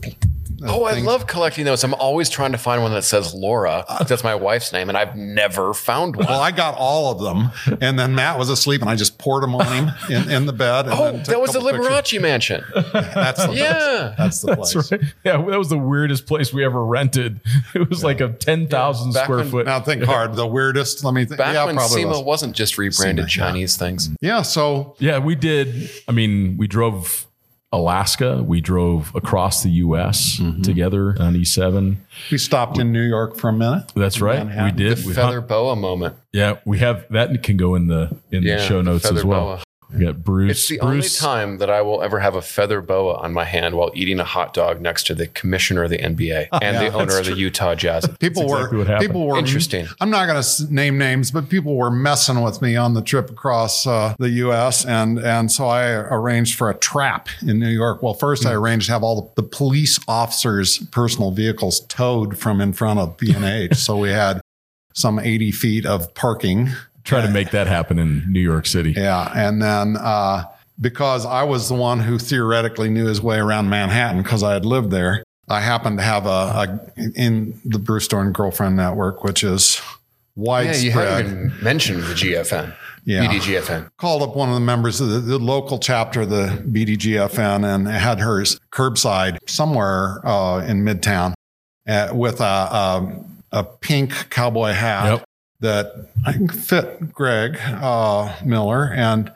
Uh, 0.62 0.66
Oh, 0.68 0.84
I 0.84 0.93
love 1.01 1.26
collecting 1.26 1.64
those. 1.64 1.82
I'm 1.84 1.95
always 1.95 2.28
trying 2.30 2.53
to 2.53 2.59
find 2.59 2.82
one 2.82 2.93
that 2.93 3.03
says 3.05 3.34
Laura. 3.34 3.84
That's 4.07 4.22
my 4.22 4.34
wife's 4.34 4.72
name, 4.72 4.88
and 4.88 4.97
I've 4.97 5.16
never 5.16 5.74
found 5.74 6.16
one. 6.16 6.26
Well, 6.26 6.40
I 6.40 6.51
got 6.53 6.76
all 6.78 7.11
of 7.12 7.20
them, 7.20 7.78
and 7.80 7.99
then 7.99 8.14
Matt 8.14 8.38
was 8.38 8.49
asleep, 8.51 8.80
and 8.80 8.88
I 8.90 8.95
just 8.97 9.18
poured 9.18 9.43
them 9.43 9.55
on 9.55 9.66
him 9.66 9.90
in, 10.11 10.30
in 10.30 10.47
the 10.47 10.53
bed. 10.53 10.86
And 10.86 10.95
Oh, 10.95 11.12
that 11.16 11.40
was 11.40 11.53
the 11.53 11.61
couple 11.61 11.78
pictures. 11.78 11.88
Liberace 12.18 12.22
mansion. 12.22 12.64
That's 12.93 13.45
the 13.47 13.53
Yeah. 13.55 13.72
place. 13.72 14.18
That's 14.18 14.40
the 14.43 14.57
place. 14.57 14.72
That's 14.74 14.93
right. 14.93 15.01
Yeah, 15.24 15.36
that 15.38 15.59
was 15.59 15.68
the 15.68 15.78
weirdest 15.78 16.26
place 16.26 16.53
we 16.53 16.64
ever 16.64 16.84
rented. 16.84 17.40
It 17.74 17.88
was 17.88 18.05
like 18.05 18.20
a 18.20 18.28
ten 18.28 18.68
thousand 18.68 19.12
Back 19.14 19.24
square 19.24 19.38
when- 19.38 19.51
foot. 19.51 19.66
Now 19.66 19.80
think 19.80 20.05
hard. 20.05 20.34
The 20.34 20.47
weirdest. 20.47 21.03
Let 21.05 21.14
me 21.14 21.24
think. 21.24 21.38
Back 21.38 21.55
yeah, 21.55 21.64
when 21.64 21.74
probably 21.76 22.03
SEMA 22.03 22.11
was. 22.11 22.22
was. 22.24 22.43
not 22.43 22.53
just 22.53 22.76
rebranded 22.78 23.30
SEMA, 23.30 23.45
yeah. 23.47 23.51
Chinese 23.53 23.76
things. 23.76 24.11
Yeah. 24.20 24.43
So 24.43 24.95
Yeah, 24.99 25.18
we 25.18 25.34
did. 25.34 25.90
I 26.09 26.12
mean, 26.12 26.57
we 26.59 26.66
drove 26.66 27.26
Alaska. 27.72 28.42
We 28.42 28.60
drove 28.60 29.14
across 29.14 29.62
the 29.62 29.70
U.S. 29.70 30.38
Mm-hmm. 30.38 30.62
together 30.62 31.16
on 31.18 31.34
E7. 31.34 31.96
we 32.30 32.38
stopped 32.38 32.78
in 32.78 32.92
New 32.92 33.02
York 33.02 33.36
for 33.36 33.48
a 33.48 33.52
minute. 33.52 33.90
That's 33.94 34.20
right. 34.20 34.38
Manhattan. 34.38 34.76
We 34.76 34.84
did. 34.84 34.98
The 34.98 35.08
We 35.08 35.14
feather 35.14 35.40
hung- 35.40 35.48
boa 35.48 35.76
moment. 35.76 36.16
yeah, 36.32 36.58
we 36.64 36.78
have 36.78 37.06
that 37.10 37.42
can 37.42 37.56
go 37.56 37.74
in 37.74 37.86
the 37.86 38.16
in 38.30 38.42
Yeah, 38.42 38.56
the 38.56 38.62
show 38.66 38.82
notes 38.82 39.04
feather 39.04 39.18
as 39.20 39.24
well. 39.24 39.40
boa. 39.44 39.62
We 39.95 40.05
got 40.05 40.22
Bruce. 40.22 40.51
It's 40.51 40.68
the 40.68 40.78
Bruce, 40.78 41.22
only 41.22 41.36
time 41.38 41.59
that 41.59 41.70
I 41.70 41.82
will 41.82 42.03
ever 42.03 42.20
have 42.20 42.34
a 42.34 42.43
feather 42.43 42.80
boa 42.80 43.14
on 43.16 43.32
my 43.32 43.45
hand 43.45 43.74
while 43.74 43.90
eating 43.95 44.20
a 44.20 44.24
hot 44.24 44.55
dog 44.55 44.80
next 44.80 45.07
to 45.09 45.14
the 45.14 45.26
commissioner 45.28 45.84
of 45.84 45.90
the 45.90 45.99
NBA 45.99 46.49
and 46.62 46.76
the 46.76 46.93
owner 46.93 47.18
of 47.18 47.26
the 47.26 47.34
Utah 47.34 47.74
Jazz. 47.74 48.07
People 48.20 48.43
exactly 48.43 48.78
were 48.78 48.84
what 48.84 49.01
people 49.01 49.26
were 49.26 49.38
Interesting. 49.38 49.86
I'm 50.01 50.11
not 50.11 50.26
going 50.26 50.43
to 50.43 50.74
name 50.74 50.99
names, 50.99 51.30
but 51.30 51.49
people 51.49 51.76
were 51.76 51.90
messing 51.90 52.40
with 52.43 52.62
me 52.62 52.76
on 52.76 52.95
the 52.95 53.03
trip 53.03 53.30
across 53.30 53.86
uh, 53.86 54.14
the 54.18 54.30
U.S. 54.30 54.84
and 54.84 55.18
and 55.18 55.51
so 55.51 55.66
I 55.66 55.90
arranged 55.90 56.57
for 56.57 56.70
a 56.70 56.74
trap 56.74 57.28
in 57.47 57.59
New 57.59 57.68
York. 57.70 58.03
Well, 58.03 58.14
first 58.14 58.43
Hmm. 58.43 58.49
I 58.49 58.53
arranged 58.53 58.86
to 58.86 58.93
have 58.93 59.03
all 59.03 59.32
the, 59.36 59.43
the 59.43 59.49
police 59.49 59.99
officers' 60.09 60.78
personal 60.90 61.30
vehicles 61.30 61.80
towed 61.80 62.38
from 62.38 62.61
in 62.61 62.72
front 62.72 62.99
of 62.99 63.16
B 63.16 63.32
and 63.32 63.45
H. 63.45 63.74
so 63.74 63.97
we 63.97 64.11
had 64.11 64.40
some 64.95 65.18
80 65.18 65.53
feet 65.53 65.86
of 65.86 66.12
parking. 66.14 66.70
Try 67.05 67.20
to 67.22 67.30
make 67.30 67.50
that 67.50 67.66
happen 67.66 67.98
in 67.98 68.24
New 68.30 68.40
York 68.40 68.66
City. 68.66 68.92
Yeah, 68.96 69.30
and 69.34 69.62
then. 69.62 69.96
Uh, 69.96 70.44
because 70.80 71.24
I 71.26 71.44
was 71.44 71.68
the 71.68 71.74
one 71.76 72.00
who 72.00 72.18
theoretically 72.18 72.88
knew 72.88 73.07
his 73.07 73.20
way 73.20 73.36
around 73.38 73.68
Manhattan 73.68 74.22
because 74.22 74.42
I 74.42 74.55
had 74.55 74.64
lived 74.64 74.90
there. 74.90 75.22
I 75.48 75.61
happened 75.61 75.98
to 75.98 76.03
have 76.03 76.26
a, 76.26 76.28
a 76.28 76.80
in 77.14 77.61
the 77.64 77.78
Bruce 77.78 78.09
Dorn 78.09 78.32
Girlfriend 78.32 78.76
Network, 78.76 79.22
which 79.22 79.44
is 79.44 79.80
widespread. 80.34 80.84
Yeah, 80.84 80.94
widespread. 80.96 81.24
you 81.24 81.30
haven't 81.30 81.50
even 81.53 81.64
mentioned 81.64 82.03
the 82.05 82.14
GFN. 82.14 82.74
Yeah. 83.05 83.26
BDGFN. 83.26 83.90
Called 83.98 84.22
up 84.22 84.34
one 84.34 84.48
of 84.48 84.55
the 84.55 84.61
members 84.61 85.00
of 85.00 85.09
the, 85.11 85.18
the 85.20 85.38
local 85.38 85.78
chapter 85.78 86.22
of 86.22 86.30
the 86.30 86.46
BDGFN 86.68 87.64
and 87.74 87.86
had 87.86 88.20
hers 88.20 88.59
curbside 88.72 89.38
somewhere 89.48 90.20
uh, 90.26 90.64
in 90.66 90.82
Midtown. 90.84 91.34
uh, 91.88 92.09
with 92.12 92.40
a, 92.40 92.44
a, 92.44 93.24
a 93.53 93.64
pink 93.64 94.30
cowboy 94.30 94.72
hat 94.72 95.05
Yep. 95.18 95.24
That 95.62 96.08
I 96.26 96.34
fit 96.48 97.12
Greg 97.12 97.58
uh, 97.60 98.36
Miller. 98.44 98.92
And 98.92 99.32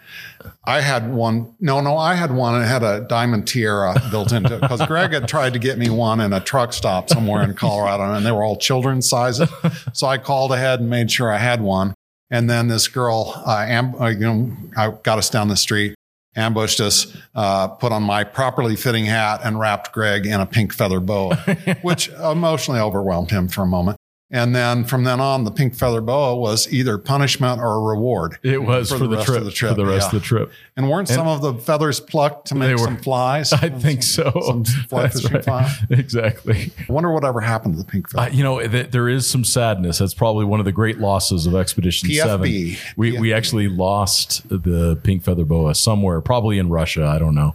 I 0.65 0.81
had 0.81 1.13
one. 1.13 1.55
No, 1.61 1.81
no, 1.81 1.97
I 1.97 2.15
had 2.15 2.33
one 2.33 2.55
and 2.55 2.65
it 2.65 2.69
had 2.69 2.83
a 2.83 3.01
diamond 3.01 3.49
tiara 3.49 3.95
built 4.11 4.33
into 4.33 4.57
it 4.57 4.61
because 4.61 4.85
Greg 4.87 5.13
had 5.13 5.29
tried 5.29 5.55
to 5.55 5.59
get 5.59 5.79
me 5.79 5.89
one 5.89 6.21
in 6.21 6.33
a 6.33 6.41
truck 6.41 6.73
stop 6.73 7.09
somewhere 7.09 7.43
in 7.43 7.55
Colorado 7.55 8.13
and 8.13 8.27
they 8.27 8.33
were 8.33 8.45
all 8.45 8.57
children's 8.57 9.09
sizes. 9.09 9.49
So 9.93 10.07
I 10.07 10.19
called 10.19 10.53
ahead 10.53 10.81
and 10.81 10.91
made 10.91 11.11
sure 11.11 11.33
I 11.33 11.39
had 11.39 11.63
one. 11.63 11.95
And 12.31 12.51
then 12.51 12.69
this 12.69 12.89
girl, 12.89 13.33
uh, 13.47 13.59
amb- 13.59 14.01
uh, 14.01 14.07
you 14.07 14.19
know, 14.19 14.99
got 15.03 15.19
us 15.19 15.31
down 15.31 15.49
the 15.49 15.57
street, 15.57 15.95
ambushed 16.35 16.81
us, 16.81 17.17
uh, 17.35 17.69
put 17.69 17.93
on 17.93 18.03
my 18.03 18.25
properly 18.25 18.75
fitting 18.75 19.05
hat, 19.05 19.41
and 19.45 19.61
wrapped 19.61 19.93
Greg 19.93 20.27
in 20.27 20.41
a 20.41 20.47
pink 20.47 20.73
feather 20.73 20.99
boa, 20.99 21.37
which 21.83 22.09
emotionally 22.09 22.81
overwhelmed 22.81 23.31
him 23.31 23.47
for 23.49 23.63
a 23.63 23.67
moment. 23.67 23.96
And 24.29 24.57
then 24.57 24.83
from 24.85 25.05
then 25.05 25.21
on, 25.21 25.45
the 25.45 25.53
pink 25.53 25.77
feather 25.77 26.01
boa 26.01 26.35
was 26.35 26.73
either 26.73 26.99
punishment 26.99 27.61
or 27.61 27.75
a 27.77 27.79
reward. 27.81 28.39
It 28.43 28.61
was 28.61 28.91
for, 28.91 28.99
For 28.99 29.05
the 29.05 29.11
the, 29.11 29.17
rest 29.19 29.27
trip, 29.27 29.39
of 29.39 29.45
the 29.45 29.53
trip, 29.53 29.71
For 29.71 29.77
the 29.77 29.87
rest 29.87 30.13
yeah. 30.13 30.17
of 30.17 30.23
the 30.23 30.27
trip. 30.27 30.53
And 30.77 30.91
weren't 30.91 31.07
some 31.09 31.29
of 31.29 31.43
the 31.43 31.55
feathers 31.55 32.01
plucked 32.01 32.49
to 32.49 32.57
make 32.57 32.73
were. 32.73 32.79
some 32.79 32.97
flies? 32.97 33.53
I 33.53 33.69
think 33.69 34.03
so. 34.03 34.33
Some 34.45 34.65
fly 34.65 35.09
fishing 35.09 35.31
right. 35.35 35.45
fly. 35.45 35.73
Exactly. 35.91 36.73
I 36.89 36.93
wonder 36.93 37.13
whatever 37.13 37.41
happened 37.41 37.75
to 37.77 37.83
the 37.83 37.89
pink 37.89 38.11
feather. 38.11 38.29
Uh, 38.29 38.31
you 38.33 38.43
know, 38.43 38.67
th- 38.67 38.91
there 38.91 39.09
is 39.09 39.29
some 39.29 39.45
sadness. 39.45 39.99
That's 39.99 40.15
probably 40.15 40.45
one 40.45 40.59
of 40.59 40.67
the 40.67 40.73
great 40.73 40.99
losses 40.99 41.47
of 41.47 41.55
Expedition 41.55 42.09
PFB. 42.09 42.17
Seven. 42.77 42.95
We 42.97 43.19
we 43.19 43.33
actually 43.33 43.69
lost 43.69 44.49
the 44.49 44.99
pink 45.05 45.23
feather 45.23 45.45
boa 45.45 45.75
somewhere, 45.77 46.21
probably 46.21 46.59
in 46.59 46.69
Russia. 46.69 47.07
I 47.07 47.19
don't 47.21 47.35
know, 47.37 47.55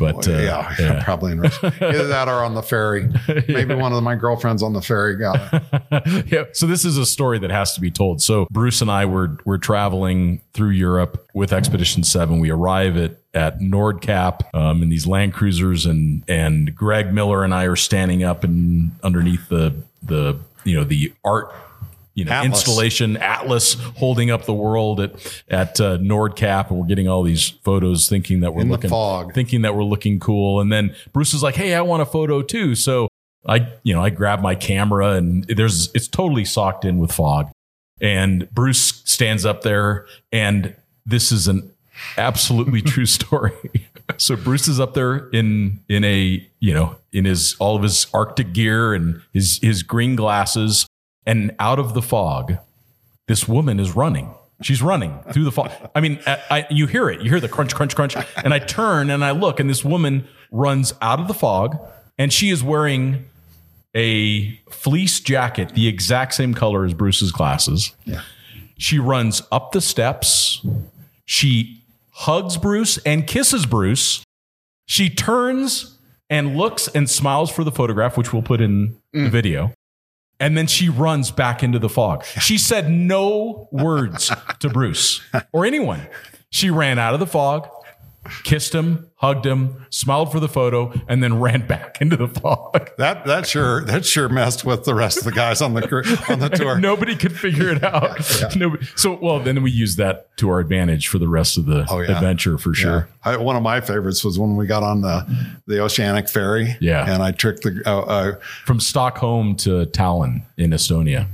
but 0.00 0.26
uh, 0.26 0.32
yeah, 0.32 0.74
yeah, 0.78 1.04
probably 1.04 1.32
in 1.32 1.40
Russia. 1.40 1.66
Either 1.80 2.06
that 2.08 2.26
or 2.26 2.42
on 2.42 2.54
the 2.54 2.62
ferry. 2.62 3.08
Maybe 3.48 3.74
one 3.74 3.92
of 3.92 4.02
my 4.02 4.16
girlfriends 4.16 4.62
on 4.62 4.72
the 4.72 4.80
ferry 4.80 5.16
got 5.16 5.52
it. 5.52 6.26
yeah. 6.32 6.44
So 6.52 6.66
this 6.66 6.84
is 6.84 6.96
a 6.96 7.04
story 7.04 7.38
that 7.38 7.50
has 7.50 7.74
to 7.74 7.80
be 7.80 7.90
told. 7.90 8.22
So 8.22 8.46
Bruce 8.50 8.80
and 8.80 8.90
I 8.90 9.04
were 9.04 9.36
were 9.44 9.58
traveling 9.58 10.40
through 10.54 10.70
Europe 10.70 11.28
with 11.34 11.52
Expedition 11.52 12.02
Seven. 12.02 12.40
We 12.40 12.50
arrive 12.50 12.96
at 12.96 13.18
at 13.34 13.60
Nordkapp 13.60 14.42
um, 14.54 14.82
in 14.82 14.88
these 14.88 15.06
Land 15.06 15.34
Cruisers, 15.34 15.86
and 15.86 16.24
and 16.26 16.74
Greg 16.74 17.12
Miller 17.12 17.44
and 17.44 17.54
I 17.54 17.64
are 17.64 17.76
standing 17.76 18.24
up 18.24 18.42
and 18.42 18.92
underneath 19.02 19.48
the 19.48 19.74
the 20.02 20.38
you 20.64 20.76
know 20.76 20.84
the 20.84 21.12
art. 21.24 21.54
You 22.20 22.26
know, 22.26 22.32
Atlas. 22.32 22.46
installation 22.46 23.16
Atlas 23.16 23.74
holding 23.96 24.30
up 24.30 24.44
the 24.44 24.54
world 24.54 25.00
at 25.00 25.42
at 25.48 25.80
uh, 25.80 25.98
Nordkapp, 25.98 26.70
and 26.70 26.78
we're 26.78 26.86
getting 26.86 27.08
all 27.08 27.22
these 27.22 27.48
photos, 27.48 28.08
thinking 28.08 28.40
that 28.40 28.54
we're 28.54 28.62
In 28.62 28.68
looking 28.68 28.90
fog. 28.90 29.34
thinking 29.34 29.62
that 29.62 29.74
we're 29.74 29.84
looking 29.84 30.20
cool. 30.20 30.60
And 30.60 30.70
then 30.70 30.94
Bruce 31.12 31.34
is 31.34 31.42
like, 31.42 31.54
"Hey, 31.56 31.74
I 31.74 31.80
want 31.80 32.02
a 32.02 32.06
photo 32.06 32.42
too." 32.42 32.74
So 32.74 33.08
I, 33.46 33.72
you 33.82 33.94
know, 33.94 34.02
I 34.02 34.10
grab 34.10 34.40
my 34.40 34.54
camera 34.54 35.12
and 35.12 35.44
there's 35.44 35.90
it's 35.94 36.08
totally 36.08 36.44
socked 36.44 36.84
in 36.84 36.98
with 36.98 37.12
fog. 37.12 37.50
And 38.00 38.50
Bruce 38.50 39.02
stands 39.04 39.44
up 39.44 39.62
there 39.62 40.06
and 40.32 40.74
this 41.06 41.32
is 41.32 41.48
an 41.48 41.70
absolutely 42.16 42.82
true 42.94 43.06
story. 43.06 43.88
so 44.16 44.36
Bruce 44.36 44.68
is 44.68 44.78
up 44.78 44.94
there 44.94 45.28
in 45.30 45.80
in 45.88 46.04
a, 46.04 46.46
you 46.60 46.74
know, 46.74 46.96
in 47.12 47.24
his 47.24 47.56
all 47.58 47.76
of 47.76 47.82
his 47.82 48.06
arctic 48.12 48.52
gear 48.52 48.92
and 48.94 49.20
his 49.32 49.58
his 49.62 49.82
green 49.82 50.16
glasses 50.16 50.86
and 51.26 51.54
out 51.58 51.78
of 51.78 51.94
the 51.94 52.02
fog 52.02 52.58
this 53.30 53.46
woman 53.46 53.78
is 53.78 53.94
running. 53.94 54.34
She's 54.60 54.82
running 54.82 55.16
through 55.32 55.44
the 55.44 55.52
fog. 55.52 55.70
I 55.94 56.00
mean, 56.00 56.18
I, 56.26 56.42
I, 56.50 56.66
you 56.68 56.88
hear 56.88 57.08
it. 57.08 57.22
You 57.22 57.30
hear 57.30 57.38
the 57.38 57.48
crunch, 57.48 57.76
crunch, 57.76 57.94
crunch. 57.94 58.16
And 58.44 58.52
I 58.52 58.58
turn 58.58 59.08
and 59.08 59.24
I 59.24 59.30
look, 59.30 59.60
and 59.60 59.70
this 59.70 59.84
woman 59.84 60.26
runs 60.50 60.92
out 61.00 61.20
of 61.20 61.28
the 61.28 61.34
fog, 61.34 61.78
and 62.18 62.32
she 62.32 62.50
is 62.50 62.64
wearing 62.64 63.24
a 63.94 64.56
fleece 64.68 65.20
jacket, 65.20 65.74
the 65.74 65.86
exact 65.86 66.34
same 66.34 66.54
color 66.54 66.84
as 66.84 66.92
Bruce's 66.92 67.30
glasses. 67.30 67.94
Yeah. 68.04 68.22
She 68.78 68.98
runs 68.98 69.42
up 69.52 69.70
the 69.70 69.80
steps. 69.80 70.66
She 71.24 71.84
hugs 72.10 72.56
Bruce 72.56 72.98
and 73.06 73.28
kisses 73.28 73.64
Bruce. 73.64 74.24
She 74.86 75.08
turns 75.08 75.98
and 76.28 76.56
looks 76.56 76.88
and 76.88 77.08
smiles 77.08 77.48
for 77.48 77.62
the 77.62 77.70
photograph, 77.70 78.16
which 78.16 78.32
we'll 78.32 78.42
put 78.42 78.60
in 78.60 78.96
the 79.12 79.20
mm. 79.20 79.30
video. 79.30 79.72
And 80.40 80.56
then 80.56 80.66
she 80.66 80.88
runs 80.88 81.30
back 81.30 81.62
into 81.62 81.78
the 81.78 81.88
fog. 81.88 82.24
She 82.24 82.56
said 82.56 82.90
no 82.90 83.68
words 83.70 84.32
to 84.60 84.70
Bruce 84.70 85.20
or 85.52 85.66
anyone. 85.66 86.08
She 86.50 86.70
ran 86.70 86.98
out 86.98 87.14
of 87.14 87.20
the 87.20 87.26
fog, 87.26 87.68
kissed 88.44 88.74
him, 88.74 89.10
hugged 89.16 89.46
him, 89.46 89.86
smiled 89.90 90.30
for 90.30 90.40
the 90.40 90.48
photo, 90.48 90.92
and 91.08 91.22
then 91.22 91.40
ran 91.40 91.66
back 91.66 91.98
into 92.00 92.16
the 92.16 92.28
fog. 92.28 92.90
That 92.98 93.24
that 93.26 93.46
sure 93.46 93.82
that 93.84 94.04
sure 94.04 94.28
messed 94.28 94.64
with 94.64 94.84
the 94.84 94.94
rest 94.94 95.18
of 95.18 95.24
the 95.24 95.32
guys 95.32 95.62
on 95.62 95.74
the 95.74 95.80
on 96.28 96.38
the 96.38 96.48
tour. 96.50 96.78
Nobody 96.80 97.16
could 97.16 97.36
figure 97.38 97.70
it 97.70 97.82
out. 97.82 98.18
Nobody, 98.56 98.84
so, 98.96 99.14
well, 99.14 99.40
then 99.40 99.62
we 99.62 99.70
used 99.70 99.96
that 99.98 100.36
to 100.36 100.48
our 100.50 100.60
advantage 100.60 101.08
for 101.08 101.18
the 101.18 101.28
rest 101.28 101.56
of 101.56 101.66
the 101.66 101.86
Oh, 101.88 102.00
yeah. 102.00 102.12
adventure 102.16 102.58
for 102.58 102.74
sure. 102.74 103.08
I, 103.24 103.36
one 103.36 103.56
of 103.56 103.62
my 103.62 103.80
favorites 103.80 104.22
was 104.24 104.38
when 104.38 104.56
we 104.56 104.66
got 104.66 104.82
on 104.82 105.00
the 105.00 105.26
the 105.66 105.80
oceanic 105.80 106.28
ferry. 106.28 106.76
Yeah. 106.80 107.10
and 107.12 107.22
I 107.22 107.32
tricked 107.32 107.62
the. 107.62 107.82
Uh, 107.86 108.00
uh, 108.00 108.32
From 108.64 108.80
Stockholm 108.80 109.56
to 109.56 109.86
Tallinn 109.86 110.42
in 110.56 110.70
Estonia. 110.70 111.26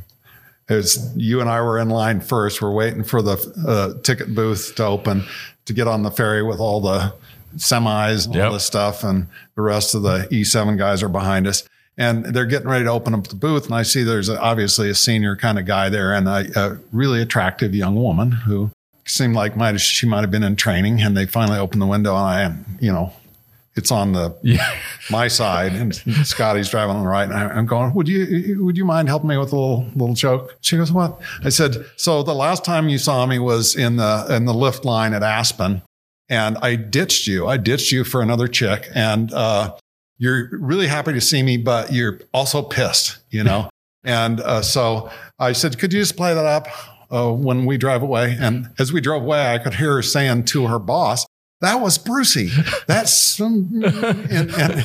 it 0.68 0.74
was 0.74 1.12
you 1.16 1.41
and 1.41 1.49
I 1.51 1.61
were 1.62 1.78
in 1.78 1.89
line 1.89 2.20
first. 2.20 2.62
We're 2.62 2.72
waiting 2.72 3.03
for 3.05 3.22
the 3.22 3.37
uh, 3.66 4.01
ticket 4.03 4.34
booth 4.34 4.74
to 4.76 4.84
open 4.84 5.24
to 5.67 5.73
get 5.73 5.87
on 5.87 6.03
the 6.03 6.11
ferry 6.11 6.43
with 6.43 6.59
all 6.59 6.81
the 6.81 7.12
semis 7.57 8.27
and 8.27 8.35
Yep. 8.35 8.47
all 8.47 8.53
this 8.55 8.64
stuff, 8.64 9.05
and 9.05 9.27
the 9.55 9.62
rest 9.62 9.95
of 9.95 10.03
the 10.03 10.27
E7 10.31 10.77
guys 10.79 11.03
are 11.03 11.09
behind 11.09 11.47
us. 11.47 11.62
And 11.99 12.27
they're 12.27 12.45
getting 12.45 12.69
ready 12.69 12.85
to 12.85 12.91
open 12.91 13.14
up 13.14 13.27
the 13.29 13.35
booth, 13.37 13.64
and 13.67 13.75
I 13.75 13.83
see 13.83 14.03
there's 14.03 14.29
a, 14.29 14.39
obviously 14.41 14.91
a 14.91 14.95
senior 14.95 15.35
kind 15.35 15.59
of 15.59 15.64
guy 15.64 15.89
there, 15.89 16.12
and 16.12 16.29
a, 16.29 16.47
a 16.61 16.79
really 16.93 17.23
attractive 17.23 17.75
young 17.75 17.97
woman 17.97 18.33
who 18.33 18.71
seemed 19.07 19.35
like 19.35 19.57
might 19.57 19.81
she 19.81 20.07
might 20.07 20.21
have 20.21 20.31
been 20.31 20.43
in 20.43 20.57
training. 20.57 21.01
And 21.01 21.17
they 21.17 21.25
finally 21.25 21.59
opened 21.59 21.81
the 21.81 21.87
window, 21.87 22.14
and 22.14 22.25
I 22.25 22.41
am, 22.43 22.67
you 22.81 22.93
know, 22.93 23.12
it's 23.77 23.91
on 23.93 24.12
the 24.12 24.35
Yeah. 24.43 24.66
my 25.11 25.29
side, 25.29 25.72
and 25.74 25.95
Scotty's 26.27 26.68
driving 26.68 26.97
on 26.97 27.03
the 27.03 27.09
right, 27.09 27.24
and 27.31 27.35
I'm 27.35 27.66
going. 27.66 27.95
Would 27.95 28.09
you 28.09 28.64
would 28.64 28.77
you 28.77 28.85
mind 28.85 29.09
helping 29.09 29.29
me 29.29 29.37
with 29.37 29.53
a 29.53 29.57
little 29.57 29.87
little 29.95 30.14
joke? 30.14 30.57
She 30.62 30.77
goes, 30.77 30.91
"What?" 30.91 31.20
I 31.45 31.51
said, 31.51 31.85
"So 31.97 32.22
the 32.22 32.35
last 32.35 32.64
time 32.64 32.89
you 32.89 32.99
saw 32.99 33.27
me 33.27 33.39
was 33.39 33.77
in 33.77 33.97
the 33.97 34.27
in 34.31 34.45
the 34.47 34.55
lift 34.55 34.85
line 34.85 35.12
at 35.14 35.22
Aspen, 35.22 35.83
and 36.29 36.57
I 36.62 36.77
ditched 36.77 37.27
you. 37.27 37.47
I 37.47 37.57
ditched 37.59 37.93
you 37.93 38.03
for 38.05 38.22
another 38.22 38.49
chick, 38.49 38.89
and 38.95 39.33
uh, 39.33 39.74
you're 40.18 40.49
really 40.53 40.87
happy 40.87 41.12
to 41.12 41.20
see 41.20 41.43
me, 41.43 41.57
but 41.59 41.93
you're 41.93 42.20
also 42.33 42.62
pissed, 42.62 43.18
you 43.31 43.45
know." 43.45 43.68
and 44.05 44.41
uh, 44.41 44.62
so 44.62 45.11
I 45.39 45.53
said, 45.53 45.79
"Could 45.79 45.93
you 45.93 46.01
just 46.01 46.16
play 46.16 46.35
that 46.35 46.47
up?" 46.47 46.66
Uh, 47.09 47.31
when 47.31 47.66
we 47.66 47.77
drive 47.79 48.03
away, 48.03 48.37
and 48.41 48.68
as 48.81 48.93
we 48.93 49.01
drove 49.01 49.22
away, 49.22 49.55
I 49.55 49.59
could 49.59 49.74
hear 49.74 49.93
her 49.93 50.03
saying 50.03 50.45
to 50.47 50.66
her 50.66 50.81
boss, 50.81 51.24
that 51.61 51.80
was 51.80 51.96
Brucey. 51.98 52.50
That's 52.86 53.12
some, 53.12 53.82
and, 54.30 54.50
and, 54.54 54.84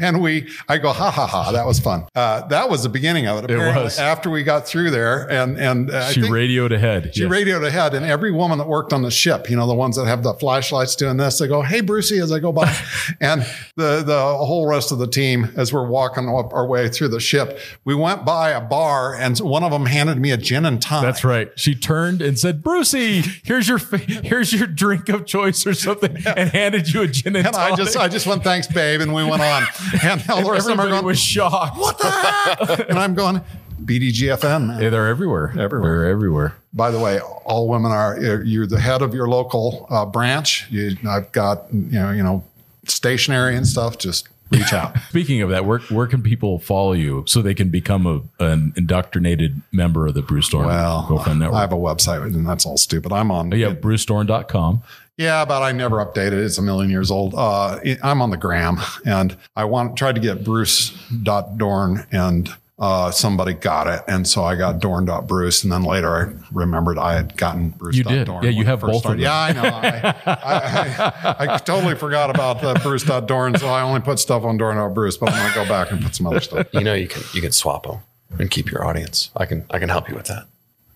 and 0.00 0.20
we, 0.20 0.48
I 0.68 0.78
go, 0.78 0.92
ha 0.92 1.10
ha 1.10 1.26
ha. 1.26 1.52
That 1.52 1.66
was 1.66 1.78
fun. 1.78 2.06
Uh, 2.14 2.46
that 2.48 2.68
was 2.68 2.82
the 2.82 2.88
beginning 2.88 3.26
of 3.26 3.38
it. 3.38 3.44
Apparently, 3.44 3.84
was. 3.84 3.98
after 3.98 4.28
we 4.30 4.42
got 4.42 4.66
through 4.66 4.90
there 4.90 5.30
and, 5.30 5.56
and 5.58 5.90
uh, 5.90 6.08
She 6.10 6.22
radioed 6.28 6.72
ahead. 6.72 7.14
she 7.14 7.22
Yeah. 7.22 7.28
radioed 7.28 7.64
ahead 7.64 7.94
and 7.94 8.04
every 8.04 8.32
woman 8.32 8.58
that 8.58 8.66
worked 8.66 8.92
on 8.92 9.02
the 9.02 9.10
ship, 9.10 9.48
you 9.50 9.56
know, 9.56 9.66
the 9.66 9.74
ones 9.74 9.96
that 9.96 10.06
have 10.06 10.22
the 10.22 10.34
flashlights 10.34 10.96
doing 10.96 11.16
this, 11.16 11.38
they 11.38 11.46
go, 11.46 11.62
Hey, 11.62 11.80
Brucey, 11.80 12.18
as 12.18 12.32
I 12.32 12.38
go 12.40 12.50
by. 12.52 12.74
and 13.20 13.42
the, 13.76 14.02
the 14.02 14.20
whole 14.20 14.66
rest 14.66 14.90
of 14.90 14.98
the 14.98 15.06
team, 15.06 15.52
as 15.56 15.72
we're 15.72 15.86
walking 15.86 16.28
up 16.28 16.52
our 16.52 16.66
way 16.66 16.88
through 16.88 17.08
the 17.08 17.20
ship, 17.20 17.58
we 17.84 17.94
went 17.94 18.24
by 18.24 18.50
a 18.50 18.60
bar 18.60 19.14
and 19.14 19.38
one 19.38 19.62
of 19.62 19.70
them 19.70 19.86
handed 19.86 20.18
me 20.18 20.30
a 20.32 20.36
gin 20.36 20.64
and 20.66 20.82
tonic. 20.82 21.06
That's 21.08 21.24
right. 21.24 21.50
She 21.56 21.74
turned 21.74 22.20
and 22.22 22.38
said, 22.38 22.62
"Brucey, 22.62 23.22
here's 23.44 23.68
your 23.68 23.78
fa- 23.78 23.98
here's 23.98 24.52
your 24.52 24.66
drink 24.66 25.08
of 25.08 25.24
choice 25.26 25.51
or 25.66 25.74
something," 25.74 26.16
and 26.26 26.50
handed 26.50 26.92
you 26.92 27.02
a 27.02 27.06
gin 27.06 27.36
and, 27.36 27.46
And 27.46 27.56
I 27.56 27.74
just, 27.76 27.96
I 27.96 28.08
just 28.08 28.26
went, 28.26 28.42
thanks, 28.44 28.66
babe. 28.66 29.00
And 29.00 29.14
we 29.14 29.24
went 29.24 29.42
on. 29.42 29.62
And 30.02 30.22
all 30.30 30.42
the 30.44 30.50
rest 30.50 30.68
of 30.68 30.76
them 30.76 30.80
are 30.80 30.88
going, 30.88 31.04
was 31.04 31.18
shocked. 31.20 31.76
what 31.78 31.98
the 31.98 32.10
heck? 32.10 32.88
and 32.88 32.98
I'm 32.98 33.14
going, 33.14 33.40
BDGFN, 33.84 34.66
man. 34.66 34.82
Yeah, 34.82 34.90
they're 34.90 35.08
everywhere. 35.08 35.52
Everywhere. 35.58 35.98
They're 36.00 36.10
everywhere. 36.10 36.54
By 36.72 36.90
the 36.90 36.98
way, 36.98 37.20
all 37.20 37.68
women 37.68 37.92
are, 37.92 38.18
you're 38.44 38.66
the 38.66 38.80
head 38.80 39.02
of 39.02 39.12
your 39.14 39.28
local 39.28 39.86
uh, 39.90 40.06
branch. 40.06 40.66
You, 40.70 40.96
I've 41.08 41.30
got, 41.32 41.64
you 41.72 41.98
know, 41.98 42.10
you 42.10 42.22
know, 42.22 42.44
stationery 42.86 43.56
and 43.56 43.66
stuff. 43.66 43.98
Just 43.98 44.28
reach 44.50 44.72
out. 44.72 44.96
Speaking 45.10 45.42
of 45.42 45.50
that, 45.50 45.64
where 45.64 45.78
where 45.80 46.06
can 46.06 46.22
people 46.22 46.58
follow 46.58 46.92
you 46.92 47.24
so 47.26 47.42
they 47.42 47.54
can 47.54 47.68
become 47.70 48.06
a, 48.06 48.44
an 48.44 48.72
indoctrinated 48.76 49.62
member 49.72 50.06
of 50.06 50.14
the 50.14 50.22
Bruce 50.22 50.48
Dorn 50.48 50.66
Well, 50.66 51.06
GoFund 51.08 51.38
Network? 51.38 51.56
I 51.56 51.60
have 51.60 51.72
a 51.72 51.76
website 51.76 52.22
and 52.22 52.46
that's 52.46 52.64
all 52.66 52.76
stupid. 52.76 53.12
I'm 53.12 53.30
on. 53.30 53.50
yeah, 53.52 53.72
brucedorn.com. 53.74 54.82
Yeah, 55.16 55.44
but 55.44 55.62
I 55.62 55.72
never 55.72 55.96
updated 55.96 56.32
it. 56.32 56.44
It's 56.44 56.58
a 56.58 56.62
million 56.62 56.90
years 56.90 57.10
old. 57.10 57.34
Uh, 57.34 57.78
I'm 58.02 58.22
on 58.22 58.30
the 58.30 58.36
gram 58.36 58.78
and 59.04 59.36
I 59.54 59.64
want 59.64 59.96
tried 59.96 60.14
to 60.14 60.20
get 60.20 60.42
Bruce.dorn 60.44 62.06
and 62.10 62.50
uh, 62.82 63.12
somebody 63.12 63.52
got 63.54 63.86
it, 63.86 64.02
and 64.08 64.26
so 64.26 64.42
I 64.42 64.56
got 64.56 64.80
Dorn 64.80 65.04
dot 65.04 65.28
Bruce, 65.28 65.62
and 65.62 65.72
then 65.72 65.84
later 65.84 66.16
I 66.16 66.32
remembered 66.52 66.98
I 66.98 67.14
had 67.14 67.36
gotten 67.36 67.68
Bruce. 67.70 67.94
You 67.94 68.02
did. 68.02 68.26
Dorn 68.26 68.42
Yeah, 68.42 68.50
you 68.50 68.64
have 68.64 68.80
first 68.80 68.92
both 68.92 69.04
of 69.04 69.10
them. 69.12 69.20
Yeah, 69.20 69.38
I 69.38 69.52
know. 69.52 69.62
I, 69.62 70.14
I, 70.26 71.44
I, 71.46 71.54
I 71.54 71.58
totally 71.64 71.94
forgot 71.94 72.30
about 72.30 72.60
the 72.60 72.74
Bruce 72.82 73.04
dot 73.04 73.28
Dorn, 73.28 73.56
so 73.56 73.68
I 73.68 73.82
only 73.82 74.00
put 74.00 74.18
stuff 74.18 74.42
on 74.42 74.56
Dorn 74.56 74.78
dot 74.78 74.94
Bruce, 74.94 75.16
but 75.16 75.30
I'm 75.30 75.38
going 75.38 75.52
to 75.52 75.54
go 75.54 75.64
back 75.66 75.92
and 75.92 76.02
put 76.02 76.16
some 76.16 76.26
other 76.26 76.40
stuff. 76.40 76.66
You 76.72 76.80
know, 76.80 76.94
you 76.94 77.06
can 77.06 77.22
you 77.32 77.40
can 77.40 77.52
swap 77.52 77.86
them 77.86 77.98
and 78.40 78.50
keep 78.50 78.68
your 78.68 78.84
audience. 78.84 79.30
I 79.36 79.46
can 79.46 79.64
I 79.70 79.78
can 79.78 79.88
help 79.88 80.08
you 80.08 80.16
with 80.16 80.26
that. 80.26 80.46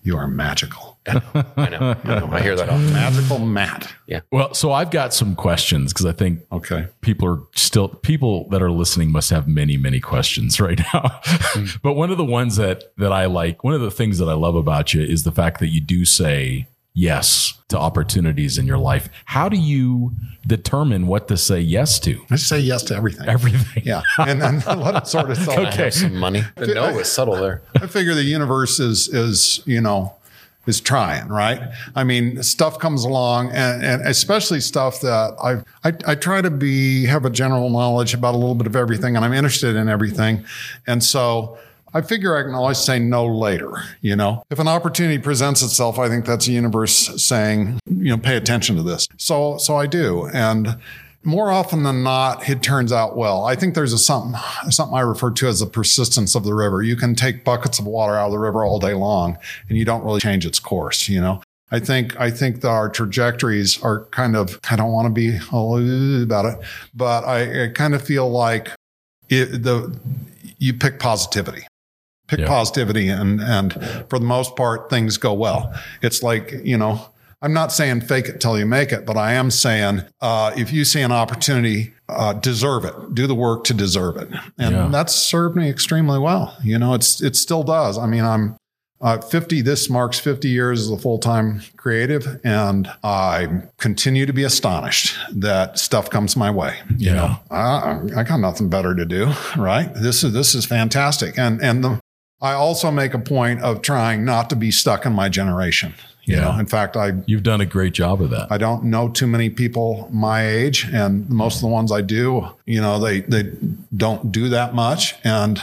You 0.03 0.17
are 0.17 0.27
magical, 0.27 0.96
I 1.07 1.13
know. 1.13 1.21
I 1.57 1.69
know. 1.69 1.95
I, 2.03 2.19
know. 2.19 2.29
I 2.31 2.41
hear 2.41 2.55
that 2.55 2.69
often. 2.69 2.93
magical 2.93 3.39
Matt. 3.39 3.93
Yeah. 4.07 4.21
Well, 4.31 4.53
so 4.53 4.71
I've 4.71 4.91
got 4.91 5.13
some 5.13 5.35
questions 5.35 5.93
because 5.93 6.05
I 6.05 6.11
think 6.13 6.41
Okay. 6.51 6.87
people 7.01 7.27
are 7.27 7.39
still 7.55 7.89
people 7.89 8.47
that 8.49 8.61
are 8.61 8.71
listening 8.71 9.11
must 9.11 9.29
have 9.29 9.47
many 9.47 9.77
many 9.77 9.99
questions 9.99 10.59
right 10.67 10.79
now 10.93 11.19
hmm. 11.23 11.65
but 11.83 11.93
one 11.93 12.09
of 12.11 12.17
the 12.17 12.25
ones 12.25 12.55
that 12.55 12.83
that 12.97 13.11
i 13.11 13.25
like 13.25 13.63
one 13.63 13.73
of 13.73 13.81
the 13.81 13.91
things 13.91 14.17
that 14.17 14.27
i 14.27 14.33
love 14.33 14.55
about 14.55 14.93
you 14.93 15.01
is 15.01 15.23
the 15.23 15.31
fact 15.31 15.59
that 15.59 15.67
you 15.67 15.79
do 15.81 16.05
say 16.05 16.67
yes 16.93 17.53
to 17.67 17.77
opportunities 17.77 18.57
in 18.57 18.65
your 18.65 18.77
life 18.77 19.09
how 19.25 19.47
do 19.49 19.57
you 19.57 20.11
determine 20.47 21.05
what 21.07 21.27
to 21.27 21.37
say 21.37 21.59
yes 21.59 21.99
to 21.99 22.19
I 22.31 22.37
say 22.37 22.59
yes 22.59 22.83
to 22.83 22.95
everything. 22.95 23.27
everything 23.27 23.83
yeah, 23.85 24.01
and 24.19 24.41
then 24.41 24.63
let 24.65 24.95
it 24.95 25.07
sort 25.07 25.29
of 25.29 25.49
I 25.49 25.71
have 25.71 25.93
some 25.93 26.15
money. 26.15 26.43
The 26.55 26.67
no 26.67 26.93
was 26.93 27.11
subtle 27.11 27.35
there. 27.35 27.61
I 27.75 27.87
figure 27.87 28.13
the 28.15 28.23
universe 28.23 28.79
is 28.79 29.09
is 29.09 29.61
you 29.65 29.81
know 29.81 30.15
is 30.67 30.81
trying, 30.81 31.27
right? 31.27 31.61
I 31.95 32.03
mean, 32.03 32.43
stuff 32.43 32.79
comes 32.79 33.03
along, 33.03 33.51
and, 33.51 33.83
and 33.83 34.01
especially 34.07 34.59
stuff 34.59 35.01
that 35.01 35.35
I, 35.41 35.89
I 35.89 35.93
I 36.05 36.15
try 36.15 36.41
to 36.41 36.51
be 36.51 37.05
have 37.05 37.25
a 37.25 37.29
general 37.29 37.69
knowledge 37.69 38.13
about 38.13 38.35
a 38.35 38.37
little 38.37 38.55
bit 38.55 38.67
of 38.67 38.75
everything, 38.75 39.15
and 39.15 39.25
I'm 39.25 39.33
interested 39.33 39.75
in 39.75 39.89
everything, 39.89 40.45
and 40.85 41.03
so. 41.03 41.57
I 41.93 42.01
figure 42.01 42.35
I 42.37 42.43
can 42.43 42.53
always 42.53 42.77
say 42.77 42.99
no 42.99 43.25
later. 43.25 43.81
You 44.01 44.17
know, 44.17 44.43
if 44.51 44.59
an 44.59 44.67
opportunity 44.67 45.17
presents 45.17 45.63
itself, 45.63 45.97
I 45.97 46.09
think 46.09 46.25
that's 46.25 46.45
the 46.45 46.51
universe 46.51 47.23
saying, 47.23 47.79
you 47.87 48.09
know, 48.09 48.17
pay 48.17 48.35
attention 48.35 48.75
to 48.75 48.83
this. 48.83 49.07
So, 49.15 49.57
so 49.57 49.77
I 49.77 49.87
do, 49.87 50.27
and 50.27 50.77
more 51.27 51.51
often 51.51 51.83
than 51.83 52.01
not, 52.03 52.49
it 52.49 52.63
turns 52.63 52.91
out 52.91 53.15
well. 53.17 53.45
I 53.45 53.55
think 53.55 53.75
there's 53.75 53.93
a 53.93 53.97
something 53.97 54.39
something 54.71 54.97
I 54.97 55.01
refer 55.01 55.29
to 55.31 55.47
as 55.47 55.59
the 55.59 55.65
persistence 55.67 56.33
of 56.33 56.43
the 56.45 56.53
river. 56.55 56.81
You 56.81 56.95
can 56.95 57.13
take 57.13 57.43
buckets 57.43 57.77
of 57.77 57.85
water 57.85 58.15
out 58.15 58.27
of 58.27 58.31
the 58.31 58.39
river 58.39 58.65
all 58.65 58.79
day 58.79 58.93
long, 58.93 59.37
and 59.69 59.77
you 59.77 59.85
don't 59.85 60.03
really 60.03 60.21
change 60.21 60.45
its 60.45 60.57
course. 60.59 61.07
You 61.09 61.21
know. 61.21 61.41
I 61.69 61.79
think 61.79 62.17
I 62.17 62.31
think 62.31 62.61
that 62.61 62.69
our 62.69 62.89
trajectories 62.89 63.83
are 63.83 64.05
kind 64.05 64.37
of. 64.37 64.57
I 64.69 64.77
don't 64.77 64.91
want 64.93 65.07
to 65.07 65.13
be 65.13 65.37
all 65.51 65.77
about 66.23 66.45
it, 66.45 66.59
but 66.95 67.25
I, 67.25 67.65
I 67.65 67.67
kind 67.67 67.93
of 67.93 68.01
feel 68.01 68.29
like 68.29 68.69
it, 69.29 69.63
the 69.63 69.93
you 70.57 70.73
pick 70.73 70.99
positivity 70.99 71.67
pick 72.29 72.39
Yeah. 72.39 72.47
positivity 72.47 73.07
and 73.09 73.39
and 73.41 73.73
for 74.09 74.19
the 74.19 74.25
most 74.25 74.55
part 74.57 74.89
things 74.89 75.17
go 75.17 75.33
well 75.33 75.73
it's 76.01 76.21
like 76.23 76.51
you 76.63 76.77
know 76.77 77.09
i'm 77.41 77.53
not 77.53 77.71
saying 77.71 78.01
fake 78.01 78.27
it 78.27 78.39
till 78.41 78.57
you 78.57 78.65
make 78.65 78.91
it 78.91 79.05
but 79.05 79.15
i 79.17 79.33
am 79.33 79.49
saying 79.51 80.01
uh, 80.21 80.51
if 80.57 80.71
you 80.73 80.83
see 80.85 81.01
an 81.01 81.11
opportunity 81.11 81.93
uh, 82.09 82.31
deserve 82.31 82.85
it. 82.85 82.93
Do 83.13 83.27
the 83.27 83.35
work 83.35 83.65
to 83.65 83.73
deserve 83.73 84.15
it. 84.15 84.29
And 84.57 84.73
Yeah. 84.73 84.87
that's 84.89 85.13
served 85.13 85.57
me 85.57 85.69
extremely 85.69 86.17
well. 86.19 86.55
You 86.63 86.79
know 86.79 86.93
it's 86.93 87.21
it 87.21 87.35
still 87.35 87.63
does. 87.63 87.97
I 87.97 88.05
mean 88.07 88.23
i'm 88.23 88.55
uh, 89.01 89.17
50 89.19 89.59
this 89.61 89.89
marks 89.89 90.17
50 90.17 90.47
years 90.47 90.79
as 90.81 90.89
a 90.89 90.97
full-time 90.97 91.61
creative 91.75 92.39
and 92.45 92.89
i 93.03 93.61
continue 93.77 94.25
to 94.25 94.31
be 94.31 94.43
astonished 94.45 95.17
that 95.35 95.77
stuff 95.77 96.09
comes 96.09 96.37
my 96.37 96.49
way. 96.49 96.77
You 96.97 97.07
Yeah. 97.11 97.13
know 97.15 97.39
I, 97.51 97.99
I 98.15 98.23
got 98.23 98.39
nothing 98.39 98.69
better 98.69 98.95
to 98.95 99.03
do 99.05 99.33
right? 99.57 99.93
This 99.93 100.23
is 100.23 100.31
this 100.31 100.55
is 100.55 100.65
fantastic. 100.65 101.37
And 101.37 101.61
and 101.61 101.83
the 101.83 101.99
I 102.41 102.53
also 102.53 102.89
make 102.89 103.13
a 103.13 103.19
point 103.19 103.61
of 103.63 103.81
trying 103.81 104.23
not 104.23 104.49
to 104.51 104.55
be 104.55 104.71
stuck 104.71 105.05
in 105.05 105.11
my 105.11 105.27
generation. 105.27 105.93
You 106.27 106.35
Yeah. 106.35 106.41
know, 106.51 106.59
in 106.59 106.65
fact, 106.67 106.95
I 106.97 107.13
you've 107.25 107.43
done 107.43 107.61
a 107.61 107.65
great 107.65 107.93
job 107.93 108.21
of 108.21 108.29
that 108.31 108.51
I 108.51 108.57
don't 108.57 108.83
know 108.83 109.07
too 109.09 109.27
many 109.27 109.49
people 109.49 110.09
my 110.11 110.45
age, 110.45 110.85
and 110.93 111.27
most 111.29 111.55
of 111.55 111.61
the 111.61 111.67
ones 111.69 111.91
I 111.91 112.01
do, 112.01 112.47
you 112.65 112.81
know, 112.81 112.99
they 112.99 113.21
they 113.21 113.51
don't 113.95 114.31
do 114.31 114.49
that 114.49 114.75
much. 114.75 115.15
And 115.23 115.61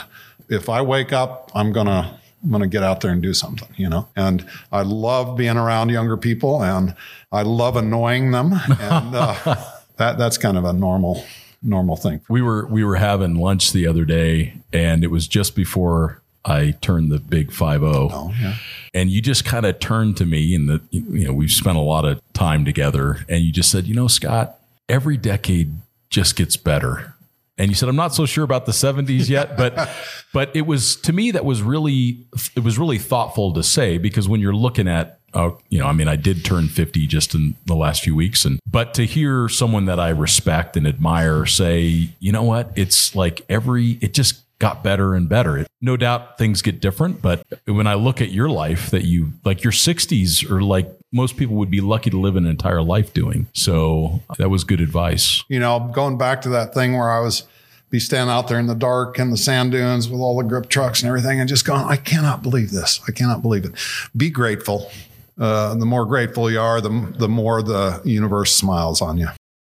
if 0.49 0.67
I 0.69 0.81
wake 0.81 1.13
up, 1.13 1.51
I'm 1.55 1.71
gonna 1.71 2.19
I'm 2.43 2.51
gonna 2.51 2.67
get 2.67 2.83
out 2.83 3.01
there 3.01 3.11
and 3.11 3.21
do 3.21 3.33
something, 3.33 3.69
you 3.77 3.89
know. 3.89 4.07
And 4.15 4.45
I 4.71 4.81
love 4.81 5.37
being 5.37 5.57
around 5.57 5.89
younger 5.89 6.17
people, 6.17 6.63
and 6.63 6.95
I 7.31 7.43
love 7.43 7.75
annoying 7.75 8.31
them, 8.31 8.53
and 8.53 9.15
uh, 9.15 9.35
that 9.97 10.17
that's 10.17 10.37
kind 10.37 10.57
of 10.57 10.65
a 10.65 10.73
normal 10.73 11.23
normal 11.61 11.95
thing. 11.95 12.21
we 12.29 12.41
were 12.43 12.67
we 12.67 12.83
were 12.83 12.97
having 12.97 13.35
lunch 13.35 13.71
the 13.71 13.87
other 13.87 14.05
day 14.05 14.53
and 14.71 15.03
it 15.03 15.07
was 15.09 15.27
just 15.27 15.55
before 15.55 16.21
I 16.45 16.71
turned 16.81 17.11
the 17.11 17.19
big 17.19 17.51
50 17.51 17.63
Oh 17.65 18.31
yeah. 18.39 18.55
and 18.93 19.09
you 19.09 19.21
just 19.21 19.43
kind 19.45 19.65
of 19.65 19.79
turned 19.79 20.15
to 20.17 20.25
me 20.25 20.53
and 20.55 20.69
the 20.69 20.81
you 20.91 21.25
know 21.25 21.33
we've 21.33 21.51
spent 21.51 21.75
a 21.77 21.81
lot 21.81 22.05
of 22.05 22.21
time 22.33 22.63
together 22.65 23.25
and 23.27 23.43
you 23.43 23.51
just 23.51 23.71
said 23.71 23.87
you 23.87 23.95
know 23.95 24.07
scott 24.07 24.59
every 24.87 25.17
decade 25.17 25.73
just 26.09 26.35
gets 26.35 26.55
better. 26.55 27.13
And 27.57 27.69
you 27.69 27.75
said 27.75 27.87
i'm 27.89 27.95
not 27.95 28.13
so 28.13 28.25
sure 28.25 28.43
about 28.43 28.65
the 28.65 28.71
70s 28.73 29.29
yet 29.29 29.55
but 29.57 29.89
but 30.33 30.53
it 30.55 30.63
was 30.67 30.95
to 30.97 31.13
me 31.13 31.31
that 31.31 31.45
was 31.45 31.61
really 31.61 32.17
it 32.55 32.63
was 32.63 32.77
really 32.77 32.97
thoughtful 32.99 33.53
to 33.53 33.63
say 33.63 33.97
because 33.97 34.27
when 34.27 34.41
you're 34.41 34.53
looking 34.53 34.87
at 34.89 35.19
uh, 35.33 35.51
you 35.69 35.79
know 35.79 35.87
i 35.87 35.91
mean 35.93 36.07
i 36.09 36.15
did 36.17 36.43
turn 36.45 36.67
50 36.67 37.07
just 37.07 37.33
in 37.33 37.55
the 37.65 37.75
last 37.75 38.03
few 38.03 38.13
weeks 38.15 38.45
and 38.45 38.59
but 38.69 38.93
to 38.95 39.05
hear 39.05 39.47
someone 39.49 39.85
that 39.85 39.99
i 39.99 40.09
respect 40.09 40.75
and 40.77 40.85
admire 40.85 41.45
say 41.45 42.09
you 42.19 42.31
know 42.31 42.43
what? 42.43 42.71
It's 42.75 43.15
like 43.15 43.45
every 43.49 43.91
it 44.01 44.13
just 44.13 44.41
got 44.59 44.83
better 44.83 45.15
and 45.15 45.27
better. 45.27 45.57
It, 45.57 45.67
no 45.81 45.97
doubt 45.97 46.37
things 46.37 46.61
get 46.61 46.79
different, 46.79 47.21
but 47.21 47.45
when 47.65 47.87
I 47.87 47.95
look 47.95 48.21
at 48.21 48.31
your 48.31 48.49
life 48.49 48.91
that 48.91 49.03
you 49.03 49.33
like 49.43 49.63
your 49.63 49.73
60s 49.73 50.49
are 50.49 50.61
like 50.61 50.89
most 51.11 51.37
people 51.37 51.55
would 51.55 51.71
be 51.71 51.81
lucky 51.81 52.09
to 52.09 52.19
live 52.19 52.35
an 52.35 52.45
entire 52.45 52.81
life 52.81 53.13
doing. 53.13 53.47
So 53.53 54.21
that 54.37 54.49
was 54.49 54.63
good 54.63 54.81
advice. 54.81 55.43
you 55.47 55.59
know, 55.59 55.91
going 55.93 56.17
back 56.17 56.41
to 56.41 56.49
that 56.49 56.73
thing 56.73 56.93
where 56.93 57.09
I 57.09 57.19
was 57.19 57.43
be 57.89 57.99
standing 57.99 58.33
out 58.33 58.47
there 58.47 58.59
in 58.59 58.67
the 58.67 58.75
dark 58.75 59.19
in 59.19 59.29
the 59.29 59.37
sand 59.37 59.71
dunes 59.71 60.09
with 60.09 60.19
all 60.19 60.37
the 60.37 60.43
grip 60.43 60.67
trucks 60.69 61.01
and 61.01 61.07
everything 61.07 61.39
and 61.39 61.47
just 61.47 61.65
going, 61.65 61.85
I 61.85 61.95
cannot 61.95 62.41
believe 62.41 62.71
this. 62.71 62.99
I 63.07 63.11
cannot 63.11 63.41
believe 63.41 63.63
it. 63.63 63.71
Be 64.17 64.29
grateful. 64.29 64.91
Uh, 65.37 65.75
the 65.75 65.85
more 65.85 66.05
grateful 66.05 66.49
you 66.49 66.59
are, 66.59 66.81
the, 66.81 67.13
the 67.17 67.29
more 67.29 67.61
the 67.61 68.01
universe 68.03 68.55
smiles 68.55 69.01
on 69.01 69.17
you. 69.17 69.27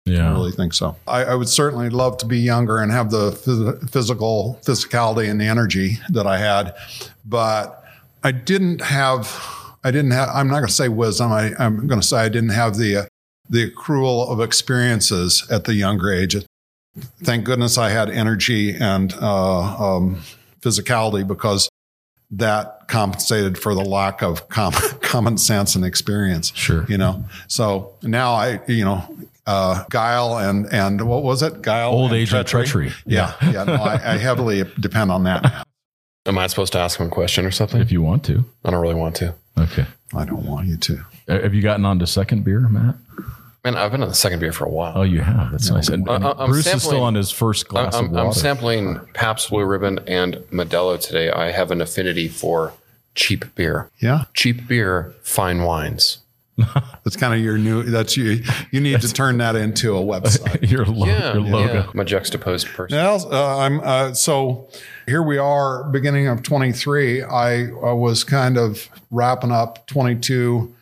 I 0.06 0.32
really 0.34 0.52
think 0.52 0.74
so. 0.74 0.96
I, 1.08 1.24
I 1.24 1.36
would 1.36 1.48
certainly 1.48 1.90
love 1.90 2.18
to 2.20 2.26
be 2.26 2.40
younger 2.40 2.80
and 2.80 2.92
have 2.92 3.10
the 3.10 3.32
phys- 3.32 3.90
physical 3.90 4.60
physicality 4.64 5.30
and 5.30 5.40
the 5.40 5.46
energy 5.46 5.98
that 6.10 6.28
I 6.28 6.38
had, 6.40 6.76
but 7.26 7.84
I 8.24 8.32
didn't 8.32 8.82
have. 8.82 9.42
I 9.84 9.92
didn't 9.92 10.12
have. 10.12 10.30
I'm 10.34 10.48
not 10.48 10.56
going 10.56 10.68
to 10.68 10.74
say 10.74 10.90
wisdom. 10.90 11.32
I, 11.32 11.52
I'm 11.60 11.88
going 11.88 12.00
to 12.02 12.08
say 12.08 12.18
I 12.18 12.30
didn't 12.30 12.50
have 12.50 12.76
the 12.78 12.98
uh, 12.98 13.06
the 13.50 13.70
accrual 13.70 14.28
of 14.30 14.42
experiences 14.42 15.46
at 15.50 15.66
the 15.66 15.74
younger 15.74 16.12
age. 16.12 16.36
Thank 17.24 17.46
goodness 17.46 17.78
I 17.78 17.90
had 17.90 18.10
energy 18.10 18.76
and 18.76 19.14
uh, 19.22 19.96
um, 19.96 20.22
physicality 20.62 21.26
because 21.28 21.70
that 22.32 22.88
compensated 22.88 23.58
for 23.58 23.74
the 23.76 23.84
lack 23.84 24.22
of 24.22 24.48
com- 24.50 24.74
common 25.02 25.38
sense 25.38 25.76
and 25.76 25.86
experience 25.86 26.52
Sure. 26.56 26.84
you 26.90 26.98
know 26.98 27.24
so 27.48 27.94
now 28.02 28.34
i 28.34 28.60
you 28.68 28.84
know 28.84 29.04
uh 29.46 29.84
guile 29.90 30.38
and 30.38 30.72
and 30.74 31.02
what 31.08 31.24
was 31.24 31.42
it 31.42 31.62
guile 31.62 31.90
Old 31.92 32.14
age 32.14 32.34
and 32.34 32.48
treachery. 32.48 32.92
yeah 33.06 33.34
yeah 33.42 33.64
no, 33.66 33.74
I, 33.74 34.14
I 34.14 34.18
heavily 34.18 34.64
depend 34.80 35.12
on 35.12 35.24
that 35.26 35.44
now. 35.44 35.64
Am 36.26 36.38
I 36.38 36.48
supposed 36.48 36.72
to 36.74 36.80
ask 36.80 37.00
him 37.00 37.08
a 37.08 37.10
question 37.10 37.46
or 37.46 37.52
something? 37.52 37.82
If 37.82 37.92
you 37.92 38.02
want 38.02 38.24
to. 38.26 38.46
I 38.64 38.72
don't 38.72 38.80
really 38.82 38.96
want 38.96 39.16
to. 39.18 39.36
Okay. 39.60 39.86
i 40.16 40.24
don't 40.24 40.46
want 40.46 40.68
you 40.68 40.78
to 40.78 41.06
Uh, 41.28 41.42
Have 41.42 41.54
you 41.54 41.62
gotten 41.62 41.84
on 41.86 42.00
to 42.00 42.08
second 42.08 42.44
beer, 42.46 42.62
Matt? 42.62 42.96
Man, 43.66 43.76
I've 43.76 43.92
been 43.92 44.02
on 44.02 44.10
the 44.10 44.16
second 44.16 44.40
beer 44.40 44.52
for 44.54 44.66
a 44.66 44.70
while. 44.70 44.94
Oh, 44.96 45.02
you 45.04 45.22
have. 45.22 45.52
That's 45.52 45.70
nice. 45.70 45.90
And, 45.90 46.08
and 46.08 46.26
I- 46.26 46.32
I'm 46.38 46.50
Bruce 46.50 46.66
is 46.68 46.84
still 46.84 47.04
on 47.04 47.16
his 47.16 47.30
first 47.32 47.68
glass 47.68 47.96
I'm, 47.96 48.06
of 48.06 48.12
water. 48.12 48.26
I'm 48.28 48.34
sampling 48.34 49.00
Pabst 49.14 49.50
Blue 49.50 49.64
Ribbon 49.66 50.00
and 50.08 50.36
Modelo 50.52 51.00
today. 51.00 51.30
I 51.30 51.52
have 51.52 51.72
an 51.72 51.82
affinity 51.82 52.28
for 52.30 52.74
cheap 53.16 53.54
beer. 53.56 53.90
yeah 54.00 54.24
Cheap 54.34 54.68
beer, 54.68 55.14
fine 55.24 55.64
wines. 55.64 56.18
that's 57.04 57.16
kind 57.16 57.34
of 57.34 57.40
your 57.40 57.58
new 57.58 57.82
that's 57.84 58.16
you 58.16 58.44
you 58.72 58.80
need 58.80 59.02
to 59.02 59.12
turn 59.12 59.38
that 59.40 59.56
into 59.56 59.98
a 59.98 60.02
website 60.02 60.70
your, 60.70 60.86
lo- 60.86 61.08
Yeah, 61.08 61.34
your 61.34 61.42
logo. 61.42 61.74
yeah. 61.74 61.88
I'm 61.92 62.00
a 62.00 62.06
juxtaposed 62.06 62.68
person. 62.68 62.96
Now, 62.98 63.16
uh, 63.16 63.58
I'm 63.58 63.80
uh, 63.80 64.14
so 64.14 64.68
here 65.08 65.24
we 65.24 65.38
are, 65.40 65.84
beginning 65.90 66.28
of 66.28 66.44
23. 66.44 67.24
I, 67.24 67.64
I 67.70 67.92
was 67.94 68.24
kind 68.24 68.58
of 68.58 68.88
wrapping 69.10 69.52
up 69.52 69.88
22, 69.88 70.74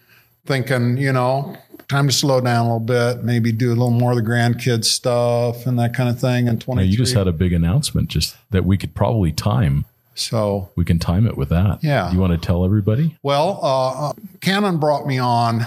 thinking, 0.45 0.97
you 0.97 1.13
know, 1.13 1.55
time 1.87 2.07
to 2.07 2.13
slow 2.13 2.41
down 2.41 2.65
a 2.65 2.75
little 2.75 2.79
bit, 3.15 3.23
maybe 3.23 3.51
do 3.51 3.69
a 3.69 3.75
little 3.75 3.89
more 3.91 4.11
of 4.11 4.17
the 4.17 4.23
grandkids 4.23 4.85
stuff 4.85 5.65
and 5.65 5.79
that 5.79 5.93
kind 5.93 6.09
of 6.09 6.19
thing. 6.19 6.47
And 6.47 6.59
Now, 6.59 6.65
23. 6.65 6.91
you 6.91 6.97
just 6.97 7.13
had 7.13 7.27
a 7.27 7.31
big 7.33 7.53
announcement 7.53 8.09
just 8.09 8.35
that 8.51 8.65
we 8.65 8.77
could 8.77 8.93
probably 8.93 9.31
time. 9.31 9.85
So 10.13 10.69
We 10.75 10.85
can 10.85 10.99
time 10.99 11.25
it 11.27 11.37
with 11.37 11.49
that. 11.49 11.83
Yeah. 11.83 12.11
You 12.11 12.19
want 12.19 12.33
to 12.33 12.37
tell 12.37 12.65
everybody? 12.65 13.17
well, 13.23 13.59
uh, 13.61 14.09
uh, 14.09 14.13
Canon 14.41 14.77
brought 14.77 15.07
me 15.07 15.17
on 15.17 15.65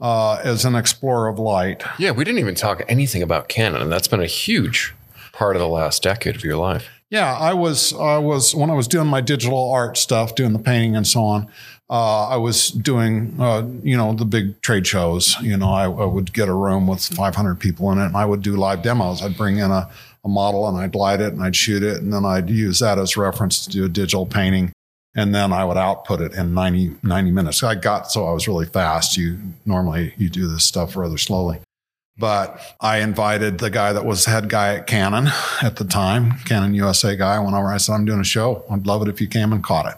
uh, 0.00 0.40
as 0.42 0.64
an 0.64 0.74
explorer 0.74 1.28
of 1.28 1.38
light. 1.38 1.82
Yeah, 1.98 2.12
we 2.12 2.24
didn't 2.24 2.38
even 2.38 2.54
talk 2.54 2.82
anything 2.88 3.22
about 3.22 3.48
Canon, 3.48 3.82
and 3.82 3.92
that's 3.92 4.08
been 4.08 4.20
a 4.22 4.26
huge 4.26 4.94
part 5.32 5.56
of 5.56 5.60
the 5.60 5.68
last 5.68 6.02
decade 6.02 6.36
of 6.36 6.44
your 6.44 6.56
life. 6.56 6.88
Yeah, 7.10 7.36
I 7.36 7.54
was 7.54 7.92
I 7.94 8.18
was 8.18 8.54
when 8.54 8.70
I 8.70 8.74
was 8.74 8.86
doing 8.86 9.08
my 9.08 9.20
digital 9.20 9.70
art 9.72 9.98
stuff, 9.98 10.34
doing 10.34 10.52
the 10.52 10.58
painting 10.58 10.94
and 10.96 11.06
so 11.06 11.24
on. 11.24 11.48
Uh, 11.90 12.28
I 12.28 12.36
was 12.36 12.70
doing, 12.70 13.34
uh, 13.40 13.66
you 13.82 13.96
know, 13.96 14.12
the 14.12 14.24
big 14.24 14.62
trade 14.62 14.86
shows. 14.86 15.36
You 15.40 15.56
know, 15.56 15.72
I, 15.72 15.86
I, 15.86 16.04
would 16.04 16.32
get 16.32 16.48
a 16.48 16.54
room 16.54 16.86
with 16.86 17.04
500 17.04 17.56
people 17.56 17.90
in 17.90 17.98
it, 17.98 18.06
and 18.06 18.16
I 18.16 18.24
would 18.24 18.42
do 18.42 18.54
live 18.54 18.82
demos. 18.82 19.22
I'd 19.22 19.36
bring 19.36 19.58
in 19.58 19.72
a, 19.72 19.90
a 20.24 20.28
model, 20.28 20.68
and 20.68 20.76
I'd 20.76 20.94
light 20.94 21.20
it, 21.20 21.32
and 21.32 21.42
I'd 21.42 21.56
shoot 21.56 21.82
it, 21.82 22.02
and 22.02 22.12
then 22.12 22.24
I'd 22.24 22.50
use 22.50 22.78
that 22.80 22.98
as 22.98 23.16
reference 23.16 23.64
to 23.64 23.70
do 23.70 23.84
a 23.84 23.88
digital 23.88 24.26
painting, 24.26 24.72
and 25.14 25.34
then 25.34 25.52
I 25.52 25.64
would 25.64 25.76
output 25.76 26.20
it 26.20 26.34
in 26.34 26.54
90, 26.54 26.96
90 27.02 27.30
minutes. 27.30 27.62
I 27.62 27.74
got 27.74 28.10
so 28.10 28.26
I 28.26 28.32
was 28.32 28.46
really 28.46 28.66
fast. 28.66 29.16
You 29.16 29.38
normally 29.64 30.14
you 30.16 30.28
do 30.28 30.48
this 30.48 30.64
stuff 30.64 30.96
rather 30.96 31.18
slowly. 31.18 31.60
But 32.18 32.60
I 32.80 32.98
invited 32.98 33.58
the 33.58 33.70
guy 33.70 33.94
that 33.94 34.04
was 34.04 34.26
head 34.26 34.50
guy 34.50 34.74
at 34.74 34.86
Canon 34.86 35.28
at 35.62 35.76
the 35.76 35.84
time, 35.84 36.38
Canon 36.44 36.74
USA 36.74 37.16
guy. 37.16 37.36
I 37.36 37.38
went 37.38 37.54
over. 37.54 37.68
I 37.68 37.78
said, 37.78 37.94
"I'm 37.94 38.04
doing 38.04 38.20
a 38.20 38.24
show. 38.24 38.62
I'd 38.70 38.86
love 38.86 39.00
it 39.02 39.08
if 39.08 39.20
you 39.22 39.26
came 39.26 39.52
and 39.52 39.64
caught 39.64 39.86
it." 39.86 39.94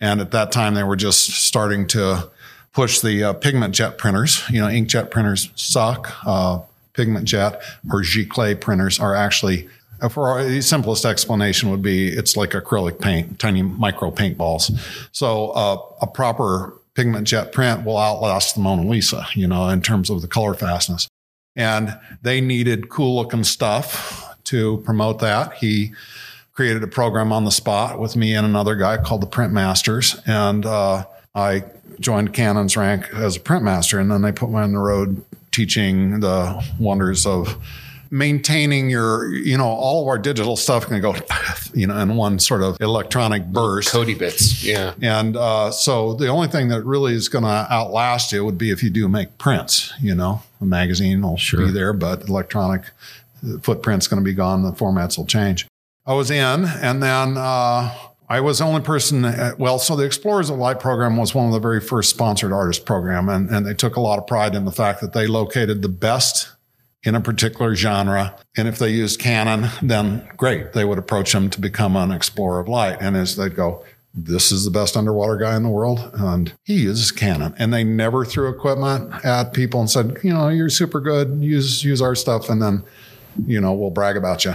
And 0.00 0.20
at 0.20 0.32
that 0.32 0.50
time, 0.50 0.74
they 0.74 0.82
were 0.82 0.96
just 0.96 1.30
starting 1.30 1.86
to 1.88 2.30
push 2.72 3.00
the 3.00 3.22
uh, 3.22 3.32
pigment 3.34 3.74
jet 3.74 3.96
printers. 3.96 4.42
You 4.50 4.60
know, 4.60 4.66
inkjet 4.66 5.10
printers 5.10 5.50
suck. 5.54 6.12
Uh, 6.26 6.60
pigment 6.94 7.26
jet 7.26 7.62
or 7.90 8.02
giclée 8.02 8.60
printers 8.60 9.00
are 9.00 9.14
actually, 9.14 9.68
for 10.10 10.42
the 10.44 10.60
simplest 10.60 11.04
explanation 11.04 11.70
would 11.70 11.82
be 11.82 12.08
it's 12.08 12.36
like 12.36 12.50
acrylic 12.50 13.00
paint, 13.00 13.38
tiny 13.38 13.62
micro 13.62 14.10
paintballs. 14.10 14.70
So 15.12 15.50
uh, 15.50 15.78
a 16.00 16.06
proper 16.06 16.74
pigment 16.94 17.26
jet 17.26 17.52
print 17.52 17.84
will 17.84 17.98
outlast 17.98 18.54
the 18.54 18.60
Mona 18.60 18.88
Lisa, 18.88 19.26
you 19.34 19.46
know, 19.46 19.68
in 19.68 19.80
terms 19.80 20.10
of 20.10 20.20
the 20.20 20.28
color 20.28 20.54
fastness. 20.54 21.08
And 21.56 21.98
they 22.22 22.40
needed 22.40 22.88
cool 22.88 23.16
looking 23.16 23.44
stuff 23.44 24.36
to 24.44 24.78
promote 24.78 25.18
that. 25.20 25.54
He 25.54 25.92
created 26.52 26.82
a 26.82 26.86
program 26.86 27.32
on 27.32 27.44
the 27.44 27.50
spot 27.50 27.98
with 27.98 28.16
me 28.16 28.34
and 28.34 28.46
another 28.46 28.74
guy 28.74 28.98
called 28.98 29.22
the 29.22 29.26
Print 29.26 29.52
Masters. 29.52 30.20
And 30.26 30.66
uh, 30.66 31.06
I 31.34 31.64
joined 32.00 32.34
Canon's 32.34 32.76
rank 32.76 33.08
as 33.14 33.36
a 33.36 33.40
print 33.40 33.64
master. 33.64 33.98
And 33.98 34.10
then 34.10 34.22
they 34.22 34.32
put 34.32 34.50
me 34.50 34.56
on 34.56 34.72
the 34.72 34.78
road 34.78 35.24
teaching 35.52 36.20
the 36.20 36.64
wonders 36.78 37.26
of 37.26 37.56
maintaining 38.10 38.90
your, 38.90 39.32
you 39.32 39.56
know, 39.56 39.64
all 39.66 40.02
of 40.02 40.08
our 40.08 40.18
digital 40.18 40.54
stuff 40.54 40.86
can 40.86 41.00
go, 41.00 41.14
you 41.72 41.86
know, 41.86 41.96
in 41.98 42.14
one 42.16 42.38
sort 42.38 42.62
of 42.62 42.78
electronic 42.80 43.46
burst. 43.46 43.90
Cody 43.90 44.14
bits. 44.14 44.62
Yeah. 44.62 44.92
And 45.00 45.34
uh, 45.34 45.70
so 45.70 46.12
the 46.12 46.28
only 46.28 46.48
thing 46.48 46.68
that 46.68 46.84
really 46.84 47.14
is 47.14 47.30
going 47.30 47.44
to 47.44 47.66
outlast 47.72 48.30
you 48.32 48.44
would 48.44 48.58
be 48.58 48.70
if 48.70 48.82
you 48.82 48.90
do 48.90 49.08
make 49.08 49.38
prints, 49.38 49.94
you 50.00 50.14
know, 50.14 50.42
a 50.60 50.66
magazine 50.66 51.22
will 51.22 51.38
sure. 51.38 51.66
be 51.66 51.72
there, 51.72 51.94
but 51.94 52.28
electronic 52.28 52.82
footprint's 53.62 54.06
going 54.08 54.22
to 54.22 54.24
be 54.24 54.34
gone. 54.34 54.62
The 54.62 54.72
formats 54.72 55.16
will 55.16 55.26
change. 55.26 55.66
I 56.04 56.14
was 56.14 56.30
in, 56.30 56.64
and 56.64 57.02
then 57.02 57.36
uh, 57.38 57.96
I 58.32 58.40
was 58.40 58.60
the 58.60 58.64
only 58.64 58.80
person. 58.80 59.26
At, 59.26 59.58
well, 59.58 59.78
so 59.78 59.94
the 59.94 60.06
Explorers 60.06 60.48
of 60.48 60.56
Light 60.56 60.80
program 60.80 61.18
was 61.18 61.34
one 61.34 61.48
of 61.48 61.52
the 61.52 61.60
very 61.60 61.82
first 61.82 62.08
sponsored 62.08 62.50
artist 62.50 62.86
program, 62.86 63.28
and, 63.28 63.50
and 63.50 63.66
they 63.66 63.74
took 63.74 63.96
a 63.96 64.00
lot 64.00 64.18
of 64.18 64.26
pride 64.26 64.54
in 64.54 64.64
the 64.64 64.72
fact 64.72 65.02
that 65.02 65.12
they 65.12 65.26
located 65.26 65.82
the 65.82 65.90
best 65.90 66.50
in 67.02 67.14
a 67.14 67.20
particular 67.20 67.74
genre. 67.74 68.34
And 68.56 68.66
if 68.66 68.78
they 68.78 68.88
used 68.88 69.20
Canon, 69.20 69.68
then 69.82 70.26
great, 70.38 70.72
they 70.72 70.82
would 70.82 70.96
approach 70.96 71.34
them 71.34 71.50
to 71.50 71.60
become 71.60 71.94
an 71.94 72.10
Explorer 72.10 72.60
of 72.60 72.68
Light. 72.68 72.96
And 73.02 73.18
as 73.18 73.36
they'd 73.36 73.54
go, 73.54 73.84
this 74.14 74.50
is 74.50 74.64
the 74.64 74.70
best 74.70 74.96
underwater 74.96 75.36
guy 75.36 75.54
in 75.54 75.62
the 75.62 75.68
world, 75.68 76.10
and 76.14 76.54
he 76.62 76.84
uses 76.84 77.12
Canon. 77.12 77.54
And 77.58 77.70
they 77.70 77.84
never 77.84 78.24
threw 78.24 78.48
equipment 78.48 79.12
at 79.26 79.52
people 79.52 79.80
and 79.80 79.90
said, 79.90 80.16
you 80.22 80.32
know, 80.32 80.48
you're 80.48 80.70
super 80.70 81.00
good, 81.00 81.42
use 81.42 81.84
use 81.84 82.00
our 82.00 82.14
stuff, 82.14 82.48
and 82.48 82.62
then 82.62 82.82
you 83.46 83.60
know, 83.60 83.72
we'll 83.72 83.90
brag 83.90 84.16
about 84.16 84.44
you. 84.44 84.54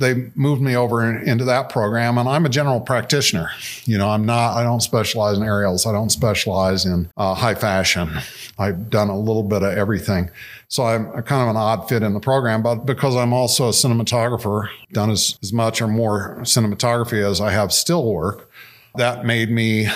They 0.00 0.30
moved 0.34 0.62
me 0.62 0.76
over 0.76 1.04
into 1.18 1.44
that 1.44 1.68
program, 1.68 2.18
and 2.18 2.28
I'm 2.28 2.46
a 2.46 2.48
general 2.48 2.80
practitioner. 2.80 3.50
You 3.84 3.98
know, 3.98 4.08
I'm 4.08 4.24
not, 4.26 4.56
I 4.56 4.62
don't 4.62 4.80
specialize 4.80 5.36
in 5.36 5.42
aerials, 5.42 5.86
I 5.86 5.92
don't 5.92 6.10
specialize 6.10 6.84
in 6.84 7.10
uh, 7.16 7.34
high 7.34 7.54
fashion. 7.54 8.10
I've 8.58 8.90
done 8.90 9.08
a 9.08 9.18
little 9.18 9.42
bit 9.42 9.62
of 9.62 9.76
everything. 9.76 10.30
So 10.68 10.84
I'm 10.84 11.10
kind 11.22 11.42
of 11.42 11.48
an 11.48 11.56
odd 11.56 11.88
fit 11.88 12.02
in 12.02 12.12
the 12.12 12.20
program, 12.20 12.62
but 12.62 12.84
because 12.84 13.16
I'm 13.16 13.32
also 13.32 13.68
a 13.68 13.72
cinematographer, 13.72 14.68
done 14.92 15.10
as, 15.10 15.38
as 15.42 15.52
much 15.52 15.80
or 15.80 15.88
more 15.88 16.38
cinematography 16.40 17.24
as 17.24 17.40
I 17.40 17.52
have 17.52 17.72
still 17.72 18.12
work, 18.12 18.50
that 18.96 19.24
made 19.24 19.50
me 19.50 19.88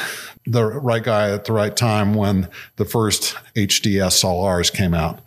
the 0.47 0.65
right 0.65 1.03
guy 1.03 1.31
at 1.31 1.45
the 1.45 1.53
right 1.53 1.77
time 1.77 2.15
when 2.15 2.49
the 2.77 2.85
first 2.85 3.37
HD 3.55 3.95
SLRs 3.95 4.73
came 4.73 4.95
out 4.95 5.21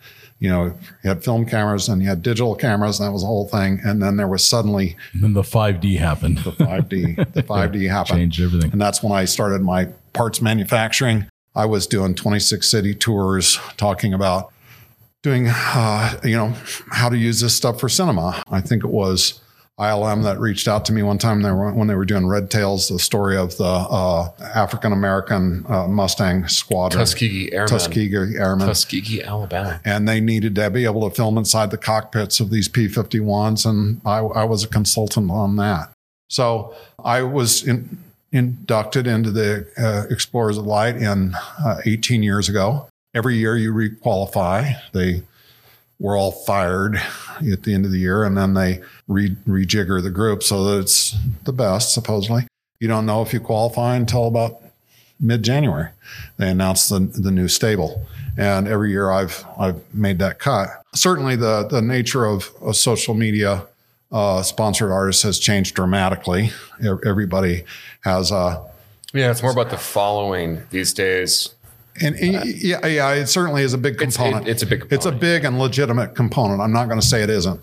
you 0.45 0.51
know, 0.51 0.65
you 1.03 1.09
had 1.09 1.23
film 1.23 1.43
cameras 1.43 1.89
and 1.89 2.03
you 2.03 2.07
had 2.07 2.21
digital 2.21 2.53
cameras, 2.53 2.99
and 2.99 3.07
that 3.07 3.11
was 3.11 3.23
the 3.23 3.27
whole 3.27 3.47
thing. 3.47 3.79
And 3.83 3.99
then 3.99 4.15
there 4.15 4.27
was 4.27 4.47
suddenly 4.47 4.95
and 5.11 5.23
then 5.23 5.33
the 5.33 5.41
5D 5.41 5.97
happened. 5.97 6.37
The 6.37 6.51
5D, 6.51 7.33
the 7.33 7.41
5D 7.53 7.89
happened, 7.89 8.19
changed 8.19 8.41
everything. 8.41 8.71
And 8.71 8.79
that's 8.79 9.01
when 9.01 9.11
I 9.11 9.25
started 9.25 9.63
my 9.63 9.85
parts 10.13 10.43
manufacturing. 10.43 11.25
I 11.55 11.65
was 11.65 11.87
doing 11.87 12.13
26 12.13 12.69
city 12.69 12.93
tours, 12.93 13.59
talking 13.75 14.13
about 14.13 14.53
doing, 15.23 15.47
uh, 15.49 16.19
you 16.23 16.37
know, 16.37 16.53
how 16.91 17.09
to 17.09 17.17
use 17.17 17.39
this 17.41 17.55
stuff 17.55 17.79
for 17.79 17.89
cinema. 17.89 18.43
I 18.47 18.61
think 18.61 18.83
it 18.83 18.91
was 18.91 19.41
ILM 19.79 20.23
that 20.23 20.39
reached 20.39 20.69
out 20.69 20.85
to 20.85 20.93
me 20.93 21.03
one 21.03 21.17
time 21.17 21.41
they 21.41 21.51
were, 21.51 21.71
when 21.73 21.87
they 21.87 21.95
were 21.95 22.05
doing 22.05 22.25
Red 22.27 22.49
Tails, 22.49 22.87
the 22.87 22.97
story 22.97 23.35
of 23.35 23.57
the 23.57 23.65
uh, 23.65 24.29
African 24.39 24.93
American 24.93 25.65
uh, 25.67 25.87
Mustang 25.87 26.47
squadron. 26.47 27.01
Tuskegee 27.01 27.51
Airmen. 27.51 27.67
Tuskegee 27.67 28.37
Airmen. 28.37 28.67
Tuskegee, 28.67 29.21
Alabama. 29.21 29.81
And 29.83 30.07
they 30.07 30.21
needed 30.21 30.55
to 30.55 30.69
be 30.69 30.85
able 30.85 31.07
to 31.09 31.13
film 31.13 31.37
inside 31.37 31.71
the 31.71 31.77
cockpits 31.77 32.39
of 32.39 32.51
these 32.51 32.69
P 32.69 32.87
51s. 32.87 33.69
And 33.69 33.99
I, 34.05 34.19
I, 34.19 34.43
was 34.45 34.63
a 34.63 34.69
consultant 34.69 35.29
on 35.29 35.57
that. 35.57 35.91
So 36.29 36.73
I 37.03 37.23
was 37.23 37.61
in, 37.67 37.97
inducted 38.31 39.07
into 39.07 39.31
the 39.31 39.67
uh, 39.77 40.05
Explorers 40.09 40.57
of 40.57 40.65
Light 40.65 40.95
in 40.95 41.35
uh, 41.59 41.81
18 41.85 42.23
years 42.23 42.47
ago. 42.47 42.87
Every 43.13 43.35
year 43.35 43.57
you 43.57 43.73
requalify. 43.73 44.79
They 44.93 45.23
were 45.99 46.17
all 46.17 46.31
fired 46.31 46.95
at 47.51 47.63
the 47.63 47.73
end 47.73 47.85
of 47.85 47.91
the 47.91 47.99
year, 47.99 48.23
and 48.23 48.37
then 48.37 48.53
they 48.53 48.81
re- 49.07 49.35
rejigger 49.47 50.01
the 50.01 50.09
group 50.09 50.43
so 50.43 50.63
that 50.65 50.81
it's 50.81 51.15
the 51.43 51.53
best, 51.53 51.93
supposedly. 51.93 52.47
You 52.79 52.87
don't 52.87 53.05
know 53.05 53.21
if 53.21 53.33
you 53.33 53.39
qualify 53.39 53.95
until 53.95 54.27
about 54.27 54.61
mid 55.19 55.43
January. 55.43 55.89
They 56.37 56.49
announce 56.49 56.89
the, 56.89 56.99
the 56.99 57.31
new 57.31 57.47
stable. 57.47 58.05
And 58.37 58.67
every 58.67 58.91
year 58.91 59.11
I've 59.11 59.45
I've 59.57 59.81
made 59.93 60.19
that 60.19 60.39
cut. 60.39 60.67
Certainly 60.93 61.37
the 61.37 61.65
the 61.65 61.81
nature 61.81 62.25
of, 62.25 62.51
of 62.61 62.75
social 62.75 63.13
media 63.13 63.65
uh, 64.11 64.43
sponsored 64.43 64.91
artists 64.91 65.23
has 65.23 65.39
changed 65.39 65.75
dramatically. 65.75 66.51
Everybody 67.05 67.63
has 68.01 68.31
a 68.31 68.61
yeah. 69.13 69.31
It's 69.31 69.41
more 69.41 69.53
about 69.53 69.69
the 69.69 69.77
following 69.77 70.63
these 70.69 70.93
days. 70.93 71.55
And 72.01 72.15
uh, 72.15 72.43
yeah, 72.43 72.85
yeah, 72.85 73.11
it 73.13 73.27
certainly 73.27 73.63
is 73.63 73.73
a 73.73 73.77
big 73.77 73.97
component. 73.97 74.47
It's, 74.47 74.61
it, 74.61 74.63
it's 74.63 74.63
a 74.63 74.65
big. 74.65 74.79
Component. 74.81 74.93
It's 74.93 75.05
a 75.05 75.11
big 75.11 75.45
and 75.45 75.59
legitimate 75.59 76.15
component. 76.15 76.61
I'm 76.61 76.73
not 76.73 76.87
going 76.87 76.99
to 76.99 77.05
say 77.05 77.23
it 77.23 77.29
isn't. 77.29 77.61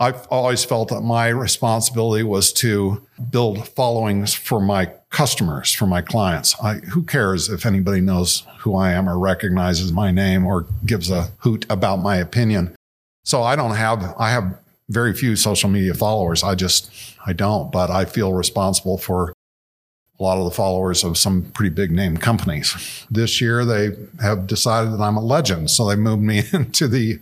I've 0.00 0.26
always 0.26 0.64
felt 0.64 0.88
that 0.88 1.02
my 1.02 1.28
responsibility 1.28 2.24
was 2.24 2.52
to 2.54 3.06
build 3.30 3.68
followings 3.68 4.34
for 4.34 4.60
my 4.60 4.90
customers, 5.10 5.72
for 5.72 5.86
my 5.86 6.02
clients. 6.02 6.56
I, 6.60 6.74
who 6.78 7.04
cares 7.04 7.48
if 7.48 7.64
anybody 7.64 8.00
knows 8.00 8.42
who 8.60 8.74
I 8.74 8.92
am 8.92 9.08
or 9.08 9.18
recognizes 9.18 9.92
my 9.92 10.10
name 10.10 10.46
or 10.46 10.66
gives 10.84 11.10
a 11.10 11.30
hoot 11.38 11.64
about 11.70 11.98
my 11.98 12.16
opinion? 12.16 12.74
So 13.22 13.42
I 13.42 13.54
don't 13.54 13.76
have, 13.76 14.14
I 14.18 14.30
have 14.30 14.58
very 14.88 15.12
few 15.12 15.36
social 15.36 15.70
media 15.70 15.94
followers. 15.94 16.42
I 16.42 16.54
just, 16.54 16.90
I 17.24 17.32
don't, 17.32 17.70
but 17.70 17.90
I 17.90 18.04
feel 18.04 18.32
responsible 18.32 18.98
for 18.98 19.32
a 20.18 20.22
lot 20.22 20.38
of 20.38 20.44
the 20.44 20.50
followers 20.50 21.02
of 21.02 21.18
some 21.18 21.42
pretty 21.52 21.74
big 21.74 21.90
name 21.90 22.16
companies. 22.16 23.06
This 23.10 23.40
year, 23.40 23.64
they 23.64 23.90
have 24.20 24.46
decided 24.46 24.92
that 24.92 25.00
I'm 25.00 25.16
a 25.16 25.22
legend. 25.22 25.70
So 25.70 25.88
they 25.88 25.96
moved 25.96 26.22
me 26.22 26.42
into 26.52 26.86
the 26.86 27.20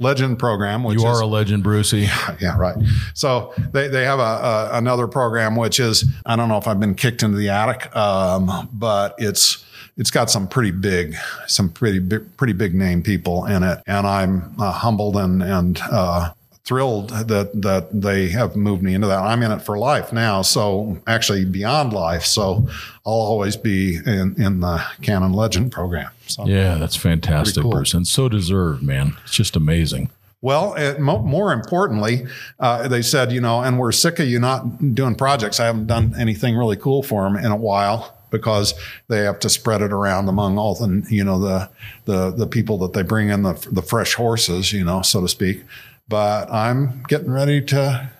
legend 0.00 0.38
program. 0.38 0.82
Which 0.82 0.98
you 0.98 1.06
are 1.06 1.14
is, 1.14 1.20
a 1.20 1.26
legend, 1.26 1.62
Brucey. 1.62 2.08
Yeah, 2.40 2.56
right. 2.56 2.76
So 3.14 3.54
they, 3.72 3.88
they 3.88 4.04
have 4.04 4.18
a, 4.18 4.22
a, 4.22 4.70
another 4.72 5.06
program 5.06 5.54
which 5.54 5.78
is 5.78 6.04
I 6.26 6.34
don't 6.34 6.48
know 6.48 6.58
if 6.58 6.66
I've 6.66 6.80
been 6.80 6.94
kicked 6.94 7.22
into 7.22 7.36
the 7.36 7.50
attic, 7.50 7.94
um, 7.94 8.68
but 8.72 9.14
it's 9.18 9.64
it's 9.96 10.10
got 10.10 10.30
some 10.30 10.48
pretty 10.48 10.70
big, 10.70 11.14
some 11.46 11.68
pretty 11.68 11.98
big, 11.98 12.36
pretty 12.36 12.54
big 12.54 12.74
name 12.74 13.02
people 13.02 13.44
in 13.44 13.62
it, 13.62 13.80
and 13.86 14.06
I'm 14.06 14.60
uh, 14.60 14.72
humbled 14.72 15.16
and 15.16 15.42
and 15.42 15.78
uh, 15.90 16.32
thrilled 16.64 17.10
that 17.10 17.60
that 17.60 17.88
they 17.92 18.28
have 18.28 18.54
moved 18.54 18.82
me 18.82 18.94
into 18.94 19.06
that. 19.08 19.18
I'm 19.18 19.42
in 19.42 19.50
it 19.50 19.62
for 19.62 19.78
life 19.78 20.12
now, 20.12 20.42
so 20.42 20.98
actually 21.06 21.44
beyond 21.44 21.92
life. 21.92 22.24
So 22.24 22.68
I'll 23.04 23.12
always 23.12 23.56
be 23.56 23.96
in, 23.96 24.40
in 24.40 24.60
the 24.60 24.84
Canon 25.02 25.32
Legend 25.32 25.72
program. 25.72 26.10
So 26.26 26.46
yeah, 26.46 26.76
that's 26.76 26.96
fantastic, 26.96 27.62
cool. 27.62 27.72
Bruce, 27.72 27.94
and 27.94 28.06
so 28.06 28.28
deserved, 28.28 28.82
man. 28.82 29.16
It's 29.24 29.34
just 29.34 29.56
amazing. 29.56 30.10
Well, 30.40 30.74
it, 30.74 30.98
mo- 30.98 31.22
more 31.22 31.52
importantly, 31.52 32.26
uh, 32.58 32.88
they 32.88 33.02
said, 33.02 33.30
you 33.30 33.40
know, 33.40 33.60
and 33.60 33.78
we're 33.78 33.92
sick 33.92 34.18
of 34.18 34.26
you 34.26 34.40
not 34.40 34.94
doing 34.94 35.14
projects. 35.14 35.60
I 35.60 35.66
haven't 35.66 35.86
done 35.86 36.14
anything 36.18 36.56
really 36.56 36.76
cool 36.76 37.04
for 37.04 37.22
them 37.22 37.36
in 37.36 37.52
a 37.52 37.56
while 37.56 38.16
because 38.30 38.74
they 39.06 39.18
have 39.18 39.38
to 39.40 39.48
spread 39.48 39.82
it 39.82 39.92
around 39.92 40.28
among 40.28 40.58
all 40.58 40.74
the, 40.74 41.06
you 41.08 41.22
know, 41.22 41.38
the 41.38 41.70
the 42.06 42.30
the 42.30 42.46
people 42.46 42.78
that 42.78 42.92
they 42.92 43.02
bring 43.02 43.28
in 43.28 43.42
the 43.42 43.54
the 43.70 43.82
fresh 43.82 44.14
horses, 44.14 44.72
you 44.72 44.84
know, 44.84 45.02
so 45.02 45.20
to 45.20 45.28
speak 45.28 45.62
but 46.08 46.50
I'm 46.52 47.02
getting 47.08 47.30
ready 47.30 47.60
to 47.62 48.10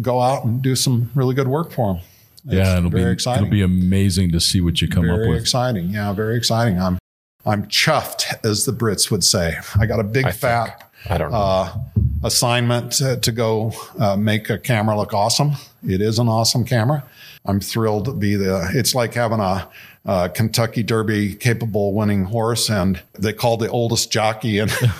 go 0.00 0.20
out 0.20 0.44
and 0.44 0.62
do 0.62 0.74
some 0.74 1.10
really 1.14 1.34
good 1.34 1.48
work 1.48 1.70
for 1.72 1.94
them. 1.94 2.02
It's 2.44 2.54
yeah, 2.54 2.78
it'll 2.78 2.90
very 2.90 3.04
be 3.04 3.10
exciting. 3.12 3.44
it'll 3.44 3.52
be 3.52 3.62
amazing 3.62 4.32
to 4.32 4.40
see 4.40 4.60
what 4.60 4.80
you 4.82 4.88
come 4.88 5.04
very 5.04 5.12
up 5.12 5.18
with. 5.20 5.28
Very 5.28 5.40
exciting. 5.40 5.90
Yeah, 5.90 6.12
very 6.12 6.36
exciting. 6.36 6.80
I'm 6.80 6.98
I'm 7.44 7.66
chuffed, 7.66 8.24
as 8.44 8.64
the 8.64 8.72
Brits 8.72 9.10
would 9.10 9.24
say. 9.24 9.56
I 9.78 9.86
got 9.86 10.00
a 10.00 10.04
big 10.04 10.26
I 10.26 10.32
fat 10.32 10.64
think. 10.64 11.10
I 11.10 11.18
don't 11.18 11.32
know. 11.32 11.36
uh, 11.36 11.74
assignment 12.24 12.92
to, 12.92 13.16
to 13.16 13.32
go 13.32 13.72
uh, 13.98 14.16
make 14.16 14.48
a 14.50 14.58
camera 14.58 14.96
look 14.96 15.12
awesome. 15.12 15.52
It 15.86 16.00
is 16.00 16.18
an 16.18 16.28
awesome 16.28 16.64
camera. 16.64 17.04
I'm 17.44 17.60
thrilled 17.60 18.04
to 18.06 18.12
be 18.12 18.36
the. 18.36 18.70
It's 18.74 18.94
like 18.94 19.14
having 19.14 19.40
a, 19.40 19.68
uh 20.04 20.28
Kentucky 20.28 20.82
Derby 20.82 21.34
capable 21.34 21.94
winning 21.94 22.24
horse, 22.24 22.70
and 22.70 23.00
they 23.18 23.32
called 23.32 23.60
the 23.60 23.68
oldest 23.68 24.10
jockey 24.10 24.58
in 24.58 24.68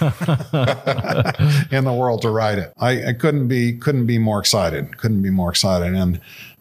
in 1.71 1.85
the 1.85 1.97
world 1.97 2.23
to 2.23 2.31
ride 2.31 2.59
it. 2.59 2.73
I, 2.79 3.09
I 3.09 3.13
couldn't 3.13 3.49
be 3.49 3.73
couldn't 3.73 4.07
be 4.07 4.19
more 4.19 4.39
excited. 4.39 4.99
Couldn't 4.99 5.23
be 5.23 5.31
more 5.31 5.51
excited, 5.51 5.95
and 5.95 6.21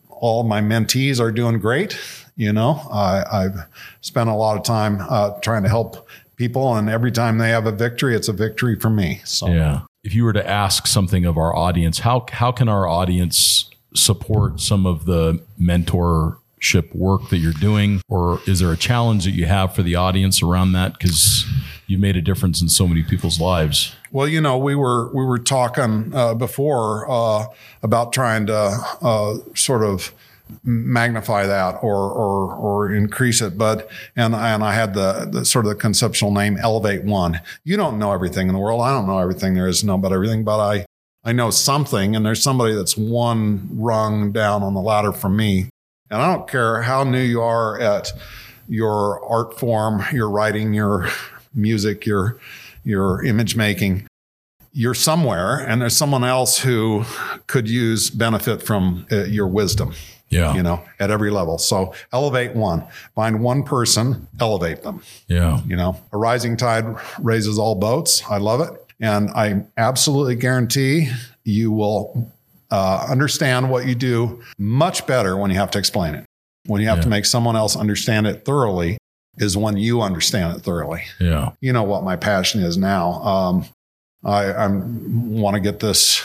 all 0.10 0.44
my 0.44 0.62
mentees 0.62 1.20
are 1.20 1.32
doing 1.32 1.60
great. 1.60 1.98
You 2.36 2.54
know, 2.54 2.82
I, 2.92 3.24
I've 3.32 3.66
spent 4.02 4.30
a 4.30 4.34
lot 4.34 4.58
of 4.58 4.64
time 4.64 5.06
uh, 5.10 5.32
trying 5.42 5.64
to 5.64 5.70
help 5.70 6.08
people, 6.36 6.76
and 6.76 6.90
every 6.90 7.12
time 7.12 7.38
they 7.38 7.50
have 7.50 7.68
a 7.68 7.72
victory, 7.72 8.16
it's 8.16 8.28
a 8.28 8.34
victory 8.34 8.80
for 8.80 8.90
me. 8.90 9.22
So. 9.26 9.48
Yeah. 9.48 9.82
If 10.04 10.16
you 10.16 10.24
were 10.24 10.34
to 10.34 10.50
ask 10.50 10.88
something 10.88 11.26
of 11.26 11.38
our 11.38 11.56
audience, 11.56 12.00
how 12.00 12.26
how 12.32 12.52
can 12.52 12.68
our 12.68 12.88
audience 12.88 13.70
support 13.94 14.60
some 14.60 14.88
of 14.88 15.06
the 15.06 15.44
work 16.94 17.30
that 17.30 17.38
you're 17.38 17.54
doing, 17.54 18.02
or 18.08 18.40
is 18.48 18.60
there 18.60 18.72
a 18.72 18.78
challenge 18.78 19.26
that 19.26 19.32
you 19.32 19.46
have 19.46 19.76
for 19.76 19.84
the 19.84 19.96
audience 19.96 20.42
around 20.44 20.74
that? 20.74 20.94
Because 20.94 21.46
you've 21.88 22.00
made 22.00 22.16
a 22.16 22.22
difference 22.22 22.62
in 22.62 22.70
so 22.70 22.88
many 22.88 23.04
people's 23.04 23.40
lives. 23.40 23.96
Well, 24.12 24.28
you 24.28 24.42
know, 24.42 24.58
we 24.58 24.76
were 24.76 25.14
we 25.14 25.26
were 25.26 25.40
talking 25.40 26.14
uh, 26.14 26.34
before 26.36 27.10
uh, 27.10 27.46
about 27.82 28.14
trying 28.14 28.46
to 28.48 28.78
uh, 29.02 29.38
sort 29.56 29.84
of 29.84 30.14
magnify 30.64 31.46
that 31.46 31.76
or 31.82 32.12
or 32.12 32.54
or 32.54 32.94
increase 32.94 33.42
it, 33.42 33.58
but 33.58 33.90
and 34.16 34.36
and 34.36 34.64
I 34.64 34.74
had 34.74 34.94
the, 34.94 35.28
the 35.32 35.46
sort 35.46 35.66
of 35.66 35.70
the 35.70 35.76
conceptual 35.76 36.32
name 36.32 36.58
Elevate 36.58 37.04
One. 37.04 37.42
You 37.64 37.78
don't 37.78 37.98
know 38.00 38.12
everything 38.12 38.48
in 38.48 38.54
the 38.54 38.60
world. 38.60 38.82
I 38.82 38.92
don't 38.92 39.08
know 39.08 39.20
everything 39.20 39.54
there 39.54 39.68
is 39.68 39.82
to 39.82 39.86
know 39.86 39.96
about 39.96 40.14
everything, 40.14 40.44
but 40.44 40.60
I 40.60 40.86
I 41.24 41.32
know 41.32 41.52
something, 41.52 42.16
and 42.16 42.26
there's 42.26 42.42
somebody 42.42 42.74
that's 42.74 42.98
one 42.98 43.70
rung 43.72 44.32
down 44.32 44.64
on 44.64 44.74
the 44.74 44.82
ladder 44.82 45.12
from 45.12 45.38
me, 45.38 45.70
and 46.12 46.22
I 46.22 46.32
don't 46.36 46.48
care 46.48 46.82
how 46.84 47.04
new 47.04 47.22
you 47.22 47.42
are 47.42 47.80
at 47.80 48.12
your 48.68 49.24
art 49.26 49.58
form, 49.58 50.04
your 50.14 50.30
writing, 50.30 50.74
your 50.74 51.10
music, 51.54 52.06
your 52.06 52.38
your 52.84 53.24
image 53.24 53.56
making 53.56 54.08
you're 54.74 54.94
somewhere 54.94 55.58
and 55.60 55.82
there's 55.82 55.96
someone 55.98 56.24
else 56.24 56.60
who 56.60 57.04
could 57.48 57.70
use 57.70 58.10
benefit 58.10 58.64
from 58.64 59.06
uh, 59.12 59.26
your 59.26 59.46
wisdom 59.46 59.94
Yeah. 60.30 60.54
you 60.56 60.64
know 60.64 60.82
at 60.98 61.12
every 61.12 61.30
level. 61.30 61.58
So 61.58 61.94
elevate 62.14 62.56
one. 62.56 62.86
Find 63.14 63.44
one 63.44 63.64
person 63.64 64.28
elevate 64.40 64.82
them. 64.84 65.02
Yeah. 65.28 65.60
you 65.68 65.76
know 65.76 66.00
a 66.14 66.18
rising 66.18 66.56
tide 66.58 66.86
raises 67.20 67.60
all 67.60 67.76
boats. 67.76 68.24
I 68.30 68.38
love 68.38 68.62
it. 68.62 68.72
And 69.02 69.30
i 69.32 69.66
absolutely 69.76 70.36
guarantee 70.36 71.10
you 71.44 71.72
will 71.74 72.32
uh, 72.72 73.06
understand 73.10 73.70
what 73.70 73.86
you 73.86 73.94
do 73.96 74.42
much 74.58 75.06
better 75.06 75.36
when 75.38 75.52
you 75.52 75.58
have 75.58 75.72
to 75.72 75.78
explain 75.80 76.16
it 76.16 76.26
when 76.68 76.80
you 76.82 76.88
have 76.88 77.00
Yeah. 77.00 77.04
to 77.04 77.10
make 77.10 77.26
someone 77.26 77.56
else 77.56 77.76
understand 77.76 78.28
it 78.28 78.46
thoroughly 78.46 78.98
is 79.38 79.56
when 79.58 79.78
you 79.78 80.02
understand 80.02 80.56
it 80.58 80.62
thoroughly 80.62 81.04
Yeah. 81.20 81.52
you 81.62 81.74
know 81.74 81.84
what 81.84 82.04
my 82.04 82.16
passion 82.16 82.62
is 82.64 82.78
now. 82.78 83.14
Um, 83.24 83.66
I 84.24 84.54
I'm, 84.54 85.40
want 85.40 85.56
to 85.56 85.60
get 85.60 85.80
this 85.80 86.22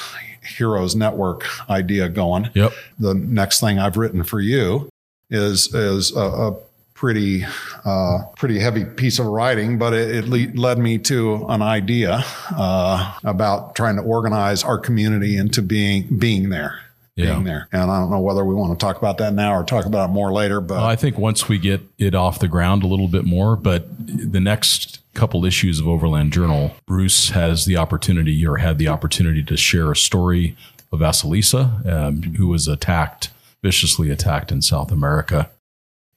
Heroes 0.57 0.95
Network 0.95 1.45
idea 1.71 2.09
going. 2.09 2.51
Yep. 2.55 2.73
The 2.99 3.15
next 3.15 3.61
thing 3.61 3.79
I've 3.79 3.97
written 3.97 4.23
for 4.23 4.39
you 4.41 4.89
is 5.31 5.75
is 5.75 6.15
a, 6.15 6.21
a 6.21 6.57
pretty 6.97 7.45
uh, 7.85 8.23
pretty 8.37 8.59
heavy 8.59 8.85
piece 8.85 9.19
of 9.19 9.27
writing, 9.27 9.79
but 9.79 9.93
it, 9.93 10.25
it 10.25 10.29
le- 10.29 10.61
led 10.61 10.79
me 10.79 10.99
to 10.99 11.47
an 11.49 11.63
idea 11.63 12.25
uh, 12.57 13.15
about 13.23 13.77
trying 13.77 13.97
to 13.97 14.03
organize 14.03 14.65
our 14.65 14.79
community 14.79 15.37
into 15.37 15.63
being 15.63 16.19
being 16.19 16.49
there. 16.49 16.81
Yeah. 17.15 17.33
Being 17.33 17.45
there. 17.45 17.69
And 17.73 17.91
I 17.91 17.99
don't 18.01 18.11
know 18.11 18.21
whether 18.21 18.45
we 18.45 18.55
want 18.55 18.79
to 18.79 18.85
talk 18.85 18.99
about 18.99 19.17
that 19.19 19.33
now 19.33 19.55
or 19.55 19.65
talk 19.65 19.87
about 19.87 20.11
it 20.11 20.13
more 20.13 20.33
later, 20.35 20.61
but 20.61 20.75
Well, 20.75 20.85
I 20.85 20.97
think 20.97 21.17
once 21.17 21.49
we 21.49 21.57
get 21.57 21.81
it 21.97 22.15
off 22.15 22.41
the 22.41 22.49
ground 22.49 22.83
a 22.83 22.87
little 22.87 23.09
bit 23.09 23.25
more, 23.25 23.57
but 23.57 23.87
the 23.99 24.41
next 24.41 24.99
couple 25.15 25.47
issues 25.47 25.81
of 25.81 25.89
Overland 25.89 26.35
Journal, 26.35 26.73
Bruce 26.85 27.31
has 27.31 27.65
the 27.65 27.79
opportunity 27.79 28.47
or 28.47 28.59
had 28.59 28.77
the 28.77 28.89
opportunity 28.89 29.43
to 29.45 29.57
share 29.57 29.91
a 29.91 29.97
story 29.97 30.59
of 30.93 31.01
Vasilisa, 31.01 31.87
um, 31.91 32.23
who 32.35 32.49
was 32.49 32.69
attacked, 32.69 33.31
viciously 33.63 34.11
attacked 34.11 34.53
in 34.53 34.61
South 34.61 34.93
America. 34.93 35.49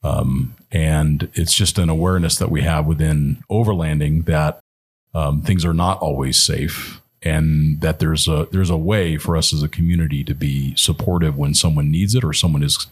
Um, 0.04 0.56
and 0.72 1.30
it's 1.34 1.54
just 1.54 1.78
an 1.78 1.90
awareness 1.90 2.38
that 2.38 2.52
we 2.52 2.62
have 2.62 2.86
within 2.86 3.44
overlanding 3.50 4.26
that 4.26 4.60
um, 5.14 5.42
things 5.42 5.66
are 5.66 5.74
not 5.74 6.00
always 6.00 6.42
safe 6.42 7.02
and 7.22 7.82
that 7.82 8.00
there's 8.00 8.28
a 8.28 8.48
there's 8.52 8.70
a 8.70 8.78
way 8.78 9.18
for 9.18 9.36
us 9.36 9.54
as 9.54 9.62
a 9.62 9.68
community 9.68 10.24
to 10.24 10.34
be 10.34 10.74
supportive 10.76 11.38
when 11.38 11.54
someone 11.54 11.92
needs 11.92 12.16
it 12.16 12.24
or 12.24 12.32
someone 12.32 12.64
is 12.64 12.88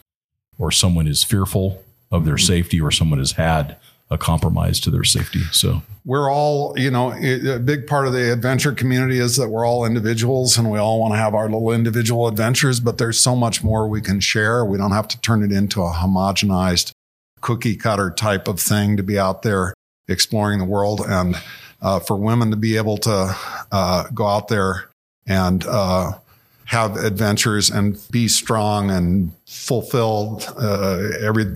or 0.58 0.70
someone 0.70 1.06
is 1.06 1.24
fearful 1.24 1.82
of 2.10 2.24
their 2.24 2.36
safety 2.36 2.80
or 2.80 2.90
someone 2.90 3.18
has 3.18 3.32
had 3.32 3.76
a 4.10 4.18
compromise 4.18 4.80
to 4.80 4.90
their 4.90 5.04
safety. 5.04 5.40
So 5.52 5.82
we're 6.04 6.30
all, 6.30 6.78
you 6.78 6.90
know, 6.90 7.12
a 7.12 7.58
big 7.58 7.86
part 7.86 8.06
of 8.06 8.14
the 8.14 8.32
adventure 8.32 8.72
community 8.72 9.18
is 9.18 9.36
that 9.36 9.48
we're 9.48 9.66
all 9.66 9.84
individuals 9.84 10.56
and 10.56 10.70
we 10.70 10.78
all 10.78 10.98
want 10.98 11.12
to 11.12 11.18
have 11.18 11.34
our 11.34 11.44
little 11.44 11.70
individual 11.70 12.26
adventures, 12.26 12.80
but 12.80 12.96
there's 12.96 13.20
so 13.20 13.36
much 13.36 13.62
more 13.62 13.86
we 13.86 14.00
can 14.00 14.18
share. 14.18 14.64
We 14.64 14.78
don't 14.78 14.92
have 14.92 15.08
to 15.08 15.20
turn 15.20 15.42
it 15.42 15.52
into 15.52 15.82
a 15.82 15.92
homogenized 15.92 16.92
cookie 17.40 17.76
cutter 17.76 18.10
type 18.10 18.48
of 18.48 18.60
thing 18.60 18.96
to 18.96 19.02
be 19.02 19.18
out 19.18 19.42
there 19.42 19.74
exploring 20.08 20.58
the 20.58 20.64
world. 20.64 21.02
And 21.06 21.36
uh, 21.80 22.00
for 22.00 22.16
women 22.16 22.50
to 22.50 22.56
be 22.56 22.76
able 22.76 22.96
to 22.98 23.36
uh, 23.70 24.04
go 24.14 24.26
out 24.26 24.48
there 24.48 24.90
and 25.26 25.64
uh, 25.66 26.12
have 26.64 26.96
adventures 26.96 27.70
and 27.70 28.00
be 28.10 28.28
strong 28.28 28.90
and 28.90 29.32
fulfill 29.46 30.42
uh, 30.58 31.10
every, 31.20 31.46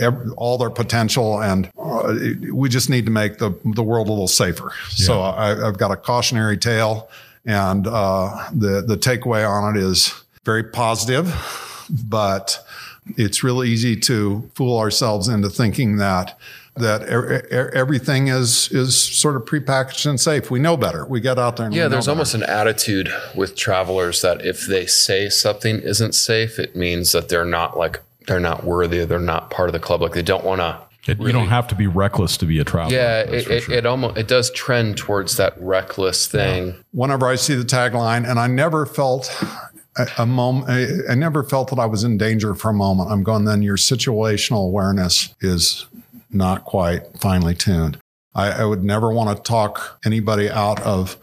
every 0.00 0.30
all 0.36 0.58
their 0.58 0.70
potential. 0.70 1.40
And 1.40 1.70
uh, 1.78 2.14
we 2.52 2.68
just 2.68 2.90
need 2.90 3.04
to 3.06 3.12
make 3.12 3.38
the 3.38 3.56
the 3.64 3.82
world 3.82 4.08
a 4.08 4.10
little 4.10 4.28
safer. 4.28 4.72
So 4.90 5.20
I, 5.20 5.66
i've 5.66 5.78
got 5.78 5.90
a 5.90 5.96
cautionary 5.96 6.58
tale. 6.58 7.08
And 7.44 7.86
uh, 7.88 8.50
the 8.52 8.82
the 8.82 8.96
takeaway 8.96 9.48
on 9.48 9.76
it 9.76 9.82
is 9.82 10.14
very 10.44 10.64
positive 10.64 11.34
but 11.92 12.64
it's 13.16 13.42
real 13.42 13.64
easy 13.64 13.96
to 13.96 14.48
fool 14.54 14.78
ourselves 14.78 15.28
into 15.28 15.50
thinking 15.50 15.96
that 15.96 16.38
that 16.76 17.02
er- 17.02 17.46
er- 17.52 17.70
everything 17.74 18.28
is 18.28 18.70
is 18.72 18.96
sort 19.00 19.36
of 19.36 19.42
prepackaged 19.44 20.08
and 20.08 20.18
safe. 20.20 20.50
We 20.50 20.58
know 20.58 20.76
better. 20.76 21.04
We 21.04 21.20
get 21.20 21.38
out 21.38 21.56
there. 21.56 21.66
And 21.66 21.74
Yeah, 21.74 21.82
we 21.82 21.84
know 21.84 21.88
there's 21.90 22.06
better. 22.06 22.12
almost 22.14 22.34
an 22.34 22.44
attitude 22.44 23.12
with 23.34 23.56
travelers 23.56 24.22
that 24.22 24.44
if 24.46 24.66
they 24.66 24.86
say 24.86 25.28
something 25.28 25.80
isn't 25.80 26.14
safe, 26.14 26.58
it 26.58 26.74
means 26.76 27.12
that 27.12 27.28
they're 27.28 27.44
not 27.44 27.76
like 27.76 28.00
they're 28.26 28.40
not 28.40 28.64
worthy, 28.64 29.04
they're 29.04 29.18
not 29.18 29.50
part 29.50 29.68
of 29.68 29.72
the 29.74 29.80
club. 29.80 30.00
Like 30.00 30.12
they 30.12 30.22
don't 30.22 30.44
want 30.44 30.60
to. 30.60 30.78
it, 31.10 31.20
you 31.20 31.32
don't 31.32 31.48
have 31.48 31.66
to 31.68 31.74
be 31.74 31.88
reckless 31.88 32.36
to 32.38 32.46
be 32.46 32.58
a 32.60 32.64
traveler. 32.64 32.94
Yeah, 32.96 33.18
it, 33.20 33.44
for 33.44 33.52
it, 33.52 33.60
sure. 33.64 33.74
it 33.74 33.84
almost 33.84 34.16
it 34.16 34.28
does 34.28 34.50
trend 34.52 34.96
towards 34.96 35.36
that 35.36 35.54
reckless 35.60 36.26
thing. 36.28 36.76
whenever 36.92 37.26
I 37.26 37.34
see 37.34 37.54
the 37.54 37.64
tagline, 37.64 38.26
and 38.26 38.38
I 38.38 38.46
never 38.46 38.86
felt 38.86 39.28
a, 39.96 40.06
a 40.18 40.26
moment, 40.26 40.68
I, 40.70 41.12
I 41.12 41.14
never 41.14 41.42
felt 41.42 41.70
that 41.70 41.78
I 41.78 41.86
was 41.86 42.04
in 42.04 42.16
danger 42.18 42.54
for 42.54 42.70
a 42.70 42.74
moment. 42.74 43.10
I'm 43.10 43.22
going, 43.22 43.44
then 43.44 43.62
your 43.62 43.76
situational 43.76 44.66
awareness 44.66 45.34
is 45.40 45.86
not 46.30 46.64
quite 46.64 47.16
finely 47.18 47.54
tuned. 47.54 47.98
I, 48.34 48.50
I 48.62 48.64
would 48.64 48.82
never 48.82 49.12
want 49.12 49.36
to 49.36 49.42
talk 49.42 50.00
anybody 50.04 50.48
out 50.48 50.80
of, 50.82 51.16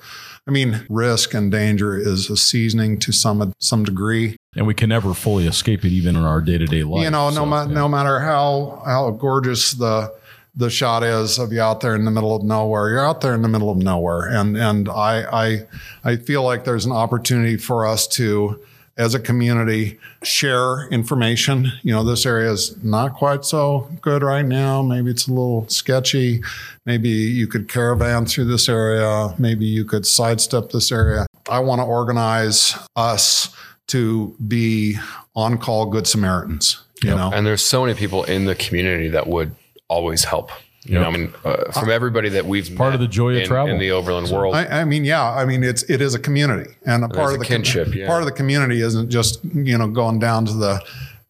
I 0.48 0.52
mean, 0.52 0.86
risk 0.90 1.34
and 1.34 1.52
danger 1.52 1.98
is 1.98 2.30
a 2.30 2.38
seasoning 2.38 3.00
to 3.00 3.12
some 3.12 3.54
some 3.60 3.84
degree. 3.84 4.36
and 4.56 4.66
we 4.68 4.74
can 4.76 4.90
never 4.90 5.14
fully 5.14 5.48
escape 5.48 5.84
it, 5.86 5.92
even 5.92 6.16
in 6.16 6.24
our 6.24 6.42
day 6.42 6.58
to 6.60 6.66
day 6.66 6.84
life. 6.84 7.04
you 7.04 7.10
know, 7.10 7.30
no, 7.30 7.36
So, 7.36 7.46
ma- 7.46 7.64
yeah. 7.66 7.74
no 7.74 7.88
matter 7.88 8.20
how 8.20 8.82
how 8.86 9.10
gorgeous 9.12 9.72
the 9.74 10.14
the 10.60 10.70
shot 10.70 11.04
is 11.04 11.40
of 11.40 11.54
you 11.54 11.62
out 11.62 11.80
there 11.80 11.96
in 11.96 12.04
the 12.04 12.12
middle 12.12 12.36
of 12.36 12.44
nowhere, 12.44 12.90
you're 12.90 13.06
out 13.06 13.22
there 13.22 13.34
in 13.34 13.42
the 13.42 13.48
middle 13.48 13.72
of 13.72 13.78
nowhere, 13.78 14.28
and 14.28 14.58
and 14.58 14.90
I 14.90 15.24
I 15.32 15.68
I 16.04 16.16
feel 16.18 16.44
like 16.44 16.66
there's 16.66 16.86
an 16.86 16.92
opportunity 16.92 17.58
for 17.58 17.88
us 17.88 18.06
to. 18.20 18.60
As 18.98 19.16
a 19.16 19.20
community, 19.20 19.98
share 20.24 20.90
information. 20.90 21.72
You 21.84 21.94
know, 21.94 22.04
this 22.04 22.26
area 22.26 22.52
is 22.52 22.76
not 22.84 23.14
quite 23.14 23.46
so 23.46 23.90
good 24.02 24.24
right 24.24 24.46
now. 24.46 24.82
Maybe 24.82 25.10
it's 25.10 25.26
a 25.26 25.32
little 25.32 25.66
sketchy. 25.70 26.44
Maybe 26.86 27.08
you 27.08 27.48
could 27.48 27.70
caravan 27.70 28.26
through 28.26 28.46
this 28.52 28.68
area. 28.68 29.34
Maybe 29.38 29.66
you 29.66 29.86
could 29.86 30.06
sidestep 30.06 30.72
this 30.72 30.92
area. 30.92 31.28
I 31.50 31.60
want 31.60 31.80
to 31.80 31.86
organize 31.86 32.78
us 32.98 33.56
to 33.88 34.36
be 34.46 34.98
on 35.34 35.60
call 35.60 35.86
good 35.86 36.06
Samaritans. 36.06 36.84
You 37.02 37.12
know, 37.12 37.32
And 37.34 37.46
there's 37.46 37.62
so 37.62 37.86
many 37.86 37.98
people 37.98 38.26
in 38.26 38.44
the 38.44 38.56
community 38.56 39.08
that 39.08 39.28
would 39.28 39.56
always 39.90 40.24
help. 40.24 40.52
You 40.86 40.96
know, 40.96 41.04
I 41.04 41.12
mean, 41.12 41.34
uh, 41.44 41.72
from 41.74 41.90
everybody 41.92 42.30
that 42.30 42.46
we've 42.46 42.74
part 42.76 42.94
of 42.94 43.02
the 43.02 43.08
joy 43.08 43.32
of 43.36 43.42
in, 43.42 43.48
travel. 43.48 43.74
in 43.74 43.80
the 43.80 43.92
overland 43.92 44.30
world. 44.32 44.56
I, 44.56 44.66
I 44.82 44.86
mean, 44.86 45.04
yeah, 45.04 45.30
I 45.30 45.44
mean, 45.46 45.62
it's 45.62 45.84
it 45.84 46.00
is 46.02 46.16
a 46.16 46.20
community, 46.20 46.72
and 46.86 47.04
a 47.04 47.10
part 47.10 47.34
of 47.34 47.36
a 47.36 47.38
the 47.40 47.46
com- 47.46 47.58
kinship, 47.64 47.94
yeah. 47.94 48.08
Part 48.08 48.22
of 48.22 48.26
the 48.28 48.32
community 48.32 48.82
isn't 48.82 49.10
just 49.10 49.44
you 49.44 49.78
know 49.78 49.90
going 49.90 50.20
down 50.20 50.46
to 50.46 50.54
the 50.54 50.82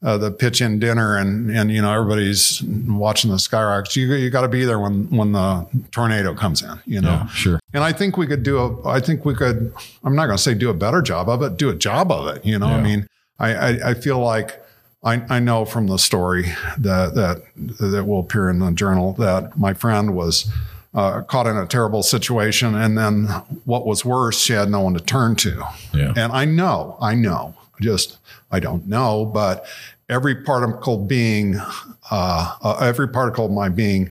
uh, 0.04 0.18
the 0.20 0.32
pitch 0.32 0.62
in 0.62 0.80
dinner 0.80 1.18
and 1.18 1.50
and 1.50 1.72
you 1.72 1.82
know 1.82 1.92
everybody's 1.92 2.62
watching 2.88 3.32
the 3.32 3.40
skyrockets. 3.40 3.96
You 3.96 4.14
you 4.14 4.30
got 4.30 4.42
to 4.42 4.48
be 4.48 4.66
there 4.66 4.80
when 4.80 5.10
when 5.10 5.32
the 5.32 5.68
tornado 5.92 6.36
comes 6.36 6.62
in. 6.62 6.80
You 6.86 7.02
know, 7.02 7.10
Yeah, 7.10 7.28
sure. 7.30 7.60
and 7.74 7.84
I 7.84 7.92
think 7.92 8.18
we 8.18 8.28
could 8.28 8.44
do 8.44 8.60
a. 8.60 8.88
I 8.88 9.00
think 9.02 9.26
we 9.26 9.34
could. 9.34 9.74
I'm 10.04 10.16
not 10.16 10.28
going 10.28 10.38
to 10.38 10.44
say 10.44 10.54
do 10.54 10.70
a 10.70 10.76
better 10.76 11.02
job 11.02 11.28
of 11.28 11.42
it. 11.42 11.58
Do 11.58 11.70
a 11.70 11.76
job 11.76 12.12
of 12.12 12.28
it. 12.36 12.46
You 12.46 12.60
know, 12.60 12.68
I 12.68 12.82
mean, 12.82 13.08
I, 13.40 13.54
I 13.56 13.90
I 13.90 13.94
feel 13.96 14.20
like. 14.20 14.62
I, 15.04 15.24
I 15.30 15.40
know 15.40 15.66
from 15.66 15.88
the 15.88 15.98
story 15.98 16.54
that 16.78 17.16
that 17.16 17.44
that 17.80 18.06
will 18.06 18.20
appear 18.20 18.50
in 18.50 18.60
the 18.60 18.72
journal 18.72 19.14
that 19.14 19.58
my 19.58 19.74
friend 19.74 20.14
was 20.14 20.52
uh, 20.94 21.22
caught 21.22 21.48
in 21.48 21.56
a 21.56 21.66
terrible 21.66 22.04
situation, 22.04 22.76
and 22.76 22.98
then 22.98 23.26
what 23.66 23.86
was 23.86 24.04
worse, 24.04 24.40
she 24.40 24.54
had 24.54 24.70
no 24.70 24.82
one 24.82 24.94
to 24.96 25.00
turn 25.00 25.36
to. 25.38 25.64
Yeah. 25.94 26.14
And 26.16 26.32
I 26.32 26.46
know, 26.46 26.98
I 27.00 27.14
know, 27.14 27.56
just 27.80 28.18
I 28.52 28.60
don't 28.60 28.88
know, 28.88 29.26
but 29.26 29.66
every 30.10 30.36
particle 30.36 30.98
being, 30.98 31.56
uh, 32.12 32.56
uh, 32.62 32.78
every 32.82 33.08
particle 33.08 33.46
of 33.46 33.52
my 33.52 33.70
being 33.70 34.09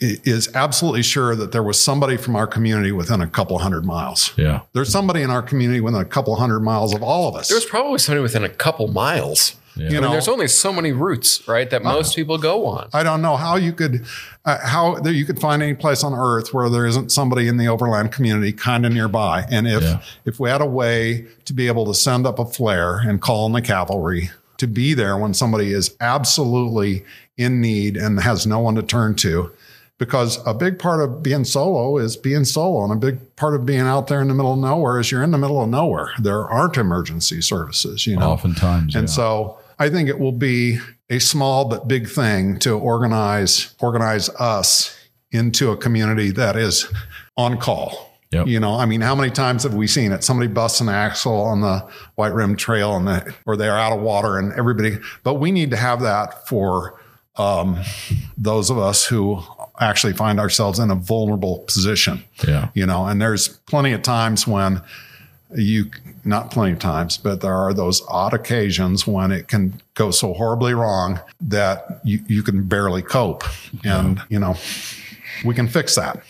is 0.00 0.48
absolutely 0.54 1.02
sure 1.02 1.34
that 1.34 1.50
there 1.52 1.62
was 1.62 1.80
somebody 1.80 2.16
from 2.16 2.36
our 2.36 2.46
community 2.46 2.92
within 2.92 3.20
a 3.20 3.26
couple 3.26 3.58
hundred 3.58 3.84
miles. 3.84 4.32
Yeah. 4.36 4.60
There's 4.72 4.90
somebody 4.90 5.22
in 5.22 5.30
our 5.30 5.42
community 5.42 5.80
within 5.80 6.00
a 6.00 6.04
couple 6.04 6.36
hundred 6.36 6.60
miles 6.60 6.94
of 6.94 7.02
all 7.02 7.28
of 7.28 7.34
us. 7.34 7.48
There's 7.48 7.64
probably 7.64 7.98
somebody 7.98 8.22
within 8.22 8.44
a 8.44 8.48
couple 8.48 8.86
miles. 8.88 9.56
Yeah. 9.76 9.84
I 9.84 9.86
You 9.88 9.92
mean, 9.94 10.02
know- 10.02 10.10
there's 10.12 10.28
only 10.28 10.48
so 10.48 10.72
many 10.72 10.92
routes, 10.92 11.46
right, 11.48 11.68
that 11.70 11.82
most 11.84 12.14
people 12.16 12.38
go 12.38 12.66
on. 12.66 12.88
I 12.92 13.02
don't 13.02 13.22
know 13.22 13.36
how 13.36 13.56
you 13.56 13.72
could 13.72 14.04
uh, 14.44 14.58
how 14.64 14.94
that 15.00 15.12
you 15.14 15.24
could 15.24 15.38
find 15.40 15.62
any 15.62 15.74
place 15.74 16.02
on 16.02 16.14
earth 16.14 16.54
where 16.54 16.68
there 16.70 16.86
isn't 16.86 17.10
somebody 17.12 17.46
in 17.48 17.58
the 17.58 17.66
overland 17.68 18.10
community 18.12 18.52
kind 18.52 18.86
of 18.86 18.92
nearby. 18.92 19.46
And 19.50 19.68
if 19.68 19.82
Yeah. 19.82 20.00
if 20.24 20.40
we 20.40 20.48
had 20.48 20.60
a 20.60 20.66
way 20.66 21.26
to 21.44 21.52
be 21.52 21.66
able 21.66 21.86
to 21.86 21.94
send 21.94 22.26
up 22.26 22.38
a 22.38 22.44
flare 22.44 22.98
and 22.98 23.20
call 23.20 23.46
in 23.46 23.52
the 23.52 23.62
cavalry 23.62 24.30
to 24.58 24.66
be 24.66 24.94
there 24.94 25.16
when 25.16 25.32
somebody 25.34 25.72
is 25.72 25.94
absolutely 26.00 27.04
in 27.36 27.60
need 27.60 27.96
and 27.96 28.20
has 28.20 28.46
no 28.46 28.58
one 28.58 28.74
to 28.76 28.82
turn 28.82 29.14
to. 29.16 29.50
Because 29.98 30.38
a 30.46 30.54
big 30.54 30.78
part 30.78 31.00
of 31.00 31.22
being 31.24 31.44
solo 31.44 31.98
is 31.98 32.16
being 32.16 32.44
solo, 32.44 32.84
and 32.84 32.92
a 32.92 32.96
big 32.96 33.36
part 33.36 33.54
of 33.54 33.66
being 33.66 33.80
out 33.80 34.06
there 34.06 34.20
in 34.20 34.28
the 34.28 34.34
middle 34.34 34.52
of 34.52 34.58
nowhere 34.60 35.00
is 35.00 35.10
you're 35.10 35.24
in 35.24 35.32
the 35.32 35.38
middle 35.38 35.60
of 35.60 35.68
nowhere. 35.68 36.12
There 36.20 36.48
aren't 36.48 36.76
emergency 36.76 37.40
services, 37.40 38.06
you 38.06 38.16
know. 38.16 38.30
Oftentimes. 38.30 38.94
And 38.94 39.08
yeah. 39.08 39.12
so 39.12 39.58
I 39.78 39.90
think 39.90 40.08
it 40.08 40.20
will 40.20 40.32
be 40.32 40.78
a 41.10 41.18
small 41.18 41.64
but 41.64 41.88
big 41.88 42.08
thing 42.08 42.58
to 42.60 42.78
organize 42.78 43.74
organize 43.80 44.28
us 44.30 44.96
into 45.30 45.70
a 45.70 45.76
community 45.76 46.30
that 46.30 46.56
is 46.56 46.90
on 47.36 47.58
call. 47.58 48.08
Yep. 48.30 48.46
You 48.46 48.60
know, 48.60 48.74
I 48.74 48.84
mean, 48.84 49.00
how 49.00 49.14
many 49.14 49.30
times 49.30 49.62
have 49.62 49.72
we 49.74 49.86
seen 49.86 50.12
it? 50.12 50.22
Somebody 50.22 50.48
busts 50.48 50.82
an 50.82 50.90
axle 50.90 51.40
on 51.40 51.62
the 51.62 51.88
White 52.16 52.34
Rim 52.34 52.56
Trail, 52.56 52.94
and 52.94 53.08
the, 53.08 53.34
or 53.46 53.56
they 53.56 53.68
are 53.68 53.78
out 53.78 53.92
of 53.92 54.02
water, 54.02 54.38
and 54.38 54.52
everybody. 54.52 54.98
But 55.22 55.34
we 55.34 55.50
need 55.50 55.70
to 55.70 55.76
have 55.76 56.02
that 56.02 56.46
for 56.46 57.00
um, 57.36 57.80
those 58.36 58.68
of 58.68 58.76
us 58.78 59.06
who 59.06 59.42
actually 59.80 60.12
find 60.12 60.38
ourselves 60.40 60.78
in 60.78 60.90
a 60.90 60.94
vulnerable 60.94 61.58
position 61.60 62.22
yeah. 62.46 62.68
you 62.74 62.84
know 62.86 63.06
and 63.06 63.20
there's 63.20 63.48
plenty 63.66 63.92
of 63.92 64.02
times 64.02 64.46
when 64.46 64.80
you 65.56 65.90
not 66.24 66.50
plenty 66.50 66.72
of 66.72 66.78
times 66.78 67.16
but 67.16 67.40
there 67.40 67.54
are 67.54 67.72
those 67.72 68.02
odd 68.08 68.34
occasions 68.34 69.06
when 69.06 69.32
it 69.32 69.48
can 69.48 69.80
go 69.94 70.10
so 70.10 70.34
horribly 70.34 70.74
wrong 70.74 71.18
that 71.40 72.00
you, 72.04 72.20
you 72.26 72.42
can 72.42 72.64
barely 72.64 73.02
cope 73.02 73.44
and 73.84 74.20
you 74.28 74.38
know 74.38 74.54
we 75.44 75.54
can 75.54 75.68
fix 75.68 75.94
that 75.94 76.22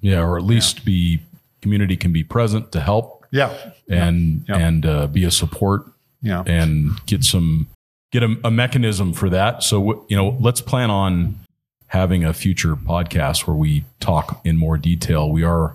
Yeah. 0.00 0.22
Or 0.22 0.36
at 0.36 0.44
least 0.44 0.84
be 0.84 1.20
community 1.62 1.96
can 1.96 2.12
be 2.12 2.24
present 2.24 2.72
to 2.72 2.80
help 2.80 3.24
yeah 3.30 3.54
and 3.88 4.44
Yeah. 4.48 4.56
and 4.56 4.84
uh, 4.86 5.06
be 5.06 5.24
a 5.24 5.30
support 5.30 5.82
yeah 6.22 6.42
and 6.46 6.90
get 7.06 7.22
some 7.24 7.68
get 8.12 8.22
a, 8.22 8.36
a 8.44 8.50
mechanism 8.50 9.12
for 9.12 9.30
that. 9.30 9.62
So 9.62 10.04
you 10.08 10.16
know, 10.16 10.36
let's 10.40 10.60
plan 10.60 10.90
on 10.90 11.38
having 11.90 12.24
a 12.24 12.32
future 12.32 12.74
podcast 12.76 13.46
where 13.46 13.56
we 13.56 13.84
talk 14.00 14.40
in 14.44 14.56
more 14.56 14.76
detail. 14.78 15.30
We 15.30 15.42
are 15.44 15.74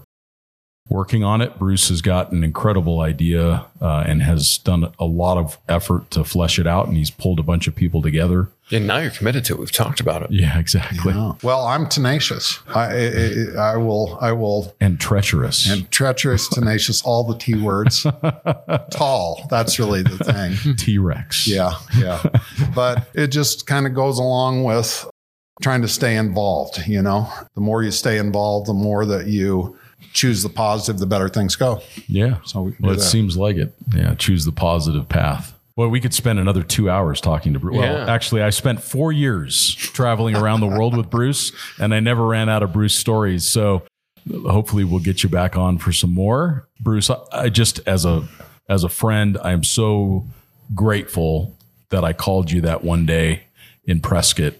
working 0.87 1.23
on 1.23 1.41
it. 1.41 1.57
Bruce 1.57 1.89
has 1.89 2.01
got 2.03 2.31
an 2.31 2.43
incredible 2.43 2.99
idea 3.01 3.65
uh, 3.81 4.03
and 4.05 4.21
has 4.21 4.59
done 4.59 4.93
a 4.99 5.05
lot 5.05 5.37
of 5.37 5.57
effort 5.67 6.11
to 6.11 6.23
flesh 6.23 6.59
it 6.59 6.67
out, 6.67 6.87
and 6.87 6.95
he's 6.95 7.09
pulled 7.09 7.39
a 7.39 7.43
bunch 7.43 7.67
of 7.67 7.75
people 7.75 8.01
together. 8.03 8.49
And 8.71 8.85
now 8.87 8.97
you're 8.99 9.09
committed 9.11 9.43
to 9.45 9.53
it. 9.55 9.59
We've 9.59 9.71
talked 9.71 9.99
about 9.99 10.21
it. 10.23 10.31
Yeah, 10.31 10.57
exactly. 10.59 11.13
Yeah. 11.13 11.33
well 11.43 11.65
i'm 11.67 11.87
tenacious 11.87 12.59
I, 12.67 13.53
I 13.57 13.73
i 13.73 13.77
will 13.77 14.17
i 14.21 14.31
will 14.31 14.73
And 14.81 14.99
treacherous. 14.99 15.69
and 15.69 15.89
treacherous 15.91 16.47
tenacious 16.53 17.03
all 17.03 17.23
the 17.25 17.37
t 17.37 17.53
words 17.55 18.07
tall 18.91 19.45
that's 19.51 19.77
really 19.79 20.01
the 20.01 20.17
thing 20.63 20.75
T 20.77 20.97
Rex. 20.97 21.47
Yeah, 21.47 21.73
yeah. 21.97 22.23
but 22.73 23.07
it 23.13 23.27
just 23.27 23.67
kind 23.67 23.85
of 23.85 23.93
goes 23.93 24.17
along 24.17 24.63
with 24.63 25.07
trying 25.61 25.82
to 25.82 25.88
stay 25.88 26.15
involved. 26.18 26.86
You 26.88 27.02
know, 27.02 27.30
the 27.56 27.61
more 27.61 27.84
you 27.84 27.91
stay 27.91 28.18
involved, 28.18 28.68
the 28.68 28.73
more 28.73 29.06
that 29.06 29.27
you 29.27 29.77
choose 30.14 30.44
the 30.44 30.49
positive, 30.49 30.99
the 30.99 31.06
better 31.06 31.30
things 31.30 31.56
go. 31.56 31.82
Yeah. 32.07 32.38
So 32.45 32.64
we 32.64 32.76
Well, 32.80 32.94
it 32.94 33.02
seems 33.02 33.36
like 33.38 33.57
it. 33.57 33.73
Yeah. 33.94 34.15
Choose 34.15 34.45
the 34.45 34.52
positive 34.52 35.10
path. 35.10 35.53
Well, 35.77 35.90
we 35.90 35.99
could 35.99 36.14
spend 36.14 36.40
another 36.40 36.64
two 36.64 36.90
hours 36.90 37.19
talking 37.19 37.52
to 37.53 37.60
Bruce. 37.60 37.77
Well, 37.77 38.06
Yeah. 38.06 38.14
actually, 38.14 38.41
I 38.41 38.49
spent 38.49 38.82
four 38.82 39.11
years 39.11 39.76
traveling 39.76 40.36
around 40.36 40.61
the 40.61 40.68
world 40.68 40.95
with 40.95 41.10
Bruce, 41.10 41.52
and 41.80 41.94
I 41.94 41.99
never 41.99 42.26
ran 42.26 42.48
out 42.48 42.64
of 42.64 42.72
Bruce 42.72 42.95
stories. 42.95 43.45
So 43.45 43.84
hopefully, 44.48 44.86
we'll 44.86 45.02
get 45.02 45.22
you 45.22 45.27
back 45.30 45.57
on 45.57 45.77
for 45.77 45.91
some 45.91 46.14
more, 46.14 46.65
Bruce. 46.80 47.10
I, 47.10 47.18
I 47.34 47.49
just 47.49 47.82
as 47.86 48.06
a 48.06 48.23
as 48.69 48.84
a 48.86 48.90
friend, 48.90 49.38
I 49.44 49.52
am 49.52 49.64
so 49.65 50.26
grateful 50.73 51.56
that 51.90 52.03
I 52.03 52.14
called 52.14 52.52
you 52.52 52.61
that 52.61 52.84
one 52.84 53.06
day 53.06 53.44
in 53.86 53.99
Prescott. 53.99 54.53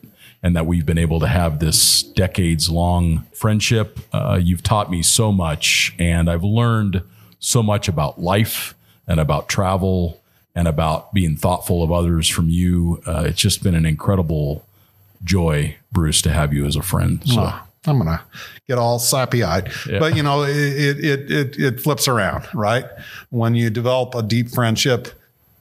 And 0.46 0.56
that 0.56 0.68
we've 0.68 0.86
been 0.86 1.00
able 1.00 1.20
to 1.22 1.28
have 1.28 1.58
this 1.58 2.04
decades 2.04 2.70
long 2.70 3.26
friendship. 3.34 4.00
Uh, 4.14 4.40
you've 4.40 4.62
taught 4.62 4.92
me 4.92 5.02
so 5.02 5.32
much, 5.32 5.96
and 5.98 6.30
I've 6.30 6.44
learned 6.44 7.02
so 7.40 7.64
much 7.64 7.88
about 7.88 8.22
life 8.22 8.76
and 9.08 9.20
about 9.20 9.50
travel 9.50 10.22
and 10.54 10.68
about 10.68 11.14
being 11.14 11.36
thoughtful 11.36 11.82
of 11.82 11.92
others 11.92 12.30
from 12.30 12.48
you. 12.50 13.02
Uh, 13.08 13.24
it's 13.26 13.42
just 13.42 13.64
been 13.64 13.74
an 13.76 13.88
incredible 13.88 14.64
joy, 15.24 15.76
Bruce, 15.92 16.22
to 16.22 16.30
have 16.32 16.54
you 16.54 16.66
as 16.66 16.76
a 16.76 16.84
friend. 16.84 17.22
So, 17.26 17.42
I'm 17.88 17.98
gonna 17.98 18.22
get 18.68 18.78
all 18.78 19.00
sappy 19.00 19.44
eyed, 19.44 19.72
but 20.00 20.16
you 20.16 20.24
know, 20.24 20.44
it, 20.44 21.04
it 21.04 21.32
it 21.32 21.60
it 21.60 21.80
flips 21.80 22.08
around, 22.08 22.48
right? 22.54 22.86
When 23.30 23.56
you 23.56 23.70
develop 23.70 24.16
a 24.16 24.24
deep 24.24 24.50
friendship, 24.50 25.08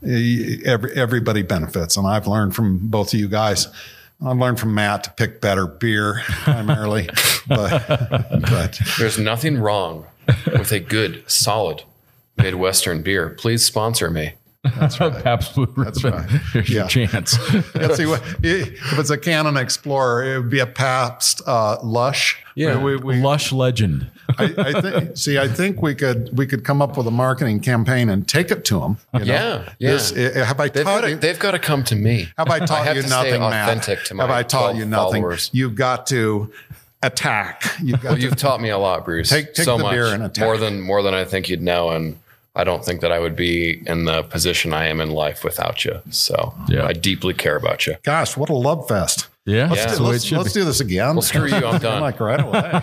every, 0.02 0.92
everybody 0.94 1.42
benefits, 1.42 1.96
and 1.96 2.06
I've 2.06 2.26
learned 2.26 2.54
from 2.54 2.78
both 2.88 3.12
of 3.14 3.20
you 3.20 3.28
guys. 3.28 3.68
I've 4.24 4.38
learned 4.38 4.58
from 4.58 4.74
Matt 4.74 5.04
to 5.04 5.10
pick 5.10 5.40
better 5.40 5.66
beer 5.66 6.22
primarily, 6.26 7.08
but 7.46 7.86
but 8.40 8.80
There's 8.98 9.18
nothing 9.18 9.58
wrong 9.58 10.06
with 10.46 10.72
a 10.72 10.80
good, 10.80 11.28
solid 11.30 11.82
Midwestern 12.36 13.02
beer. 13.02 13.30
Please 13.30 13.64
sponsor 13.64 14.10
me. 14.10 14.34
Pabst 14.64 15.54
Blue 15.54 15.66
Ribbon. 15.76 16.10
right. 16.12 16.28
Here's 16.52 16.70
Yeah. 16.70 16.80
your 16.80 16.88
chance. 16.88 17.38
Let's 17.74 17.96
see 17.96 18.06
what 18.06 18.22
if 18.42 18.98
it's 18.98 19.10
a 19.10 19.18
Canon 19.18 19.56
Explorer, 19.56 20.24
it 20.34 20.38
would 20.38 20.50
be 20.50 20.60
a 20.60 20.66
Pabst 20.66 21.42
uh, 21.46 21.78
Lush. 21.82 22.42
Yeah. 22.54 22.82
we, 22.82 22.96
we, 22.96 23.16
Lush 23.20 23.52
legend. 23.52 24.10
I, 24.38 24.54
I 24.56 24.80
think. 24.80 25.16
See, 25.16 25.38
I 25.38 25.48
think 25.48 25.82
we 25.82 25.94
could 25.94 26.36
we 26.36 26.46
could 26.46 26.64
come 26.64 26.80
up 26.80 26.96
with 26.96 27.06
a 27.06 27.10
marketing 27.10 27.60
campaign 27.60 28.08
and 28.08 28.26
take 28.26 28.50
it 28.50 28.64
to 28.66 28.80
them. 28.80 28.96
You 29.12 29.20
know? 29.20 29.24
Yeah, 29.26 29.72
yeah. 29.78 29.90
This, 29.90 30.12
eh, 30.16 30.44
have 30.44 30.58
I 30.60 30.68
They've 30.68 30.84
taught 30.84 31.02
got, 31.02 31.10
you? 31.10 31.16
they've 31.16 31.38
got 31.38 31.50
to 31.50 31.58
come 31.58 31.84
to 31.84 31.94
me. 31.94 32.28
Have 32.38 32.48
I 32.48 32.60
taught 32.60 32.86
have 32.86 32.96
you 32.96 33.02
to 33.02 33.08
stay 33.08 33.16
nothing, 33.38 33.40
Matt? 33.40 33.82
to 34.06 34.14
my 34.14 34.22
have 34.24 34.30
I 34.30 34.42
taught 34.42 34.76
you 34.76 34.86
nothing? 34.86 35.22
followers. 35.22 35.50
You've 35.52 35.74
got 35.74 36.06
to 36.08 36.50
attack. 37.02 37.64
You've 37.82 38.00
got 38.00 38.10
Well, 38.10 38.14
to. 38.16 38.22
you've 38.22 38.36
taught 38.36 38.60
me 38.62 38.70
a 38.70 38.78
lot, 38.78 39.04
Bruce. 39.04 39.28
Take- 39.28 39.52
take 39.54 39.64
so 39.64 39.76
the 39.76 39.82
much 39.84 39.92
beer 39.92 40.06
and 40.06 40.22
attack. 40.22 40.44
more 40.44 40.56
than 40.56 40.80
more 40.80 41.02
than 41.02 41.12
I 41.14 41.24
think 41.24 41.48
you'd 41.48 41.62
know, 41.62 41.90
and 41.90 42.18
I 42.56 42.62
don't 42.64 42.84
think 42.84 43.00
that 43.00 43.10
I 43.10 43.18
would 43.18 43.34
be 43.36 43.82
in 43.86 44.04
the 44.04 44.22
position 44.22 44.72
I 44.72 44.86
am 44.86 45.00
in 45.00 45.10
life 45.10 45.42
without 45.42 45.84
you. 45.84 46.00
So 46.10 46.54
Yeah. 46.68 46.86
I 46.86 46.92
deeply 46.92 47.34
care 47.34 47.56
about 47.56 47.86
you. 47.86 47.96
Gosh, 48.04 48.36
what 48.36 48.48
a 48.48 48.54
love 48.54 48.86
fest! 48.86 49.26
Yeah. 49.46 49.68
Yeah. 49.68 49.74
That's 49.74 49.96
the 49.98 50.02
way 50.04 50.08
it 50.10 50.12
let's 50.12 50.32
let's 50.32 50.52
do 50.54 50.64
this 50.64 50.80
again. 50.80 51.16
Well, 51.16 51.22
screw 51.22 51.46
you, 51.46 51.54
I'm 51.66 51.78
done. 51.80 52.00
like 52.08 52.18
right 52.20 52.40
away. 52.40 52.80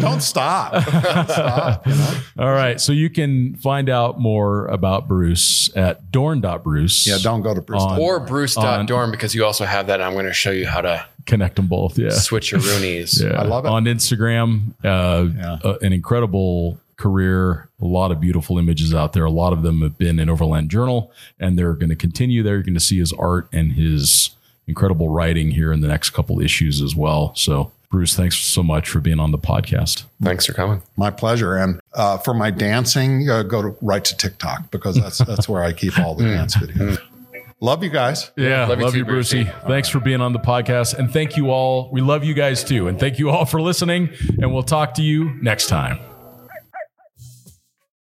Don't 0.00 0.22
stop. 0.22 0.72
Don't 1.02 1.28
stop. 1.28 1.86
You 1.86 1.94
know? 1.94 2.14
All 2.38 2.52
right. 2.52 2.80
So 2.80 2.92
you 2.92 3.10
can 3.10 3.56
find 3.56 3.88
out 3.90 4.18
more 4.18 4.66
about 4.68 5.08
Bruce 5.08 5.74
at 5.76 6.10
dorn.bruce. 6.10 7.06
Yeah, 7.06 7.18
don't 7.22 7.42
go 7.42 7.52
to 7.52 7.60
Bruce. 7.60 7.82
On- 7.82 7.98
Or 8.00 8.20
Bruce.dorn 8.20 9.10
because 9.10 9.34
you 9.34 9.44
also 9.44 9.64
have 9.66 9.88
that. 9.88 10.00
I'm 10.00 10.14
going 10.14 10.24
to 10.26 10.32
show 10.32 10.50
you 10.52 10.66
how 10.66 10.80
to 10.80 11.04
Connect 11.26 11.56
them 11.56 11.66
both. 11.68 11.98
Yeah. 11.98 12.10
switch 12.10 12.52
your 12.52 12.60
Roonies. 12.60 13.22
Yeah. 13.24 13.40
I 13.40 13.44
love 13.44 13.64
it. 13.64 13.68
On 13.68 13.84
Instagram, 13.84 14.72
uh, 14.84 15.26
Yeah. 15.36 15.58
uh, 15.64 15.78
an 15.82 15.92
incredible 15.94 16.78
career, 16.96 17.68
a 17.80 17.84
lot 17.84 18.10
of 18.10 18.20
beautiful 18.20 18.58
images 18.58 18.94
out 18.94 19.12
there. 19.12 19.24
A 19.24 19.30
lot 19.30 19.52
of 19.52 19.62
them 19.62 19.82
have 19.82 19.98
been 19.98 20.18
in 20.18 20.28
Overland 20.28 20.70
Journal, 20.70 21.12
and 21.38 21.58
they're 21.58 21.74
going 21.74 21.90
to 21.90 21.96
continue 21.96 22.42
there. 22.42 22.54
You're 22.54 22.62
going 22.62 22.74
to 22.74 22.80
see 22.80 22.98
his 22.98 23.12
art 23.12 23.48
and 23.52 23.72
his 23.72 24.30
incredible 24.66 25.08
writing 25.08 25.50
here 25.50 25.72
in 25.72 25.80
the 25.80 25.88
next 25.88 26.10
couple 26.10 26.40
issues 26.40 26.80
as 26.80 26.96
well. 26.96 27.34
So, 27.34 27.72
Bruce, 27.90 28.14
thanks 28.16 28.38
so 28.38 28.62
much 28.62 28.88
for 28.88 29.00
being 29.00 29.20
on 29.20 29.30
the 29.30 29.38
podcast. 29.38 30.04
Thanks 30.22 30.46
for 30.46 30.52
coming. 30.52 30.82
My 30.96 31.10
pleasure. 31.10 31.56
And 31.56 31.80
uh, 31.92 32.18
for 32.18 32.34
my 32.34 32.50
dancing, 32.50 33.28
uh, 33.28 33.42
go 33.42 33.62
to 33.62 33.76
right 33.80 34.04
to 34.04 34.16
TikTok 34.16 34.70
because 34.70 34.96
that's 34.96 35.18
that's 35.18 35.48
where 35.48 35.62
I 35.62 35.72
keep 35.72 35.98
all 35.98 36.14
the 36.14 36.24
dance 36.34 36.56
videos. 36.56 36.98
Love 37.60 37.82
you 37.82 37.90
guys. 37.90 38.30
Yeah, 38.36 38.66
love, 38.66 38.80
love 38.80 38.94
you, 38.94 39.00
you 39.00 39.04
too, 39.04 39.10
too, 39.10 39.12
Brucey. 39.12 39.44
Brucey. 39.44 39.58
Thanks 39.66 39.88
for 39.88 40.00
being 40.00 40.20
on 40.20 40.32
the 40.32 40.38
podcast. 40.38 40.94
And 40.98 41.10
thank 41.10 41.36
you 41.36 41.50
all. 41.50 41.88
We 41.92 42.00
love 42.00 42.24
you 42.24 42.34
guys 42.34 42.64
too. 42.64 42.88
And 42.88 42.98
thank 42.98 43.18
you 43.18 43.30
all 43.30 43.46
for 43.46 43.60
listening. 43.60 44.10
And 44.38 44.52
we'll 44.52 44.64
talk 44.64 44.94
to 44.94 45.02
you 45.02 45.32
next 45.40 45.68
time. 45.68 45.98